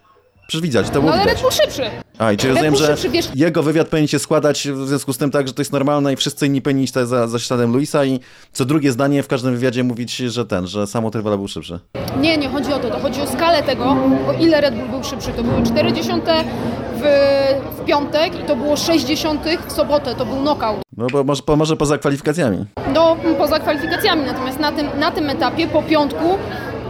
Przecież 0.48 0.62
widać, 0.62 0.90
to 0.90 0.94
było 0.94 1.06
no, 1.06 1.12
ale 1.12 1.22
widać. 1.22 1.34
Red 1.34 1.42
Bull 1.42 1.52
szybszy. 1.52 1.84
A, 2.18 2.32
i 2.32 2.38
czy 2.38 2.48
rozumiem, 2.48 2.76
że 2.76 2.88
szybszy, 2.88 3.10
wiesz... 3.10 3.26
jego 3.36 3.64
wywiad 3.64 3.88
powinien 3.88 4.08
się 4.08 4.20
składać 4.20 4.68
w 4.68 4.88
związku 4.88 5.14
z 5.14 5.18
tym 5.18 5.32
tak, 5.32 5.48
że 5.48 5.54
to 5.54 5.62
jest 5.62 5.72
normalne 5.72 6.14
i 6.14 6.16
wszyscy 6.16 6.48
inni 6.48 6.62
powinni 6.62 6.84
iść 6.84 6.94
za, 6.94 7.28
za 7.28 7.40
śladem 7.40 7.74
Luisa 7.74 8.06
i 8.06 8.20
co 8.54 8.66
drugie 8.66 8.92
zdanie 8.92 9.24
w 9.24 9.28
każdym 9.28 9.54
wywiadzie 9.56 9.84
mówić, 9.84 10.16
że 10.16 10.46
ten, 10.46 10.68
że 10.68 10.88
samo 10.88 11.10
był 11.12 11.48
szybszy. 11.48 11.80
Nie, 12.22 12.38
nie 12.38 12.50
chodzi 12.50 12.74
o 12.74 12.80
to, 12.80 12.90
to 12.90 13.00
chodzi 13.00 13.22
o 13.22 13.28
skalę 13.28 13.64
tego, 13.64 13.86
o 14.28 14.34
ile 14.40 14.62
Red 14.62 14.76
Bull 14.76 14.90
był 14.90 15.04
szybszy. 15.04 15.32
To 15.32 15.44
były 15.44 15.64
40 15.64 16.12
w, 17.04 17.82
w 17.82 17.86
piątek 17.86 18.40
i 18.40 18.44
to 18.44 18.56
było 18.56 18.78
60 18.78 19.42
w 19.68 19.72
sobotę, 19.72 20.16
to 20.16 20.26
był 20.26 20.36
knockout. 20.36 20.80
No 20.98 21.08
bo 21.12 21.24
może, 21.24 21.42
może 21.58 21.78
poza 21.78 21.98
kwalifikacjami. 21.98 22.66
No, 22.94 23.16
poza 23.38 23.60
kwalifikacjami, 23.60 24.26
natomiast 24.26 24.60
na 24.60 24.72
tym, 24.72 24.88
na 25.00 25.12
tym 25.12 25.30
etapie 25.30 25.68
po 25.68 25.84
piątku 25.84 26.38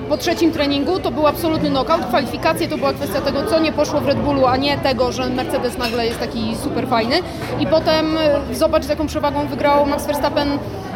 po 0.09 0.17
trzecim 0.17 0.51
treningu 0.51 0.99
to 0.99 1.11
był 1.11 1.27
absolutny 1.27 1.69
knockout. 1.69 2.05
Kwalifikacje 2.05 2.67
to 2.67 2.77
była 2.77 2.93
kwestia 2.93 3.21
tego, 3.21 3.45
co 3.45 3.59
nie 3.59 3.71
poszło 3.71 4.01
w 4.01 4.07
Red 4.07 4.17
Bullu, 4.17 4.45
a 4.45 4.57
nie 4.57 4.77
tego, 4.77 5.11
że 5.11 5.29
Mercedes 5.29 5.77
nagle 5.77 6.05
jest 6.05 6.19
taki 6.19 6.55
super 6.63 6.87
fajny. 6.87 7.15
I 7.59 7.67
potem 7.67 8.17
e, 8.17 8.55
zobacz, 8.55 8.83
z 8.85 8.89
jaką 8.89 9.07
przewagą 9.07 9.47
wygrał 9.47 9.85
Max 9.85 10.07
Verstappen 10.07 10.49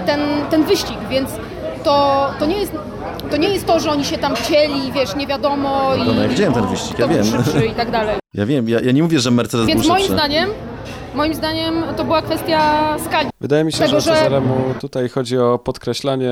ten, 0.06 0.19
ten 0.49 0.63
wyścig, 0.63 0.97
więc 1.10 1.30
to, 1.83 2.29
to, 2.39 2.45
nie 2.45 2.57
jest, 2.57 2.71
to 3.31 3.37
nie 3.37 3.49
jest 3.49 3.65
to, 3.65 3.79
że 3.79 3.91
oni 3.91 4.05
się 4.05 4.17
tam 4.17 4.35
cieli, 4.35 4.91
wiesz, 4.91 5.15
nie 5.15 5.27
wiadomo 5.27 5.95
i 5.95 5.99
no, 5.99 6.21
ja 6.21 6.27
widziałem 6.27 6.53
ten 6.53 6.67
wyścig, 6.67 6.99
ja 6.99 7.07
wiem. 7.07 7.25
i 7.71 7.75
tak 7.75 7.91
dalej. 7.91 8.17
Ja 8.33 8.45
wiem, 8.45 8.69
ja, 8.69 8.79
ja 8.79 8.91
nie 8.91 9.03
mówię, 9.03 9.19
że 9.19 9.31
Mercedes 9.31 9.67
Więc 9.67 9.81
był 9.81 9.89
moim 9.89 10.07
zdaniem 10.07 10.49
Moim 11.15 11.33
zdaniem 11.33 11.83
to 11.97 12.03
była 12.03 12.21
kwestia 12.21 12.95
skali. 13.05 13.29
Wydaje 13.41 13.63
mi 13.63 13.71
się, 13.71 13.77
Tego, 13.77 13.91
że 13.91 14.01
że- 14.01 14.11
Cezaremu 14.11 14.55
tutaj 14.81 15.09
chodzi 15.09 15.37
o 15.37 15.59
podkreślanie 15.59 16.31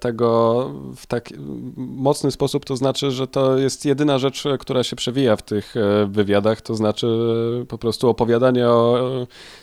tego 0.00 0.70
w 0.96 1.06
tak 1.06 1.28
mocny 1.76 2.30
sposób, 2.30 2.64
to 2.64 2.76
znaczy, 2.76 3.10
że 3.10 3.26
to 3.26 3.58
jest 3.58 3.84
jedyna 3.84 4.18
rzecz, 4.18 4.44
która 4.58 4.84
się 4.84 4.96
przewija 4.96 5.36
w 5.36 5.42
tych 5.42 5.74
e, 5.76 6.06
wywiadach, 6.06 6.60
to 6.60 6.74
znaczy 6.74 7.06
po 7.68 7.78
prostu 7.78 8.08
opowiadanie 8.08 8.68
o 8.68 8.98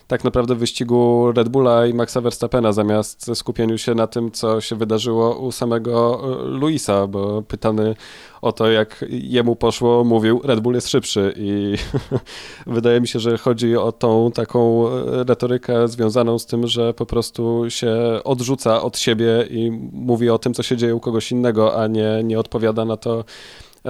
tak 0.09 0.23
naprawdę 0.23 0.55
wyścigu 0.55 1.31
Red 1.31 1.49
Bulla 1.49 1.87
i 1.87 1.93
Maxa 1.93 2.21
Verstappena, 2.21 2.71
zamiast 2.71 3.31
skupieniu 3.35 3.77
się 3.77 3.95
na 3.95 4.07
tym, 4.07 4.31
co 4.31 4.61
się 4.61 4.75
wydarzyło 4.75 5.39
u 5.39 5.51
samego 5.51 6.21
e, 6.23 6.45
Luisa, 6.45 7.07
bo 7.07 7.41
pytany 7.41 7.95
o 8.41 8.51
to, 8.51 8.71
jak 8.71 9.05
jemu 9.09 9.55
poszło, 9.55 10.03
mówił, 10.03 10.41
Red 10.43 10.59
Bull 10.59 10.75
jest 10.75 10.89
szybszy 10.89 11.33
i 11.37 11.75
wydaje 12.67 13.01
mi 13.01 13.07
się, 13.07 13.19
że 13.19 13.37
chodzi 13.37 13.77
o 13.77 13.91
tą 13.91 14.31
taką 14.31 14.87
e, 14.87 15.23
retorykę 15.23 15.87
związaną 15.87 16.39
z 16.39 16.45
tym, 16.45 16.67
że 16.67 16.93
po 16.93 17.05
prostu 17.05 17.65
się 17.69 18.21
odrzuca 18.23 18.81
od 18.81 18.97
siebie 18.97 19.47
i 19.49 19.71
mówi 19.91 20.29
o 20.29 20.37
tym, 20.39 20.53
co 20.53 20.63
się 20.63 20.77
dzieje 20.77 20.95
u 20.95 20.99
kogoś 20.99 21.31
innego, 21.31 21.81
a 21.81 21.87
nie, 21.87 22.21
nie 22.23 22.39
odpowiada 22.39 22.85
na 22.85 22.97
to, 22.97 23.23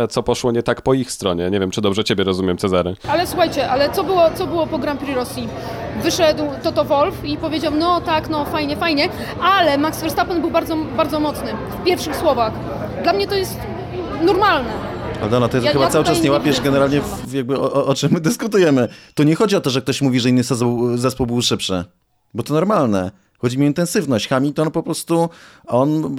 co 0.10 0.24
poszło 0.24 0.52
nie 0.52 0.64
tak 0.64 0.82
po 0.82 0.94
ich 0.94 1.12
stronie. 1.12 1.50
Nie 1.50 1.60
wiem, 1.60 1.72
czy 1.72 1.82
dobrze 1.82 2.04
ciebie 2.04 2.24
rozumiem, 2.24 2.58
Cezary. 2.58 2.96
Ale 3.08 3.28
słuchajcie, 3.28 3.70
ale 3.70 3.90
co 3.90 4.04
było, 4.04 4.22
co 4.36 4.48
było 4.48 4.68
po 4.68 4.78
Grand 4.80 5.00
Prix 5.00 5.16
Rosji? 5.16 5.48
Wyszedł 6.04 6.44
Toto 6.64 6.86
Wolf 6.86 7.26
i 7.26 7.38
powiedział, 7.38 7.74
no 7.76 8.02
tak, 8.02 8.30
no 8.30 8.46
fajnie, 8.46 8.78
fajnie, 8.78 9.10
ale 9.42 9.78
Max 9.78 10.02
Verstappen 10.02 10.42
był 10.42 10.52
bardzo, 10.52 10.76
bardzo 10.98 11.20
mocny 11.20 11.54
w 11.82 11.84
pierwszych 11.84 12.16
słowach. 12.16 12.54
Dla 13.04 13.14
mnie 13.14 13.28
to 13.28 13.36
jest 13.36 13.58
normalne. 14.22 14.70
Aldona, 15.22 15.48
ty 15.48 15.60
Ja- 15.64 15.72
chyba 15.72 15.84
ja 15.84 15.90
cały 15.90 16.06
czas 16.06 16.24
nie 16.24 16.32
łapiesz 16.32 16.62
generalnie 16.62 17.02
w, 17.02 17.34
jakby 17.34 17.60
o, 17.60 17.74
o, 17.74 17.86
o 17.86 17.96
czym 17.96 18.12
my 18.12 18.20
dyskutujemy. 18.22 18.88
To 19.16 19.24
nie 19.24 19.36
chodzi 19.36 19.56
o 19.56 19.62
to, 19.62 19.70
że 19.70 19.82
ktoś 19.82 20.02
mówi, 20.02 20.20
że 20.20 20.30
inny 20.30 20.44
zespół, 20.44 20.98
zespół 20.98 21.26
był 21.28 21.42
szybszy, 21.42 21.84
bo 22.34 22.44
to 22.44 22.54
normalne. 22.54 23.12
Chodzi 23.38 23.58
mi 23.58 23.64
o 23.66 23.68
intensywność. 23.68 24.28
Hamilton 24.28 24.72
po 24.72 24.84
prostu, 24.84 25.30
on, 25.68 26.16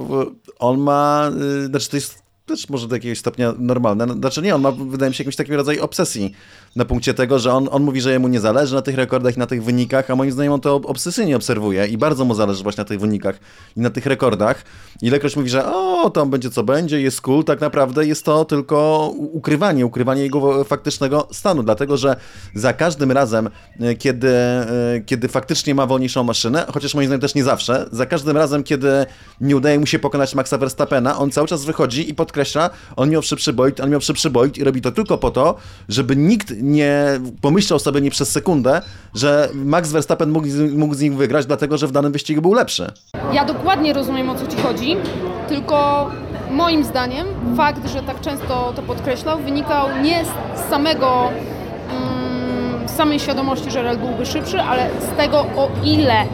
on 0.59 0.79
ma, 0.79 1.31
y, 1.63 1.67
znaczy 1.67 1.91
to 1.91 1.97
jest 1.97 2.23
też 2.51 2.69
może 2.69 2.89
do 2.89 2.97
jakiegoś 2.97 3.19
stopnia 3.19 3.55
normalne. 3.59 4.07
No, 4.07 4.15
Znaczy 4.15 4.43
nie, 4.43 4.55
on 4.55 4.61
ma, 4.61 4.73
wydaje 4.73 5.11
mi 5.11 5.15
się, 5.15 5.25
jakiś 5.25 5.37
taki 5.37 5.57
rodzaj 5.57 5.79
obsesji 5.79 6.35
na 6.77 6.85
punkcie 6.85 7.15
tego, 7.15 7.39
że 7.39 7.53
on, 7.53 7.69
on 7.71 7.83
mówi, 7.83 8.01
że 8.01 8.13
jemu 8.13 8.29
nie 8.29 8.41
zależy 8.41 8.75
na 8.75 8.83
tych 8.83 8.97
rekordach 8.97 9.37
i 9.37 9.39
na 9.39 9.47
tych 9.47 9.65
wynikach, 9.65 10.11
a 10.11 10.17
moim 10.17 10.33
zdaniem 10.33 10.53
on 10.53 10.61
to 10.61 10.75
obsesyjnie 10.77 11.37
obserwuje 11.37 11.87
i 11.87 11.99
bardzo 11.99 12.25
mu 12.25 12.35
zależy 12.35 12.63
właśnie 12.63 12.81
na 12.81 12.89
tych 12.89 13.01
wynikach 13.01 13.41
i 13.77 13.81
na 13.81 13.91
tych 13.91 14.07
rekordach. 14.07 14.65
Ilekroć 15.03 15.37
mówi, 15.37 15.51
że 15.51 15.67
o, 15.67 16.11
tam 16.11 16.31
będzie 16.31 16.51
co 16.51 16.63
będzie, 16.63 17.01
jest 17.01 17.21
cool, 17.21 17.45
tak 17.45 17.61
naprawdę 17.61 18.07
jest 18.07 18.25
to 18.25 18.45
tylko 18.45 19.09
ukrywanie, 19.17 19.87
ukrywanie 19.87 20.23
jego 20.23 20.65
faktycznego 20.65 21.29
stanu, 21.33 21.63
dlatego 21.63 21.97
że 21.97 22.17
za 22.55 22.73
każdym 22.73 23.13
razem, 23.13 23.51
e, 23.81 23.95
kiedy, 23.95 24.29
e, 24.29 25.01
kiedy 25.07 25.29
faktycznie 25.29 25.75
ma 25.75 25.87
wolniejszą 25.87 26.25
maszynę, 26.25 26.67
chociaż 26.73 26.95
moim 26.95 27.07
zdaniem 27.07 27.21
też 27.21 27.35
nie 27.35 27.45
zawsze, 27.45 27.89
za 27.93 28.07
każdym 28.07 28.37
razem, 28.37 28.63
kiedy 28.63 29.07
nie 29.41 29.57
udaje 29.57 29.79
mu 29.81 29.87
się 29.87 29.99
pokonać 29.99 30.35
Maxa 30.35 30.59
Verstappena, 30.59 31.19
on 31.19 31.31
cały 31.31 31.49
czas 31.49 31.65
wychodzi 31.65 32.11
i 32.11 32.15
podkreśla, 32.15 32.40
on 32.97 33.11
miał 33.11 33.23
szybszy 33.23 33.53
bolid, 33.53 33.81
on 33.81 33.91
miał 33.91 34.01
szybszy 34.01 34.31
bolid 34.31 34.59
i 34.59 34.65
robi 34.65 34.81
to 34.81 34.93
tylko 34.93 35.19
po 35.19 35.31
to, 35.31 35.55
żeby 35.89 36.17
nikt 36.17 36.53
nie 36.61 37.21
pomyślał 37.41 37.79
sobie 37.79 38.01
nie 38.01 38.11
przez 38.11 38.31
sekundę, 38.31 38.83
że 39.15 39.49
Max 39.55 39.93
Verstappen 39.93 40.31
mógł 40.31 40.47
mógł 40.77 40.95
z 40.95 41.01
nim 41.01 41.17
wygrać, 41.17 41.47
dlatego 41.47 41.79
że 41.79 41.87
w 41.87 41.93
danym 41.93 42.13
wyścigu 42.13 42.43
był 42.43 42.55
lepszy. 42.55 42.93
Ja 43.33 43.45
dokładnie 43.45 43.93
rozumiem 43.93 44.31
o 44.31 44.35
co 44.35 44.47
ci 44.47 44.57
chodzi, 44.57 44.97
tylko 45.49 46.11
moim 46.51 46.85
zdaniem 46.85 47.27
fakt, 47.57 47.89
że 47.93 48.03
tak 48.03 48.21
często 48.21 48.73
to 48.77 48.83
podkreślał, 48.83 49.39
wynikał 49.39 49.89
nie 50.03 50.25
z 50.57 50.71
samego 50.71 51.31
mm, 51.91 52.89
samej 52.89 53.21
świadomości, 53.21 53.71
że 53.71 53.83
Red 53.83 54.01
Bull 54.01 54.15
był 54.15 54.27
szybszy, 54.27 54.61
ale 54.61 54.91
z 55.01 55.17
tego 55.17 55.39
o 55.39 55.71
ile 55.85 56.25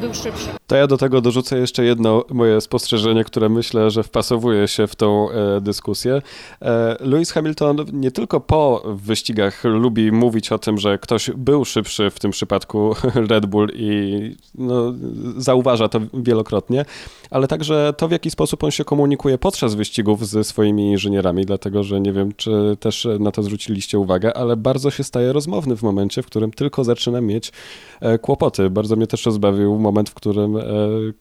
był 0.00 0.14
szybszy. 0.14 0.63
To 0.66 0.76
ja 0.76 0.86
do 0.86 0.96
tego 0.96 1.20
dorzucę 1.20 1.58
jeszcze 1.58 1.84
jedno 1.84 2.24
moje 2.30 2.60
spostrzeżenie, 2.60 3.24
które 3.24 3.48
myślę, 3.48 3.90
że 3.90 4.02
wpasowuje 4.02 4.68
się 4.68 4.86
w 4.86 4.96
tą 4.96 5.30
e, 5.30 5.60
dyskusję. 5.60 6.22
E, 6.62 6.96
Lewis 7.00 7.30
Hamilton 7.30 7.76
nie 7.92 8.10
tylko 8.10 8.40
po 8.40 8.82
wyścigach 8.86 9.64
lubi 9.64 10.12
mówić 10.12 10.52
o 10.52 10.58
tym, 10.58 10.78
że 10.78 10.98
ktoś 10.98 11.30
był 11.30 11.64
szybszy, 11.64 12.10
w 12.10 12.18
tym 12.18 12.30
przypadku 12.30 12.94
Red 13.30 13.46
Bull 13.46 13.68
i 13.74 14.36
no, 14.54 14.92
zauważa 15.36 15.88
to 15.88 16.00
wielokrotnie, 16.14 16.84
ale 17.30 17.48
także 17.48 17.94
to, 17.96 18.08
w 18.08 18.10
jaki 18.10 18.30
sposób 18.30 18.64
on 18.64 18.70
się 18.70 18.84
komunikuje 18.84 19.38
podczas 19.38 19.74
wyścigów 19.74 20.28
ze 20.28 20.44
swoimi 20.44 20.90
inżynierami, 20.90 21.46
dlatego 21.46 21.82
że 21.82 22.00
nie 22.00 22.12
wiem, 22.12 22.32
czy 22.36 22.76
też 22.80 23.08
na 23.20 23.32
to 23.32 23.42
zwróciliście 23.42 23.98
uwagę, 23.98 24.36
ale 24.36 24.56
bardzo 24.56 24.90
się 24.90 25.04
staje 25.04 25.32
rozmowny 25.32 25.76
w 25.76 25.82
momencie, 25.82 26.22
w 26.22 26.26
którym 26.26 26.50
tylko 26.50 26.84
zaczyna 26.84 27.20
mieć 27.20 27.52
e, 28.00 28.18
kłopoty. 28.18 28.70
Bardzo 28.70 28.96
mnie 28.96 29.06
też 29.06 29.26
rozbawił 29.26 29.78
moment, 29.78 30.10
w 30.10 30.14
którym 30.14 30.53
e, 30.56 30.62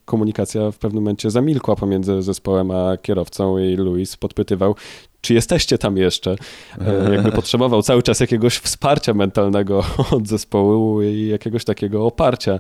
komunikacja 0.06 0.72
w 0.72 0.78
pewnym 0.78 1.04
momencie 1.04 1.32
zamilkła 1.32 1.76
pomiędzy 1.76 2.22
zespołem 2.22 2.72
a 2.72 2.98
kierowcą 2.98 3.58
i 3.58 3.76
Louis 3.76 4.18
podpytywał, 4.18 4.76
czy 5.22 5.34
jesteście 5.34 5.78
tam 5.78 5.98
jeszcze? 5.98 6.36
E, 6.82 7.14
Jakby 7.14 7.32
potrzebował 7.42 7.82
cały 7.82 8.04
czas 8.04 8.20
jakiegoś 8.20 8.58
wsparcia 8.58 9.14
mentalnego 9.14 9.84
od 10.18 10.28
zespołu 10.28 11.02
i 11.02 11.28
jakiegoś 11.28 11.66
takiego 11.66 12.06
oparcia. 12.06 12.60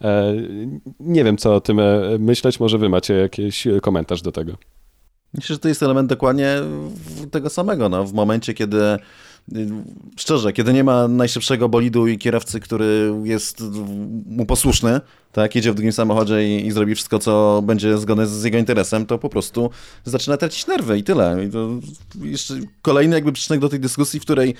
E, 0.00 0.34
Nie 1.00 1.24
wiem, 1.24 1.36
co 1.36 1.54
o 1.54 1.60
tym 1.60 1.80
myśleć. 2.18 2.60
Może 2.60 2.78
wy 2.78 2.88
macie 2.88 3.14
jakiś 3.14 3.68
komentarz 3.82 4.22
do 4.22 4.32
tego. 4.32 4.52
Myślę, 5.34 5.54
że 5.54 5.58
to 5.58 5.68
jest 5.68 5.82
element 5.82 6.08
dokładnie 6.08 6.56
tego 7.30 7.50
samego. 7.50 7.88
No, 7.88 8.04
w 8.04 8.12
momencie, 8.12 8.54
kiedy 8.54 8.80
szczerze, 10.16 10.52
kiedy 10.52 10.72
nie 10.72 10.84
ma 10.84 11.08
najszybszego 11.08 11.68
bolidu 11.68 12.06
i 12.06 12.18
kierowcy, 12.18 12.60
który 12.60 13.14
jest 13.24 13.62
mu 14.26 14.46
posłuszny, 14.46 15.00
tak, 15.32 15.54
jedzie 15.54 15.72
w 15.72 15.74
drugim 15.74 15.92
samochodzie 15.92 16.58
i, 16.58 16.66
i 16.66 16.72
zrobi 16.72 16.94
wszystko, 16.94 17.18
co 17.18 17.62
będzie 17.64 17.98
zgodne 17.98 18.26
z 18.26 18.44
jego 18.44 18.58
interesem, 18.58 19.06
to 19.06 19.18
po 19.18 19.28
prostu 19.28 19.70
zaczyna 20.04 20.36
tracić 20.36 20.66
nerwy 20.66 20.98
i 20.98 21.04
tyle. 21.04 21.44
I 21.44 21.50
to 21.50 21.68
jeszcze 22.22 22.54
kolejny 22.82 23.16
jakby 23.16 23.32
przyczynek 23.32 23.60
do 23.60 23.68
tej 23.68 23.80
dyskusji, 23.80 24.20
w 24.20 24.22
której 24.22 24.54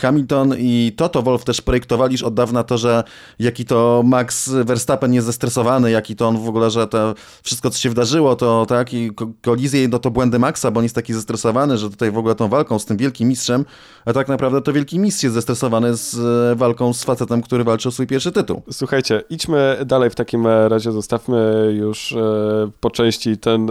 Hamilton 0.00 0.54
i 0.58 0.92
Toto 0.96 1.22
Wolff 1.22 1.44
też 1.44 1.60
projektowali 1.60 2.12
już 2.12 2.22
od 2.22 2.34
dawna 2.34 2.64
to, 2.64 2.78
że 2.78 3.04
jaki 3.38 3.64
to 3.64 4.02
Max 4.06 4.50
Verstappen 4.64 5.14
jest 5.14 5.26
zestresowany, 5.26 5.90
jaki 5.90 6.16
to 6.16 6.28
on 6.28 6.38
w 6.38 6.48
ogóle, 6.48 6.70
że 6.70 6.86
to 6.86 7.14
wszystko, 7.42 7.70
co 7.70 7.78
się 7.78 7.88
wydarzyło, 7.88 8.36
to 8.36 8.66
tak, 8.66 8.94
i 8.94 9.10
ko- 9.10 9.32
kolizje, 9.42 9.88
no 9.88 9.98
to 9.98 10.10
błędy 10.10 10.38
Maxa, 10.38 10.70
bo 10.70 10.78
on 10.78 10.84
jest 10.84 10.94
taki 10.94 11.14
zestresowany, 11.14 11.78
że 11.78 11.90
tutaj 11.90 12.10
w 12.10 12.18
ogóle 12.18 12.34
tą 12.34 12.48
walką 12.48 12.78
z 12.78 12.84
tym 12.84 12.96
wielkim 12.96 13.28
mistrzem, 13.28 13.64
a 14.04 14.12
tak 14.12 14.19
naprawdę 14.28 14.62
to 14.62 14.72
wielki 14.72 14.98
mistrz 14.98 15.22
jest 15.22 15.34
zestresowany 15.34 15.96
z 15.96 16.18
e, 16.18 16.56
walką 16.56 16.92
z 16.92 17.04
facetem, 17.04 17.42
który 17.42 17.64
walczy 17.64 17.88
o 17.88 17.92
swój 17.92 18.06
pierwszy 18.06 18.32
tytuł. 18.32 18.62
Słuchajcie, 18.72 19.22
idźmy 19.30 19.76
dalej 19.86 20.10
w 20.10 20.14
takim 20.14 20.46
e, 20.46 20.68
razie, 20.68 20.92
zostawmy 20.92 21.70
już 21.78 22.12
e, 22.12 22.70
po 22.80 22.90
części 22.90 23.38
ten 23.38 23.70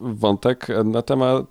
wątek. 0.00 0.66
Na 0.84 1.02
temat 1.02 1.46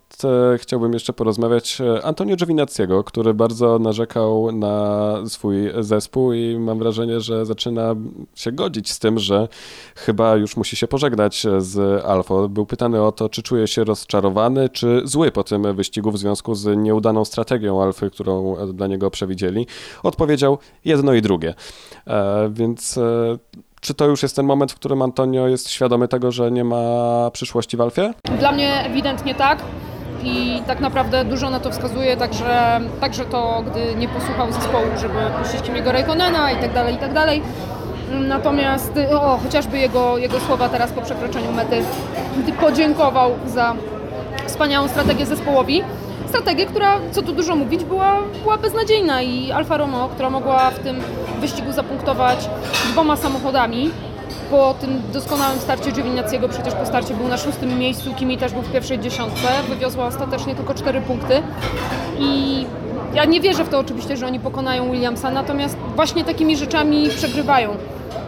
chciałbym 0.57 0.93
jeszcze 0.93 1.13
porozmawiać 1.13 1.81
Antonio 2.03 2.35
Giovinazziego, 2.35 3.03
który 3.03 3.33
bardzo 3.33 3.79
narzekał 3.79 4.51
na 4.51 5.15
swój 5.27 5.55
zespół 5.79 6.33
i 6.33 6.57
mam 6.59 6.79
wrażenie, 6.79 7.21
że 7.21 7.45
zaczyna 7.45 7.95
się 8.35 8.51
godzić 8.51 8.91
z 8.91 8.99
tym, 8.99 9.19
że 9.19 9.47
chyba 9.95 10.35
już 10.35 10.57
musi 10.57 10.75
się 10.75 10.87
pożegnać 10.87 11.45
z 11.57 12.05
Alfa. 12.05 12.47
Był 12.47 12.65
pytany 12.65 13.03
o 13.03 13.11
to, 13.11 13.29
czy 13.29 13.43
czuje 13.43 13.67
się 13.67 13.83
rozczarowany, 13.83 14.69
czy 14.69 15.01
zły 15.03 15.31
po 15.31 15.43
tym 15.43 15.75
wyścigu 15.75 16.11
w 16.11 16.17
związku 16.17 16.55
z 16.55 16.77
nieudaną 16.77 17.25
strategią 17.25 17.83
Alfy, 17.83 18.09
którą 18.09 18.38
dla 18.73 18.87
niego 18.87 19.11
przewidzieli. 19.11 19.67
Odpowiedział 20.03 20.57
jedno 20.85 21.13
i 21.13 21.21
drugie. 21.21 21.53
E, 22.07 22.49
więc 22.53 22.97
e, 22.97 23.37
czy 23.81 23.93
to 23.93 24.05
już 24.05 24.23
jest 24.23 24.35
ten 24.35 24.45
moment, 24.45 24.71
w 24.71 24.75
którym 24.75 25.01
Antonio 25.01 25.47
jest 25.47 25.69
świadomy 25.69 26.07
tego, 26.07 26.31
że 26.31 26.51
nie 26.51 26.63
ma 26.63 27.31
przyszłości 27.33 27.77
w 27.77 27.81
Alfie? 27.81 28.13
Dla 28.39 28.51
mnie 28.51 28.83
ewidentnie 28.85 29.35
tak 29.35 29.59
i 30.23 30.61
tak 30.67 30.79
naprawdę 30.79 31.25
dużo 31.25 31.49
na 31.49 31.59
to 31.59 31.71
wskazuje, 31.71 32.17
także, 32.17 32.81
także 33.01 33.25
to, 33.25 33.63
gdy 33.71 33.95
nie 33.95 34.07
posłuchał 34.07 34.51
zespołu, 34.51 34.85
żeby 35.01 35.17
puścić 35.39 35.61
Kimiego 35.61 35.91
Raikkonena 35.91 36.51
i 36.51 36.55
tak 36.55 36.73
dalej, 36.73 36.95
i 36.95 36.97
tak 36.97 37.13
dalej. 37.13 37.41
Natomiast 38.11 38.93
o, 39.11 39.39
chociażby 39.43 39.77
jego, 39.77 40.17
jego 40.17 40.39
słowa 40.39 40.69
teraz 40.69 40.91
po 40.91 41.01
przekroczeniu 41.01 41.51
mety, 41.51 41.83
podziękował 42.61 43.31
za 43.47 43.75
wspaniałą 44.47 44.87
strategię 44.87 45.25
zespołowi. 45.25 45.83
Strategię, 46.29 46.65
która, 46.65 46.99
co 47.11 47.21
tu 47.21 47.33
dużo 47.33 47.55
mówić, 47.55 47.83
była, 47.83 48.17
była 48.43 48.57
beznadziejna 48.57 49.21
i 49.21 49.51
Alfa 49.51 49.77
Romeo, 49.77 50.07
która 50.07 50.29
mogła 50.29 50.71
w 50.71 50.79
tym 50.79 51.01
wyścigu 51.41 51.71
zapunktować 51.71 52.49
dwoma 52.91 53.15
samochodami, 53.15 53.91
po 54.51 54.73
tym 54.73 55.01
doskonałym 55.13 55.59
starcie 55.59 55.91
Giovinazziego, 55.91 56.49
przecież 56.49 56.73
po 56.73 56.85
starcie 56.85 57.13
był 57.13 57.27
na 57.27 57.37
szóstym 57.37 57.79
miejscu, 57.79 58.13
Kimi 58.13 58.37
też 58.37 58.53
był 58.53 58.61
w 58.61 58.71
pierwszej 58.71 58.99
dziesiątce, 58.99 59.47
wywiozła 59.69 60.05
ostatecznie 60.05 60.55
tylko 60.55 60.73
cztery 60.73 61.01
punkty. 61.01 61.41
I 62.19 62.65
ja 63.13 63.25
nie 63.25 63.41
wierzę 63.41 63.63
w 63.63 63.69
to 63.69 63.79
oczywiście, 63.79 64.17
że 64.17 64.27
oni 64.27 64.39
pokonają 64.39 64.91
Williamsa, 64.91 65.31
natomiast 65.31 65.77
właśnie 65.95 66.23
takimi 66.23 66.57
rzeczami 66.57 67.09
przegrywają, 67.09 67.69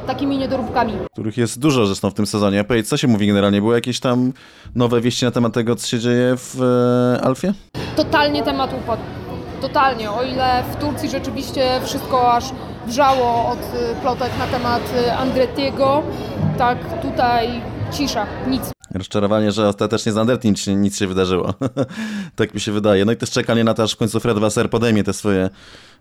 takimi 0.08 0.38
niedoróbkami. 0.38 0.94
których 1.12 1.38
jest 1.38 1.60
dużo 1.60 1.86
zresztą 1.86 2.10
w 2.10 2.14
tym 2.14 2.26
sezonie. 2.26 2.64
Powiedz, 2.64 2.90
co 2.90 2.98
się 2.98 3.08
mówi 3.08 3.28
generalnie? 3.28 3.62
Były 3.62 3.76
jakieś 3.76 4.00
tam 4.00 4.34
nowe 4.76 5.02
wieści 5.02 5.26
na 5.26 5.32
temat 5.32 5.54
tego, 5.54 5.76
co 5.76 5.88
się 5.88 6.00
dzieje 6.00 6.34
w 6.38 6.62
e, 7.18 7.22
Alfie? 7.26 7.54
Totalnie 7.96 8.44
temat 8.44 8.72
upadł. 8.84 9.02
totalnie. 9.62 10.12
O 10.12 10.24
ile 10.24 10.64
w 10.72 10.76
Turcji 10.76 11.10
rzeczywiście 11.10 11.82
wszystko 11.86 12.34
aż 12.34 12.44
wrzało 12.88 13.50
od 13.50 13.60
y, 13.60 14.02
plotek 14.02 14.32
na 14.40 14.48
temat 14.48 14.82
y, 15.08 15.14
Andrettiego, 15.14 16.04
tak 16.58 17.02
tutaj 17.02 17.62
cisza, 17.92 18.26
nic. 18.48 18.64
Rozczarowanie, 18.94 19.52
że 19.52 19.68
ostatecznie 19.68 20.12
z 20.12 20.18
Andretti 20.18 20.50
nic, 20.50 20.68
nic 20.68 21.00
się 21.00 21.08
wydarzyło. 21.08 21.54
tak 22.36 22.54
mi 22.54 22.60
się 22.60 22.72
wydaje. 22.72 23.06
No 23.06 23.12
i 23.12 23.18
też 23.18 23.30
czekanie 23.32 23.64
na 23.64 23.74
to, 23.74 23.84
aż 23.84 23.94
w 23.94 23.98
końcu 23.98 24.20
Fred 24.20 24.40
Wasser 24.40 24.70
podejmie 24.70 25.04
te 25.04 25.14
swoje 25.14 25.50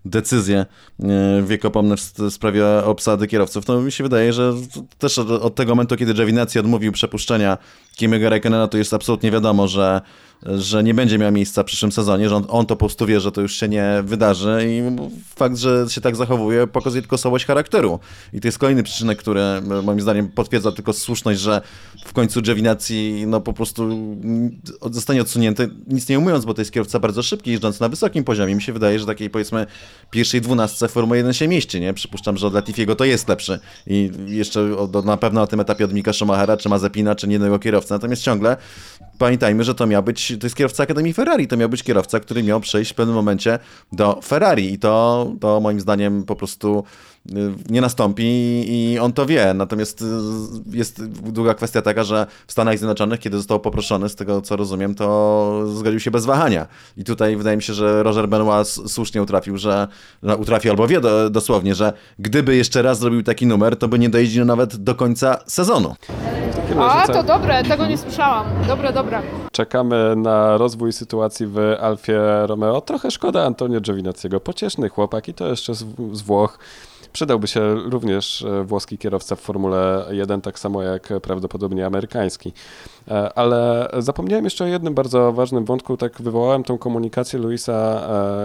decyzje 0.05 0.67
e, 1.03 1.43
wiekopomne 1.43 1.97
w 1.97 2.31
sprawie 2.31 2.67
obsady 2.85 3.27
kierowców, 3.27 3.65
to 3.65 3.81
mi 3.81 3.93
się 3.93 4.05
wydaje, 4.05 4.33
że 4.33 4.55
też 4.99 5.19
od, 5.19 5.55
tego 5.55 5.73
momentu, 5.73 5.97
kiedy 5.97 6.15
Giovinazzi 6.15 6.59
odmówił 6.59 6.93
przepuszczenia 6.93 7.59
Kimiego 7.97 8.31
Raikkonena, 8.31 8.69
to 8.69 8.79
jest 8.79 8.95
absolutnie 8.95 9.31
wiadomo, 9.31 9.69
że 9.69 10.01
że 10.43 10.83
nie 10.83 10.95
będzie 10.95 11.19
miał 11.19 11.33
miejsca 11.33 11.63
w 11.63 11.67
przyszłym 11.67 11.93
sezonie, 11.93 12.29
że 12.29 12.37
on, 12.37 12.45
on, 12.49 12.67
to 12.67 12.77
po 12.77 12.87
prostu 12.87 13.07
wie, 13.07 13.21
że 13.21 13.33
to 13.33 13.41
już 13.41 13.57
się 13.57 13.69
nie 13.69 14.03
wydarzy 14.05 14.67
i 14.69 14.83
fakt, 15.37 15.57
że 15.57 15.87
się 15.89 16.01
tak 16.01 16.17
zachowuje, 16.17 16.67
pokazuje 16.67 17.03
tylko 17.03 17.19
słabość 17.19 17.47
charakteru. 17.47 17.99
I 18.33 18.41
to 18.41 18.49
jest 18.49 18.59
kolejny 18.59 18.83
przyczynek, 18.83 19.19
który 19.19 19.41
moim 19.83 20.01
zdaniem 20.01 20.29
potwierdza 20.29 20.73
tylko 20.73 20.93
słuszność, 20.93 21.41
że 21.41 21.63
w 22.05 22.13
końcu 22.13 22.43
Giovinazzi 22.43 23.25
no 23.27 23.41
po 23.41 23.53
prostu 23.53 23.89
zostanie 24.91 25.21
odsunięty, 25.21 25.71
nic 25.87 26.09
nie 26.09 26.19
umiejąc, 26.19 26.45
bo 26.45 26.55
to 26.55 26.61
jest 26.61 26.73
kierowca 26.73 26.99
bardzo 26.99 27.23
szybki, 27.23 27.51
jeżdżący 27.51 27.81
na 27.81 27.89
wysokim 27.89 28.25
poziomie. 28.25 28.55
Mi 28.55 28.63
się 28.63 28.73
wydaje, 28.73 28.99
że 28.99 29.07
takiej 29.07 29.31
powiedzmy 29.31 29.67
pierwszej 30.11 30.41
dwunastce 30.41 30.89
Formuły 30.89 31.17
1 31.17 31.33
się 31.33 31.49
mieści, 31.49 31.81
nie? 31.81 31.95
Przypuszczam, 31.95 32.37
że 32.37 32.47
od 32.47 32.55
Latifiego 32.55 32.97
to 32.97 33.05
jest 33.05 33.29
lepszy 33.29 33.59
i 33.87 34.11
jeszcze 34.27 34.77
od, 34.77 35.05
na 35.05 35.17
pewno 35.17 35.41
na 35.41 35.47
tym 35.47 35.61
etapie 35.61 35.85
od 35.85 35.93
Mika 35.93 36.13
Schumachera, 36.13 36.57
czy 36.57 36.69
Mazepina, 36.69 37.15
czy 37.15 37.27
jednego 37.27 37.59
kierowcy. 37.59 37.93
Natomiast 37.93 38.23
ciągle 38.23 38.57
pamiętajmy, 39.19 39.65
że 39.65 39.75
to 39.75 39.87
miał 39.87 40.03
być, 40.03 40.33
to 40.41 40.47
jest 40.47 40.57
kierowca 40.57 40.83
Akademii 40.83 41.13
Ferrari, 41.13 41.49
to 41.49 41.57
miał 41.57 41.69
być 41.69 41.83
kierowca, 41.83 42.21
który 42.21 42.43
miał 42.43 42.61
przejść 42.61 42.93
w 42.93 42.95
pewnym 42.95 43.17
momencie 43.17 43.59
do 43.93 44.21
Ferrari 44.25 44.73
i 44.73 44.79
to, 44.79 45.33
to 45.41 45.61
moim 45.61 45.81
zdaniem 45.81 46.25
po 46.25 46.37
prostu 46.37 46.85
nie 47.71 47.81
nastąpi 47.81 48.25
i 48.69 48.99
on 48.99 49.13
to 49.13 49.27
wie. 49.27 49.55
Natomiast 49.55 50.03
y, 50.03 50.07
jest 50.73 51.07
długa 51.07 51.55
kwestia 51.55 51.83
taka, 51.83 52.05
że 52.05 52.27
w 52.47 52.53
Stanach 52.53 52.79
Zjednoczonych, 52.79 53.21
kiedy 53.21 53.37
został 53.37 53.61
poproszony, 53.61 54.09
z 54.09 54.15
tego 54.15 54.43
co 54.43 54.57
rozumiem, 54.57 54.95
to 54.95 55.63
zgodził 55.75 56.01
się 56.01 56.11
bez 56.11 56.27
wahania. 56.27 56.67
I 56.97 57.05
tutaj 57.05 57.37
wydaje 57.37 57.57
mi 57.57 57.63
się, 57.63 57.73
że 57.73 58.03
Roger 58.03 58.29
Benoit 58.29 58.69
słusznie 58.69 59.23
utrafił, 59.23 59.57
że 59.57 59.89
no, 60.23 60.35
utrafił 60.37 60.71
albo 60.71 60.87
wie 60.87 61.01
do, 61.01 61.31
dosłownie, 61.31 61.75
że 61.75 61.93
gdyby 62.19 62.57
jeszcze 62.57 62.83
raz 62.83 62.99
zrobił 62.99 63.23
taki 63.23 63.47
numer, 63.47 63.77
to 63.77 63.89
by 63.89 63.99
nie 63.99 64.09
dojeździł 64.09 64.45
nawet 64.45 64.77
do 64.77 64.95
końca 64.95 65.39
sezonu. 65.47 65.95
A, 66.79 67.07
to 67.07 67.23
dobre, 67.23 67.65
tego 67.65 67.87
nie 67.87 67.99
słyszałam. 67.99 68.47
Dobre, 68.69 68.93
dobre. 68.93 69.23
Czekamy 69.53 70.17
na 70.17 70.57
rozwój 70.57 70.93
sytuacji 70.93 71.47
w 71.47 71.59
Alfie 71.81 72.47
Romeo. 72.47 72.81
Trochę 72.81 73.11
szkoda 73.11 73.45
Antonio 73.45 73.81
Giovinazziego. 73.81 74.41
Pocieszny 74.41 74.89
chłopak 74.89 75.29
i 75.29 75.35
to 75.35 75.47
jeszcze 75.49 75.75
z, 75.75 75.85
z 76.13 76.23
Włoch. 76.23 76.59
Przydałby 77.13 77.47
się 77.47 77.75
również 77.75 78.43
e, 78.43 78.65
włoski 78.65 78.99
kierowca 78.99 79.37
w 79.37 79.41
Formule 79.41 80.07
1, 80.11 80.41
tak 80.41 80.59
samo 80.59 80.83
jak 80.83 81.09
prawdopodobnie 81.23 81.87
amerykański. 81.87 82.53
E, 83.09 83.39
ale 83.39 83.91
zapomniałem 83.99 84.45
jeszcze 84.45 84.65
o 84.65 84.67
jednym 84.67 84.95
bardzo 84.95 85.33
ważnym 85.33 85.65
wątku. 85.65 85.97
Tak 85.97 86.23
wywołałem 86.23 86.65
tą 86.65 86.79
komunikację 86.79 87.39
Louisa 87.39 87.73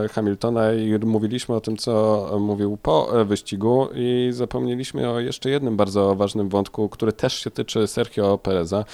e, 0.05 0.07
Hamiltona 0.07 0.73
i 0.73 0.99
mówiliśmy 1.05 1.55
o 1.55 1.61
tym, 1.61 1.77
co 1.77 2.27
mówił 2.39 2.77
po 2.81 3.09
wyścigu 3.25 3.87
i 3.95 4.29
zapomnieliśmy 4.33 5.09
o 5.09 5.19
jeszcze 5.19 5.49
jednym 5.49 5.77
bardzo 5.77 6.15
ważnym 6.15 6.49
wątku, 6.49 6.89
który 6.89 7.13
też 7.13 7.33
się 7.33 7.51
tyczy 7.51 7.87
Sergio 7.87 8.37
Pereza. 8.37 8.85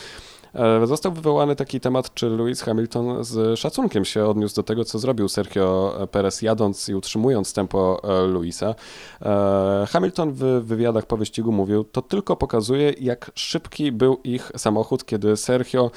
E, 0.56 0.88
został 0.88 1.12
wywołany 1.12 1.56
taki 1.56 1.80
temat, 1.80 2.14
czy 2.14 2.30
Lewis 2.30 2.62
Hamilton 2.62 3.24
z 3.24 3.60
szacunkiem 3.60 4.06
się 4.06 4.26
odniósł 4.26 4.56
do 4.56 4.64
tego, 4.64 4.86
co 4.86 5.00
zrobił 5.00 5.30
Sergio 5.30 5.98
Perez 6.12 6.42
jadąc 6.42 6.90
i 6.90 6.96
utrzymując 6.96 7.54
tempo 7.54 8.02
e, 8.04 8.28
Luisa. 8.28 8.76
E, 9.22 9.86
Hamilton 9.90 10.32
w 10.32 10.44
wywiadach 10.44 11.06
po 11.06 11.18
wyścigu 11.18 11.52
mówił, 11.52 11.84
to 11.84 12.02
tylko 12.02 12.36
pokazuje, 12.36 12.94
jak 13.00 13.32
szybki 13.36 13.92
był 13.92 14.20
ich 14.24 14.52
samochód, 14.58 15.06
kiedy 15.06 15.38
Sergio 15.38 15.92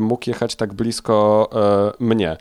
mógł 0.00 0.30
jechać 0.30 0.56
tak 0.56 0.74
blisko 0.74 1.48
mnie. 1.98 2.36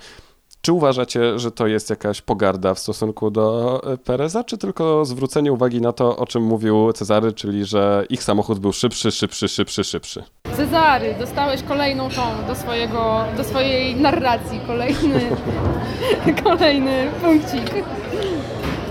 Czy 0.61 0.73
uważacie, 0.73 1.39
że 1.39 1.51
to 1.51 1.67
jest 1.67 1.89
jakaś 1.89 2.21
pogarda 2.21 2.73
w 2.73 2.79
stosunku 2.79 3.31
do 3.31 3.81
Pereza, 4.03 4.43
czy 4.43 4.57
tylko 4.57 5.05
zwrócenie 5.05 5.53
uwagi 5.53 5.81
na 5.81 5.93
to, 5.93 6.17
o 6.17 6.25
czym 6.25 6.43
mówił 6.43 6.93
Cezary, 6.93 7.33
czyli 7.33 7.65
że 7.65 8.05
ich 8.09 8.23
samochód 8.23 8.59
był 8.59 8.73
szybszy, 8.73 9.11
szybszy, 9.11 9.47
szybszy, 9.47 9.83
szybszy? 9.83 10.23
Cezary, 10.55 11.15
dostałeś 11.19 11.63
kolejną 11.63 12.09
tą 12.09 12.21
do, 12.47 12.55
swojego, 12.55 13.25
do 13.37 13.43
swojej 13.43 13.95
narracji, 13.95 14.59
kolejny, 14.67 15.29
kolejny 16.43 17.09
punkcik. 17.21 17.85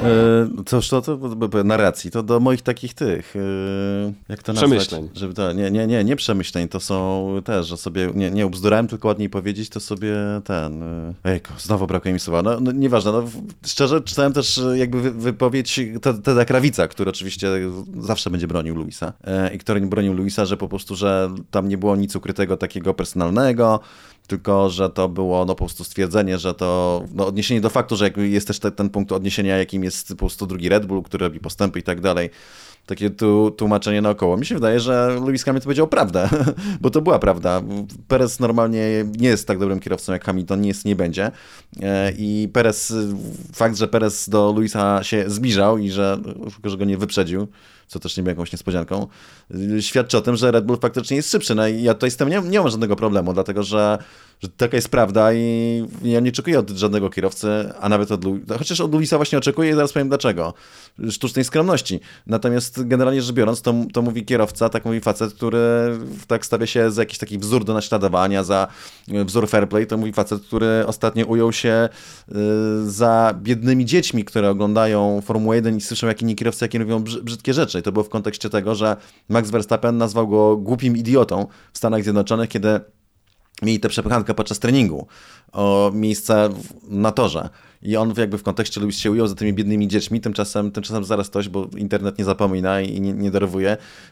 E, 0.03 0.64
cóż, 0.66 0.88
to, 0.88 1.03
to, 1.03 1.18
to 1.49 1.64
narracji, 1.64 2.11
to 2.11 2.22
do 2.22 2.40
moich 2.40 2.62
takich 2.62 2.94
tych, 2.94 3.36
e, 3.36 4.12
jak 4.28 4.42
to 4.42 4.53
nazwać? 4.53 4.70
Przemyśleń. 4.70 5.09
Żeby 5.14 5.34
to, 5.34 5.53
nie, 5.53 5.70
nie, 5.70 5.86
nie, 5.86 6.05
nie 6.05 6.16
przemyśleń, 6.16 6.68
to 6.68 6.80
są 6.80 7.26
też, 7.44 7.66
że 7.66 7.76
sobie, 7.76 8.11
nie, 8.14 8.30
nie 8.30 8.46
ubzdurałem, 8.46 8.88
tylko 8.88 9.09
ładniej 9.09 9.30
powiedzieć, 9.30 9.68
to 9.68 9.80
sobie 9.80 10.14
ten, 10.44 10.82
e, 10.82 11.14
ejku, 11.24 11.53
znowu 11.59 11.86
brakuje 11.86 12.14
mi 12.14 12.20
słowa, 12.20 12.42
no, 12.42 12.61
no 12.61 12.72
nieważne, 12.72 13.12
no, 13.12 13.24
szczerze 13.66 14.01
czytałem 14.01 14.32
też 14.32 14.61
jakby 14.74 15.11
wypowiedź 15.11 15.80
Teda 16.24 16.44
Krawica, 16.44 16.88
który 16.88 17.11
oczywiście 17.11 17.49
zawsze 17.99 18.30
będzie 18.30 18.46
bronił 18.46 18.74
Luisa 18.74 19.12
i 19.55 19.59
który 19.59 19.80
bronił 19.80 20.14
Luisa, 20.14 20.46
że 20.46 20.57
po 20.57 20.68
prostu, 20.68 20.96
że 20.96 21.30
tam 21.51 21.68
nie 21.68 21.78
było 21.78 21.96
nic 21.96 22.16
ukrytego 22.16 22.57
takiego 22.57 22.94
personalnego, 22.94 23.80
tylko 24.29 24.70
że 24.70 24.91
to 24.91 25.09
było 25.09 25.45
no, 25.45 25.55
po 25.55 25.64
prostu 25.64 25.85
stwierdzenie, 25.85 26.39
że 26.39 26.55
to 26.55 27.03
no, 27.14 27.26
odniesienie 27.26 27.61
do 27.61 27.70
faktu, 27.70 27.97
że 27.97 28.11
jest 28.16 28.47
też 28.47 28.59
te, 28.59 28.70
ten 28.70 28.91
punkt 28.91 29.12
odniesienia, 29.12 29.59
jakim 29.59 29.85
jest 29.85 30.09
po 30.09 30.16
prostu 30.16 30.47
drugi 30.47 30.68
Red 30.68 30.87
Bull, 30.87 31.03
który 31.03 31.26
robi 31.26 31.41
postępy 31.41 31.79
i 31.79 31.83
tak 31.83 32.01
dalej. 32.01 32.31
Takie 32.89 33.11
tu, 33.11 33.51
tłumaczenie 33.51 34.03
naokoło. 34.03 34.36
Mi 34.36 34.47
się 34.47 34.55
wydaje, 34.55 34.80
że 34.80 35.20
Lewis 35.26 35.45
Hamilton 35.45 35.64
powiedział 35.64 35.89
prawdę, 35.89 36.28
bo 36.80 36.91
to 36.91 37.01
była 37.01 37.18
prawda. 37.18 37.62
Perez 38.09 38.41
normalnie 38.41 39.05
nie 39.18 39.28
jest 39.28 39.47
tak 39.47 39.59
dobrym 39.59 39.80
kierowcą 39.80 40.12
jak 40.12 40.24
Hamilton, 40.24 40.61
nie 40.61 40.68
jest, 40.68 40.84
nie 40.84 40.97
będzie. 40.97 41.30
E, 41.82 42.12
I 42.18 42.49
Perez, 42.53 42.95
fakt, 43.53 43.76
że 43.76 43.89
Perez 43.89 44.28
do 44.28 44.53
Luisa 44.57 45.03
się 45.03 45.24
zbliżał 45.30 45.78
i 45.78 45.91
że, 45.91 46.18
że 46.64 46.76
go 46.76 46.84
nie 46.84 46.99
wyprzedził, 46.99 47.49
co 47.86 47.99
też 47.99 48.16
nie 48.16 48.22
było 48.22 48.30
jakąś 48.30 48.53
niespodzianką, 48.53 49.07
świadczy 49.80 50.18
o 50.18 50.20
tym, 50.20 50.36
że 50.36 50.51
Red 50.51 50.64
Bull 50.64 50.78
faktycznie 50.78 51.16
jest 51.16 51.30
szybszy. 51.30 51.55
No 51.55 51.68
i 51.68 51.82
ja 51.82 51.95
tutaj 51.95 52.11
z 52.11 52.16
tym 52.16 52.28
nie, 52.28 52.41
nie 52.41 52.61
mam 52.61 52.70
żadnego 52.70 52.97
problemu, 52.97 53.32
dlatego 53.32 53.62
że, 53.62 53.99
że 54.41 54.49
taka 54.49 54.76
jest 54.76 54.89
prawda 54.89 55.32
i 55.32 55.84
ja 56.03 56.20
nie 56.20 56.30
oczekuję 56.30 56.59
od 56.59 56.70
żadnego 56.70 57.11
kierowcy, 57.11 57.49
a 57.80 57.89
nawet 57.89 58.12
od 58.12 58.24
Luisa, 58.24 58.59
chociaż 58.59 58.80
od 58.80 58.93
Luisa 58.93 59.16
właśnie 59.16 59.39
oczekuję 59.39 59.70
i 59.70 59.74
zaraz 59.74 59.93
powiem 59.93 60.09
dlaczego. 60.09 60.55
Sztucznej 61.11 61.45
skromności. 61.45 62.01
Natomiast 62.26 62.86
generalnie 62.86 63.22
rzecz 63.22 63.34
biorąc, 63.34 63.62
to, 63.62 63.74
to 63.93 64.03
mówi 64.03 64.24
kierowca, 64.24 64.68
tak 64.68 64.84
mówi 64.84 65.01
facet, 65.01 65.34
który 65.34 65.59
tak 66.26 66.47
stawia 66.47 66.66
się 66.66 66.91
za 66.91 67.03
jakiś 67.03 67.18
taki 67.18 67.39
wzór 67.39 67.64
do 67.64 67.74
naśladowania, 67.74 68.45
za 68.45 68.68
wzór 69.09 69.49
fair 69.49 69.68
play, 69.68 69.86
to 69.86 69.97
mówi 69.97 70.12
facet, 70.12 70.43
który 70.43 70.84
ostatnio 70.86 71.26
ujął 71.26 71.53
się 71.53 71.89
y, 72.28 72.91
za 72.91 73.34
biednymi 73.43 73.84
dziećmi, 73.84 74.24
które 74.24 74.51
oglądają 74.51 75.20
Formułę 75.20 75.57
1 75.57 75.76
i 75.76 75.80
słyszą, 75.80 76.07
jak 76.07 76.22
inni 76.22 76.36
kierowcy, 76.36 76.64
jakie 76.64 76.78
mówią 76.78 77.05
brzydkie 77.22 77.55
rzeczy. 77.55 77.78
I 77.78 77.82
to 77.82 77.93
było 77.93 78.05
w 78.05 78.09
kontekście 78.09 78.51
tego, 78.51 78.74
że 78.74 78.97
Max 79.28 79.51
Verstappen 79.51 79.99
nazwał 79.99 80.28
go 80.28 80.57
głupim 80.57 80.97
idiotą 80.97 81.47
w 81.72 81.78
Stanach 81.78 82.03
Zjednoczonych, 82.03 82.49
kiedy 82.49 82.80
mieli 83.62 83.80
tę 83.80 83.88
przepychankę 83.88 84.34
podczas 84.34 84.59
treningu 84.59 85.06
o 85.52 85.90
miejsce 85.94 86.48
na 86.88 87.12
torze. 87.12 87.48
I 87.82 87.96
on 87.96 88.14
jakby 88.16 88.38
w 88.38 88.42
kontekście 88.42 88.80
Lewis 88.80 88.98
się 88.98 89.11
ujął 89.11 89.26
za 89.26 89.34
tymi 89.34 89.52
biednymi 89.52 89.88
dziećmi, 89.88 90.20
tymczasem, 90.20 90.72
tymczasem 90.72 91.04
zaraz 91.04 91.28
ktoś, 91.28 91.48
bo 91.48 91.68
internet 91.76 92.18
nie 92.18 92.24
zapomina 92.24 92.80
i 92.80 93.00
nie, 93.00 93.12
nie 93.12 93.30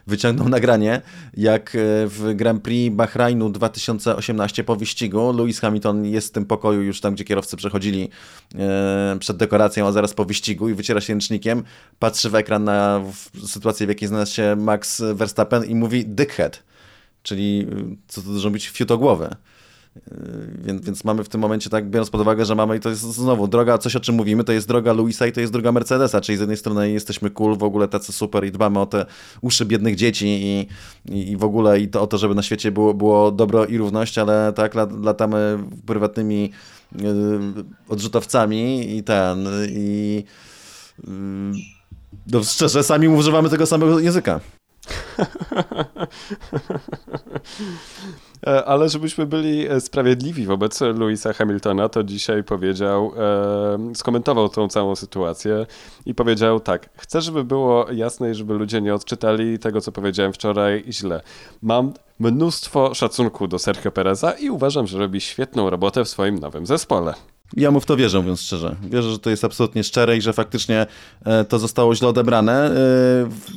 wyciągnął 0.07 0.49
nagranie, 0.49 1.01
jak 1.37 1.75
e, 1.75 1.79
w 2.07 2.33
Grand 2.35 2.63
Prix 2.63 2.95
Bahrainu 2.95 3.49
2018 3.49 4.63
po 4.63 4.75
wyścigu 4.75 5.33
Lewis 5.33 5.59
Hamilton 5.59 6.05
jest 6.05 6.27
w 6.27 6.31
tym 6.31 6.45
pokoju 6.45 6.81
już 6.81 7.01
tam, 7.01 7.13
gdzie 7.13 7.23
kierowcy 7.23 7.57
przechodzili 7.57 8.09
e, 8.55 9.17
przed 9.19 9.37
dekoracją, 9.37 9.87
a 9.87 9.91
zaraz 9.91 10.13
po 10.13 10.25
wyścigu 10.25 10.69
i 10.69 10.73
wyciera 10.73 11.01
się 11.01 11.13
ręcznikiem, 11.13 11.63
patrzy 11.99 12.29
w 12.29 12.35
ekran 12.35 12.63
na 12.63 13.01
sytuację, 13.47 13.85
w 13.85 13.89
jakiej 13.89 14.07
znalazł 14.07 14.33
się 14.33 14.55
Max 14.55 15.03
Verstappen 15.13 15.65
i 15.65 15.75
mówi 15.75 16.05
dickhead, 16.05 16.63
czyli 17.27 17.67
co 18.07 18.21
to 18.21 18.29
dużo 18.29 18.49
być 18.49 18.69
fiutogłowe. 18.69 19.35
Yy, 19.95 20.61
więc, 20.63 20.85
więc 20.85 21.03
mamy 21.03 21.23
w 21.23 21.29
tym 21.29 21.41
momencie, 21.41 21.69
tak 21.69 21.89
biorąc 21.89 22.09
pod 22.09 22.21
uwagę, 22.21 22.45
że 22.45 22.55
mamy, 22.55 22.77
i 22.77 22.79
to 22.79 22.89
jest 22.89 23.01
znowu 23.01 23.47
droga, 23.47 23.77
coś 23.77 23.95
o 23.95 23.99
czym 23.99 24.15
mówimy, 24.15 24.43
to 24.43 24.51
jest 24.51 24.67
droga 24.67 24.93
Luisa 24.93 25.27
i 25.27 25.31
to 25.31 25.41
jest 25.41 25.53
droga 25.53 25.71
Mercedesa, 25.71 26.21
czyli 26.21 26.37
z 26.37 26.39
jednej 26.39 26.57
strony 26.57 26.91
jesteśmy 26.91 27.29
cool, 27.29 27.57
w 27.57 27.63
ogóle 27.63 27.87
tacy 27.87 28.13
super 28.13 28.45
i 28.45 28.51
dbamy 28.51 28.79
o 28.79 28.85
te 28.85 29.05
uszy 29.41 29.65
biednych 29.65 29.95
dzieci 29.95 30.27
i, 30.27 30.67
i, 31.15 31.31
i 31.31 31.37
w 31.37 31.43
ogóle 31.43 31.79
i 31.79 31.87
to, 31.87 32.01
o 32.01 32.07
to, 32.07 32.17
żeby 32.17 32.35
na 32.35 32.43
świecie 32.43 32.71
było, 32.71 32.93
było 32.93 33.31
dobro 33.31 33.65
i 33.65 33.77
równość, 33.77 34.17
ale 34.17 34.53
tak 34.55 34.75
latamy 35.01 35.59
prywatnymi 35.85 36.51
yy, 36.95 37.39
odrzutowcami 37.89 38.95
i 38.97 39.03
ten, 39.03 39.47
i 39.69 40.23
yy, 41.07 41.13
no 42.31 42.43
szczerze, 42.43 42.83
sami 42.83 43.07
używamy 43.07 43.49
tego 43.49 43.65
samego 43.65 43.99
języka. 43.99 44.39
E, 48.47 48.65
ale 48.65 48.89
żebyśmy 48.89 49.25
byli 49.25 49.67
e, 49.67 49.81
sprawiedliwi 49.81 50.45
wobec 50.45 50.81
Louisa 50.81 51.33
Hamiltona, 51.33 51.89
to 51.89 52.03
dzisiaj 52.03 52.43
powiedział, 52.43 53.11
e, 53.17 53.95
skomentował 53.95 54.49
tą 54.49 54.67
całą 54.67 54.95
sytuację 54.95 55.65
i 56.05 56.15
powiedział 56.15 56.59
tak, 56.59 56.89
chcę, 56.97 57.21
żeby 57.21 57.43
było 57.43 57.91
jasne 57.91 58.31
i 58.31 58.33
żeby 58.33 58.53
ludzie 58.53 58.81
nie 58.81 58.95
odczytali 58.95 59.59
tego, 59.59 59.81
co 59.81 59.91
powiedziałem 59.91 60.33
wczoraj 60.33 60.83
źle. 60.89 61.21
Mam 61.61 61.93
mnóstwo 62.19 62.93
szacunku 62.93 63.47
do 63.47 63.59
Sergio 63.59 63.91
Pereza 63.91 64.31
i 64.31 64.49
uważam, 64.49 64.87
że 64.87 64.99
robi 64.99 65.21
świetną 65.21 65.69
robotę 65.69 66.05
w 66.05 66.09
swoim 66.09 66.39
nowym 66.39 66.65
zespole. 66.65 67.13
Ja 67.55 67.71
mu 67.71 67.79
w 67.79 67.85
to 67.85 67.97
wierzę, 67.97 68.19
mówiąc 68.19 68.41
szczerze. 68.41 68.75
Wierzę, 68.89 69.11
że 69.11 69.19
to 69.19 69.29
jest 69.29 69.43
absolutnie 69.43 69.83
szczere 69.83 70.17
i 70.17 70.21
że 70.21 70.33
faktycznie 70.33 70.85
e, 71.25 71.45
to 71.45 71.59
zostało 71.59 71.95
źle 71.95 72.07
odebrane. 72.07 72.71
E, 72.71 72.73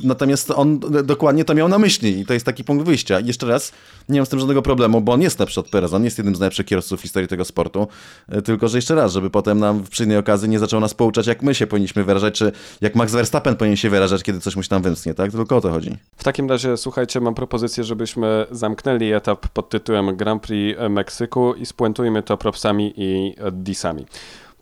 natomiast 0.03 0.51
on 0.51 0.79
dokładnie 1.03 1.45
to 1.45 1.53
miał 1.53 1.67
na 1.67 1.79
myśli 1.79 2.19
i 2.19 2.25
to 2.25 2.33
jest 2.33 2.45
taki 2.45 2.63
punkt 2.63 2.85
wyjścia. 2.85 3.19
I 3.19 3.27
jeszcze 3.27 3.47
raz, 3.47 3.71
nie 4.09 4.19
mam 4.19 4.25
z 4.25 4.29
tym 4.29 4.39
żadnego 4.39 4.61
problemu, 4.61 5.01
bo 5.01 5.13
on 5.13 5.21
jest 5.21 5.39
lepszy 5.39 5.59
od 5.59 5.69
Perez, 5.69 5.93
on 5.93 6.03
jest 6.03 6.17
jednym 6.17 6.35
z 6.35 6.39
najlepszych 6.39 6.65
kierowców 6.65 6.99
w 6.99 7.03
historii 7.03 7.27
tego 7.27 7.45
sportu. 7.45 7.87
E, 8.29 8.41
tylko, 8.41 8.67
że 8.67 8.77
jeszcze 8.77 8.95
raz, 8.95 9.13
żeby 9.13 9.29
potem 9.29 9.59
nam 9.59 9.83
w 9.83 10.01
innej 10.01 10.17
okazji 10.17 10.49
nie 10.49 10.59
zaczął 10.59 10.79
nas 10.79 10.93
pouczać, 10.93 11.27
jak 11.27 11.43
my 11.43 11.55
się 11.55 11.67
powinniśmy 11.67 12.03
wyrażać, 12.03 12.33
czy 12.33 12.51
jak 12.81 12.95
Max 12.95 13.11
Verstappen 13.11 13.55
powinien 13.55 13.77
się 13.77 13.89
wyrażać, 13.89 14.23
kiedy 14.23 14.39
coś 14.39 14.55
mu 14.55 14.63
się 14.63 14.69
tam 14.69 14.81
wymsknie, 14.81 15.13
tak? 15.13 15.31
Tylko 15.31 15.57
o 15.57 15.61
to 15.61 15.69
chodzi. 15.69 15.97
W 16.17 16.23
takim 16.23 16.49
razie, 16.49 16.77
słuchajcie, 16.77 17.21
mam 17.21 17.35
propozycję, 17.35 17.83
żebyśmy 17.83 18.45
zamknęli 18.51 19.11
etap 19.11 19.47
pod 19.47 19.69
tytułem 19.69 20.15
Grand 20.17 20.43
Prix 20.43 20.79
Meksyku 20.89 21.53
i 21.53 21.65
spuentujmy 21.65 22.23
to 22.23 22.37
propsami 22.37 22.93
i 22.97 23.35
disami. 23.81 24.05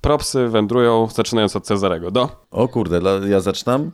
Propsy 0.01 0.47
wędrują, 0.47 1.07
zaczynając 1.15 1.55
od 1.55 1.65
Cezarego. 1.65 2.11
Do? 2.11 2.29
O 2.51 2.67
kurde, 2.67 3.01
ja 3.27 3.39
zaczynam. 3.39 3.91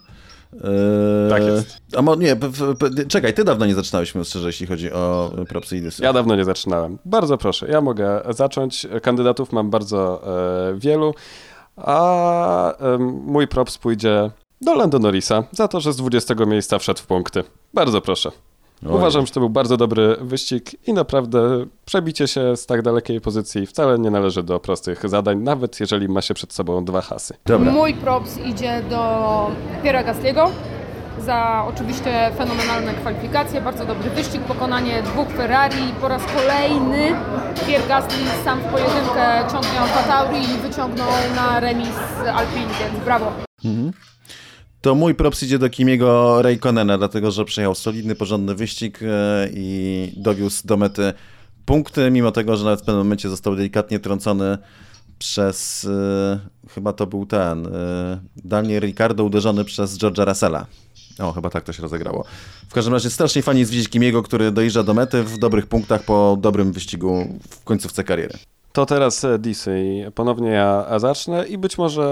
Eee, 0.54 1.30
tak 1.30 1.44
jest. 1.44 1.78
A 1.98 2.02
mo, 2.02 2.16
nie, 2.16 2.36
p, 2.36 2.50
p, 2.80 3.06
czekaj, 3.08 3.34
ty 3.34 3.44
dawno 3.44 3.66
nie 3.66 3.76
zaczynałeś, 3.76 4.14
szczerze, 4.24 4.48
jeśli 4.48 4.68
chodzi 4.68 4.92
o 4.92 5.32
propsy 5.50 5.78
i 5.78 5.82
dysy. 5.82 6.04
Ja 6.04 6.14
dawno 6.14 6.36
nie 6.36 6.46
zaczynałem. 6.46 6.98
Bardzo 7.06 7.38
proszę, 7.38 7.68
ja 7.68 7.82
mogę 7.82 8.22
zacząć. 8.30 8.88
Kandydatów 9.02 9.52
mam 9.52 9.70
bardzo 9.70 10.22
e, 10.72 10.76
wielu, 10.80 11.14
a 11.78 12.78
e, 12.78 12.98
mój 13.26 13.48
props 13.48 13.78
pójdzie 13.78 14.32
do 14.62 14.76
Lando 14.76 15.00
Norrisa 15.00 15.44
za 15.52 15.68
to, 15.68 15.80
że 15.80 15.94
z 15.94 15.98
20 15.98 16.36
miejsca 16.46 16.80
wszedł 16.80 17.00
w 17.00 17.06
punkty. 17.06 17.44
Bardzo 17.74 18.02
proszę. 18.02 18.32
Oj. 18.86 18.92
Uważam, 18.92 19.26
że 19.26 19.34
to 19.34 19.40
był 19.40 19.50
bardzo 19.50 19.78
dobry 19.78 20.16
wyścig 20.22 20.88
i 20.88 20.94
naprawdę 20.94 21.66
przebicie 21.86 22.28
się 22.28 22.58
z 22.58 22.66
tak 22.66 22.82
dalekiej 22.82 23.22
pozycji 23.22 23.66
wcale 23.66 24.00
nie 24.00 24.12
należy 24.12 24.44
do 24.44 24.60
prostych 24.60 25.10
zadań, 25.10 25.40
nawet 25.40 25.80
jeżeli 25.80 26.10
ma 26.10 26.22
się 26.22 26.34
przed 26.34 26.54
sobą 26.54 26.86
dwa 26.86 27.02
hasy. 27.02 27.34
Dobra. 27.46 27.72
Mój 27.72 27.94
props 27.94 28.38
idzie 28.38 28.82
do 28.90 29.52
Piera 29.84 30.04
Gasliego 30.04 30.52
za 31.20 31.66
oczywiście 31.68 32.32
fenomenalne 32.38 32.94
kwalifikacje, 32.94 33.62
bardzo 33.62 33.86
dobry 33.86 34.10
wyścig, 34.10 34.42
pokonanie 34.42 35.04
dwóch 35.04 35.28
Ferrari. 35.28 35.94
Po 36.02 36.08
raz 36.08 36.22
kolejny 36.26 37.16
Pierre 37.68 37.88
Gasly 37.88 38.24
sam 38.44 38.60
w 38.60 38.64
pojedynkę 38.64 39.44
ciągnie 39.52 39.80
Alfa 39.80 40.04
Tauri 40.04 40.44
i 40.44 40.70
wyciągnął 40.70 41.08
na 41.36 41.60
remis 41.60 41.96
Alpine, 42.34 42.70
więc 42.80 43.06
brawo. 43.06 43.32
Mhm 43.66 43.92
to 44.86 44.96
mój 44.96 45.16
props 45.16 45.44
idzie 45.44 45.60
do 45.60 45.70
Kimiego 45.70 46.42
Raikkonena, 46.42 46.98
dlatego 46.98 47.32
że 47.32 47.46
przejechał 47.46 47.76
solidny, 47.76 48.16
porządny 48.16 48.56
wyścig 48.56 49.00
e, 49.04 49.50
i 49.54 50.14
dowiózł 50.18 50.68
do 50.68 50.78
mety 50.78 51.14
punkty, 51.66 52.12
mimo 52.12 52.32
tego, 52.32 52.58
że 52.58 52.66
nawet 52.66 52.82
w 52.82 52.84
pewnym 52.84 53.06
momencie 53.06 53.30
został 53.30 53.56
delikatnie 53.56 54.00
trącony 54.00 54.58
przez, 55.20 55.84
y, 55.84 56.70
chyba 56.70 56.94
to 56.94 57.08
był 57.08 57.26
ten, 57.26 57.66
y, 57.66 57.70
Daniel 58.36 58.84
Ricardo 58.84 59.24
uderzony 59.24 59.66
przez 59.66 59.98
George'a 59.98 60.28
Russella. 60.28 60.66
O, 61.20 61.32
chyba 61.32 61.50
tak 61.50 61.64
to 61.64 61.74
się 61.74 61.82
rozegrało. 61.82 62.26
W 62.70 62.74
każdym 62.74 62.94
razie 62.94 63.10
strasznie 63.10 63.42
fajnie 63.42 63.60
jest 63.60 63.72
widzieć 63.72 63.90
Kimiego, 63.90 64.24
który 64.24 64.52
dojeżdża 64.52 64.84
do 64.84 64.94
mety 64.94 65.24
w 65.24 65.38
dobrych 65.38 65.68
punktach 65.68 66.04
po 66.04 66.38
dobrym 66.42 66.72
wyścigu 66.72 67.40
w 67.50 67.64
końcówce 67.64 68.04
kariery. 68.04 68.38
To 68.76 68.86
teraz 68.86 69.24
e, 69.24 69.40
DC. 69.40 69.72
Ponownie 70.16 70.50
ja 70.50 71.00
zacznę 71.00 71.48
i 71.48 71.58
być 71.58 71.78
może 71.78 72.04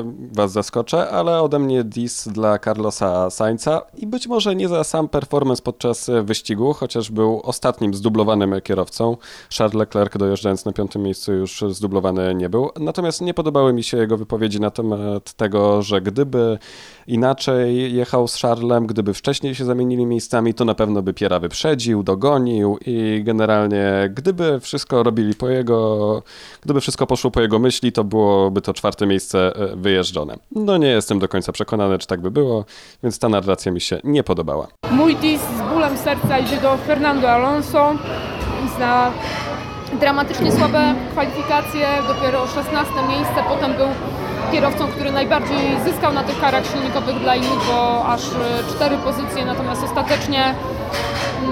e, 0.00 0.12
was 0.32 0.52
zaskoczę, 0.52 1.10
ale 1.10 1.42
ode 1.42 1.58
mnie 1.58 1.84
dis 1.84 2.28
dla 2.28 2.58
Carlosa 2.58 3.30
Sainza 3.30 3.82
i 3.96 4.06
być 4.06 4.26
może 4.26 4.56
nie 4.56 4.68
za 4.68 4.84
sam 4.84 5.08
performance 5.08 5.62
podczas 5.62 6.08
e, 6.08 6.22
wyścigu, 6.22 6.72
chociaż 6.72 7.10
był 7.10 7.40
ostatnim 7.44 7.94
zdublowanym 7.94 8.60
kierowcą. 8.60 9.16
Charles 9.58 9.74
Leclerc 9.74 10.16
dojeżdżając 10.16 10.64
na 10.64 10.72
piątym 10.72 11.02
miejscu 11.02 11.32
już 11.32 11.64
zdublowany 11.68 12.34
nie 12.34 12.48
był. 12.48 12.70
Natomiast 12.80 13.20
nie 13.20 13.34
podobały 13.34 13.72
mi 13.72 13.82
się 13.82 13.96
jego 13.96 14.16
wypowiedzi 14.16 14.60
na 14.60 14.70
temat 14.70 15.32
tego, 15.32 15.82
że 15.82 16.00
gdyby 16.00 16.58
inaczej 17.06 17.94
jechał 17.94 18.28
z 18.28 18.36
Charlesem, 18.36 18.86
gdyby 18.86 19.14
wcześniej 19.14 19.54
się 19.54 19.64
zamienili 19.64 20.06
miejscami, 20.06 20.54
to 20.54 20.64
na 20.64 20.74
pewno 20.74 21.02
by 21.02 21.14
Piera 21.14 21.38
wyprzedził, 21.38 22.02
dogonił 22.02 22.78
i 22.86 23.22
generalnie 23.24 24.10
gdyby 24.14 24.60
wszystko 24.60 25.02
robili 25.02 25.34
po 25.34 25.48
jego 25.48 26.22
gdyby 26.62 26.80
wszystko 26.80 27.06
poszło 27.06 27.30
po 27.30 27.40
jego 27.40 27.58
myśli, 27.58 27.92
to 27.92 28.04
byłoby 28.04 28.60
to 28.62 28.74
czwarte 28.74 29.06
miejsce 29.06 29.56
e, 29.56 29.76
wyjeżdżone. 29.76 30.36
No 30.52 30.76
nie 30.76 30.88
jestem 30.88 31.18
do 31.18 31.28
końca 31.28 31.52
przekonany, 31.52 31.98
czy 31.98 32.06
tak 32.06 32.20
by 32.20 32.30
było, 32.30 32.64
więc 33.02 33.18
ta 33.18 33.28
narracja 33.28 33.72
mi 33.72 33.80
się 33.80 34.00
nie 34.04 34.22
podobała. 34.22 34.66
Mój 34.90 35.16
dis 35.16 35.40
z 35.40 35.72
bólem 35.72 35.98
serca 35.98 36.38
idzie 36.38 36.60
do 36.60 36.76
Fernando 36.76 37.30
Alonso 37.30 37.94
za 38.78 39.12
dramatycznie 40.00 40.52
słabe 40.52 40.94
kwalifikacje, 41.12 41.88
dopiero 42.08 42.46
16 42.46 42.92
miejsce, 43.08 43.34
potem 43.48 43.72
był 43.72 43.86
kierowcą, 44.52 44.86
który 44.88 45.12
najbardziej 45.12 45.58
zyskał 45.84 46.12
na 46.12 46.22
tych 46.22 46.40
karach 46.40 46.66
silnikowych 46.66 47.20
dla 47.20 47.36
innych, 47.36 47.66
bo 47.68 48.06
aż 48.06 48.20
cztery 48.70 48.96
pozycje, 48.98 49.44
natomiast 49.44 49.84
ostatecznie 49.84 50.54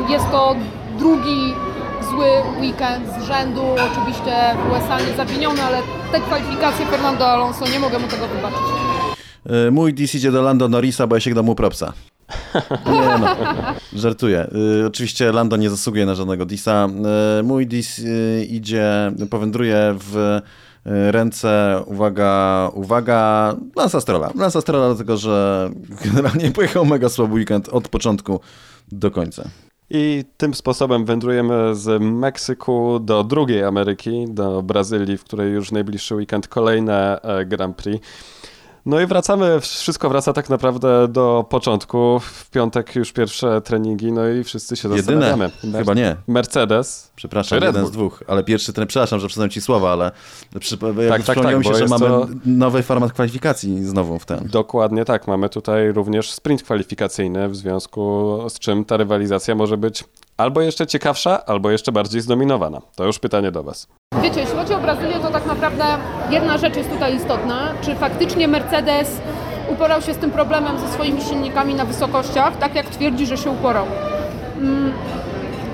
jest 0.08 0.30
to 0.30 0.56
drugi 0.98 1.54
zły 2.10 2.26
weekend 2.60 3.04
z 3.18 3.24
rzędu, 3.26 3.62
oczywiście 3.62 4.32
w 4.68 4.72
USA 4.72 5.00
nie 5.00 5.16
zawiniony, 5.16 5.62
ale 5.62 5.78
te 6.12 6.20
kwalifikacje 6.20 6.86
Fernando 6.86 7.28
Alonso, 7.28 7.64
nie 7.72 7.78
mogę 7.78 7.98
mu 7.98 8.08
tego 8.08 8.26
wybaczyć. 8.26 8.60
E, 9.46 9.70
mój 9.70 9.94
DC 9.94 10.18
idzie 10.18 10.32
do 10.32 10.42
Lando 10.42 10.68
Norrisa, 10.68 11.06
bo 11.06 11.16
ja 11.16 11.20
sięgnę 11.20 11.42
mu 11.42 11.54
propsa. 11.54 11.92
Nie 12.86 13.18
no, 13.18 13.36
żartuję. 14.02 14.46
Y, 14.82 14.86
oczywiście 14.86 15.32
Lando 15.32 15.56
nie 15.56 15.70
zasługuje 15.70 16.06
na 16.06 16.14
żadnego 16.14 16.46
disa. 16.46 16.88
Y, 17.40 17.42
mój 17.42 17.66
dis 17.66 17.98
y, 17.98 18.46
idzie, 18.50 19.12
powędruje 19.30 19.94
w 19.98 20.40
ręce, 20.84 21.82
uwaga, 21.86 22.70
uwaga, 22.74 23.54
Lansa 23.76 24.00
Strolla. 24.00 24.30
Lansa 24.34 24.60
Strolla 24.60 24.86
dlatego, 24.88 25.16
że 25.16 25.70
generalnie 26.04 26.50
pojechał 26.56 26.86
mega 26.86 27.08
słaby 27.08 27.34
weekend 27.34 27.68
od 27.68 27.88
początku 27.88 28.40
do 28.92 29.10
końca. 29.10 29.48
I 29.90 30.24
tym 30.36 30.54
sposobem 30.54 31.04
wędrujemy 31.04 31.74
z 31.74 32.02
Meksyku 32.02 32.98
do 32.98 33.24
drugiej 33.24 33.64
Ameryki, 33.64 34.24
do 34.28 34.62
Brazylii, 34.62 35.18
w 35.18 35.24
której 35.24 35.52
już 35.52 35.72
najbliższy 35.72 36.14
weekend 36.14 36.48
kolejne 36.48 37.22
e, 37.22 37.44
Grand 37.44 37.76
Prix. 37.76 38.06
No 38.86 39.00
i 39.00 39.06
wracamy, 39.06 39.60
wszystko 39.60 40.08
wraca 40.08 40.32
tak 40.32 40.50
naprawdę 40.50 41.08
do 41.08 41.44
początku. 41.48 42.20
W 42.20 42.50
piątek 42.50 42.94
już 42.96 43.12
pierwsze 43.12 43.60
treningi, 43.60 44.12
no 44.12 44.28
i 44.28 44.44
wszyscy 44.44 44.76
się 44.76 44.88
Jedyne. 44.88 45.20
zastanawiamy. 45.20 45.50
Chyba 45.78 45.94
nie. 45.94 46.16
Mercedes. 46.26 47.10
Przepraszam, 47.16 47.62
jeden 47.62 47.86
z 47.86 47.90
dwóch, 47.90 48.22
ale 48.28 48.44
pierwszy 48.44 48.72
trening, 48.72 48.88
przepraszam, 48.88 49.20
że 49.20 49.28
przyznam 49.28 49.50
ci 49.50 49.60
słowa, 49.60 49.92
ale 49.92 50.12
przy, 50.60 50.78
tak, 50.78 51.22
tak, 51.22 51.42
tak, 51.42 51.58
mi 51.58 51.64
się, 51.64 51.74
że 51.74 51.86
mamy 51.86 52.06
to... 52.06 52.28
nowy 52.46 52.82
format 52.82 53.12
kwalifikacji 53.12 53.84
znowu 53.84 54.18
w 54.18 54.26
ten. 54.26 54.48
Dokładnie 54.48 55.04
tak, 55.04 55.26
mamy 55.26 55.48
tutaj 55.48 55.92
również 55.92 56.32
sprint 56.32 56.62
kwalifikacyjny, 56.62 57.48
w 57.48 57.56
związku 57.56 58.38
z 58.48 58.58
czym 58.58 58.84
ta 58.84 58.96
rywalizacja 58.96 59.54
może 59.54 59.76
być 59.76 60.04
albo 60.36 60.60
jeszcze 60.60 60.86
ciekawsza, 60.86 61.44
albo 61.46 61.70
jeszcze 61.70 61.92
bardziej 61.92 62.20
zdominowana. 62.20 62.80
To 62.96 63.04
już 63.04 63.18
pytanie 63.18 63.52
do 63.52 63.62
Was. 63.62 63.86
Wiecie, 64.22 64.40
jeśli 64.40 64.56
chodzi 64.56 64.74
o 64.74 64.78
Brazylię, 64.78 65.14
to 65.14 65.30
tak 65.30 65.46
naprawdę 65.46 65.84
jedna 66.30 66.58
rzecz 66.58 66.76
jest 66.76 66.90
tutaj 66.90 67.16
istotna. 67.16 67.72
Czy 67.82 67.94
faktycznie 67.94 68.48
Mercedes 68.48 69.20
uporał 69.68 70.02
się 70.02 70.14
z 70.14 70.16
tym 70.16 70.30
problemem 70.30 70.78
ze 70.78 70.88
swoimi 70.88 71.22
silnikami 71.22 71.74
na 71.74 71.84
wysokościach, 71.84 72.56
tak 72.56 72.74
jak 72.74 72.86
twierdzi, 72.86 73.26
że 73.26 73.36
się 73.36 73.50
uporał? 73.50 73.86
Mm, 74.56 74.92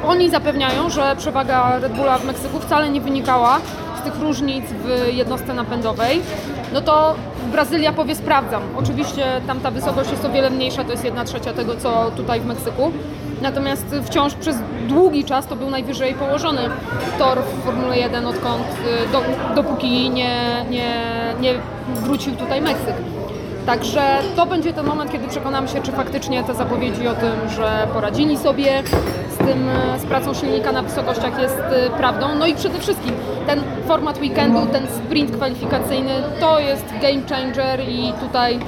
oni 0.06 0.30
zapewniają, 0.30 0.90
że 0.90 1.16
przewaga 1.16 1.78
Red 1.78 1.92
Bulla 1.92 2.18
w 2.18 2.24
Meksyku 2.24 2.60
wcale 2.60 2.90
nie 2.90 3.00
wynikała 3.00 3.58
z 4.00 4.02
tych 4.02 4.20
różnic 4.20 4.64
w 4.66 5.14
jednostce 5.14 5.54
napędowej. 5.54 6.20
No 6.72 6.80
to 6.80 7.14
Brazylia 7.52 7.92
powie 7.92 8.14
sprawdzam. 8.14 8.62
Oczywiście 8.76 9.40
tam 9.46 9.60
ta 9.60 9.70
wysokość 9.70 10.10
jest 10.10 10.24
o 10.24 10.30
wiele 10.30 10.50
mniejsza, 10.50 10.84
to 10.84 10.90
jest 10.90 11.04
jedna 11.04 11.24
trzecia 11.24 11.52
tego, 11.52 11.76
co 11.76 12.10
tutaj 12.16 12.40
w 12.40 12.46
Meksyku. 12.46 12.92
Natomiast 13.40 13.96
wciąż 14.04 14.34
przez 14.34 14.56
długi 14.88 15.24
czas 15.24 15.46
to 15.46 15.56
był 15.56 15.70
najwyżej 15.70 16.14
położony 16.14 16.60
tor 17.18 17.38
w 17.38 17.64
Formule 17.64 17.98
1, 17.98 18.26
odkąd, 18.26 18.64
y, 18.64 19.12
do, 19.12 19.22
dopóki 19.54 20.10
nie, 20.10 20.64
nie, 20.70 20.94
nie 21.40 21.54
wrócił 21.94 22.36
tutaj 22.36 22.60
Meksyk. 22.60 22.94
Także 23.66 24.02
to 24.36 24.46
będzie 24.46 24.72
ten 24.72 24.86
moment, 24.86 25.12
kiedy 25.12 25.28
przekonamy 25.28 25.68
się, 25.68 25.82
czy 25.82 25.92
faktycznie 25.92 26.44
te 26.44 26.54
zapowiedzi 26.54 27.08
o 27.08 27.14
tym, 27.14 27.48
że 27.56 27.86
poradzili 27.92 28.38
sobie 28.38 28.82
z 29.34 29.36
tym, 29.38 29.68
z 29.98 30.04
pracą 30.04 30.34
silnika 30.34 30.72
na 30.72 30.82
wysokościach 30.82 31.40
jest 31.40 31.58
y, 31.86 31.90
prawdą. 31.90 32.34
No 32.34 32.46
i 32.46 32.54
przede 32.54 32.78
wszystkim 32.78 33.12
ten 33.46 33.60
format 33.86 34.20
weekendu, 34.20 34.66
ten 34.72 34.86
sprint 34.86 35.36
kwalifikacyjny 35.36 36.10
to 36.40 36.60
jest 36.60 36.84
game 37.02 37.22
changer 37.28 37.80
i 37.88 38.12
tutaj 38.20 38.60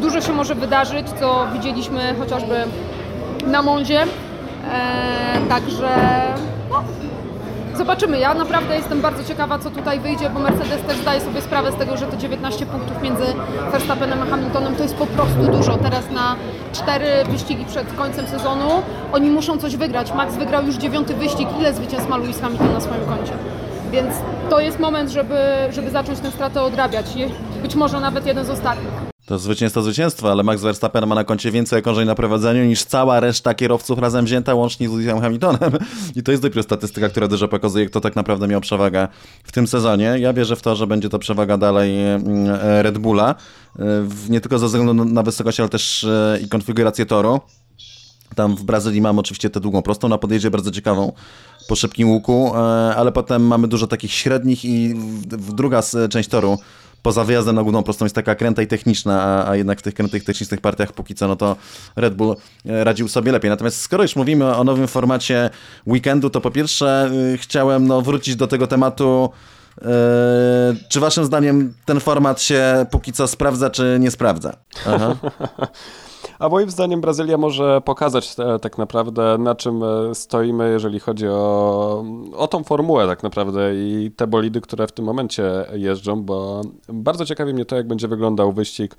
dużo 0.00 0.20
się 0.20 0.32
może 0.32 0.54
wydarzyć, 0.54 1.06
co 1.20 1.46
widzieliśmy 1.52 2.14
chociażby 2.18 2.54
na 3.48 3.62
Monzie. 3.62 4.04
Także 5.48 5.88
no, 6.70 6.82
zobaczymy. 7.76 8.18
Ja 8.18 8.34
naprawdę 8.34 8.76
jestem 8.76 9.00
bardzo 9.00 9.24
ciekawa, 9.24 9.58
co 9.58 9.70
tutaj 9.70 10.00
wyjdzie, 10.00 10.30
bo 10.30 10.40
Mercedes 10.40 10.82
też 10.86 10.96
zdaje 10.96 11.20
sobie 11.20 11.40
sprawę 11.42 11.72
z 11.72 11.74
tego, 11.74 11.96
że 11.96 12.06
to 12.06 12.16
19 12.16 12.66
punktów 12.66 13.02
między 13.02 13.24
Verstappenem 13.72 14.22
a 14.22 14.26
Hamiltonem 14.26 14.76
to 14.76 14.82
jest 14.82 14.94
po 14.94 15.06
prostu 15.06 15.42
dużo. 15.42 15.76
Teraz 15.76 16.10
na 16.10 16.36
cztery 16.72 17.06
wyścigi 17.30 17.64
przed 17.64 17.92
końcem 17.92 18.26
sezonu 18.26 18.68
oni 19.12 19.30
muszą 19.30 19.58
coś 19.58 19.76
wygrać. 19.76 20.12
Max 20.12 20.36
wygrał 20.36 20.66
już 20.66 20.76
dziewiąty 20.76 21.14
wyścig. 21.14 21.48
Ile 21.60 21.74
zwycięstw 21.74 22.08
ma 22.08 22.16
Lewis 22.16 22.40
Hamilton 22.40 22.72
na 22.72 22.80
swoim 22.80 23.04
koncie? 23.04 23.32
Więc 23.90 24.14
to 24.50 24.60
jest 24.60 24.78
moment, 24.78 25.10
żeby, 25.10 25.38
żeby 25.70 25.90
zacząć 25.90 26.20
tę 26.20 26.30
stratę 26.30 26.62
odrabiać. 26.62 27.06
Być 27.62 27.74
może 27.74 28.00
nawet 28.00 28.26
jeden 28.26 28.44
z 28.44 28.50
ostatnich. 28.50 29.07
To 29.28 29.38
zwycięstwo 29.38 29.82
zwycięstwo, 29.82 30.30
ale 30.30 30.42
Max 30.42 30.62
Verstappen 30.62 31.06
ma 31.06 31.14
na 31.14 31.24
koncie 31.24 31.50
więcej 31.50 31.78
okrążeń 31.78 32.06
na 32.06 32.14
prowadzeniu 32.14 32.64
niż 32.64 32.84
cała 32.84 33.20
reszta 33.20 33.54
kierowców 33.54 33.98
razem 33.98 34.24
wzięta, 34.24 34.54
łącznie 34.54 34.88
z 34.88 34.92
Lewisem 34.92 35.20
Hamiltonem. 35.20 35.72
I 36.16 36.22
to 36.22 36.30
jest 36.30 36.42
dopiero 36.42 36.62
statystyka, 36.62 37.08
która 37.08 37.28
dużo 37.28 37.48
pokazuje, 37.48 37.86
kto 37.86 38.00
tak 38.00 38.16
naprawdę 38.16 38.48
miał 38.48 38.60
przewagę 38.60 39.08
w 39.44 39.52
tym 39.52 39.66
sezonie. 39.66 40.14
Ja 40.18 40.32
wierzę 40.32 40.56
w 40.56 40.62
to, 40.62 40.76
że 40.76 40.86
będzie 40.86 41.08
to 41.08 41.18
przewaga 41.18 41.56
dalej 41.56 42.12
mm, 42.12 42.46
Red 42.82 42.98
Bulla, 42.98 43.34
nie 44.28 44.40
tylko 44.40 44.58
ze 44.58 44.66
względu 44.66 45.04
na 45.04 45.22
wysokość, 45.22 45.60
ale 45.60 45.68
też 45.68 46.04
e, 46.04 46.38
i 46.42 46.48
konfigurację 46.48 47.06
toru. 47.06 47.40
Tam 48.34 48.56
w 48.56 48.62
Brazylii 48.62 49.00
mamy 49.00 49.20
oczywiście 49.20 49.50
tę 49.50 49.60
długą 49.60 49.82
prostą 49.82 50.08
na 50.08 50.18
podjeździe, 50.18 50.50
bardzo 50.50 50.70
ciekawą 50.70 51.12
po 51.68 51.76
szybkim 51.76 52.10
łuku, 52.10 52.52
e, 52.54 52.58
ale 52.96 53.12
potem 53.12 53.46
mamy 53.46 53.68
dużo 53.68 53.86
takich 53.86 54.12
średnich 54.12 54.64
i 54.64 54.94
druga 55.54 55.82
część 56.10 56.28
toru 56.28 56.58
poza 57.02 57.24
wyjazdem 57.24 57.54
na 57.54 57.62
główną 57.62 57.82
prostą 57.82 58.04
jest 58.04 58.14
taka 58.14 58.34
kręta 58.34 58.62
i 58.62 58.66
techniczna, 58.66 59.22
a, 59.22 59.50
a 59.50 59.56
jednak 59.56 59.78
w 59.78 59.82
tych 59.82 59.94
krętych 59.94 60.24
technicznych 60.24 60.60
partiach 60.60 60.92
póki 60.92 61.14
co, 61.14 61.28
no 61.28 61.36
to 61.36 61.56
Red 61.96 62.14
Bull 62.14 62.36
e, 62.66 62.84
radził 62.84 63.08
sobie 63.08 63.32
lepiej. 63.32 63.50
Natomiast 63.50 63.80
skoro 63.80 64.02
już 64.02 64.16
mówimy 64.16 64.56
o 64.56 64.64
nowym 64.64 64.88
formacie 64.88 65.50
weekendu, 65.86 66.30
to 66.30 66.40
po 66.40 66.50
pierwsze 66.50 67.10
y, 67.34 67.38
chciałem 67.38 67.86
no, 67.86 68.02
wrócić 68.02 68.36
do 68.36 68.46
tego 68.46 68.66
tematu 68.66 69.30
e, 69.82 69.86
czy 70.88 71.00
waszym 71.00 71.24
zdaniem 71.24 71.74
ten 71.84 72.00
format 72.00 72.42
się 72.42 72.86
póki 72.90 73.12
co 73.12 73.28
sprawdza, 73.28 73.70
czy 73.70 73.96
nie 74.00 74.10
sprawdza? 74.10 74.56
Aha. 74.86 75.16
A 76.38 76.48
moim 76.48 76.70
zdaniem 76.70 77.00
Brazylia 77.00 77.36
może 77.36 77.80
pokazać 77.80 78.34
te, 78.34 78.58
tak 78.58 78.78
naprawdę, 78.78 79.38
na 79.38 79.54
czym 79.54 79.82
e, 79.82 80.14
stoimy, 80.14 80.70
jeżeli 80.70 81.00
chodzi 81.00 81.28
o, 81.28 82.04
o 82.36 82.48
tą 82.48 82.64
formułę 82.64 83.06
tak 83.06 83.22
naprawdę 83.22 83.74
i 83.74 84.10
te 84.16 84.26
bolidy, 84.26 84.60
które 84.60 84.86
w 84.86 84.92
tym 84.92 85.04
momencie 85.04 85.64
jeżdżą, 85.72 86.22
bo 86.22 86.62
bardzo 86.88 87.24
ciekawi 87.24 87.54
mnie 87.54 87.64
to, 87.64 87.76
jak 87.76 87.88
będzie 87.88 88.08
wyglądał 88.08 88.52
wyścig 88.52 88.94
e, 88.94 88.96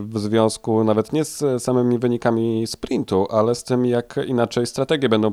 w 0.00 0.18
związku 0.18 0.84
nawet 0.84 1.12
nie 1.12 1.24
z 1.24 1.62
samymi 1.62 1.98
wynikami 1.98 2.66
sprintu, 2.66 3.26
ale 3.30 3.54
z 3.54 3.64
tym, 3.64 3.86
jak 3.86 4.20
inaczej 4.26 4.66
strategie 4.66 5.08
będą 5.08 5.30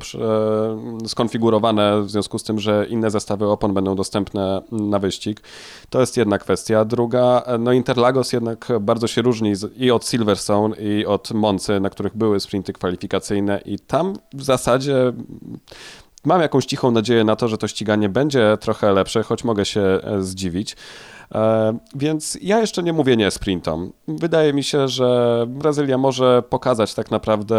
skonfigurowane 1.06 2.02
w 2.02 2.10
związku 2.10 2.38
z 2.38 2.42
tym, 2.42 2.58
że 2.58 2.86
inne 2.88 3.10
zestawy 3.10 3.48
opon 3.48 3.74
będą 3.74 3.94
dostępne 3.94 4.62
na 4.72 4.98
wyścig. 4.98 5.40
To 5.90 6.00
jest 6.00 6.16
jedna 6.16 6.38
kwestia. 6.38 6.84
Druga, 6.84 7.42
no 7.58 7.72
Interlagos 7.72 8.32
jednak 8.32 8.68
bardzo 8.80 9.06
się 9.06 9.22
różni 9.22 9.52
i 9.76 9.90
od 9.90 10.06
Silverstone 10.06 10.76
i 10.76 10.91
od 11.06 11.30
Moncy, 11.30 11.80
na 11.80 11.90
których 11.90 12.16
były 12.16 12.40
sprinty 12.40 12.72
kwalifikacyjne 12.72 13.60
i 13.64 13.78
tam 13.78 14.14
w 14.34 14.42
zasadzie 14.42 15.12
mam 16.24 16.40
jakąś 16.40 16.66
cichą 16.66 16.90
nadzieję 16.90 17.24
na 17.24 17.36
to, 17.36 17.48
że 17.48 17.58
to 17.58 17.68
ściganie 17.68 18.08
będzie 18.08 18.58
trochę 18.60 18.92
lepsze, 18.92 19.22
choć 19.22 19.44
mogę 19.44 19.64
się 19.64 19.80
e, 19.80 20.22
zdziwić. 20.22 20.76
E, 21.34 21.78
więc 21.94 22.38
ja 22.42 22.60
jeszcze 22.60 22.82
nie 22.82 22.92
mówię 22.92 23.16
nie 23.16 23.30
sprintom. 23.30 23.92
Wydaje 24.08 24.52
mi 24.52 24.64
się, 24.64 24.88
że 24.88 25.44
Brazylia 25.48 25.98
może 25.98 26.42
pokazać 26.50 26.94
tak 26.94 27.10
naprawdę 27.10 27.56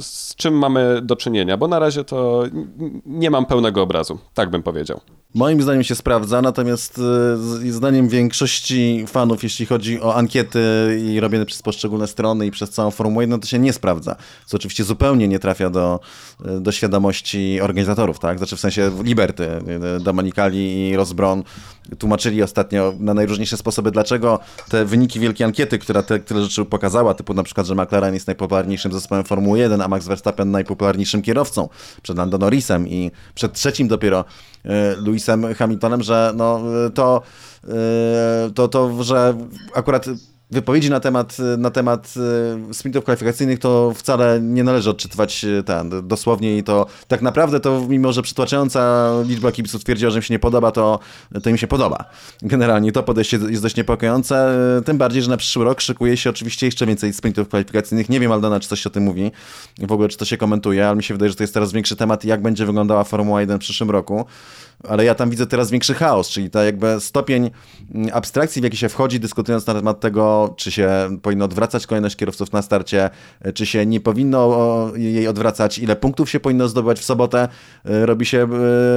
z 0.00 0.34
czym 0.34 0.54
mamy 0.54 1.00
do 1.02 1.16
czynienia, 1.16 1.56
bo 1.56 1.68
na 1.68 1.78
razie 1.78 2.04
to 2.04 2.42
nie 3.06 3.30
mam 3.30 3.46
pełnego 3.46 3.82
obrazu, 3.82 4.18
tak 4.34 4.50
bym 4.50 4.62
powiedział. 4.62 5.00
Moim 5.34 5.62
zdaniem 5.62 5.84
się 5.84 5.94
sprawdza, 5.94 6.42
natomiast 6.42 7.00
y, 7.64 7.72
zdaniem 7.72 8.08
większości 8.08 9.04
fanów, 9.06 9.42
jeśli 9.42 9.66
chodzi 9.66 10.00
o 10.00 10.14
ankiety 10.14 10.60
i 11.04 11.20
robione 11.20 11.46
przez 11.46 11.62
poszczególne 11.62 12.06
strony 12.06 12.46
i 12.46 12.50
przez 12.50 12.70
całą 12.70 12.90
Formułę 12.90 13.24
1, 13.24 13.40
to 13.40 13.46
się 13.46 13.58
nie 13.58 13.72
sprawdza. 13.72 14.16
Co 14.46 14.56
oczywiście 14.56 14.84
zupełnie 14.84 15.28
nie 15.28 15.38
trafia 15.38 15.70
do, 15.70 16.00
y, 16.46 16.60
do 16.60 16.72
świadomości 16.72 17.60
organizatorów, 17.60 18.18
tak? 18.18 18.38
Znaczy 18.38 18.56
w 18.56 18.60
sensie 18.60 18.90
Liberty, 19.02 19.44
y, 19.98 20.00
Domanikali 20.00 20.88
i 20.88 20.96
Rosbron 20.96 21.42
tłumaczyli 21.98 22.42
ostatnio 22.42 22.94
na 22.98 23.14
najróżniejsze 23.14 23.56
sposoby, 23.56 23.90
dlaczego 23.90 24.38
te 24.68 24.84
wyniki 24.84 25.20
wielkiej 25.20 25.44
ankiety, 25.44 25.78
która 25.78 26.02
te, 26.02 26.18
tyle 26.18 26.42
rzeczy 26.42 26.64
pokazała, 26.64 27.14
typu 27.14 27.34
na 27.34 27.42
przykład, 27.42 27.66
że 27.66 27.74
McLaren 27.74 28.14
jest 28.14 28.26
najpopularniejszym 28.26 28.92
zespołem 28.92 29.24
Formuły 29.24 29.58
1, 29.58 29.80
a 29.80 29.88
Max 29.88 30.06
Verstappen 30.06 30.50
najpopularniejszym 30.50 31.22
kierowcą 31.22 31.68
przed 32.02 32.18
Lando 32.18 32.38
Norrisem 32.38 32.88
i 32.88 33.10
przed 33.34 33.52
trzecim 33.52 33.88
dopiero 33.88 34.24
Lewisem 34.96 35.54
Hamiltonem, 35.54 36.02
że 36.02 36.32
no, 36.36 36.60
to, 36.94 37.22
to, 38.54 38.68
to, 38.68 39.04
że 39.04 39.34
akurat 39.74 40.06
wypowiedzi 40.52 40.90
na 40.90 41.00
temat, 41.00 41.36
na 41.58 41.70
temat 41.70 42.14
e, 42.70 42.74
sprintów 42.74 43.02
kwalifikacyjnych 43.02 43.58
to 43.58 43.92
wcale 43.96 44.40
nie 44.42 44.64
należy 44.64 44.90
odczytywać 44.90 45.44
e, 45.44 45.62
ten, 45.62 46.08
dosłownie 46.08 46.58
i 46.58 46.62
to 46.62 46.86
tak 47.08 47.22
naprawdę 47.22 47.60
to 47.60 47.86
mimo, 47.88 48.12
że 48.12 48.22
przytłaczająca 48.22 49.10
liczba 49.26 49.52
kibiców 49.52 49.84
twierdziła, 49.84 50.10
że 50.10 50.18
im 50.18 50.22
się 50.22 50.34
nie 50.34 50.38
podoba, 50.38 50.70
to, 50.70 50.98
to 51.42 51.50
im 51.50 51.56
się 51.56 51.66
podoba. 51.66 52.04
Generalnie 52.42 52.92
to 52.92 53.02
podejście 53.02 53.38
jest 53.48 53.62
dość 53.62 53.76
niepokojące, 53.76 54.36
e, 54.78 54.82
tym 54.82 54.98
bardziej, 54.98 55.22
że 55.22 55.30
na 55.30 55.36
przyszły 55.36 55.64
rok 55.64 55.80
szykuje 55.80 56.16
się 56.16 56.30
oczywiście 56.30 56.66
jeszcze 56.66 56.86
więcej 56.86 57.12
sprintów 57.12 57.48
kwalifikacyjnych. 57.48 58.08
Nie 58.08 58.20
wiem 58.20 58.32
Aldona, 58.32 58.60
czy 58.60 58.68
coś 58.68 58.86
o 58.86 58.90
tym 58.90 59.02
mówi, 59.02 59.30
w 59.78 59.92
ogóle 59.92 60.08
czy 60.08 60.18
to 60.18 60.24
się 60.24 60.36
komentuje, 60.36 60.88
ale 60.88 60.96
mi 60.96 61.02
się 61.02 61.14
wydaje, 61.14 61.30
że 61.30 61.36
to 61.36 61.42
jest 61.42 61.54
teraz 61.54 61.72
większy 61.72 61.96
temat, 61.96 62.24
jak 62.24 62.42
będzie 62.42 62.66
wyglądała 62.66 63.04
Formuła 63.04 63.40
1 63.40 63.56
w 63.56 63.60
przyszłym 63.60 63.90
roku 63.90 64.26
ale 64.88 65.04
ja 65.04 65.14
tam 65.14 65.30
widzę 65.30 65.46
teraz 65.46 65.70
większy 65.70 65.94
chaos, 65.94 66.28
czyli 66.28 66.50
ta 66.50 66.64
jakby 66.64 67.00
stopień 67.00 67.50
mm, 67.94 68.10
abstrakcji, 68.12 68.60
w 68.60 68.64
jaki 68.64 68.76
się 68.76 68.88
wchodzi, 68.88 69.20
dyskutując 69.20 69.66
na 69.66 69.74
temat 69.74 70.00
tego, 70.00 70.54
czy 70.56 70.70
się 70.70 70.90
powinno 71.22 71.44
odwracać 71.44 71.86
kolejność 71.86 72.16
kierowców 72.16 72.52
na 72.52 72.62
starcie, 72.62 73.10
czy 73.54 73.66
się 73.66 73.86
nie 73.86 74.00
powinno 74.00 74.52
jej 74.94 75.28
odwracać, 75.28 75.78
ile 75.78 75.96
punktów 75.96 76.30
się 76.30 76.40
powinno 76.40 76.68
zdobywać 76.68 77.00
w 77.00 77.04
sobotę, 77.04 77.48
e, 77.84 78.06
robi 78.06 78.26
się 78.26 78.48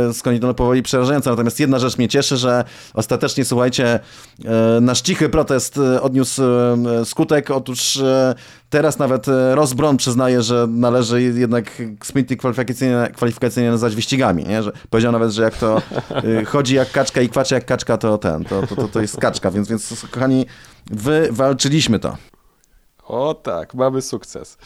e, 0.09 0.13
skądinąd 0.13 0.57
powoli 0.57 0.83
przerażające. 0.83 1.29
Natomiast 1.29 1.59
jedna 1.59 1.79
rzecz 1.79 1.97
mnie 1.97 2.07
cieszy, 2.07 2.37
że 2.37 2.63
ostatecznie, 2.93 3.45
słuchajcie, 3.45 3.99
e, 4.45 4.81
nasz 4.81 5.01
cichy 5.01 5.29
protest 5.29 5.79
odniósł 6.01 6.41
skutek. 7.03 7.51
Otóż 7.51 7.99
Teraz 8.69 8.99
nawet 8.99 9.27
e, 9.27 9.55
Ross 9.55 9.73
przyznaje, 9.97 10.41
że 10.41 10.67
należy 10.69 11.21
jednak 11.21 11.81
sprinty 12.03 12.37
kwalifikacyjne, 12.37 13.11
kwalifikacyjne 13.13 13.71
nazwać 13.71 13.95
wyścigami, 13.95 14.43
nie? 14.43 14.63
Że 14.63 14.71
powiedział 14.89 15.11
nawet, 15.11 15.31
że 15.31 15.43
jak 15.43 15.57
to 15.57 15.81
e, 16.09 16.45
chodzi 16.45 16.75
jak 16.75 16.91
kaczka 16.91 17.21
i 17.21 17.29
kwacze 17.29 17.55
jak 17.55 17.65
kaczka, 17.65 17.97
to 17.97 18.17
ten, 18.17 18.43
to, 18.43 18.67
to, 18.67 18.75
to, 18.75 18.87
to 18.87 19.01
jest 19.01 19.17
kaczka, 19.17 19.51
więc, 19.51 19.69
więc 19.69 20.05
kochani, 20.11 20.45
wywalczyliśmy 20.85 21.99
to. 21.99 22.17
O 23.07 23.33
tak, 23.33 23.73
mamy 23.73 24.01
sukces. 24.01 24.57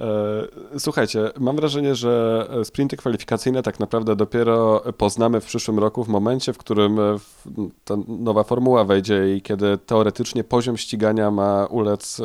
E, 0.00 0.78
słuchajcie, 0.78 1.30
mam 1.38 1.56
wrażenie, 1.56 1.94
że 1.94 2.46
sprinty 2.64 2.96
kwalifikacyjne 2.96 3.62
tak 3.62 3.80
naprawdę 3.80 4.16
dopiero 4.16 4.82
poznamy 4.98 5.40
w 5.40 5.44
przyszłym 5.44 5.78
roku, 5.78 6.04
w 6.04 6.08
momencie, 6.08 6.52
w 6.52 6.58
którym 6.58 7.00
e, 7.00 7.16
ta 7.84 7.94
nowa 8.08 8.44
formuła 8.44 8.84
wejdzie 8.84 9.36
i 9.36 9.42
kiedy 9.42 9.78
teoretycznie 9.78 10.44
poziom 10.44 10.76
ścigania 10.76 11.30
ma 11.30 11.66
ulec 11.66 12.20
e, 12.20 12.24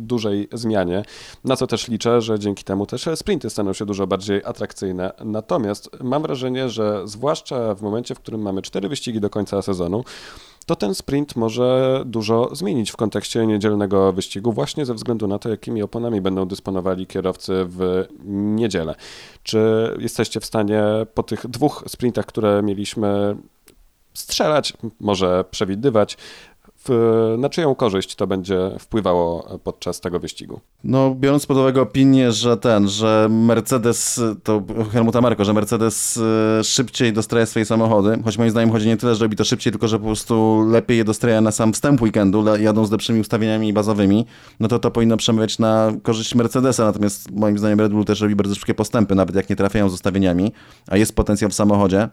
dużej 0.00 0.48
zmianie, 0.52 1.02
na 1.44 1.56
co 1.56 1.66
też 1.66 1.88
liczę, 1.88 2.20
że 2.20 2.38
dzięki 2.38 2.64
temu 2.64 2.86
też 2.86 3.08
sprinty 3.14 3.50
staną 3.50 3.72
się 3.72 3.86
dużo 3.86 4.06
bardziej 4.06 4.44
atrakcyjne. 4.44 5.12
Natomiast 5.24 5.90
mam 6.02 6.22
wrażenie, 6.22 6.68
że 6.68 7.02
zwłaszcza 7.04 7.74
w 7.74 7.82
momencie, 7.82 8.14
w 8.14 8.20
którym 8.20 8.42
mamy 8.42 8.62
cztery 8.62 8.88
wyścigi 8.88 9.20
do 9.20 9.30
końca 9.30 9.62
sezonu, 9.62 10.04
to 10.66 10.76
ten 10.76 10.94
sprint 10.94 11.36
może 11.36 12.02
dużo 12.06 12.54
zmienić 12.54 12.90
w 12.90 12.96
kontekście 12.96 13.46
niedzielnego 13.46 14.12
wyścigu, 14.12 14.52
właśnie 14.52 14.86
ze 14.86 14.94
względu 14.94 15.28
na 15.28 15.38
to, 15.38 15.48
jakimi 15.48 15.82
oponami 15.82 16.20
będą 16.20 16.46
dysponowali 16.46 17.06
kierowcy 17.06 17.52
w 17.68 18.06
niedzielę. 18.24 18.94
Czy 19.42 19.60
jesteście 19.98 20.40
w 20.40 20.44
stanie 20.44 20.82
po 21.14 21.22
tych 21.22 21.46
dwóch 21.46 21.84
sprintach, 21.88 22.26
które 22.26 22.62
mieliśmy 22.62 23.36
strzelać, 24.14 24.72
może 25.00 25.44
przewidywać, 25.50 26.16
na 27.38 27.48
czyją 27.48 27.74
korzyść 27.74 28.14
to 28.14 28.26
będzie 28.26 28.70
wpływało 28.78 29.58
podczas 29.64 30.00
tego 30.00 30.20
wyścigu? 30.20 30.60
No, 30.84 31.14
biorąc 31.14 31.46
pod 31.46 31.56
uwagę 31.56 31.80
opinię, 31.80 32.32
że 32.32 32.56
ten, 32.56 32.88
że 32.88 33.28
Mercedes, 33.30 34.20
to 34.42 34.62
Helmuta 34.92 35.20
Marko, 35.20 35.44
że 35.44 35.52
Mercedes 35.52 36.20
e, 36.60 36.64
szybciej 36.64 37.12
dostraja 37.12 37.46
swoje 37.46 37.64
samochody, 37.64 38.18
choć 38.24 38.38
moim 38.38 38.50
zdaniem 38.50 38.72
chodzi 38.72 38.86
nie 38.86 38.96
tyle, 38.96 39.14
że 39.14 39.24
robi 39.24 39.36
to 39.36 39.44
szybciej, 39.44 39.72
tylko 39.72 39.88
że 39.88 39.98
po 39.98 40.04
prostu 40.04 40.64
lepiej 40.70 40.98
je 40.98 41.04
dostraja 41.04 41.40
na 41.40 41.50
sam 41.50 41.72
wstęp 41.72 42.02
weekendu, 42.02 42.56
jadą 42.56 42.86
z 42.86 42.90
lepszymi 42.90 43.20
ustawieniami 43.20 43.72
bazowymi, 43.72 44.26
no 44.60 44.68
to 44.68 44.78
to 44.78 44.90
powinno 44.90 45.16
przemawiać 45.16 45.58
na 45.58 45.92
korzyść 46.02 46.34
Mercedesa, 46.34 46.84
natomiast 46.84 47.30
moim 47.30 47.58
zdaniem 47.58 47.80
Red 47.80 47.92
Bull 47.92 48.04
też 48.04 48.20
robi 48.20 48.36
bardzo 48.36 48.54
szybkie 48.54 48.74
postępy, 48.74 49.14
nawet 49.14 49.36
jak 49.36 49.50
nie 49.50 49.56
trafiają 49.56 49.88
z 49.88 49.94
ustawieniami, 49.94 50.52
a 50.86 50.96
jest 50.96 51.16
potencjał 51.16 51.50
w 51.50 51.54
samochodzie 51.54 52.08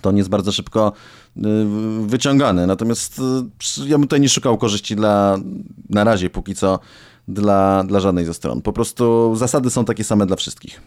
to 0.00 0.08
on 0.08 0.16
jest 0.16 0.28
bardzo 0.28 0.52
szybko 0.52 0.92
y, 1.36 1.40
wyciągany. 2.06 2.66
Natomiast 2.66 3.18
y, 3.78 3.88
ja 3.88 3.98
bym 3.98 4.02
tutaj 4.02 4.20
nie 4.20 4.28
szukał 4.28 4.58
korzyści 4.58 4.96
dla, 4.96 5.38
na 5.90 6.04
razie, 6.04 6.30
póki 6.30 6.54
co, 6.54 6.78
dla, 7.28 7.84
dla 7.84 8.00
żadnej 8.00 8.24
ze 8.24 8.34
stron. 8.34 8.62
Po 8.62 8.72
prostu 8.72 9.32
zasady 9.36 9.70
są 9.70 9.84
takie 9.84 10.04
same 10.04 10.26
dla 10.26 10.36
wszystkich. 10.36 10.80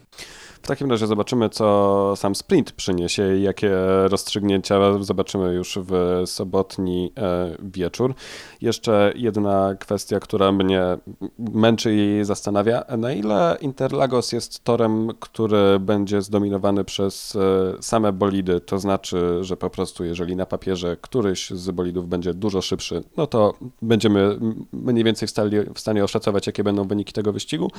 W 0.66 0.68
takim 0.68 0.92
razie 0.92 1.08
zobaczymy, 1.08 1.50
co 1.50 2.14
sam 2.16 2.36
sprint 2.36 2.72
przyniesie 2.72 3.38
i 3.38 3.42
jakie 3.42 3.72
rozstrzygnięcia 4.08 5.04
zobaczymy 5.04 5.54
już 5.54 5.80
w 5.82 6.22
sobotni 6.26 7.12
e, 7.18 7.56
wieczór. 7.60 8.14
Jeszcze 8.62 9.14
jedna 9.16 9.76
kwestia, 9.80 10.20
która 10.20 10.52
mnie 10.52 10.98
męczy 11.40 11.96
i 11.96 12.24
zastanawia. 12.24 12.84
Na 12.98 13.14
ile 13.14 13.58
Interlagos 13.62 14.32
jest 14.32 14.64
torem, 14.64 15.10
który 15.20 15.80
będzie 15.80 16.22
zdominowany 16.22 16.84
przez 16.84 17.36
e, 17.36 17.84
same 17.84 18.14
bolidy? 18.14 18.62
To 18.62 18.80
znaczy, 18.80 19.38
że 19.42 19.58
po 19.58 19.70
prostu 19.70 20.06
jeżeli 20.06 20.36
na 20.36 20.46
papierze 20.46 20.98
któryś 21.02 21.50
z 21.50 21.72
bolidów 21.72 22.10
będzie 22.10 22.34
dużo 22.34 22.62
szybszy, 22.62 23.04
no 23.18 23.28
to 23.28 23.54
będziemy 23.82 24.40
mniej 24.74 25.04
więcej 25.04 25.28
w, 25.74 25.80
stanie 25.80 26.04
oszacować, 26.04 26.48
jakie 26.48 26.64
będą 26.64 26.88
wyniki 26.88 27.14
tego 27.14 27.34
wyścigu, 27.34 27.72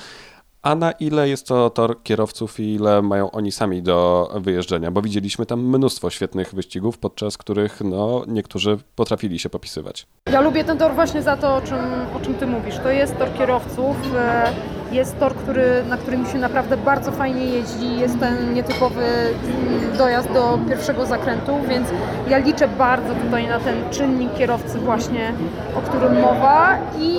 a 0.66 0.74
na 0.74 0.92
ile 0.92 1.28
jest 1.28 1.46
to 1.46 1.70
tor 1.70 2.02
kierowców 2.02 2.60
i 2.60 2.74
ile 2.74 3.02
mają 3.02 3.30
oni 3.30 3.52
sami 3.52 3.82
do 3.82 4.30
wyjeżdżenia, 4.34 4.90
bo 4.90 5.02
widzieliśmy 5.02 5.46
tam 5.46 5.60
mnóstwo 5.60 6.10
świetnych 6.10 6.54
wyścigów, 6.54 6.98
podczas 6.98 7.38
których 7.38 7.80
no, 7.80 8.24
niektórzy 8.26 8.78
potrafili 8.96 9.38
się 9.38 9.50
popisywać. 9.50 10.06
Ja 10.32 10.40
lubię 10.40 10.64
ten 10.64 10.78
tor 10.78 10.94
właśnie 10.94 11.22
za 11.22 11.36
to, 11.36 11.56
o 11.56 11.60
czym, 11.60 11.78
o 12.16 12.20
czym 12.20 12.34
ty 12.34 12.46
mówisz. 12.46 12.78
To 12.82 12.90
jest 12.90 13.18
tor 13.18 13.28
kierowców, 13.38 13.96
e, 14.16 14.52
jest 14.92 15.18
tor, 15.18 15.34
który, 15.34 15.84
na 15.88 15.96
którym 15.96 16.26
się 16.26 16.38
naprawdę 16.38 16.76
bardzo 16.76 17.12
fajnie 17.12 17.44
jeździ, 17.44 17.98
jest 17.98 18.18
ten 18.20 18.54
nietypowy 18.54 19.04
mm, 19.04 19.96
dojazd 19.98 20.32
do 20.32 20.58
pierwszego 20.68 21.06
zakrętu, 21.06 21.52
więc 21.68 21.88
ja 22.28 22.38
liczę 22.38 22.68
bardzo 22.68 23.14
tutaj 23.14 23.48
na 23.48 23.60
ten 23.60 23.90
czynnik 23.90 24.34
kierowcy 24.34 24.78
właśnie, 24.78 25.32
o 25.74 25.80
którym 25.80 26.20
mowa 26.20 26.78
i 26.98 27.18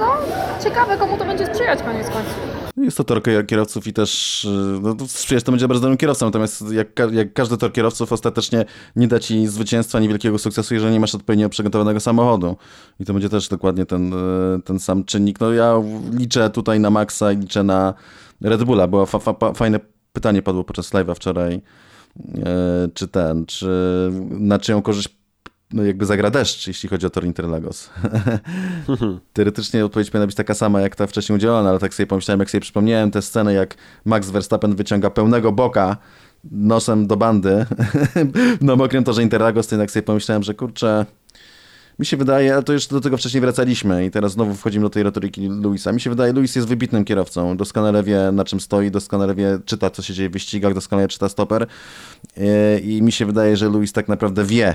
no, 0.00 0.06
ciekawe 0.64 0.96
komu 0.96 1.16
to 1.16 1.24
będzie 1.24 1.46
sprzyjać 1.46 1.82
koniec 1.82 2.06
końców. 2.10 2.57
Jest 2.80 2.96
to 2.96 3.04
tor 3.04 3.22
kierowców 3.46 3.86
i 3.86 3.92
też 3.92 4.44
y, 4.44 4.80
no, 4.82 4.96
sprzyjać 5.06 5.44
to 5.44 5.52
będzie 5.52 5.68
bardzo 5.68 5.80
dobrym 5.80 5.96
kierowcą, 5.96 6.26
natomiast 6.26 6.72
jak, 6.72 6.88
jak, 7.12 7.32
każdy 7.32 7.56
tor 7.56 7.72
kierowców 7.72 8.12
ostatecznie 8.12 8.64
nie 8.96 9.08
da 9.08 9.18
ci 9.18 9.46
zwycięstwa, 9.46 10.00
niewielkiego 10.00 10.38
sukcesu, 10.38 10.74
jeżeli 10.74 10.92
nie 10.92 11.00
masz 11.00 11.14
odpowiednio 11.14 11.48
przygotowanego 11.48 12.00
samochodu. 12.00 12.56
I 13.00 13.04
to 13.04 13.12
będzie 13.12 13.28
też 13.28 13.48
dokładnie 13.48 13.86
ten, 13.86 14.12
y, 14.12 14.62
ten 14.64 14.78
sam 14.78 15.04
czynnik. 15.04 15.40
No 15.40 15.52
ja 15.52 15.74
liczę 16.12 16.50
tutaj 16.50 16.80
na 16.80 16.90
Maxa 16.90 17.32
i 17.32 17.36
liczę 17.36 17.62
na 17.62 17.94
Red 18.40 18.64
Bulla, 18.64 18.88
bo 18.88 19.06
fa, 19.06 19.18
fa, 19.18 19.52
fajne 19.54 19.80
pytanie 20.12 20.42
padło 20.42 20.64
podczas 20.64 20.92
live'a 20.92 21.14
wczoraj, 21.14 21.54
y, 21.54 21.60
czy 22.94 23.08
ten, 23.08 23.46
czy 23.46 23.68
na 24.30 24.58
czyją 24.58 24.82
korzyść 24.82 25.17
jakby 25.72 26.06
zagra 26.06 26.30
deszcz, 26.30 26.66
jeśli 26.66 26.88
chodzi 26.88 27.06
o 27.06 27.10
tor 27.10 27.24
Interlagos. 27.24 27.90
Teoretycznie 29.32 29.84
odpowiedź 29.84 30.10
powinna 30.10 30.26
być 30.26 30.36
taka 30.36 30.54
sama, 30.54 30.80
jak 30.80 30.96
ta 30.96 31.06
wcześniej 31.06 31.36
udzielona, 31.36 31.70
ale 31.70 31.78
tak 31.78 31.94
sobie 31.94 32.06
pomyślałem, 32.06 32.40
jak 32.40 32.50
sobie 32.50 32.60
przypomniałem 32.60 33.10
tę 33.10 33.22
scenę, 33.22 33.54
jak 33.54 33.74
Max 34.04 34.30
Verstappen 34.30 34.76
wyciąga 34.76 35.10
pełnego 35.10 35.52
boka 35.52 35.96
nosem 36.50 37.06
do 37.06 37.16
bandy 37.16 37.66
na 38.60 38.76
mokrym 38.76 39.04
torze 39.04 39.22
Interlagos, 39.22 39.66
to 39.66 39.74
jednak 39.74 39.90
sobie 39.90 40.02
pomyślałem, 40.02 40.42
że 40.42 40.54
kurczę, 40.54 41.06
mi 41.98 42.06
się 42.06 42.16
wydaje, 42.16 42.54
ale 42.54 42.62
to 42.62 42.72
już 42.72 42.86
do 42.86 43.00
tego 43.00 43.16
wcześniej 43.16 43.40
wracaliśmy 43.40 44.06
i 44.06 44.10
teraz 44.10 44.32
znowu 44.32 44.54
wchodzimy 44.54 44.82
do 44.82 44.90
tej 44.90 45.02
retoryki 45.02 45.48
Luisa. 45.48 45.92
Mi 45.92 46.00
się 46.00 46.10
wydaje, 46.10 46.32
Luis 46.32 46.56
jest 46.56 46.68
wybitnym 46.68 47.04
kierowcą. 47.04 47.56
Doskonale 47.56 48.02
wie, 48.02 48.32
na 48.32 48.44
czym 48.44 48.60
stoi, 48.60 48.90
doskonale 48.90 49.34
wie, 49.34 49.58
czyta, 49.64 49.90
co 49.90 50.02
się 50.02 50.14
dzieje 50.14 50.28
w 50.28 50.32
wyścigach, 50.32 50.74
doskonale 50.74 51.08
czyta 51.08 51.28
stoper. 51.28 51.66
I 52.82 53.02
mi 53.02 53.12
się 53.12 53.26
wydaje, 53.26 53.56
że 53.56 53.68
Luis 53.68 53.92
tak 53.92 54.08
naprawdę 54.08 54.44
wie, 54.44 54.74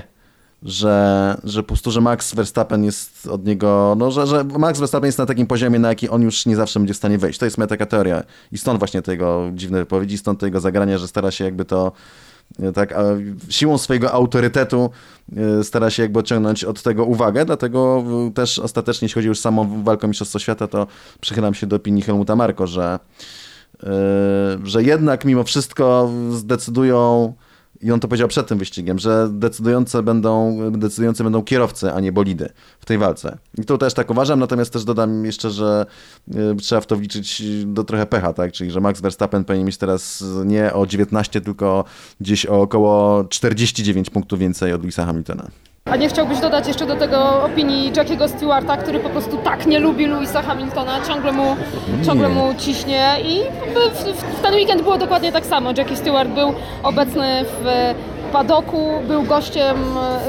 że, 0.64 1.36
że 1.44 1.62
po 1.62 1.66
prostu, 1.66 1.90
że 1.90 2.00
Max 2.00 2.34
Verstappen 2.34 2.84
jest 2.84 3.26
od 3.26 3.46
niego, 3.46 3.94
no, 3.98 4.10
że, 4.10 4.26
że 4.26 4.44
Max 4.44 4.78
Verstappen 4.78 5.06
jest 5.06 5.18
na 5.18 5.26
takim 5.26 5.46
poziomie, 5.46 5.78
na 5.78 5.88
jaki 5.88 6.08
on 6.08 6.22
już 6.22 6.46
nie 6.46 6.56
zawsze 6.56 6.80
będzie 6.80 6.94
w 6.94 6.96
stanie 6.96 7.18
wejść. 7.18 7.38
To 7.38 7.44
jest 7.44 7.58
moja 7.58 7.68
taka 7.68 7.86
teoria. 7.86 8.22
I 8.52 8.58
stąd 8.58 8.78
właśnie 8.78 9.02
tego 9.02 9.50
dziwne 9.54 9.78
wypowiedzi, 9.78 10.18
stąd 10.18 10.40
tego 10.40 10.60
zagrania, 10.60 10.98
że 10.98 11.08
stara 11.08 11.30
się 11.30 11.44
jakby 11.44 11.64
to 11.64 11.92
e, 12.62 12.72
tak, 12.72 12.94
siłą 13.50 13.78
swojego 13.78 14.12
autorytetu 14.12 14.90
e, 15.36 15.64
stara 15.64 15.90
się 15.90 16.02
jakby 16.02 16.18
odciągnąć 16.18 16.64
od 16.64 16.82
tego 16.82 17.04
uwagę, 17.04 17.44
dlatego 17.44 18.04
też 18.34 18.58
ostatecznie, 18.58 19.06
jeśli 19.06 19.14
chodzi 19.14 19.28
już 19.28 19.38
o 19.38 19.42
samą 19.42 19.82
walkę 19.82 20.08
Mistrzostwa 20.08 20.38
Świata, 20.38 20.68
to 20.68 20.86
przychylam 21.20 21.54
się 21.54 21.66
do 21.66 21.76
opinii 21.76 22.02
Helmuta 22.02 22.36
Marko, 22.36 22.66
że, 22.66 22.98
e, 23.82 23.88
że 24.64 24.82
jednak 24.82 25.24
mimo 25.24 25.44
wszystko 25.44 26.10
zdecydują 26.30 27.32
i 27.84 27.92
on 27.92 28.00
to 28.00 28.08
powiedział 28.08 28.28
przed 28.28 28.46
tym 28.46 28.58
wyścigiem, 28.58 28.98
że 28.98 29.28
decydujące 29.30 30.02
będą, 30.02 30.58
decydujące 30.70 31.24
będą 31.24 31.42
kierowcy, 31.42 31.92
a 31.92 32.00
nie 32.00 32.12
bolidy 32.12 32.48
w 32.80 32.84
tej 32.84 32.98
walce. 32.98 33.38
I 33.58 33.64
to 33.64 33.78
też 33.78 33.94
tak 33.94 34.10
uważam, 34.10 34.40
natomiast 34.40 34.72
też 34.72 34.84
dodam 34.84 35.24
jeszcze, 35.24 35.50
że 35.50 35.86
y, 36.28 36.56
trzeba 36.56 36.80
w 36.80 36.86
to 36.86 36.96
wliczyć 36.96 37.42
do 37.66 37.84
trochę 37.84 38.06
pecha, 38.06 38.32
tak? 38.32 38.52
Czyli, 38.52 38.70
że 38.70 38.80
Max 38.80 39.00
Verstappen 39.00 39.44
powinien 39.44 39.66
mieć 39.66 39.76
teraz 39.76 40.24
nie 40.44 40.72
o 40.72 40.86
19, 40.86 41.40
tylko 41.40 41.84
gdzieś 42.20 42.46
o 42.46 42.60
około 42.60 43.24
49 43.24 44.10
punktów 44.10 44.38
więcej 44.38 44.72
od 44.72 44.82
Louisa 44.82 45.06
Hamiltona. 45.06 45.50
A 45.84 45.96
nie 45.96 46.08
chciałbyś 46.08 46.40
dodać 46.40 46.66
jeszcze 46.68 46.86
do 46.86 46.96
tego 46.96 47.42
opinii 47.44 47.92
Jackiego 47.96 48.28
Stewarta, 48.28 48.76
który 48.76 49.00
po 49.00 49.08
prostu 49.08 49.36
tak 49.36 49.66
nie 49.66 49.78
lubi 49.78 50.06
Louisa 50.06 50.42
Hamiltona, 50.42 51.00
ciągle 51.08 51.32
mu, 51.32 51.56
ciągle 52.06 52.28
mu 52.28 52.54
ciśnie 52.58 53.16
i 53.24 53.40
w, 53.74 53.98
w, 53.98 54.22
w 54.38 54.42
ten 54.42 54.54
weekend 54.54 54.82
było 54.82 54.98
dokładnie 54.98 55.32
tak 55.32 55.46
samo. 55.46 55.70
Jackie 55.78 55.96
Stewart 55.96 56.28
był 56.28 56.54
obecny 56.82 57.44
w 57.44 57.94
padoku, 58.32 58.90
był 59.08 59.22
gościem 59.22 59.76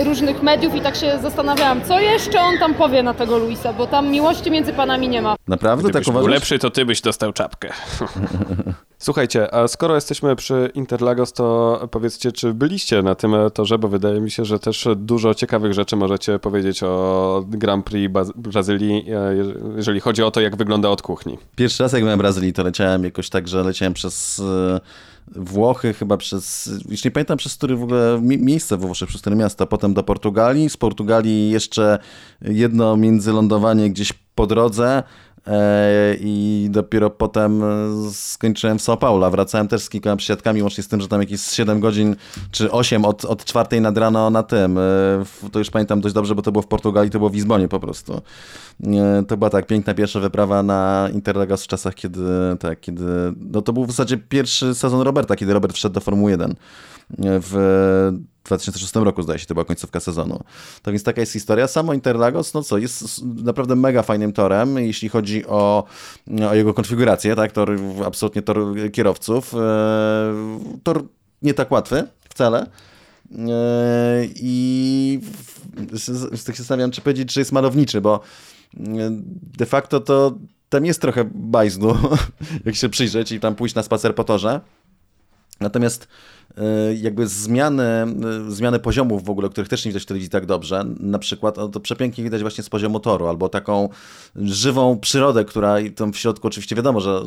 różnych 0.04 0.44
mediów 0.44 0.76
i 0.76 0.82
tak 0.82 0.96
się 0.96 1.20
zastanawiałam, 1.22 1.82
co 1.86 2.00
jeszcze 2.00 2.42
on 2.42 2.58
tam 2.60 2.74
powie 2.74 3.04
na 3.04 3.14
tego 3.14 3.38
Luisa, 3.38 3.74
bo 3.74 3.88
tam 3.88 4.08
miłości 4.10 4.52
między 4.52 4.74
panami 4.74 5.10
nie 5.10 5.22
ma. 5.22 5.36
Naprawdę 5.48 5.84
Gdybyś 5.84 6.06
tak 6.06 6.12
uważasz? 6.14 6.26
był 6.26 6.34
lepszy, 6.34 6.60
to 6.60 6.70
ty 6.70 6.86
byś 6.86 7.02
dostał 7.02 7.34
czapkę. 7.34 7.70
Słuchajcie, 9.06 9.54
a 9.54 9.68
skoro 9.68 9.96
jesteśmy 9.96 10.36
przy 10.36 10.72
Interlagos, 10.74 11.34
to 11.34 11.80
powiedzcie, 11.92 12.32
czy 12.32 12.54
byliście 12.54 13.02
na 13.02 13.16
tym 13.16 13.36
torze, 13.54 13.78
bo 13.78 13.88
wydaje 13.88 14.22
mi 14.22 14.32
się, 14.32 14.46
że 14.46 14.60
też 14.60 14.88
dużo 14.96 15.34
ciekawych 15.34 15.74
rzeczy 15.74 15.96
możecie 15.96 16.40
powiedzieć 16.40 16.84
o 16.84 17.44
Grand 17.48 17.86
Prix 17.86 18.14
Brazylii, 18.36 19.06
e, 19.12 19.36
jeżeli 19.76 20.00
chodzi 20.00 20.24
o 20.24 20.32
to, 20.32 20.42
jak 20.42 20.56
wygląda 20.56 20.90
od 20.90 21.02
kuchni. 21.02 21.38
Pierwszy 21.56 21.84
raz 21.84 21.94
jak 21.94 22.02
byłem 22.02 22.20
w 22.20 22.22
Brazylii, 22.22 22.54
to 22.54 22.64
leciałem 22.64 23.04
jakoś 23.04 23.30
tak, 23.30 23.48
że 23.48 23.64
leciałem 23.64 23.94
przez 23.94 24.40
e, 24.40 24.80
Włochy, 25.36 25.94
chyba 25.94 26.18
przez, 26.18 26.70
już 26.90 27.06
nie 27.06 27.12
pamiętam 27.12 27.38
przez 27.38 27.56
który 27.56 27.76
w 27.76 27.84
ogóle 27.84 28.20
miejsce 28.22 28.78
we 28.78 28.86
Włoszech, 28.86 29.10
przez 29.10 29.22
które 29.22 29.36
miasto, 29.36 29.68
potem 29.68 29.94
do 29.94 30.04
Portugalii, 30.04 30.70
z 30.70 30.78
Portugalii 30.78 31.50
jeszcze 31.50 32.00
jedno 32.42 32.98
międzylądowanie 32.98 33.90
gdzieś 33.90 34.14
po 34.36 34.48
drodze, 34.48 35.04
i 36.20 36.68
dopiero 36.72 37.10
potem 37.10 37.62
skończyłem 38.14 38.80
w 38.80 38.82
São 38.82 38.98
Paulo. 38.98 39.32
Wracałem 39.32 39.68
też 39.68 39.82
z 39.82 39.90
kilkoma 39.90 40.16
przysiadkami, 40.16 40.62
łącznie 40.62 40.84
z 40.84 40.88
tym, 40.88 41.02
że 41.02 41.08
tam 41.08 41.22
jakieś 41.22 41.42
7 41.42 41.80
godzin 41.80 42.16
czy 42.52 42.72
8 42.72 43.06
od, 43.06 43.26
od 43.26 43.46
czwartej 43.46 43.82
nad 43.82 43.98
rano 43.98 44.30
na 44.30 44.44
tym. 44.44 44.78
E, 44.78 44.82
to 45.52 45.60
już 45.60 45.70
pamiętam 45.70 46.02
dość 46.02 46.16
dobrze, 46.16 46.36
bo 46.36 46.42
to 46.42 46.52
było 46.52 46.62
w 46.62 46.68
Portugalii, 46.68 47.12
to 47.12 47.18
było 47.18 47.30
w 47.30 47.34
Lizbonie 47.34 47.68
po 47.68 47.80
prostu. 47.80 48.22
E, 48.84 49.24
to 49.28 49.38
była 49.38 49.50
tak 49.50 49.68
piękna 49.68 49.94
pierwsza 49.94 50.20
wyprawa 50.20 50.64
na 50.64 51.10
Interlagos 51.14 51.64
w 51.64 51.68
czasach, 51.68 51.96
kiedy, 51.96 52.22
tak, 52.60 52.80
kiedy 52.80 53.04
no 53.52 53.62
to 53.62 53.74
był 53.74 53.86
w 53.86 53.92
zasadzie 53.92 54.18
pierwszy 54.18 54.76
sezon 54.76 55.02
Roberta, 55.02 55.36
kiedy 55.36 55.54
Robert 55.54 55.76
wszedł 55.76 55.94
do 55.94 56.02
Formuły 56.02 56.32
1 56.32 56.56
w 57.20 58.12
2006 58.46 58.96
roku, 58.96 59.22
zdaje 59.22 59.40
się, 59.40 59.46
to 59.46 59.54
była 59.54 59.66
końcówka 59.66 60.00
sezonu. 60.00 60.40
To 60.82 60.92
więc 60.92 61.04
taka 61.04 61.22
jest 61.22 61.34
historia. 61.34 61.68
Samo 61.68 61.94
Interlagos, 61.94 62.54
no 62.54 62.64
co, 62.64 62.78
jest 62.78 63.24
naprawdę 63.24 63.76
mega 63.76 64.04
fajnym 64.04 64.34
torem, 64.34 64.78
jeśli 64.78 65.10
chodzi 65.10 65.46
o, 65.46 65.84
o 66.50 66.56
jego 66.56 66.74
konfigurację, 66.74 67.36
tak, 67.36 67.52
tor, 67.52 67.78
absolutnie 68.06 68.42
tor 68.42 68.58
kierowców. 68.92 69.54
E, 69.54 69.58
tor 70.84 71.04
nie 71.42 71.54
tak 71.54 71.72
łatwy 71.72 72.08
wcale. 72.30 72.68
E, 73.32 74.26
I 74.36 75.20
tak 76.46 76.56
się 76.56 76.62
zastanawiam, 76.62 76.92
czy 76.92 77.02
powiedzieć, 77.02 77.34
czy 77.34 77.40
jest 77.40 77.52
malowniczy, 77.52 78.02
bo 78.02 78.20
e, 78.78 78.80
de 79.58 79.66
facto 79.66 80.00
to 80.00 80.38
tam 80.70 80.86
jest 80.86 81.02
trochę 81.02 81.30
bajzdu, 81.34 81.98
jak 82.66 82.76
się 82.76 82.90
przyjrzeć 82.90 83.32
i 83.32 83.40
tam 83.40 83.56
pójść 83.56 83.76
na 83.76 83.84
spacer 83.84 84.16
po 84.16 84.24
torze. 84.24 84.62
Natomiast 85.60 86.08
jakby 87.02 87.28
zmiany, 87.28 87.84
e, 87.84 88.08
zmiany 88.48 88.80
poziomów 88.80 89.24
w 89.24 89.30
ogóle, 89.30 89.50
których 89.50 89.70
też 89.70 89.86
nie 89.86 89.90
widać 89.90 90.04
w 90.04 90.06
telewizji 90.06 90.30
tak 90.30 90.46
dobrze. 90.46 90.86
Na 91.00 91.20
przykład 91.20 91.56
to 91.56 91.80
przepięknie 91.80 92.24
widać 92.24 92.42
właśnie 92.42 92.64
z 92.64 92.70
poziomu 92.70 93.00
toru, 93.00 93.28
albo 93.28 93.50
taką 93.50 93.90
żywą 94.36 95.00
przyrodę, 95.00 95.46
która 95.46 95.76
tam 95.96 96.14
w 96.14 96.18
środku 96.18 96.48
oczywiście 96.48 96.76
wiadomo, 96.76 97.00
że 97.00 97.22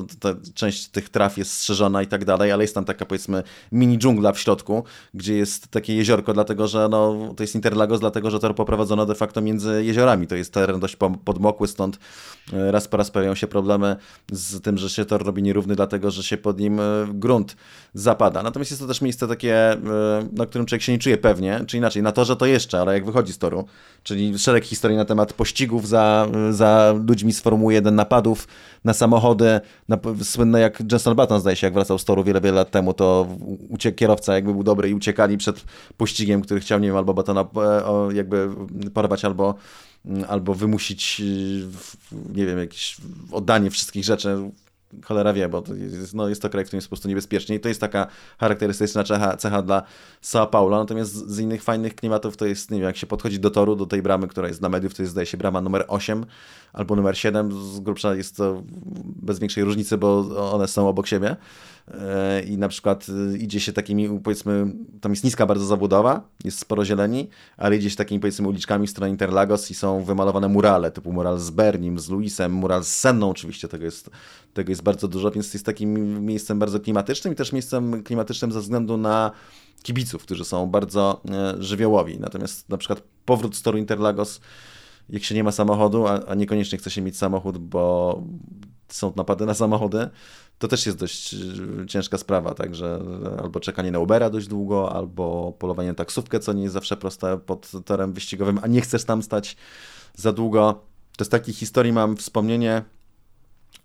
część 0.54 0.88
tych 0.88 1.08
traf 1.08 1.38
jest 1.38 1.52
strzeżona 1.52 2.02
i 2.02 2.06
tak 2.06 2.24
dalej, 2.24 2.52
ale 2.52 2.64
jest 2.64 2.74
tam 2.74 2.84
taka 2.84 3.06
powiedzmy 3.06 3.42
mini 3.72 3.98
dżungla 3.98 4.32
w 4.32 4.38
środku, 4.38 4.84
gdzie 5.14 5.34
jest 5.34 5.68
takie 5.68 5.96
jeziorko, 5.96 6.34
dlatego 6.34 6.66
że 6.66 6.88
no, 6.90 7.16
to 7.36 7.42
jest 7.42 7.54
Interlagos, 7.54 8.00
dlatego 8.00 8.30
że 8.30 8.38
tor 8.38 8.54
poprowadzono 8.54 9.06
de 9.06 9.14
facto 9.14 9.40
między 9.40 9.84
jeziorami. 9.84 10.26
To 10.26 10.36
jest 10.36 10.52
teren 10.52 10.80
dość 10.80 10.96
podmokły, 11.24 11.68
stąd 11.68 11.98
e, 12.52 12.72
raz 12.72 12.88
po 12.88 12.96
raz 12.96 13.10
pojawiają 13.10 13.34
się 13.34 13.46
problemy 13.46 13.96
z 14.32 14.60
tym, 14.60 14.78
że 14.78 14.90
się 14.90 15.04
tor 15.04 15.26
robi 15.26 15.42
nierówny, 15.42 15.76
dlatego 15.76 16.10
że 16.10 16.22
się 16.22 16.36
pod 16.36 16.60
nim 16.60 16.80
grunt 17.08 17.56
zapada. 17.94 18.42
Natomiast 18.42 18.70
jest 18.70 18.82
to 18.82 18.88
też 18.88 19.00
miejsce 19.08 19.28
takie, 19.28 19.72
e, 19.72 19.78
na 20.32 20.46
którym 20.46 20.66
człowiek 20.66 20.82
się 20.82 20.92
nie 20.92 20.98
czuje 20.98 21.18
pewnie, 21.18 21.64
czy 21.66 21.76
inaczej, 21.76 22.02
na 22.02 22.12
torze 22.12 22.36
to 22.36 22.46
jeszcze, 22.46 22.80
ale 22.80 22.94
jak 22.94 23.06
wychodzi 23.06 23.32
z 23.32 23.38
toru, 23.38 23.64
czyli 24.02 24.38
szereg 24.38 24.64
historii 24.64 24.96
na 24.96 25.04
temat 25.04 25.32
pościgów 25.32 25.88
za, 25.88 26.28
za 26.50 26.94
ludźmi 27.08 27.32
z 27.32 27.40
Formuły 27.40 27.74
1, 27.74 27.94
napadów 27.94 28.48
na 28.84 28.94
samochody, 28.94 29.60
na, 29.88 29.98
słynne 30.22 30.60
jak 30.60 30.82
Jenson 30.92 31.16
Button 31.16 31.40
zdaje 31.40 31.56
się, 31.56 31.66
jak 31.66 31.74
wracał 31.74 31.98
z 31.98 32.04
toru 32.04 32.24
wiele, 32.24 32.40
wiele 32.40 32.54
lat 32.56 32.70
temu, 32.70 32.94
to 32.94 33.26
uciekł 33.68 33.98
kierowca 33.98 34.34
jakby 34.34 34.52
był 34.52 34.62
dobry 34.62 34.88
i 34.88 34.94
uciekali 34.94 35.38
przed 35.38 35.64
pościgiem, 35.96 36.42
który 36.42 36.60
chciał, 36.60 36.78
nie 36.78 36.88
wiem, 36.88 36.96
albo 36.96 37.14
Buttona 37.14 37.40
e, 37.40 38.14
jakby 38.14 38.48
porwać, 38.94 39.24
albo 39.24 39.54
albo 40.28 40.54
wymusić, 40.54 41.22
nie 42.34 42.46
wiem, 42.46 42.58
jakieś 42.58 42.96
oddanie 43.32 43.70
wszystkich 43.70 44.04
rzeczy 44.04 44.50
cholera 45.04 45.32
wie, 45.32 45.48
bo 45.48 45.62
to 45.62 45.74
jest, 45.74 46.14
no, 46.14 46.28
jest 46.28 46.42
to 46.42 46.50
kraj, 46.50 46.64
w 46.64 46.66
którym 46.66 46.78
jest 46.78 46.88
po 46.88 46.90
prostu 46.90 47.08
niebezpiecznie 47.08 47.56
i 47.56 47.60
to 47.60 47.68
jest 47.68 47.80
taka 47.80 48.06
charakterystyczna 48.38 49.04
cecha, 49.04 49.36
cecha 49.36 49.62
dla 49.62 49.82
Sao 50.20 50.46
Paulo, 50.46 50.78
natomiast 50.78 51.12
z, 51.12 51.38
innych 51.38 51.62
fajnych 51.62 51.94
klimatów 51.94 52.36
to 52.36 52.46
jest, 52.46 52.70
nie 52.70 52.78
wiem, 52.78 52.86
jak 52.86 52.96
się 52.96 53.06
podchodzi 53.06 53.40
do 53.40 53.50
toru, 53.50 53.76
do 53.76 53.86
tej 53.86 54.02
bramy, 54.02 54.28
która 54.28 54.48
jest 54.48 54.60
dla 54.60 54.68
mediów, 54.68 54.94
to 54.94 55.02
jest 55.02 55.12
zdaje 55.12 55.26
się 55.26 55.36
brama 55.36 55.60
numer 55.60 55.84
8 55.88 56.26
albo 56.72 56.96
numer 56.96 57.18
7, 57.18 57.52
z 57.74 57.80
grubsza 57.80 58.14
jest 58.14 58.36
to 58.36 58.62
bez 59.22 59.38
większej 59.38 59.64
różnicy, 59.64 59.98
bo 59.98 60.24
one 60.52 60.68
są 60.68 60.88
obok 60.88 61.06
siebie 61.06 61.36
i 62.46 62.58
na 62.58 62.68
przykład 62.68 63.06
e, 63.34 63.36
idzie 63.36 63.60
się 63.60 63.72
takimi, 63.72 64.20
powiedzmy, 64.20 64.72
tam 65.00 65.12
jest 65.12 65.24
niska 65.24 65.46
bardzo 65.46 65.66
zabudowa, 65.66 66.28
jest 66.44 66.58
sporo 66.58 66.84
zieleni, 66.84 67.28
ale 67.56 67.76
idzie 67.76 67.90
się 67.90 67.96
takimi, 67.96 68.20
powiedzmy, 68.20 68.48
uliczkami 68.48 68.86
w 68.86 68.90
stronę 68.90 69.10
Interlagos 69.10 69.70
i 69.70 69.74
są 69.74 70.04
wymalowane 70.04 70.48
murale, 70.48 70.90
typu 70.90 71.12
mural 71.12 71.38
z 71.38 71.50
Bernim, 71.50 71.98
z 71.98 72.08
Luisem, 72.08 72.52
mural 72.52 72.84
z 72.84 72.96
Senną 72.96 73.30
oczywiście, 73.30 73.68
tego 73.68 73.84
jest, 73.84 74.10
tego 74.54 74.72
jest 74.72 74.82
bardzo 74.82 75.08
dużo, 75.08 75.30
więc 75.30 75.54
jest 75.54 75.66
takim 75.66 76.24
miejscem 76.26 76.58
bardzo 76.58 76.80
klimatycznym 76.80 77.32
i 77.32 77.36
też 77.36 77.52
miejscem 77.52 78.02
klimatycznym 78.02 78.52
ze 78.52 78.60
względu 78.60 78.96
na 78.96 79.30
kibiców, 79.82 80.22
którzy 80.22 80.44
są 80.44 80.66
bardzo 80.66 81.20
e, 81.30 81.62
żywiołowi. 81.62 82.18
Natomiast 82.20 82.68
na 82.68 82.78
przykład 82.78 83.02
powrót 83.24 83.56
z 83.56 83.62
toru 83.62 83.78
Interlagos 83.78 84.40
jak 85.08 85.24
się 85.24 85.34
nie 85.34 85.44
ma 85.44 85.52
samochodu, 85.52 86.06
a, 86.06 86.20
a 86.26 86.34
niekoniecznie 86.34 86.78
chce 86.78 86.90
się 86.90 87.00
mieć 87.02 87.16
samochód, 87.16 87.58
bo 87.58 88.22
są 88.88 89.12
napady 89.16 89.46
na 89.46 89.54
samochody, 89.54 90.08
to 90.58 90.68
też 90.68 90.86
jest 90.86 90.98
dość 90.98 91.34
y, 91.34 91.86
ciężka 91.88 92.18
sprawa, 92.18 92.54
także 92.54 93.00
albo 93.42 93.60
czekanie 93.60 93.90
na 93.90 93.98
Ubera 93.98 94.30
dość 94.30 94.46
długo, 94.46 94.92
albo 94.92 95.52
polowanie 95.58 95.88
na 95.88 95.94
taksówkę, 95.94 96.40
co 96.40 96.52
nie 96.52 96.62
jest 96.62 96.72
zawsze 96.72 96.96
proste 96.96 97.38
pod 97.38 97.70
torem 97.84 98.12
wyścigowym, 98.12 98.58
a 98.62 98.66
nie 98.66 98.80
chcesz 98.80 99.04
tam 99.04 99.22
stać 99.22 99.56
za 100.14 100.32
długo. 100.32 100.82
To 101.16 101.24
z 101.24 101.28
takich 101.28 101.56
historii 101.56 101.92
mam 101.92 102.16
wspomnienie, 102.16 102.82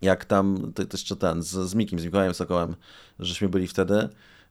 jak 0.02 0.24
tam, 0.24 0.72
to, 0.74 0.82
jeszcze 0.92 1.16
ten, 1.16 1.42
z, 1.42 1.48
z 1.48 1.74
Mikim, 1.74 1.98
z 1.98 2.04
Mikołajem 2.04 2.34
Sokołem, 2.34 2.76
żeśmy 3.18 3.48
byli 3.48 3.66
wtedy 3.66 4.08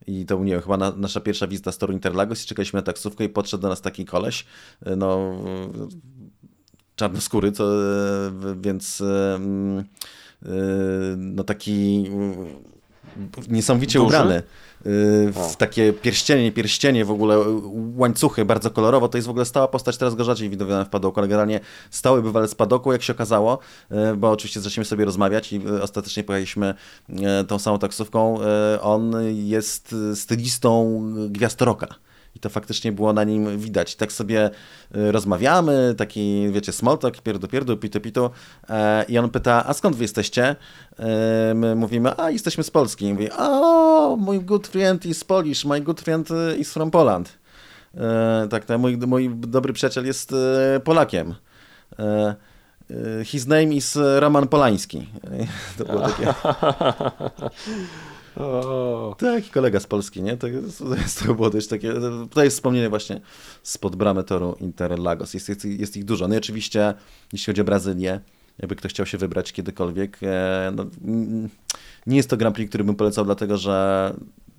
i 0.07 0.25
to, 0.25 0.43
nie 0.43 0.51
wiem, 0.51 0.61
chyba 0.61 0.77
na, 0.77 0.91
nasza 0.91 1.19
pierwsza 1.19 1.47
wizyta 1.47 1.71
z 1.71 1.77
toru 1.77 1.93
Interlagos 1.93 2.43
i 2.43 2.47
czekaliśmy 2.47 2.77
na 2.77 2.83
taksówkę 2.83 3.23
i 3.23 3.29
podszedł 3.29 3.61
do 3.61 3.69
nas 3.69 3.81
taki 3.81 4.05
koleś, 4.05 4.45
no 4.97 5.35
czarnoskóry, 6.95 7.51
co, 7.51 7.67
więc 8.61 9.01
mm, 9.01 9.79
y, 9.79 9.83
no 11.17 11.43
taki 11.43 12.09
niesamowicie 13.47 13.99
Duży? 13.99 14.07
ubrany 14.07 14.35
y, 14.35 14.41
w 15.31 15.55
takie 15.57 15.93
pierścienie, 15.93 16.51
pierścienie, 16.51 17.05
w 17.05 17.11
ogóle 17.11 17.37
łańcuchy, 17.95 18.45
bardzo 18.45 18.71
kolorowo. 18.71 19.07
To 19.07 19.17
jest 19.17 19.27
w 19.27 19.29
ogóle 19.29 19.45
stała 19.45 19.67
postać, 19.67 19.97
teraz 19.97 20.15
go 20.15 20.23
rzadziej 20.23 20.49
widowiona 20.49 20.85
w 20.85 20.89
padoku, 20.89 21.19
ale 21.19 21.27
generalnie 21.27 21.59
stały 21.91 22.21
bywalec 22.21 22.55
padoku, 22.55 22.91
jak 22.91 23.03
się 23.03 23.13
okazało, 23.13 23.59
y, 23.91 24.15
bo 24.15 24.31
oczywiście 24.31 24.59
zaczęliśmy 24.59 24.85
sobie 24.85 25.05
rozmawiać 25.05 25.53
i 25.53 25.67
ostatecznie 25.67 26.23
pojechaliśmy 26.23 26.73
tą 27.47 27.59
samą 27.59 27.79
taksówką. 27.79 28.37
On 28.81 29.13
jest 29.29 29.95
stylistą 30.15 31.01
gwiazd 31.29 31.61
rocka 31.61 31.95
i 32.35 32.39
to 32.39 32.49
faktycznie 32.49 32.91
było 32.91 33.13
na 33.13 33.23
nim 33.23 33.57
widać. 33.59 33.95
Tak 33.95 34.11
sobie 34.11 34.49
y, 34.95 35.11
rozmawiamy, 35.11 35.95
taki, 35.97 36.51
wiecie, 36.51 36.71
small 36.71 36.97
talk, 36.97 37.21
pierdu, 37.21 37.47
pierdu, 37.47 37.77
pitu, 37.77 38.01
pitu 38.01 38.29
e, 38.69 39.03
i 39.03 39.17
on 39.17 39.29
pyta, 39.29 39.65
a 39.65 39.73
skąd 39.73 39.95
wy 39.95 40.03
jesteście? 40.03 40.55
E, 40.99 41.53
my 41.53 41.75
mówimy, 41.75 42.17
a 42.17 42.29
jesteśmy 42.29 42.63
z 42.63 42.71
Polski. 42.71 43.05
I 43.05 43.13
mówi, 43.13 43.31
o, 43.31 44.17
mój 44.19 44.39
good 44.39 44.67
friend 44.67 45.05
is 45.05 45.23
Polish, 45.23 45.65
my 45.65 45.81
good 45.81 46.01
friend 46.01 46.29
is 46.57 46.73
from 46.73 46.91
Poland. 46.91 47.37
E, 47.97 48.47
tak, 48.49 48.65
tak 48.65 48.79
mój, 48.79 48.97
mój 48.97 49.29
dobry 49.35 49.73
przyjaciel 49.73 50.05
jest 50.05 50.35
Polakiem. 50.83 51.35
His 53.23 53.47
name 53.47 53.63
is 53.63 53.97
Roman 54.19 54.47
Polański. 54.47 55.07
To 55.77 55.85
było 55.85 56.01
takie... 56.01 56.33
O. 58.35 59.15
Tak, 59.19 59.49
kolega 59.51 59.79
z 59.79 59.87
Polski, 59.87 60.21
nie? 60.21 60.37
To, 60.37 60.47
jest, 60.47 60.79
to, 61.25 61.33
było 61.35 61.49
dość 61.49 61.67
takie, 61.67 61.93
to 62.31 62.43
jest 62.43 62.55
wspomnienie 62.55 62.89
właśnie 62.89 63.21
spod 63.63 63.95
bramy 63.95 64.23
toru 64.23 64.55
Interlagos. 64.59 65.33
Jest, 65.33 65.49
jest, 65.49 65.65
jest 65.65 65.97
ich 65.97 66.05
dużo. 66.05 66.27
No 66.27 66.35
i 66.35 66.37
oczywiście, 66.37 66.93
jeśli 67.33 67.45
chodzi 67.45 67.61
o 67.61 67.63
Brazylię, 67.63 68.19
jakby 68.59 68.75
ktoś 68.75 68.91
chciał 68.91 69.05
się 69.05 69.17
wybrać 69.17 69.53
kiedykolwiek, 69.53 70.17
e, 70.23 70.73
no, 70.75 70.85
nie 72.07 72.17
jest 72.17 72.29
to 72.29 72.37
Grand 72.37 72.55
Prix, 72.55 72.69
który 72.69 72.83
bym 72.83 72.95
polecał, 72.95 73.25
dlatego 73.25 73.57
że 73.57 74.13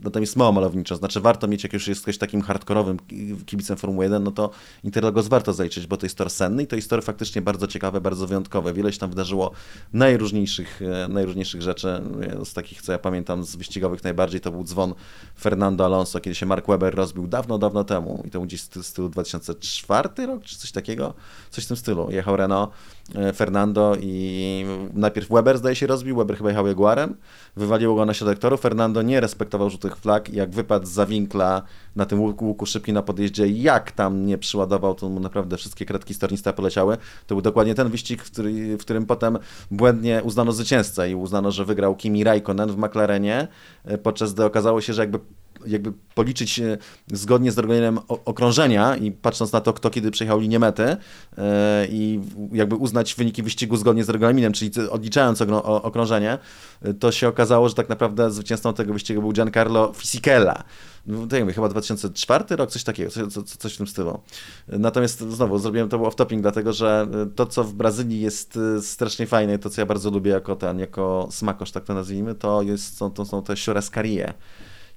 no 0.05 0.11
tam 0.11 0.23
jest 0.23 0.37
mało 0.37 0.53
malowniczo. 0.53 0.97
Znaczy 0.97 1.21
warto 1.21 1.49
mieć, 1.49 1.63
jak 1.63 1.73
już 1.73 1.89
jest 1.89 2.03
ktoś 2.03 2.19
takim 2.19 2.43
hardkorowym 2.43 2.99
kibicem 3.47 3.77
Formuły 3.77 4.05
1, 4.05 4.25
no 4.25 4.31
to 4.31 4.51
Interlagos 4.85 5.29
warto 5.29 5.53
zaliczyć, 5.53 5.87
bo 5.87 5.97
to 5.97 6.07
jest 6.07 6.19
tor 6.19 6.31
senny 6.31 6.63
i 6.63 6.67
to 6.67 6.77
jest 6.77 6.91
tor 6.91 7.05
faktycznie 7.05 7.43
bardzo 7.43 7.67
ciekawe, 7.67 8.01
bardzo 8.01 8.27
wyjątkowe. 8.27 8.75
Wiele 8.75 8.93
się 8.93 8.99
tam 8.99 9.11
wydarzyło 9.11 9.51
najróżniejszych, 9.93 10.83
e, 10.83 11.09
najróżniejszych 11.09 11.63
rzeczy. 11.63 12.03
Z 12.45 12.53
takich, 12.53 12.83
co 12.83 12.93
ja 12.93 12.99
pamiętam, 12.99 13.45
z 13.45 13.57
wyścigowych 13.57 14.05
najbardziej, 14.05 14.41
to 14.41 14.51
był 14.51 14.65
dzwon 14.65 14.95
Fernando 15.41 15.85
Alonso, 15.85 16.21
kiedy 16.21 16.35
się 16.35 16.47
Mark 16.47 16.67
Webber 16.67 16.95
rozbił 16.95 17.27
dawno, 17.27 17.59
dawno 17.59 17.85
temu 17.85 18.23
i 18.27 18.31
to 18.31 18.39
był 18.39 18.47
gdzieś 18.47 18.63
z 18.63 18.87
stylu 18.87 19.09
2004 19.09 20.27
rok, 20.27 20.43
czy 20.43 20.59
coś 20.59 20.73
takiego, 20.73 21.15
coś 21.51 21.65
w 21.65 21.69
tym 21.69 21.77
stylu. 21.77 22.11
Jechał 22.11 22.37
Renault 22.37 22.71
E, 23.15 23.33
Fernando 23.33 23.97
i 24.01 24.65
najpierw 24.95 25.29
Weber 25.29 25.59
zdaje 25.59 25.77
się 25.77 25.87
rozbił, 25.87 26.17
Weber 26.17 26.37
chyba 26.37 26.49
jechał 26.49 26.67
Jaguarem, 26.67 27.17
wywaliło 27.57 27.95
go 27.95 28.05
na 28.05 28.15
środek 28.15 28.39
toru, 28.39 28.57
Fernando 28.57 29.03
nie 29.03 29.21
respektował 29.21 29.71
żółtych 29.71 29.94
flag, 29.97 30.29
jak 30.29 30.51
wypadł 30.51 30.87
za 30.87 31.07
winkla 31.07 31.63
na 31.97 32.07
tym 32.07 32.21
łuku, 32.21 32.47
łuku 32.47 32.67
szybki 32.67 32.93
na 32.93 33.03
podjeździe, 33.03 33.47
jak 33.47 33.93
tam 33.93 34.27
nie 34.27 34.39
przyładował, 34.39 34.95
to 34.95 35.09
mu 35.09 35.21
naprawdę 35.21 35.57
wszystkie 35.57 35.87
kredki 35.87 36.15
stornista 36.15 36.53
poleciały. 36.53 36.97
To 37.27 37.35
był 37.35 37.43
dokładnie 37.43 37.75
ten 37.75 37.89
wyścig, 37.89 38.23
w, 38.23 38.31
który, 38.31 38.77
w 38.77 38.81
którym 38.81 39.07
potem 39.07 39.39
błędnie 39.71 40.23
uznano 40.25 40.53
zwycięzcę 40.53 41.11
i 41.11 41.15
uznano, 41.15 41.51
że 41.51 41.65
wygrał 41.65 41.97
Kimi 41.97 42.25
Raikkonen 42.25 42.69
w 42.69 42.77
McLarenie, 42.77 43.49
e, 43.85 43.99
podczas 43.99 44.35
gdy 44.35 44.45
okazało 44.45 44.81
się, 44.81 44.93
że 44.93 45.03
jakby 45.03 45.19
jakby 45.67 45.93
policzyć 46.15 46.59
e, 46.59 46.79
zgodnie 47.13 47.53
z 47.53 47.59
regulaminem 47.59 47.99
okrążenia 48.09 48.97
i 48.97 49.13
patrząc 49.13 49.53
na 49.53 49.61
to, 49.61 49.73
kto 49.73 49.91
kiedy 49.91 50.11
przejechał 50.11 50.41
linię 50.41 50.59
mety 50.59 50.97
e, 51.39 51.87
i 51.91 52.21
jakby 52.53 52.77
uznać 52.77 53.15
wyniki 53.15 53.43
wyścigu 53.43 53.77
zgodnie 53.77 54.05
z 54.05 54.09
regulaminem, 54.09 54.53
czyli 54.53 54.71
odliczając 54.91 55.43
okrążenie, 55.63 56.39
e, 56.83 56.95
to 56.95 57.13
się 57.13 57.29
okazało, 57.29 57.69
że 57.69 57.75
tak 57.75 57.89
naprawdę 57.89 58.31
zwycięzcą 58.31 58.75
tego 58.75 58.93
wyścigu 58.93 59.21
był 59.21 59.33
Giancarlo 59.33 59.93
Fisichella. 59.97 60.65
No, 61.07 61.27
to 61.27 61.37
chyba 61.55 61.69
2004 61.69 62.57
rok, 62.57 62.71
coś 62.71 62.85
takiego, 62.85 63.11
coś, 63.11 63.45
coś 63.45 63.75
w 63.75 63.77
tym 63.77 63.87
stylu. 63.87 64.21
Natomiast 64.69 65.21
znowu 65.21 65.59
zrobiłem 65.59 65.89
to 65.89 65.99
off-topping, 65.99 66.41
dlatego 66.41 66.73
że 66.73 67.07
to, 67.35 67.47
co 67.47 67.65
w 67.65 67.75
Brazylii 67.75 68.21
jest 68.21 68.59
strasznie 68.81 69.27
fajne, 69.27 69.59
to, 69.59 69.71
co 69.71 69.81
ja 69.81 69.87
bardzo 69.87 70.11
lubię 70.11 70.31
jako 70.31 70.57
ten, 70.57 70.79
jako 70.79 71.29
smakosz, 71.31 71.73
tak 71.73 71.85
to 71.85 71.95
nazwijmy, 71.95 72.35
to, 72.35 72.63
jest, 72.63 72.97
są, 72.97 73.11
to 73.11 73.25
są 73.25 73.43
te 73.43 73.55
churrascarie 73.67 74.35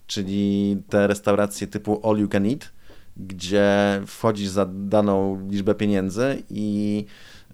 czyli 0.08 0.78
te 0.90 1.08
restauracje 1.08 1.68
typu 1.68 2.10
all 2.10 2.18
you 2.18 2.28
can 2.28 2.46
eat, 2.46 2.72
gdzie 3.18 4.02
wchodzisz 4.08 4.50
za 4.50 4.66
daną 4.66 5.48
liczbę 5.50 5.76
pieniędzy 5.76 6.44
i 6.50 7.06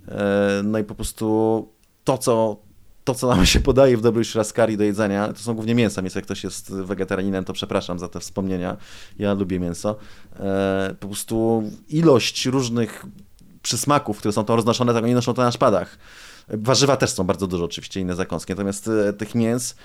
e, 0.08 0.62
no 0.64 0.80
i 0.80 0.84
po 0.84 0.96
prostu 0.96 1.68
to, 2.04 2.18
co 2.18 2.58
to, 3.04 3.16
co 3.16 3.28
nam 3.36 3.46
się 3.46 3.60
podaje 3.60 3.98
w 3.98 4.02
dobrej 4.02 4.26
szraskari 4.26 4.78
do 4.78 4.84
jedzenia, 4.84 5.34
to 5.34 5.40
są 5.40 5.54
głównie 5.54 5.76
mięsa, 5.76 6.02
więc 6.02 6.16
jak 6.16 6.26
ktoś 6.26 6.44
jest 6.44 6.74
wegetarianinem, 6.74 7.46
to 7.46 7.54
przepraszam 7.54 8.00
za 8.00 8.08
te 8.08 8.20
wspomnienia, 8.20 8.78
ja 9.20 9.34
lubię 9.34 9.60
mięso. 9.60 9.96
E, 10.40 10.96
po 11.00 11.08
prostu 11.08 11.64
ilość 11.90 12.46
różnych 12.46 13.06
przysmaków, 13.62 14.18
które 14.18 14.32
są 14.32 14.46
tam 14.46 14.56
roznoszone, 14.56 14.94
tak 14.94 15.04
oni 15.04 15.14
noszą 15.14 15.34
to 15.34 15.42
na 15.42 15.52
szpadach. 15.52 15.98
Warzywa 16.48 16.98
też 16.98 17.10
są 17.10 17.24
bardzo 17.24 17.48
dużo, 17.48 17.66
oczywiście 17.66 18.00
inne 18.00 18.16
zakąski, 18.16 18.52
natomiast 18.52 18.88
e, 18.88 19.14
tych 19.14 19.36
mięs 19.36 19.76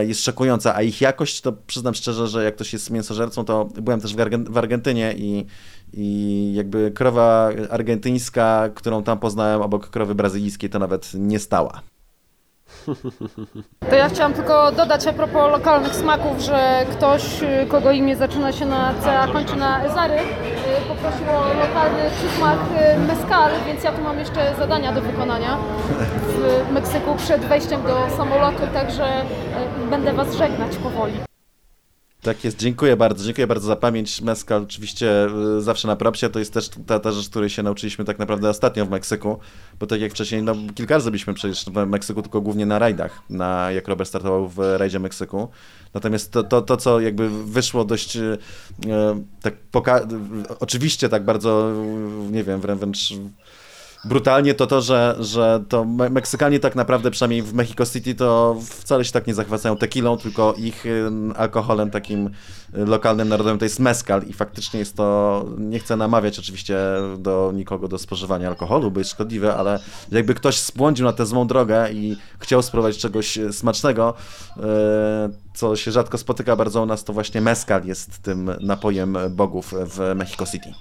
jest 0.00 0.24
szokująca, 0.24 0.74
a 0.74 0.82
ich 0.82 1.00
jakość, 1.00 1.40
to 1.40 1.52
przyznam 1.52 1.94
szczerze, 1.94 2.28
że 2.28 2.44
jak 2.44 2.54
ktoś 2.54 2.72
jest 2.72 2.90
mięsożercą, 2.90 3.44
to 3.44 3.64
byłem 3.64 4.00
też 4.00 4.14
w 4.48 4.58
Argentynie 4.58 5.14
i, 5.16 5.46
i 5.92 6.52
jakby 6.54 6.90
krowa 6.90 7.50
argentyńska, 7.70 8.70
którą 8.74 9.02
tam 9.02 9.18
poznałem 9.18 9.62
obok 9.62 9.90
krowy 9.90 10.14
brazylijskiej, 10.14 10.70
to 10.70 10.78
nawet 10.78 11.10
nie 11.14 11.38
stała. 11.38 11.93
To 13.90 13.96
ja 13.96 14.08
chciałam 14.08 14.32
tylko 14.32 14.72
dodać 14.72 15.06
a 15.06 15.12
propos 15.12 15.50
lokalnych 15.52 15.94
smaków, 15.94 16.40
że 16.40 16.86
ktoś, 16.90 17.40
kogo 17.68 17.90
imię 17.90 18.16
zaczyna 18.16 18.52
się 18.52 18.66
na 18.66 18.94
C, 18.94 19.18
a 19.18 19.28
kończy 19.28 19.56
na 19.56 19.84
Ezary, 19.84 20.14
y, 20.14 20.88
poprosił 20.88 21.30
o 21.30 21.54
lokalny 21.54 22.10
przysmak 22.10 22.58
y, 22.58 22.98
mezcal, 22.98 23.50
więc 23.66 23.84
ja 23.84 23.92
tu 23.92 24.02
mam 24.02 24.18
jeszcze 24.18 24.54
zadania 24.58 24.92
do 24.92 25.02
wykonania 25.02 25.58
w 26.26 26.72
Meksyku 26.72 27.14
przed 27.16 27.40
wejściem 27.44 27.82
do 27.82 28.16
samolotu, 28.16 28.62
także 28.74 29.22
y, 29.22 29.90
będę 29.90 30.12
Was 30.12 30.34
żegnać 30.34 30.76
powoli. 30.76 31.33
Tak 32.24 32.44
jest, 32.44 32.58
dziękuję 32.58 32.96
bardzo, 32.96 33.24
dziękuję 33.24 33.46
bardzo 33.46 33.66
za 33.66 33.76
pamięć. 33.76 34.22
Mezcal 34.22 34.62
oczywiście 34.62 35.26
y, 35.58 35.62
zawsze 35.62 35.88
na 35.88 35.96
propsie, 35.96 36.28
to 36.30 36.38
jest 36.38 36.52
też 36.52 36.70
ta, 36.86 37.00
ta 37.00 37.12
rzecz, 37.12 37.28
której 37.28 37.50
się 37.50 37.62
nauczyliśmy 37.62 38.04
tak 38.04 38.18
naprawdę 38.18 38.50
ostatnio 38.50 38.86
w 38.86 38.90
Meksyku, 38.90 39.38
bo 39.80 39.86
tak 39.86 40.00
jak 40.00 40.12
wcześniej, 40.12 40.42
no 40.42 40.54
kilka 40.74 40.94
razy 40.94 41.10
byliśmy 41.10 41.34
przecież 41.34 41.64
w 41.64 41.86
Meksyku, 41.86 42.22
tylko 42.22 42.40
głównie 42.40 42.66
na 42.66 42.78
rajdach, 42.78 43.22
na, 43.30 43.70
jak 43.70 43.88
Robert 43.88 44.08
startował 44.08 44.48
w 44.48 44.58
rajdzie 44.58 44.98
Meksyku. 44.98 45.48
Natomiast 45.94 46.32
to, 46.32 46.42
to, 46.42 46.62
to 46.62 46.76
co 46.76 47.00
jakby 47.00 47.44
wyszło 47.44 47.84
dość 47.84 48.16
e, 48.16 48.38
tak 49.42 49.54
poka- 49.72 50.06
oczywiście 50.60 51.08
tak 51.08 51.24
bardzo, 51.24 51.72
nie 52.30 52.44
wiem, 52.44 52.60
wręcz 52.60 53.12
brutalnie 54.04 54.54
to 54.54 54.66
to, 54.66 54.80
że, 54.80 55.16
że 55.18 55.64
to 55.68 55.84
Meksykanie 55.84 56.60
tak 56.60 56.74
naprawdę, 56.74 57.10
przynajmniej 57.10 57.42
w 57.42 57.54
Mexico 57.54 57.86
City, 57.86 58.14
to 58.14 58.56
wcale 58.70 59.04
się 59.04 59.12
tak 59.12 59.26
nie 59.26 59.34
zachwycają 59.34 59.76
tequilą, 59.76 60.16
tylko 60.16 60.54
ich 60.56 60.86
y, 60.86 61.10
alkoholem 61.36 61.90
takim 61.90 62.30
lokalnym, 62.72 63.28
narodowym 63.28 63.58
to 63.58 63.64
jest 63.64 63.80
mezcal 63.80 64.22
i 64.22 64.32
faktycznie 64.32 64.80
jest 64.80 64.96
to, 64.96 65.44
nie 65.58 65.78
chcę 65.78 65.96
namawiać 65.96 66.38
oczywiście 66.38 66.78
do 67.18 67.52
nikogo 67.54 67.88
do 67.88 67.98
spożywania 67.98 68.48
alkoholu, 68.48 68.90
bo 68.90 69.00
jest 69.00 69.10
szkodliwe, 69.10 69.56
ale 69.56 69.80
jakby 70.12 70.34
ktoś 70.34 70.58
spłądził 70.58 71.06
na 71.06 71.12
tę 71.12 71.26
złą 71.26 71.46
drogę 71.46 71.92
i 71.92 72.16
chciał 72.38 72.62
spróbować 72.62 72.98
czegoś 72.98 73.38
smacznego, 73.50 74.14
y, 74.56 74.60
co 75.54 75.76
się 75.76 75.92
rzadko 75.92 76.18
spotyka 76.18 76.56
bardzo 76.56 76.82
u 76.82 76.86
nas, 76.86 77.04
to 77.04 77.12
właśnie 77.12 77.40
mezcal 77.40 77.84
jest 77.84 78.22
tym 78.22 78.50
napojem 78.60 79.18
bogów 79.30 79.74
w 79.86 80.14
Mexico 80.14 80.46
City. 80.46 80.74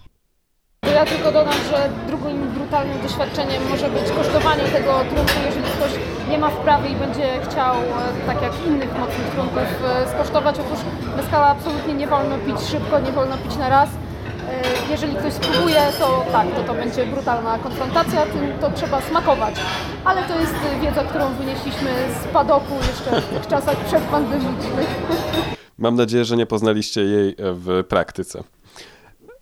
Ja 0.85 1.05
tylko 1.05 1.31
dodam, 1.31 1.53
że 1.71 1.89
drugim 2.07 2.42
brutalnym 2.73 3.01
doświadczeniem 3.01 3.69
może 3.69 3.89
być 3.89 4.11
kosztowanie 4.17 4.63
tego 4.63 4.91
trunku, 5.09 5.37
jeżeli 5.45 5.65
ktoś 5.65 5.91
nie 6.29 6.37
ma 6.37 6.49
wprawy 6.49 6.89
i 6.89 6.95
będzie 6.95 7.27
chciał, 7.49 7.75
e, 7.75 8.27
tak 8.27 8.41
jak 8.41 8.53
innych 8.67 8.99
mocnych 8.99 9.27
trunków, 9.33 9.67
e, 9.85 10.09
skosztować. 10.13 10.55
Otóż 10.59 10.79
meskala 11.17 11.47
absolutnie 11.47 11.93
nie 11.93 12.07
wolno 12.07 12.37
pić 12.37 12.59
szybko, 12.71 12.99
nie 12.99 13.11
wolno 13.11 13.37
pić 13.37 13.57
na 13.57 13.69
raz. 13.69 13.89
E, 13.89 14.91
jeżeli 14.91 15.15
ktoś 15.15 15.33
spróbuje, 15.33 15.81
to 15.99 16.23
tak, 16.31 16.47
to 16.55 16.63
to 16.63 16.73
będzie 16.73 17.05
brutalna 17.05 17.59
konfrontacja, 17.59 18.25
tym 18.25 18.59
to 18.61 18.71
trzeba 18.71 19.01
smakować. 19.01 19.55
Ale 20.05 20.21
to 20.23 20.39
jest 20.39 20.55
wiedza, 20.81 21.03
którą 21.03 21.33
wynieśliśmy 21.33 21.91
z 22.21 22.27
padoku 22.27 22.75
jeszcze 22.87 23.21
w 23.21 23.29
tych 23.29 23.47
czasach 23.47 23.77
przedpandemicznych. 23.77 24.87
Mam 25.77 25.95
nadzieję, 25.95 26.25
że 26.25 26.37
nie 26.37 26.45
poznaliście 26.45 27.01
jej 27.01 27.35
w 27.39 27.83
praktyce. 27.89 28.43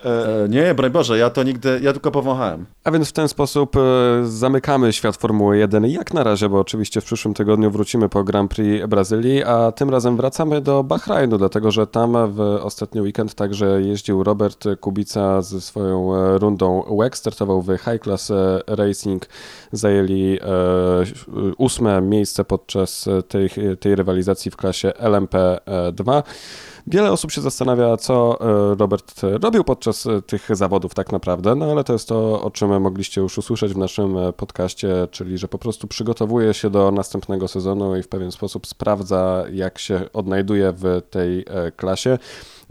E, 0.05 0.49
nie, 0.49 0.73
broń 0.75 0.91
Boże, 0.91 1.17
ja 1.17 1.29
to 1.29 1.43
nigdy, 1.43 1.79
ja 1.83 1.93
tylko 1.93 2.11
powąchałem. 2.11 2.65
A 2.83 2.91
więc 2.91 3.09
w 3.09 3.11
ten 3.11 3.27
sposób 3.27 3.75
e, 3.75 3.79
zamykamy 4.23 4.93
świat 4.93 5.17
Formuły 5.17 5.57
1 5.57 5.85
jak 5.85 6.13
na 6.13 6.23
razie, 6.23 6.49
bo 6.49 6.59
oczywiście 6.59 7.01
w 7.01 7.05
przyszłym 7.05 7.33
tygodniu 7.33 7.71
wrócimy 7.71 8.09
po 8.09 8.23
Grand 8.23 8.51
Prix 8.51 8.87
Brazylii, 8.87 9.43
a 9.43 9.71
tym 9.71 9.89
razem 9.89 10.17
wracamy 10.17 10.61
do 10.61 10.83
Bahrajnu, 10.83 11.37
dlatego 11.37 11.71
że 11.71 11.87
tam 11.87 12.33
w 12.33 12.39
ostatni 12.39 13.01
weekend 13.01 13.35
także 13.35 13.81
jeździł 13.81 14.23
Robert 14.23 14.65
Kubica 14.79 15.41
ze 15.41 15.61
swoją 15.61 16.15
e, 16.15 16.37
rundą 16.37 16.97
WEC, 16.99 17.15
startował 17.15 17.61
w 17.61 17.67
High 17.77 18.03
Class 18.03 18.31
Racing, 18.67 19.25
zajęli 19.71 20.39
ósme 21.57 22.01
miejsce 22.01 22.43
podczas 22.43 23.09
tej, 23.27 23.49
tej 23.79 23.95
rywalizacji 23.95 24.51
w 24.51 24.57
klasie 24.57 24.93
LMP2. 24.99 26.23
Wiele 26.87 27.11
osób 27.11 27.31
się 27.31 27.41
zastanawia, 27.41 27.97
co 27.97 28.39
e, 28.41 28.75
Robert 28.75 29.21
robił 29.41 29.63
podczas 29.63 30.05
e, 30.05 30.21
tych 30.21 30.55
zawodów 30.55 30.93
tak 30.93 31.11
naprawdę, 31.11 31.55
no 31.55 31.71
ale 31.71 31.83
to 31.83 31.93
jest 31.93 32.07
to, 32.07 32.41
o 32.41 32.51
czym 32.51 32.81
mogliście 32.81 33.21
już 33.21 33.37
usłyszeć 33.37 33.73
w 33.73 33.77
naszym 33.77 34.17
e, 34.17 34.33
podcaście, 34.33 35.07
czyli 35.11 35.37
że 35.37 35.47
po 35.47 35.57
prostu 35.57 35.87
przygotowuje 35.87 36.53
się 36.53 36.69
do 36.69 36.91
następnego 36.91 37.47
sezonu 37.47 37.97
i 37.97 38.03
w 38.03 38.07
pewien 38.07 38.31
sposób 38.31 38.67
sprawdza, 38.67 39.43
jak 39.51 39.79
się 39.79 40.01
odnajduje 40.13 40.73
w 40.77 41.01
tej 41.09 41.45
klasie. 41.75 42.17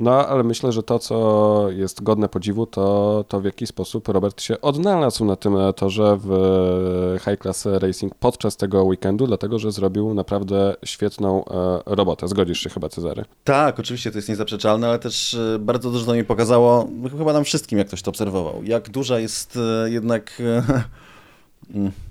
No, 0.00 0.26
ale 0.26 0.44
myślę, 0.44 0.72
że 0.72 0.82
to, 0.82 0.98
co 0.98 1.66
jest 1.70 2.02
godne 2.02 2.28
podziwu, 2.28 2.66
to, 2.66 3.24
to 3.28 3.40
w 3.40 3.44
jaki 3.44 3.66
sposób 3.66 4.08
Robert 4.08 4.42
się 4.42 4.60
odnalazł 4.60 5.24
na 5.24 5.36
tym 5.36 5.56
torze 5.76 6.18
w 6.20 7.16
High 7.24 7.40
Class 7.42 7.66
Racing 7.66 8.14
podczas 8.14 8.56
tego 8.56 8.84
weekendu, 8.84 9.26
dlatego 9.26 9.58
że 9.58 9.72
zrobił 9.72 10.14
naprawdę 10.14 10.76
świetną 10.84 11.44
robotę. 11.86 12.28
Zgodzisz 12.28 12.60
się 12.60 12.70
chyba, 12.70 12.88
Cezary? 12.88 13.24
Tak, 13.44 13.80
oczywiście 13.80 14.10
to 14.10 14.18
jest 14.18 14.28
niezaprzeczalne, 14.28 14.88
ale 14.88 14.98
też 14.98 15.34
e, 15.34 15.58
bardzo 15.58 15.90
dużo 15.90 16.14
mi 16.14 16.24
pokazało, 16.24 16.88
chyba 17.18 17.32
nam 17.32 17.44
wszystkim, 17.44 17.78
jak 17.78 17.86
ktoś 17.86 18.02
to 18.02 18.10
obserwował, 18.10 18.64
jak 18.64 18.90
duża 18.90 19.18
jest 19.18 19.58
e, 19.84 19.90
jednak... 19.90 20.42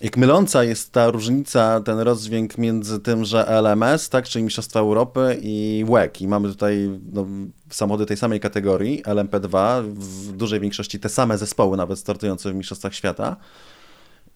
Jak 0.00 0.16
myląca 0.16 0.64
jest 0.64 0.92
ta 0.92 1.10
różnica, 1.10 1.80
ten 1.80 1.98
rozdźwięk 1.98 2.58
między 2.58 3.00
tym, 3.00 3.24
że 3.24 3.46
LMS, 3.46 4.08
tak, 4.08 4.28
czyli 4.28 4.44
Mistrzostwa 4.44 4.80
Europy 4.80 5.38
i 5.42 5.84
WEC. 5.88 6.20
I 6.20 6.28
mamy 6.28 6.48
tutaj 6.48 7.00
no, 7.12 7.26
samochody 7.70 8.06
tej 8.06 8.16
samej 8.16 8.40
kategorii, 8.40 9.02
LMP2, 9.02 9.82
w 9.88 10.32
dużej 10.32 10.60
większości 10.60 11.00
te 11.00 11.08
same 11.08 11.38
zespoły, 11.38 11.76
nawet 11.76 11.98
startujące 11.98 12.52
w 12.52 12.54
Mistrzostwach 12.54 12.94
Świata. 12.94 13.36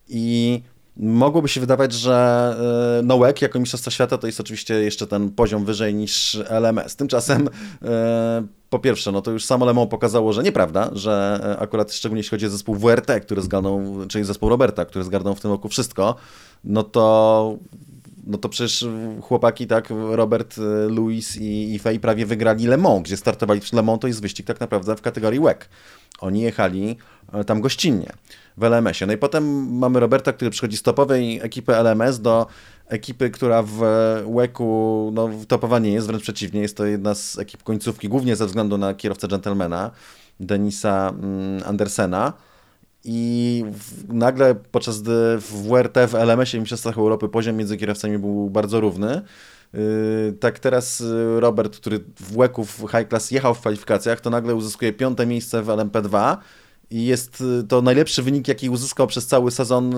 I 0.09 0.63
mogłoby 0.99 1.49
się 1.49 1.61
wydawać, 1.61 1.93
że 1.93 2.57
e, 3.01 3.03
no 3.03 3.19
WEC 3.19 3.43
jako 3.43 3.61
Mistrzostwa 3.61 3.91
Świata 3.91 4.19
to 4.19 4.27
jest 4.27 4.41
oczywiście 4.41 4.75
jeszcze 4.75 5.07
ten 5.07 5.31
poziom 5.31 5.65
wyżej 5.65 5.95
niż 5.95 6.35
LMS. 6.49 6.97
Tymczasem 6.97 7.49
e, 7.83 8.47
po 8.71 8.79
pierwsze, 8.79 9.13
no 9.13 9.23
to 9.23 9.31
już 9.31 9.45
samo 9.45 9.67
Lemon 9.67 9.89
pokazało, 9.89 10.33
że 10.33 10.43
nieprawda, 10.43 10.91
że 10.93 11.41
e, 11.45 11.59
akurat 11.59 11.93
szczególnie 11.93 12.21
jeśli 12.21 12.31
chodzi 12.31 12.47
o 12.47 12.51
zespół 12.51 12.75
WRT, 12.75 13.21
który 13.23 13.43
zgarnął, 13.43 14.07
czyli 14.09 14.25
zespół 14.25 14.49
Roberta, 14.49 14.85
który 14.85 15.05
zgarnął 15.05 15.35
w 15.35 15.41
tym 15.41 15.51
roku 15.51 15.69
wszystko, 15.69 16.15
no 16.65 16.83
to 16.83 17.57
no 18.27 18.39
to 18.39 18.49
przecież 18.49 18.87
chłopaki, 19.23 19.67
tak, 19.67 19.89
Robert, 20.11 20.57
Louis 20.89 21.37
i, 21.37 21.75
i 21.75 21.79
Fej 21.79 22.01
prawie 22.01 22.27
wygrali 22.27 22.67
Le 22.67 22.79
gdzie 23.03 23.17
startowali. 23.17 23.61
Le 23.73 23.83
Mans 23.83 24.01
to 24.01 24.07
jest 24.07 24.23
wyścig 24.23 24.47
tak 24.47 24.61
naprawdę 24.61 24.97
w 24.97 25.03
kategorii 25.03 25.41
WEC. 25.41 25.59
Oni 26.21 26.41
jechali 26.41 26.97
tam 27.47 27.61
gościnnie 27.61 28.13
w 28.59 28.63
LMS-ie. 28.65 29.07
No 29.07 29.13
i 29.13 29.17
potem 29.17 29.73
mamy 29.79 30.01
Roberta, 30.01 30.33
który 30.33 30.51
przychodzi 30.51 30.77
z 30.77 30.83
topowej 30.83 31.41
ekipy 31.43 31.73
LMS 31.77 32.21
do 32.21 32.47
ekipy, 32.89 33.31
która 33.31 33.63
w 33.63 33.79
WEC-u 34.37 35.11
no, 35.15 35.31
topowa 35.49 35.79
nie 35.79 35.93
jest, 35.93 36.07
wręcz 36.07 36.23
przeciwnie, 36.23 36.61
jest 36.61 36.77
to 36.77 36.87
jedna 36.87 37.15
z 37.15 37.39
ekip 37.39 37.63
końcówki, 37.63 38.09
głównie 38.09 38.37
ze 38.37 38.47
względu 38.47 38.79
na 38.79 38.95
kierowcę 38.95 39.29
gentlemana, 39.29 39.91
Denisa 40.41 41.09
mm, 41.09 41.63
Andersena. 41.67 42.33
I 43.05 43.65
nagle 44.09 44.55
podczas 44.55 45.03
gdy 45.03 45.39
w 45.39 45.69
WRT, 45.69 45.97
w 46.09 46.15
LMS-ie 46.15 46.61
Mistrzostwach 46.61 46.99
Europy 46.99 47.29
poziom 47.29 47.57
między 47.57 47.77
kierowcami 47.77 48.19
był 48.19 48.51
bardzo 48.51 48.81
równy, 48.81 49.23
yy, 49.73 49.81
tak 50.41 50.59
teraz 50.59 51.01
y, 51.01 51.41
Robert, 51.41 51.77
który 51.77 51.99
w 51.99 52.37
WEC-u 52.37 52.65
w 52.65 52.79
High 52.79 53.09
Class 53.09 53.31
jechał 53.31 53.55
w 53.55 53.61
kwalifikacjach, 53.61 54.21
to 54.21 54.31
nagle 54.31 54.55
uzyskuje 54.55 54.93
piąte 54.93 55.27
miejsce 55.27 55.63
w 55.63 55.67
LMP2 55.67 56.37
i 56.91 57.07
jest 57.07 57.41
y, 57.41 57.65
to 57.69 57.83
najlepszy 57.83 58.23
wynik, 58.23 58.49
jaki 58.49 58.71
uzyskał 58.71 59.07
przez 59.07 59.27
cały 59.27 59.51
sezon 59.51 59.95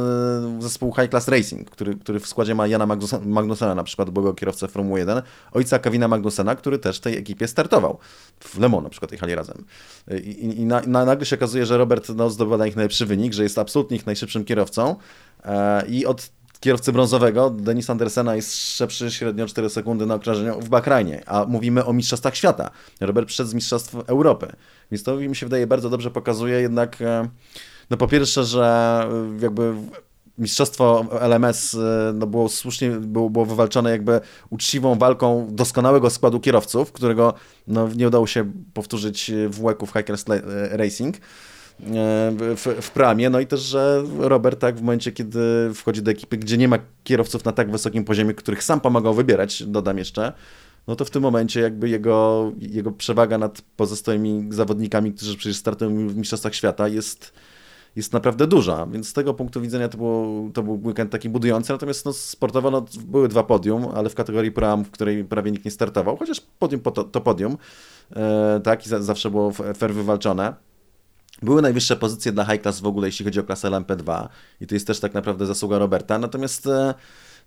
y, 0.58 0.62
zespół 0.62 0.94
High 0.94 1.10
Class 1.10 1.28
Racing, 1.28 1.70
który, 1.70 1.94
który 1.94 2.20
w 2.20 2.26
składzie 2.26 2.54
ma 2.54 2.66
Jana 2.66 2.86
Magnusena, 3.24 3.74
na 3.74 3.84
przykład 3.84 4.10
byłego 4.10 4.34
kierowcę 4.34 4.68
Formuły 4.68 4.98
1, 4.98 5.22
ojca 5.52 5.78
Kevina 5.78 6.08
Magnusena, 6.08 6.56
który 6.56 6.78
też 6.78 6.96
w 6.96 7.00
tej 7.00 7.16
ekipie 7.16 7.48
startował. 7.48 7.98
W 8.40 8.58
Le 8.58 8.68
Mans 8.68 8.84
na 8.84 8.90
przykład 8.90 9.12
jechali 9.12 9.34
razem. 9.34 9.64
Y, 10.10 10.20
I, 10.20 10.60
i 10.60 10.66
na, 10.66 10.80
na, 10.86 11.04
nagle 11.04 11.26
się 11.26 11.36
okazuje, 11.36 11.66
że 11.66 11.78
Robert 11.78 12.08
no, 12.16 12.30
zdobywa 12.30 12.56
na 12.56 12.66
nich 12.66 12.76
najlepszy 12.76 13.06
wynik, 13.06 13.32
że 13.32 13.42
jest 13.42 13.58
absolutnie 13.58 13.96
ich 13.96 14.06
najszybszym 14.06 14.44
kierowcą 14.44 14.96
e, 15.44 15.86
i 15.86 16.06
od 16.06 16.30
kierowcy 16.60 16.92
brązowego 16.92 17.50
Denis 17.50 17.90
Andersena 17.90 18.36
jest 18.36 18.56
szybszy 18.56 19.10
średnio 19.10 19.46
4 19.46 19.70
sekundy 19.70 20.06
na 20.06 20.14
okrążeniu 20.14 20.60
w 20.60 20.68
Bakrajnie, 20.68 21.22
a 21.26 21.44
mówimy 21.44 21.84
o 21.84 21.92
mistrzostwach 21.92 22.36
świata. 22.36 22.70
Robert 23.00 23.26
przyszedł 23.26 23.50
z 23.50 23.54
mistrzostw 23.54 23.94
Europy. 24.06 24.52
Więc 24.90 25.02
to 25.02 25.16
mi 25.16 25.36
się 25.36 25.46
wydaje 25.46 25.66
bardzo 25.66 25.90
dobrze 25.90 26.10
pokazuje 26.10 26.60
jednak, 26.60 27.02
e, 27.02 27.28
no 27.90 27.96
po 27.96 28.08
pierwsze, 28.08 28.44
że 28.44 28.64
e, 29.38 29.42
jakby 29.42 29.74
mistrzostwo 30.38 31.06
LMS 31.20 31.74
e, 31.74 32.12
no 32.14 32.26
było 32.26 32.48
słusznie 32.48 32.90
było, 32.90 33.30
było 33.30 33.46
wywalczone 33.46 33.90
jakby 33.90 34.20
uczciwą 34.50 34.98
walką 34.98 35.48
doskonałego 35.50 36.10
składu 36.10 36.40
kierowców, 36.40 36.92
którego 36.92 37.34
no, 37.66 37.88
nie 37.96 38.06
udało 38.06 38.26
się 38.26 38.52
powtórzyć 38.74 39.32
w 39.48 39.62
WEC-u 39.62 39.86
w 39.86 39.92
Hackers 39.92 40.24
Racing 40.70 41.16
w, 42.36 42.76
w 42.80 42.90
pramie, 42.90 43.30
no 43.30 43.40
i 43.40 43.46
też, 43.46 43.60
że 43.60 44.02
Robert 44.18 44.60
tak 44.60 44.76
w 44.76 44.80
momencie, 44.80 45.12
kiedy 45.12 45.40
wchodzi 45.74 46.02
do 46.02 46.10
ekipy, 46.10 46.36
gdzie 46.36 46.58
nie 46.58 46.68
ma 46.68 46.78
kierowców 47.04 47.44
na 47.44 47.52
tak 47.52 47.70
wysokim 47.70 48.04
poziomie, 48.04 48.34
których 48.34 48.64
sam 48.64 48.80
pomagał 48.80 49.14
wybierać, 49.14 49.62
dodam 49.62 49.98
jeszcze, 49.98 50.32
no 50.90 50.96
to 50.96 51.04
w 51.04 51.10
tym 51.10 51.22
momencie 51.22 51.60
jakby 51.60 51.88
jego, 51.88 52.52
jego 52.58 52.92
przewaga 52.92 53.38
nad 53.38 53.62
pozostałymi 53.76 54.48
zawodnikami, 54.50 55.12
którzy 55.12 55.36
przecież 55.36 55.56
startują 55.56 56.08
w 56.08 56.16
Mistrzostwach 56.16 56.54
Świata 56.54 56.88
jest, 56.88 57.32
jest 57.96 58.12
naprawdę 58.12 58.46
duża, 58.46 58.86
więc 58.86 59.08
z 59.08 59.12
tego 59.12 59.34
punktu 59.34 59.60
widzenia 59.60 59.88
to, 59.88 59.98
było, 59.98 60.50
to 60.54 60.62
był 60.62 60.80
weekend 60.84 61.10
taki 61.10 61.28
budujący, 61.28 61.72
natomiast 61.72 62.04
no, 62.04 62.12
sportowo 62.12 62.70
no, 62.70 62.84
były 63.06 63.28
dwa 63.28 63.42
podium, 63.42 63.86
ale 63.94 64.10
w 64.10 64.14
kategorii 64.14 64.52
Pro 64.52 64.76
w 64.76 64.90
której 64.90 65.24
prawie 65.24 65.50
nikt 65.50 65.64
nie 65.64 65.70
startował, 65.70 66.16
chociaż 66.16 66.40
podium 66.58 66.80
to, 66.80 67.04
to 67.04 67.20
podium, 67.20 67.56
e, 68.16 68.60
tak, 68.64 68.86
i 68.86 68.88
za, 68.88 69.02
zawsze 69.02 69.30
było 69.30 69.52
fair 69.52 69.94
wywalczone. 69.94 70.54
Były 71.42 71.62
najwyższe 71.62 71.96
pozycje 71.96 72.32
dla 72.32 72.44
high 72.44 72.62
class 72.62 72.80
w 72.80 72.86
ogóle, 72.86 73.08
jeśli 73.08 73.24
chodzi 73.24 73.40
o 73.40 73.44
klasę 73.44 73.68
LMP2 73.68 74.28
i 74.60 74.66
to 74.66 74.74
jest 74.74 74.86
też 74.86 75.00
tak 75.00 75.14
naprawdę 75.14 75.46
zasługa 75.46 75.78
Roberta, 75.78 76.18
natomiast 76.18 76.66
e, 76.66 76.94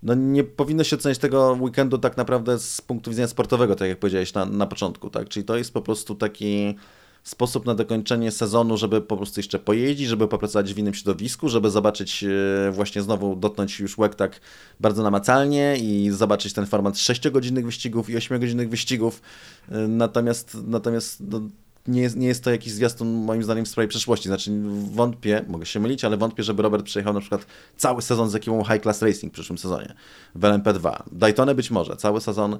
no 0.04 0.14
nie 0.14 0.44
powinno 0.44 0.84
się 0.84 0.96
oceniać 0.96 1.18
tego 1.18 1.58
weekendu 1.62 1.98
tak 1.98 2.18
naprawdę 2.18 2.60
z 2.60 2.82
punktu 2.82 3.10
widzenia 3.12 3.28
sportowego, 3.28 3.76
tak 3.76 3.90
jak 3.90 4.00
powiedziałeś 4.00 4.34
na, 4.34 4.46
na 4.46 4.66
początku, 4.66 5.10
tak? 5.10 5.30
Czyli 5.30 5.46
to 5.46 5.58
jest 5.58 5.74
po 5.74 5.82
prostu 5.82 6.16
taki 6.16 6.76
sposób 7.24 7.66
na 7.66 7.76
dokończenie 7.76 8.32
sezonu, 8.32 8.78
żeby 8.78 9.02
po 9.02 9.18
prostu 9.18 9.40
jeszcze 9.40 9.60
pojeździć, 9.60 10.08
żeby 10.08 10.28
popracować 10.28 10.74
w 10.74 10.78
innym 10.78 10.94
środowisku, 10.94 11.50
żeby 11.50 11.70
zobaczyć 11.70 12.24
e, 12.24 12.72
właśnie 12.72 13.02
znowu, 13.02 13.36
dotknąć 13.36 13.80
już 13.80 13.98
łek 13.98 14.16
tak 14.16 14.42
bardzo 14.80 15.04
namacalnie 15.04 15.78
i 15.78 16.12
zobaczyć 16.12 16.54
ten 16.54 16.66
format 16.66 16.96
6-godzinnych 16.96 17.66
wyścigów 17.66 18.10
i 18.10 18.16
8-godzinnych 18.16 18.70
wyścigów. 18.70 19.22
E, 19.70 19.88
natomiast, 19.88 20.58
natomiast 20.68 21.24
no, 21.30 21.42
nie 21.88 22.02
jest, 22.02 22.16
nie 22.16 22.28
jest 22.28 22.44
to 22.44 22.52
jakiś 22.52 22.74
zwiastun 22.74 23.14
moim 23.26 23.44
zdaniem 23.44 23.66
w 23.66 23.68
sprawie 23.68 23.88
przyszłości. 23.88 24.28
Znaczy 24.30 24.52
wątpię, 24.94 25.46
mogę 25.48 25.66
się 25.66 25.80
mylić, 25.80 26.06
ale 26.06 26.18
wątpię, 26.18 26.44
żeby 26.44 26.64
Robert 26.64 26.86
przejechał 26.86 27.14
na 27.14 27.20
przykład 27.20 27.46
cały 27.78 28.02
sezon 28.02 28.30
z 28.30 28.36
ekipą 28.36 28.64
High 28.64 28.82
Class 28.82 29.02
Racing 29.02 29.34
w 29.34 29.34
przyszłym 29.34 29.58
sezonie 29.58 29.94
w 30.36 30.42
LMP2. 30.42 31.04
Daytone 31.12 31.56
być 31.56 31.72
może, 31.72 31.96
cały 31.96 32.22
sezon, 32.22 32.60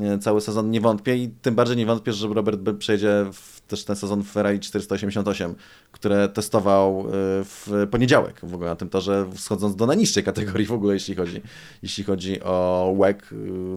e, 0.00 0.18
cały 0.18 0.40
sezon 0.40 0.70
nie 0.70 0.80
wątpię 0.80 1.16
i 1.16 1.28
tym 1.42 1.54
bardziej 1.54 1.76
nie 1.76 1.86
wątpię, 1.86 2.12
że 2.12 2.28
Robert 2.28 2.60
przejdzie 2.78 3.26
w, 3.32 3.60
też 3.60 3.84
ten 3.84 3.96
sezon 3.96 4.22
w 4.22 4.26
Ferrari 4.30 4.60
488, 4.60 5.54
które 5.92 6.28
testował 6.28 7.00
e, 7.00 7.04
w 7.44 7.86
poniedziałek 7.90 8.40
w 8.42 8.54
ogóle 8.54 8.70
na 8.70 8.76
tym 8.76 8.88
torze, 8.88 9.26
schodząc 9.36 9.76
do 9.76 9.86
najniższej 9.86 10.24
kategorii 10.24 10.66
w 10.66 10.72
ogóle, 10.72 10.94
jeśli 10.94 11.14
chodzi, 11.14 11.42
jeśli 11.82 12.04
chodzi 12.04 12.42
o 12.42 12.94
WEC, 13.00 13.18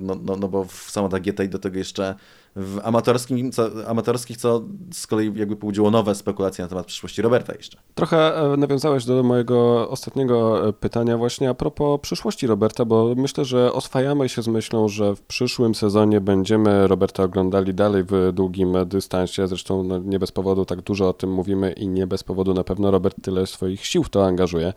no, 0.02 0.16
no, 0.24 0.36
no 0.36 0.48
bo 0.48 0.64
w 0.64 0.74
samochodach 0.74 1.22
GTI 1.22 1.50
do 1.50 1.60
tego 1.60 1.78
jeszcze 1.78 2.16
w 2.58 2.80
amatorskim, 2.84 3.52
co, 3.52 3.70
amatorskich, 3.88 4.38
co 4.38 4.62
z 4.94 5.08
kolei 5.08 5.32
jakby 5.36 5.56
pobudziło 5.56 5.92
nowe 5.92 6.16
spekulacje 6.16 6.64
na 6.64 6.70
temat 6.70 6.86
przyszłości 6.86 7.22
Roberta 7.22 7.54
jeszcze. 7.56 7.78
Trochę 7.96 8.36
e, 8.36 8.58
nawiązałeś 8.58 9.06
do 9.06 9.24
mojego 9.24 9.90
ostatniego 9.90 10.68
e, 10.68 10.74
pytania 10.74 11.18
właśnie 11.18 11.50
a 11.50 11.54
propos 11.54 12.00
przyszłości 12.02 12.48
Roberta, 12.48 12.86
bo 12.86 13.14
myślę, 13.18 13.46
że 13.46 13.74
oswajamy 13.74 14.30
się 14.30 14.42
z 14.42 14.48
myślą, 14.48 14.88
że 14.88 15.16
w 15.16 15.22
przyszłym 15.22 15.76
sezonie 15.76 16.22
będziemy 16.22 16.88
Roberta 16.88 17.24
oglądali 17.24 17.74
dalej 17.74 18.04
w 18.04 18.32
długim 18.34 18.74
dystansie, 18.86 19.48
zresztą 19.48 19.84
no, 19.84 20.00
nie 20.00 20.20
bez 20.20 20.32
powodu 20.32 20.66
tak 20.66 20.82
dużo 20.82 21.10
o 21.10 21.14
tym 21.14 21.32
mówimy 21.32 21.72
i 21.72 21.88
nie 21.88 22.08
bez 22.08 22.24
powodu 22.24 22.54
na 22.54 22.64
pewno 22.64 22.92
Robert 22.92 23.16
tyle 23.22 23.48
swoich 23.48 23.86
sił 23.86 24.04
w 24.04 24.10
to 24.10 24.26
angażuje. 24.26 24.74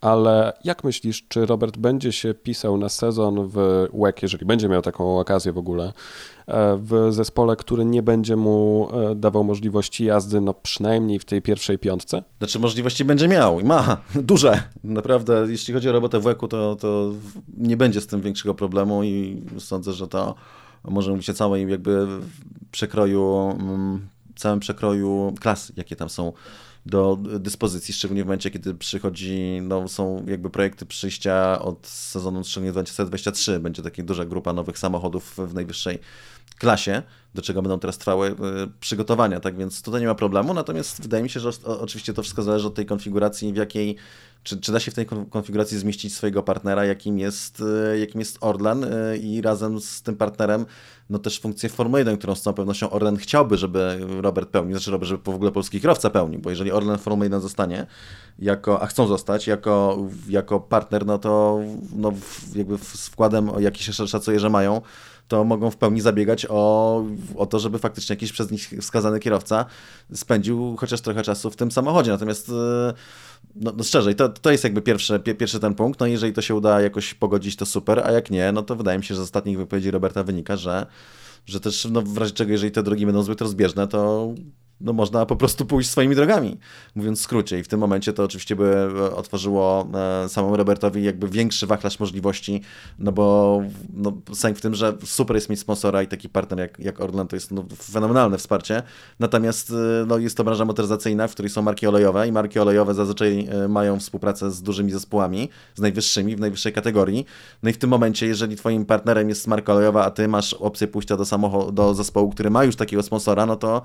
Ale 0.00 0.52
jak 0.64 0.84
myślisz, 0.84 1.24
czy 1.28 1.46
Robert 1.46 1.76
będzie 1.76 2.12
się 2.12 2.34
pisał 2.34 2.76
na 2.76 2.88
sezon 2.88 3.48
w 3.48 3.86
WEC, 3.94 4.22
jeżeli 4.22 4.46
będzie 4.46 4.68
miał 4.68 4.82
taką 4.82 5.18
okazję 5.18 5.52
w 5.52 5.58
ogóle, 5.58 5.92
e, 6.46 6.76
w 6.76 7.08
zespole, 7.10 7.56
który 7.56 7.84
nie 7.84 8.02
będzie 8.02 8.36
mu 8.36 8.88
e, 8.92 9.14
dawał 9.14 9.44
możliwości 9.44 10.04
jazdy, 10.04 10.40
no 10.40 10.54
przynajmniej 10.54 11.18
w 11.18 11.24
tej 11.24 11.42
pierwszej 11.42 11.78
piątce? 11.78 12.22
Znaczy 12.38 12.58
możliwości 12.58 13.04
będzie 13.04 13.28
miał 13.28 13.60
i 13.60 13.64
ma, 13.64 13.96
duże. 14.14 14.62
Naprawdę, 14.84 15.46
jeśli 15.48 15.74
chodzi 15.74 15.88
o 15.88 15.92
robotę 15.92 16.20
w 16.20 16.22
WEC-u, 16.22 16.48
to, 16.48 16.76
to 16.76 17.12
nie 17.58 17.76
będzie 17.76 18.00
z 18.00 18.06
tym 18.06 18.20
większego 18.20 18.54
problemu 18.54 19.04
i 19.04 19.42
sądzę, 19.58 19.92
że 19.92 20.08
to 20.08 20.34
może 20.84 21.10
mówić 21.10 21.30
o 21.30 21.34
całej 21.34 21.70
jakby 21.70 22.06
przekroju, 22.70 23.56
mm, 23.60 24.08
całym 24.36 24.60
przekroju 24.60 25.34
klas, 25.40 25.72
jakie 25.76 25.96
tam 25.96 26.08
są 26.08 26.32
do 26.86 27.18
dyspozycji, 27.40 27.94
szczególnie 27.94 28.22
w 28.22 28.26
momencie, 28.26 28.50
kiedy 28.50 28.74
przychodzi, 28.74 29.60
no 29.62 29.88
są 29.88 30.24
jakby 30.26 30.50
projekty 30.50 30.86
przyjścia 30.86 31.62
od 31.62 31.86
sezonu 31.86 32.44
szczególnie 32.44 32.72
2023, 32.72 33.60
będzie 33.60 33.82
taka 33.82 34.02
duża 34.02 34.24
grupa 34.24 34.52
nowych 34.52 34.78
samochodów 34.78 35.36
w 35.38 35.54
najwyższej 35.54 35.98
klasie, 36.60 37.02
do 37.34 37.42
czego 37.42 37.62
będą 37.62 37.78
teraz 37.78 37.98
trwały 37.98 38.30
y, 38.30 38.34
przygotowania, 38.80 39.40
tak 39.40 39.56
więc 39.56 39.82
tutaj 39.82 40.00
nie 40.00 40.06
ma 40.06 40.14
problemu, 40.14 40.54
natomiast 40.54 41.02
wydaje 41.02 41.22
mi 41.22 41.30
się, 41.30 41.40
że 41.40 41.50
oczywiście 41.64 42.14
to 42.14 42.22
wszystko 42.22 42.42
zależy 42.42 42.66
od 42.66 42.74
tej 42.74 42.86
konfiguracji, 42.86 43.52
w 43.52 43.56
jakiej, 43.56 43.96
czy, 44.42 44.60
czy 44.60 44.72
da 44.72 44.80
się 44.80 44.90
w 44.90 44.94
tej 44.94 45.06
konfiguracji 45.30 45.78
zmieścić 45.78 46.14
swojego 46.14 46.42
partnera, 46.42 46.84
jakim 46.84 47.18
jest, 47.18 47.60
y, 47.94 47.98
jakim 47.98 48.20
jest 48.20 48.38
Orlen 48.40 48.84
y, 48.84 49.18
i 49.18 49.42
razem 49.42 49.80
z 49.80 50.02
tym 50.02 50.16
partnerem 50.16 50.66
no 51.10 51.18
też 51.18 51.40
funkcję 51.40 51.68
Formuły 51.68 51.98
1, 51.98 52.16
którą 52.18 52.34
z 52.34 52.42
całą 52.42 52.54
pewnością 52.54 52.90
Orlen 52.90 53.16
chciałby, 53.16 53.56
żeby 53.56 53.98
Robert 54.20 54.50
pełnił, 54.50 54.72
znaczy 54.72 54.90
Robert, 54.90 55.08
żeby 55.08 55.22
w 55.24 55.28
ogóle 55.28 55.52
polski 55.52 55.80
kierowca 55.80 56.10
pełnił, 56.10 56.40
bo 56.40 56.50
jeżeli 56.50 56.72
Orlen 56.72 56.98
Formuły 56.98 57.26
1 57.26 57.40
zostanie, 57.40 57.86
jako, 58.38 58.82
a 58.82 58.86
chcą 58.86 59.06
zostać, 59.06 59.46
jako, 59.46 59.98
jako 60.28 60.60
partner, 60.60 61.06
no 61.06 61.18
to 61.18 61.60
no, 61.96 62.12
jakby 62.54 62.78
z 62.78 63.08
wkładem, 63.08 63.50
jaki 63.58 63.84
się 63.84 63.92
szacuje, 63.92 64.40
że 64.40 64.50
mają, 64.50 64.82
to 65.30 65.44
mogą 65.44 65.70
w 65.70 65.76
pełni 65.76 66.00
zabiegać 66.00 66.46
o, 66.48 67.04
o 67.36 67.46
to, 67.46 67.58
żeby 67.58 67.78
faktycznie 67.78 68.12
jakiś 68.12 68.32
przez 68.32 68.50
nich 68.50 68.70
wskazany 68.80 69.20
kierowca 69.20 69.64
spędził 70.14 70.76
chociaż 70.76 71.00
trochę 71.00 71.22
czasu 71.22 71.50
w 71.50 71.56
tym 71.56 71.70
samochodzie. 71.70 72.10
Natomiast 72.10 72.48
e, 72.48 72.52
no, 73.54 73.72
no 73.76 73.84
szczerze, 73.84 74.14
to, 74.14 74.28
to 74.28 74.50
jest 74.50 74.64
jakby 74.64 74.82
pierwszy, 74.82 75.20
pierwszy 75.20 75.60
ten 75.60 75.74
punkt. 75.74 76.00
No 76.00 76.06
jeżeli 76.06 76.32
to 76.32 76.42
się 76.42 76.54
uda 76.54 76.80
jakoś 76.80 77.14
pogodzić, 77.14 77.56
to 77.56 77.66
super, 77.66 78.02
a 78.04 78.12
jak 78.12 78.30
nie, 78.30 78.52
no 78.52 78.62
to 78.62 78.76
wydaje 78.76 78.98
mi 78.98 79.04
się, 79.04 79.14
że 79.14 79.20
z 79.20 79.24
ostatnich 79.24 79.58
wypowiedzi 79.58 79.90
Roberta 79.90 80.22
wynika, 80.22 80.56
że 80.56 80.86
że 81.46 81.60
też 81.60 81.88
no, 81.90 82.02
w 82.02 82.18
razie 82.18 82.32
czego, 82.32 82.52
jeżeli 82.52 82.72
te 82.72 82.82
drogi 82.82 83.06
będą 83.06 83.22
zbyt 83.22 83.40
rozbieżne, 83.40 83.88
to 83.88 84.32
no, 84.80 84.92
można 84.92 85.26
po 85.26 85.36
prostu 85.36 85.66
pójść 85.66 85.90
swoimi 85.90 86.14
drogami, 86.14 86.58
mówiąc 86.94 87.20
w 87.20 87.22
skrócie. 87.22 87.58
I 87.58 87.62
w 87.62 87.68
tym 87.68 87.80
momencie 87.80 88.12
to 88.12 88.24
oczywiście 88.24 88.56
by 88.56 88.64
e, 88.64 89.16
otworzyło 89.16 89.88
e, 90.24 90.28
samemu 90.28 90.56
Robertowi 90.56 91.04
jakby 91.04 91.28
większy 91.28 91.66
wachlarz 91.66 92.00
możliwości, 92.00 92.60
no 92.98 93.12
bo 93.12 93.62
no, 93.94 94.12
sęk 94.32 94.58
w 94.58 94.60
tym, 94.60 94.74
że 94.74 94.94
super 95.04 95.36
jest 95.36 95.50
mieć 95.50 95.60
sponsora 95.60 96.02
i 96.02 96.06
taki 96.06 96.28
partner 96.28 96.58
jak, 96.58 96.78
jak 96.78 97.00
Orlen 97.00 97.28
to 97.28 97.36
jest 97.36 97.50
no, 97.50 97.64
fenomenalne 97.82 98.38
wsparcie. 98.38 98.82
Natomiast 99.18 99.70
e, 99.70 99.74
no, 100.06 100.18
jest 100.18 100.36
to 100.36 100.44
branża 100.44 100.64
motoryzacyjna, 100.64 101.28
w 101.28 101.32
której 101.32 101.50
są 101.50 101.62
marki 101.62 101.86
olejowe 101.86 102.28
i 102.28 102.32
marki 102.32 102.58
olejowe 102.58 102.94
zazwyczaj 102.94 103.48
mają 103.68 104.00
współpracę 104.00 104.50
z 104.50 104.62
dużymi 104.62 104.92
zespołami, 104.92 105.48
z 105.74 105.80
najwyższymi, 105.80 106.36
w 106.36 106.40
najwyższej 106.40 106.72
kategorii. 106.72 107.26
No 107.62 107.70
i 107.70 107.72
w 107.72 107.78
tym 107.78 107.90
momencie, 107.90 108.26
jeżeli 108.26 108.56
twoim 108.56 108.84
partnerem 108.84 109.28
jest 109.28 109.46
marka 109.46 109.72
olejowa, 109.72 110.04
a 110.04 110.10
ty 110.10 110.28
masz 110.28 110.54
opcję 110.54 110.88
pójścia 110.88 111.16
do 111.16 111.24
do 111.72 111.94
zespołu, 111.94 112.30
który 112.30 112.50
ma 112.50 112.64
już 112.64 112.76
takiego 112.76 113.02
sponsora, 113.02 113.46
no 113.46 113.56
to 113.56 113.82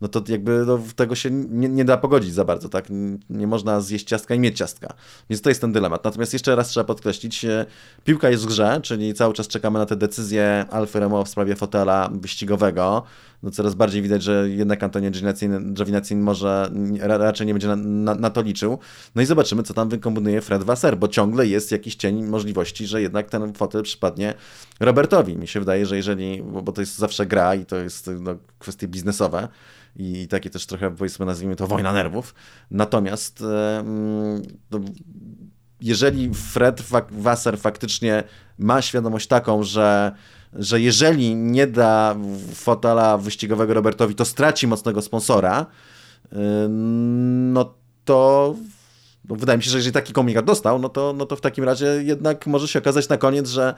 no 0.00 0.08
to 0.08 0.22
jakby 0.28 0.64
no, 0.66 0.78
tego 0.96 1.14
się 1.14 1.30
nie, 1.30 1.68
nie, 1.68 1.84
da 1.84 1.96
pogodzić 1.96 2.34
za 2.34 2.44
bardzo, 2.44 2.68
tak? 2.68 2.84
Nie 3.30 3.46
można 3.46 3.80
zjeść 3.80 4.06
ciastka 4.06 4.34
i 4.34 4.38
mieć 4.38 4.58
ciastka. 4.58 4.94
Więc 5.30 5.42
to 5.42 5.48
jest 5.48 5.60
ten 5.60 5.72
dylemat. 5.72 6.04
Natomiast 6.04 6.32
jeszcze 6.32 6.56
raz 6.56 6.68
trzeba 6.68 6.84
podkreślić, 6.84 7.44
e, 7.44 7.66
piłka 8.04 8.30
jest 8.30 8.44
w 8.44 8.46
grze, 8.46 8.80
czyli 8.82 9.14
cały 9.14 9.34
czas 9.34 9.48
czekamy 9.48 9.78
na 9.78 9.86
te 9.86 9.96
decyzje 9.96 10.66
Alfa 10.70 11.00
Romeo 11.00 11.24
w 11.24 11.28
sprawie 11.28 11.56
fotela 11.56 12.10
wyścigowego. 12.12 13.02
No 13.44 13.50
coraz 13.50 13.74
bardziej 13.74 14.02
widać, 14.02 14.22
że 14.22 14.50
jednak 14.50 14.82
Antonio 14.82 15.10
Giovinazzi 15.72 16.16
może 16.16 16.70
raczej 17.00 17.46
nie 17.46 17.54
będzie 17.54 17.68
na, 17.68 17.76
na, 17.76 18.14
na, 18.14 18.30
to 18.30 18.42
liczył. 18.42 18.78
No 19.14 19.22
i 19.22 19.26
zobaczymy, 19.26 19.62
co 19.62 19.74
tam 19.74 19.88
wykombinuje 19.88 20.40
Fred 20.40 20.62
Wasser, 20.62 20.96
bo 20.96 21.08
ciągle 21.08 21.46
jest 21.46 21.72
jakiś 21.72 21.94
cień 21.94 22.24
możliwości, 22.26 22.86
że 22.86 23.02
jednak 23.02 23.30
ten 23.30 23.52
fotel 23.52 23.82
przypadnie 23.82 24.34
Robertowi. 24.80 25.36
Mi 25.36 25.48
się 25.48 25.60
wydaje, 25.60 25.86
że 25.86 25.96
jeżeli, 25.96 26.42
bo 26.42 26.72
to 26.72 26.80
jest 26.80 26.98
zawsze 26.98 27.26
gra 27.26 27.54
i 27.54 27.66
to 27.66 27.76
jest 27.76 28.10
no, 28.20 28.34
kwestie 28.58 28.88
biznesowe, 28.88 29.48
i 29.96 30.28
takie 30.28 30.50
też 30.50 30.66
trochę, 30.66 30.96
powiedzmy, 30.96 31.26
nazwijmy 31.26 31.56
to 31.56 31.66
wojna 31.66 31.92
nerwów. 31.92 32.34
Natomiast 32.70 33.44
no, 34.70 34.80
jeżeli 35.80 36.34
Fred 36.34 36.82
Wasser 37.10 37.58
faktycznie 37.58 38.24
ma 38.58 38.82
świadomość 38.82 39.26
taką, 39.26 39.62
że, 39.62 40.12
że 40.54 40.80
jeżeli 40.80 41.34
nie 41.34 41.66
da 41.66 42.16
fotela 42.54 43.18
wyścigowego 43.18 43.74
Robertowi, 43.74 44.14
to 44.14 44.24
straci 44.24 44.66
mocnego 44.66 45.02
sponsora, 45.02 45.66
no 47.52 47.74
to 48.04 48.54
no 49.28 49.36
wydaje 49.36 49.56
mi 49.56 49.64
się, 49.64 49.70
że 49.70 49.78
jeżeli 49.78 49.92
taki 49.92 50.12
komunikat 50.12 50.44
dostał, 50.44 50.78
no 50.78 50.88
to, 50.88 51.12
no 51.16 51.26
to 51.26 51.36
w 51.36 51.40
takim 51.40 51.64
razie 51.64 51.86
jednak 51.86 52.46
może 52.46 52.68
się 52.68 52.78
okazać 52.78 53.08
na 53.08 53.16
koniec, 53.16 53.48
że 53.48 53.74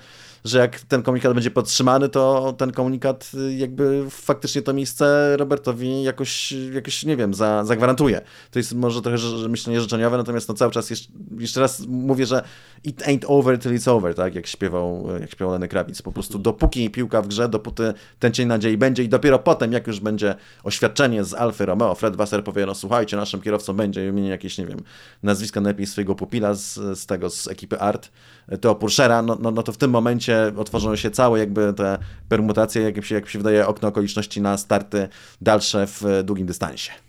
że 0.47 0.59
jak 0.59 0.80
ten 0.80 1.03
komunikat 1.03 1.34
będzie 1.34 1.51
podtrzymany, 1.51 2.09
to 2.09 2.55
ten 2.59 2.72
komunikat 2.72 3.30
y, 3.34 3.55
jakby 3.55 4.05
faktycznie 4.11 4.62
to 4.62 4.72
miejsce 4.72 5.36
Robertowi 5.36 6.03
jakoś, 6.03 6.53
jakoś 6.53 7.05
nie 7.05 7.16
wiem, 7.16 7.34
za, 7.34 7.64
zagwarantuje. 7.64 8.20
To 8.51 8.59
jest 8.59 8.74
może 8.74 9.03
trochę 9.03 9.18
myślenie 9.49 9.80
życzeniowe, 9.80 10.16
natomiast 10.16 10.49
no 10.49 10.55
cały 10.55 10.72
czas 10.72 10.90
jeszcze, 10.90 11.12
jeszcze 11.38 11.61
raz 11.61 11.86
mówię, 11.86 12.26
że 12.26 12.42
it 12.84 13.03
ain't 13.03 13.24
over 13.26 13.59
till 13.59 13.72
it's 13.72 13.90
over, 13.90 14.14
tak, 14.14 14.34
jak 14.34 14.47
śpiewał, 14.47 15.07
jak 15.20 15.30
śpiewał 15.30 15.53
Lenny 15.53 15.68
Krawic. 15.68 16.03
Po 16.03 16.12
prostu 16.12 16.38
dopóki 16.38 16.90
piłka 16.90 17.22
w 17.22 17.28
grze, 17.28 17.49
dopóty 17.49 17.94
ten 18.18 18.32
cień 18.32 18.49
nadziei 18.49 18.76
będzie 18.76 19.03
i 19.03 19.09
dopiero 19.09 19.38
potem, 19.38 19.72
jak 19.72 19.86
już 19.86 20.01
będzie 20.01 20.34
oświadczenie 20.64 21.24
z 21.24 21.34
Alfy 21.34 21.66
Romeo, 21.66 21.94
Fred 21.94 22.16
Wasser 22.16 22.44
powie, 22.44 22.66
no 22.66 22.74
słuchajcie, 22.74 23.16
naszym 23.16 23.40
kierowcą 23.40 23.72
będzie 23.72 24.07
wymienić 24.07 24.30
jakieś, 24.30 24.59
nie 24.59 24.66
wiem, 24.66 24.78
nazwiska 25.22 25.61
najlepiej 25.61 25.86
swojego 25.86 26.14
pupila 26.14 26.55
z, 26.55 26.74
z 26.99 27.07
tego, 27.07 27.30
z 27.30 27.49
ekipy 27.49 27.78
Art, 27.78 28.11
to 28.61 28.74
Purszera, 28.74 29.22
no, 29.22 29.38
no, 29.40 29.51
no 29.51 29.62
to 29.62 29.72
w 29.72 29.76
tym 29.76 29.90
momencie 29.90 30.36
otworzą 30.56 30.97
się 30.97 31.10
całe 31.10 31.39
jakby 31.39 31.73
te 31.73 31.98
permutacje, 32.28 32.82
jak 32.82 33.05
się, 33.05 33.15
jak 33.15 33.28
się 33.28 33.39
wydaje, 33.39 33.66
okno 33.66 33.89
okoliczności 33.89 34.40
na 34.40 34.56
starty 34.56 35.09
dalsze 35.40 35.86
w 35.86 36.23
długim 36.24 36.47
dystansie. 36.47 37.06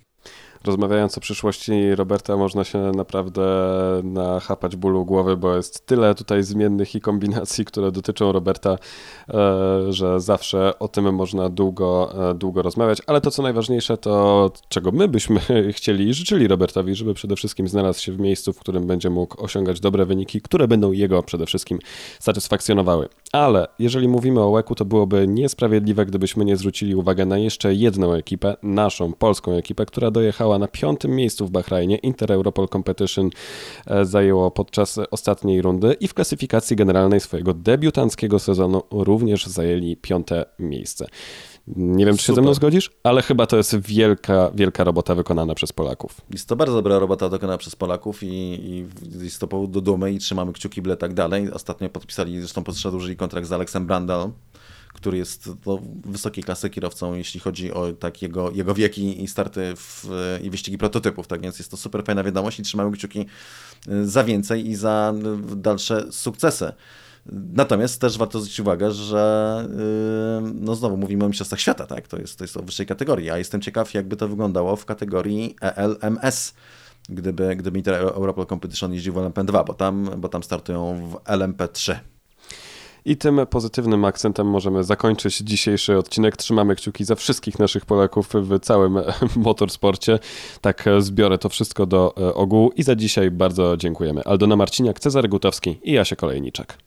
Rozmawiając 0.66 1.18
o 1.18 1.22
przyszłości 1.22 1.96
Roberta, 1.96 2.38
można 2.38 2.64
się 2.64 2.78
naprawdę 2.78 3.42
nachapać 4.04 4.76
bólu 4.76 5.06
głowy, 5.06 5.38
bo 5.38 5.56
jest 5.56 5.86
tyle 5.86 6.16
tutaj 6.16 6.44
zmiennych 6.44 6.96
i 6.96 7.02
kombinacji, 7.02 7.66
które 7.66 7.92
dotyczą 7.92 8.32
Roberta, 8.32 8.78
e, 9.30 9.94
że 9.94 10.20
zawsze 10.20 10.80
o 10.80 10.88
tym 10.88 11.16
można 11.16 11.50
długo, 11.50 12.14
e, 12.30 12.34
długo 12.34 12.62
rozmawiać. 12.62 13.02
Ale 13.08 13.22
to, 13.22 13.32
co 13.32 13.42
najważniejsze, 13.44 13.98
to 13.98 14.52
czego 14.70 14.92
my 14.92 15.08
byśmy 15.08 15.40
chcieli 15.78 16.10
i 16.10 16.14
życzyli 16.14 16.48
Robertowi, 16.48 16.96
żeby 16.96 17.14
przede 17.14 17.36
wszystkim 17.36 17.68
znalazł 17.68 18.02
się 18.02 18.12
w 18.12 18.20
miejscu, 18.20 18.54
w 18.54 18.60
którym 18.60 18.88
będzie 18.88 19.10
mógł 19.10 19.44
osiągać 19.44 19.80
dobre 19.80 20.06
wyniki, 20.06 20.42
które 20.42 20.68
będą 20.68 20.92
jego 20.92 21.24
przede 21.24 21.46
wszystkim 21.46 21.80
satysfakcjonowały. 22.20 23.10
Ale 23.32 23.68
jeżeli 23.80 24.08
mówimy 24.08 24.42
o 24.42 24.50
łeku, 24.50 24.76
to 24.76 24.86
byłoby 24.86 25.28
niesprawiedliwe, 25.28 26.06
gdybyśmy 26.06 26.46
nie 26.46 26.58
zwrócili 26.58 26.96
uwagi 26.96 27.26
na 27.26 27.38
jeszcze 27.38 27.74
jedną 27.74 28.14
ekipę, 28.14 28.56
naszą 28.64 29.14
polską 29.14 29.52
ekipę, 29.52 29.86
która 29.86 30.12
dojechała 30.12 30.47
na 30.60 30.68
piątym 30.68 31.12
miejscu 31.12 31.46
w 31.46 31.52
Bahrajnie. 31.52 31.98
Inter 31.98 32.32
Europol 32.32 32.68
Competition 32.68 33.30
e, 33.88 34.06
zajęło 34.06 34.52
podczas 34.52 35.00
ostatniej 35.12 35.62
rundy 35.62 35.94
i 35.94 36.08
w 36.08 36.14
klasyfikacji 36.14 36.76
generalnej 36.76 37.20
swojego 37.20 37.54
debiutanckiego 37.54 38.40
sezonu 38.40 38.82
również 38.92 39.46
zajęli 39.46 39.98
piąte 39.98 40.46
miejsce. 40.60 41.08
Nie 41.76 42.06
wiem, 42.06 42.18
czy 42.18 42.24
się 42.24 42.34
ze 42.34 42.42
mną 42.42 42.54
zgodzisz, 42.54 42.92
ale 43.04 43.22
chyba 43.22 43.46
to 43.46 43.58
jest 43.58 43.80
wielka, 43.80 44.52
wielka 44.56 44.84
robota 44.84 45.16
wykonana 45.16 45.56
przez 45.56 45.74
Polaków. 45.74 46.22
Jest 46.32 46.50
to 46.50 46.56
bardzo 46.56 46.76
dobra 46.76 47.00
robota 47.00 47.30
wykonana 47.30 47.58
przez 47.58 47.76
Polaków 47.76 48.24
i, 48.24 48.28
i 48.28 48.86
jest 49.24 49.40
to 49.40 49.48
powód 49.48 49.72
do 49.72 49.82
dumy 49.82 50.12
i 50.12 50.18
trzymamy 50.18 50.54
kciuki, 50.54 50.82
byle 50.82 50.98
tak 50.98 51.14
dalej. 51.14 51.52
Ostatnio 51.52 51.90
podpisali, 51.90 52.40
zresztą 52.40 52.64
przedłużyli 52.64 53.16
kontrakt 53.16 53.48
z 53.48 53.52
Aleksem 53.52 53.88
Brandal, 53.88 54.32
który 54.98 55.18
jest 55.18 55.50
no, 55.66 55.80
wysokiej 56.06 56.44
klasy 56.44 56.70
kierowcą, 56.70 57.16
jeśli 57.16 57.40
chodzi 57.40 57.74
o 57.74 57.94
tak 57.94 58.22
jego, 58.22 58.52
jego 58.52 58.74
wieki 58.74 59.24
i 59.24 59.28
starty 59.28 59.74
w, 59.76 60.06
i 60.44 60.50
wyścigi 60.50 60.78
prototypów. 60.78 61.28
Tak 61.28 61.42
więc 61.42 61.60
jest 61.60 61.72
to 61.72 61.78
super 61.78 62.04
fajna 62.06 62.24
wiadomość 62.24 62.60
i 62.60 62.64
trzymamy 62.64 62.92
kciuki 62.92 63.26
y, 63.88 64.10
za 64.10 64.24
więcej 64.24 64.68
i 64.68 64.76
za 64.76 65.14
y, 65.52 65.56
dalsze 65.56 66.12
sukcesy. 66.12 66.74
Natomiast 67.54 68.02
też 68.02 68.18
warto 68.18 68.40
zwrócić 68.40 68.60
uwagę, 68.60 68.92
że 68.92 69.68
no 70.54 70.76
znowu 70.76 70.98
mówimy 70.98 71.26
o 71.26 71.28
mistrzostwach 71.28 71.60
świata, 71.60 71.86
tak? 71.86 72.08
To 72.08 72.18
jest, 72.18 72.38
to 72.38 72.44
jest 72.44 72.58
o 72.58 72.62
wyższej 72.62 72.86
kategorii, 72.86 73.30
a 73.30 73.38
jestem 73.38 73.62
ciekaw, 73.62 73.94
jakby 73.94 74.16
to 74.16 74.28
wyglądało 74.28 74.76
w 74.76 74.86
kategorii 74.86 75.56
ELMS, 75.62 76.54
gdyby, 77.10 77.56
gdyby 77.56 77.78
Inter 77.78 77.94
Europol 77.96 78.46
Competition 78.46 78.94
jeździł 78.94 79.14
w 79.14 79.18
LMP2, 79.18 79.66
bo 79.66 79.74
tam, 79.74 80.10
bo 80.18 80.30
tam 80.30 80.44
startują 80.44 81.10
w 81.10 81.14
LMP3. 81.30 81.96
I 83.08 83.18
tym 83.18 83.42
pozytywnym 83.50 84.06
akcentem 84.06 84.48
możemy 84.48 84.84
zakończyć 84.84 85.38
dzisiejszy 85.38 85.98
odcinek. 85.98 86.38
Trzymamy 86.38 86.76
kciuki 86.76 87.06
za 87.06 87.16
wszystkich 87.16 87.60
naszych 87.60 87.86
Polaków 87.86 88.30
w 88.34 88.60
całym 88.60 89.00
motorsporcie. 89.36 90.20
Tak 90.62 90.86
zbiorę 91.00 91.38
to 91.38 91.50
wszystko 91.50 91.86
do 91.86 92.16
ogółu 92.16 92.72
i 92.76 92.84
za 92.84 92.96
dzisiaj 92.96 93.32
bardzo 93.32 93.78
dziękujemy. 93.78 94.24
Aldona 94.24 94.56
Marciniak, 94.56 95.00
Cezary 95.00 95.30
Gutowski 95.30 95.80
i 95.84 95.92
Jasia 95.92 96.16
Kolejniczak. 96.16 96.78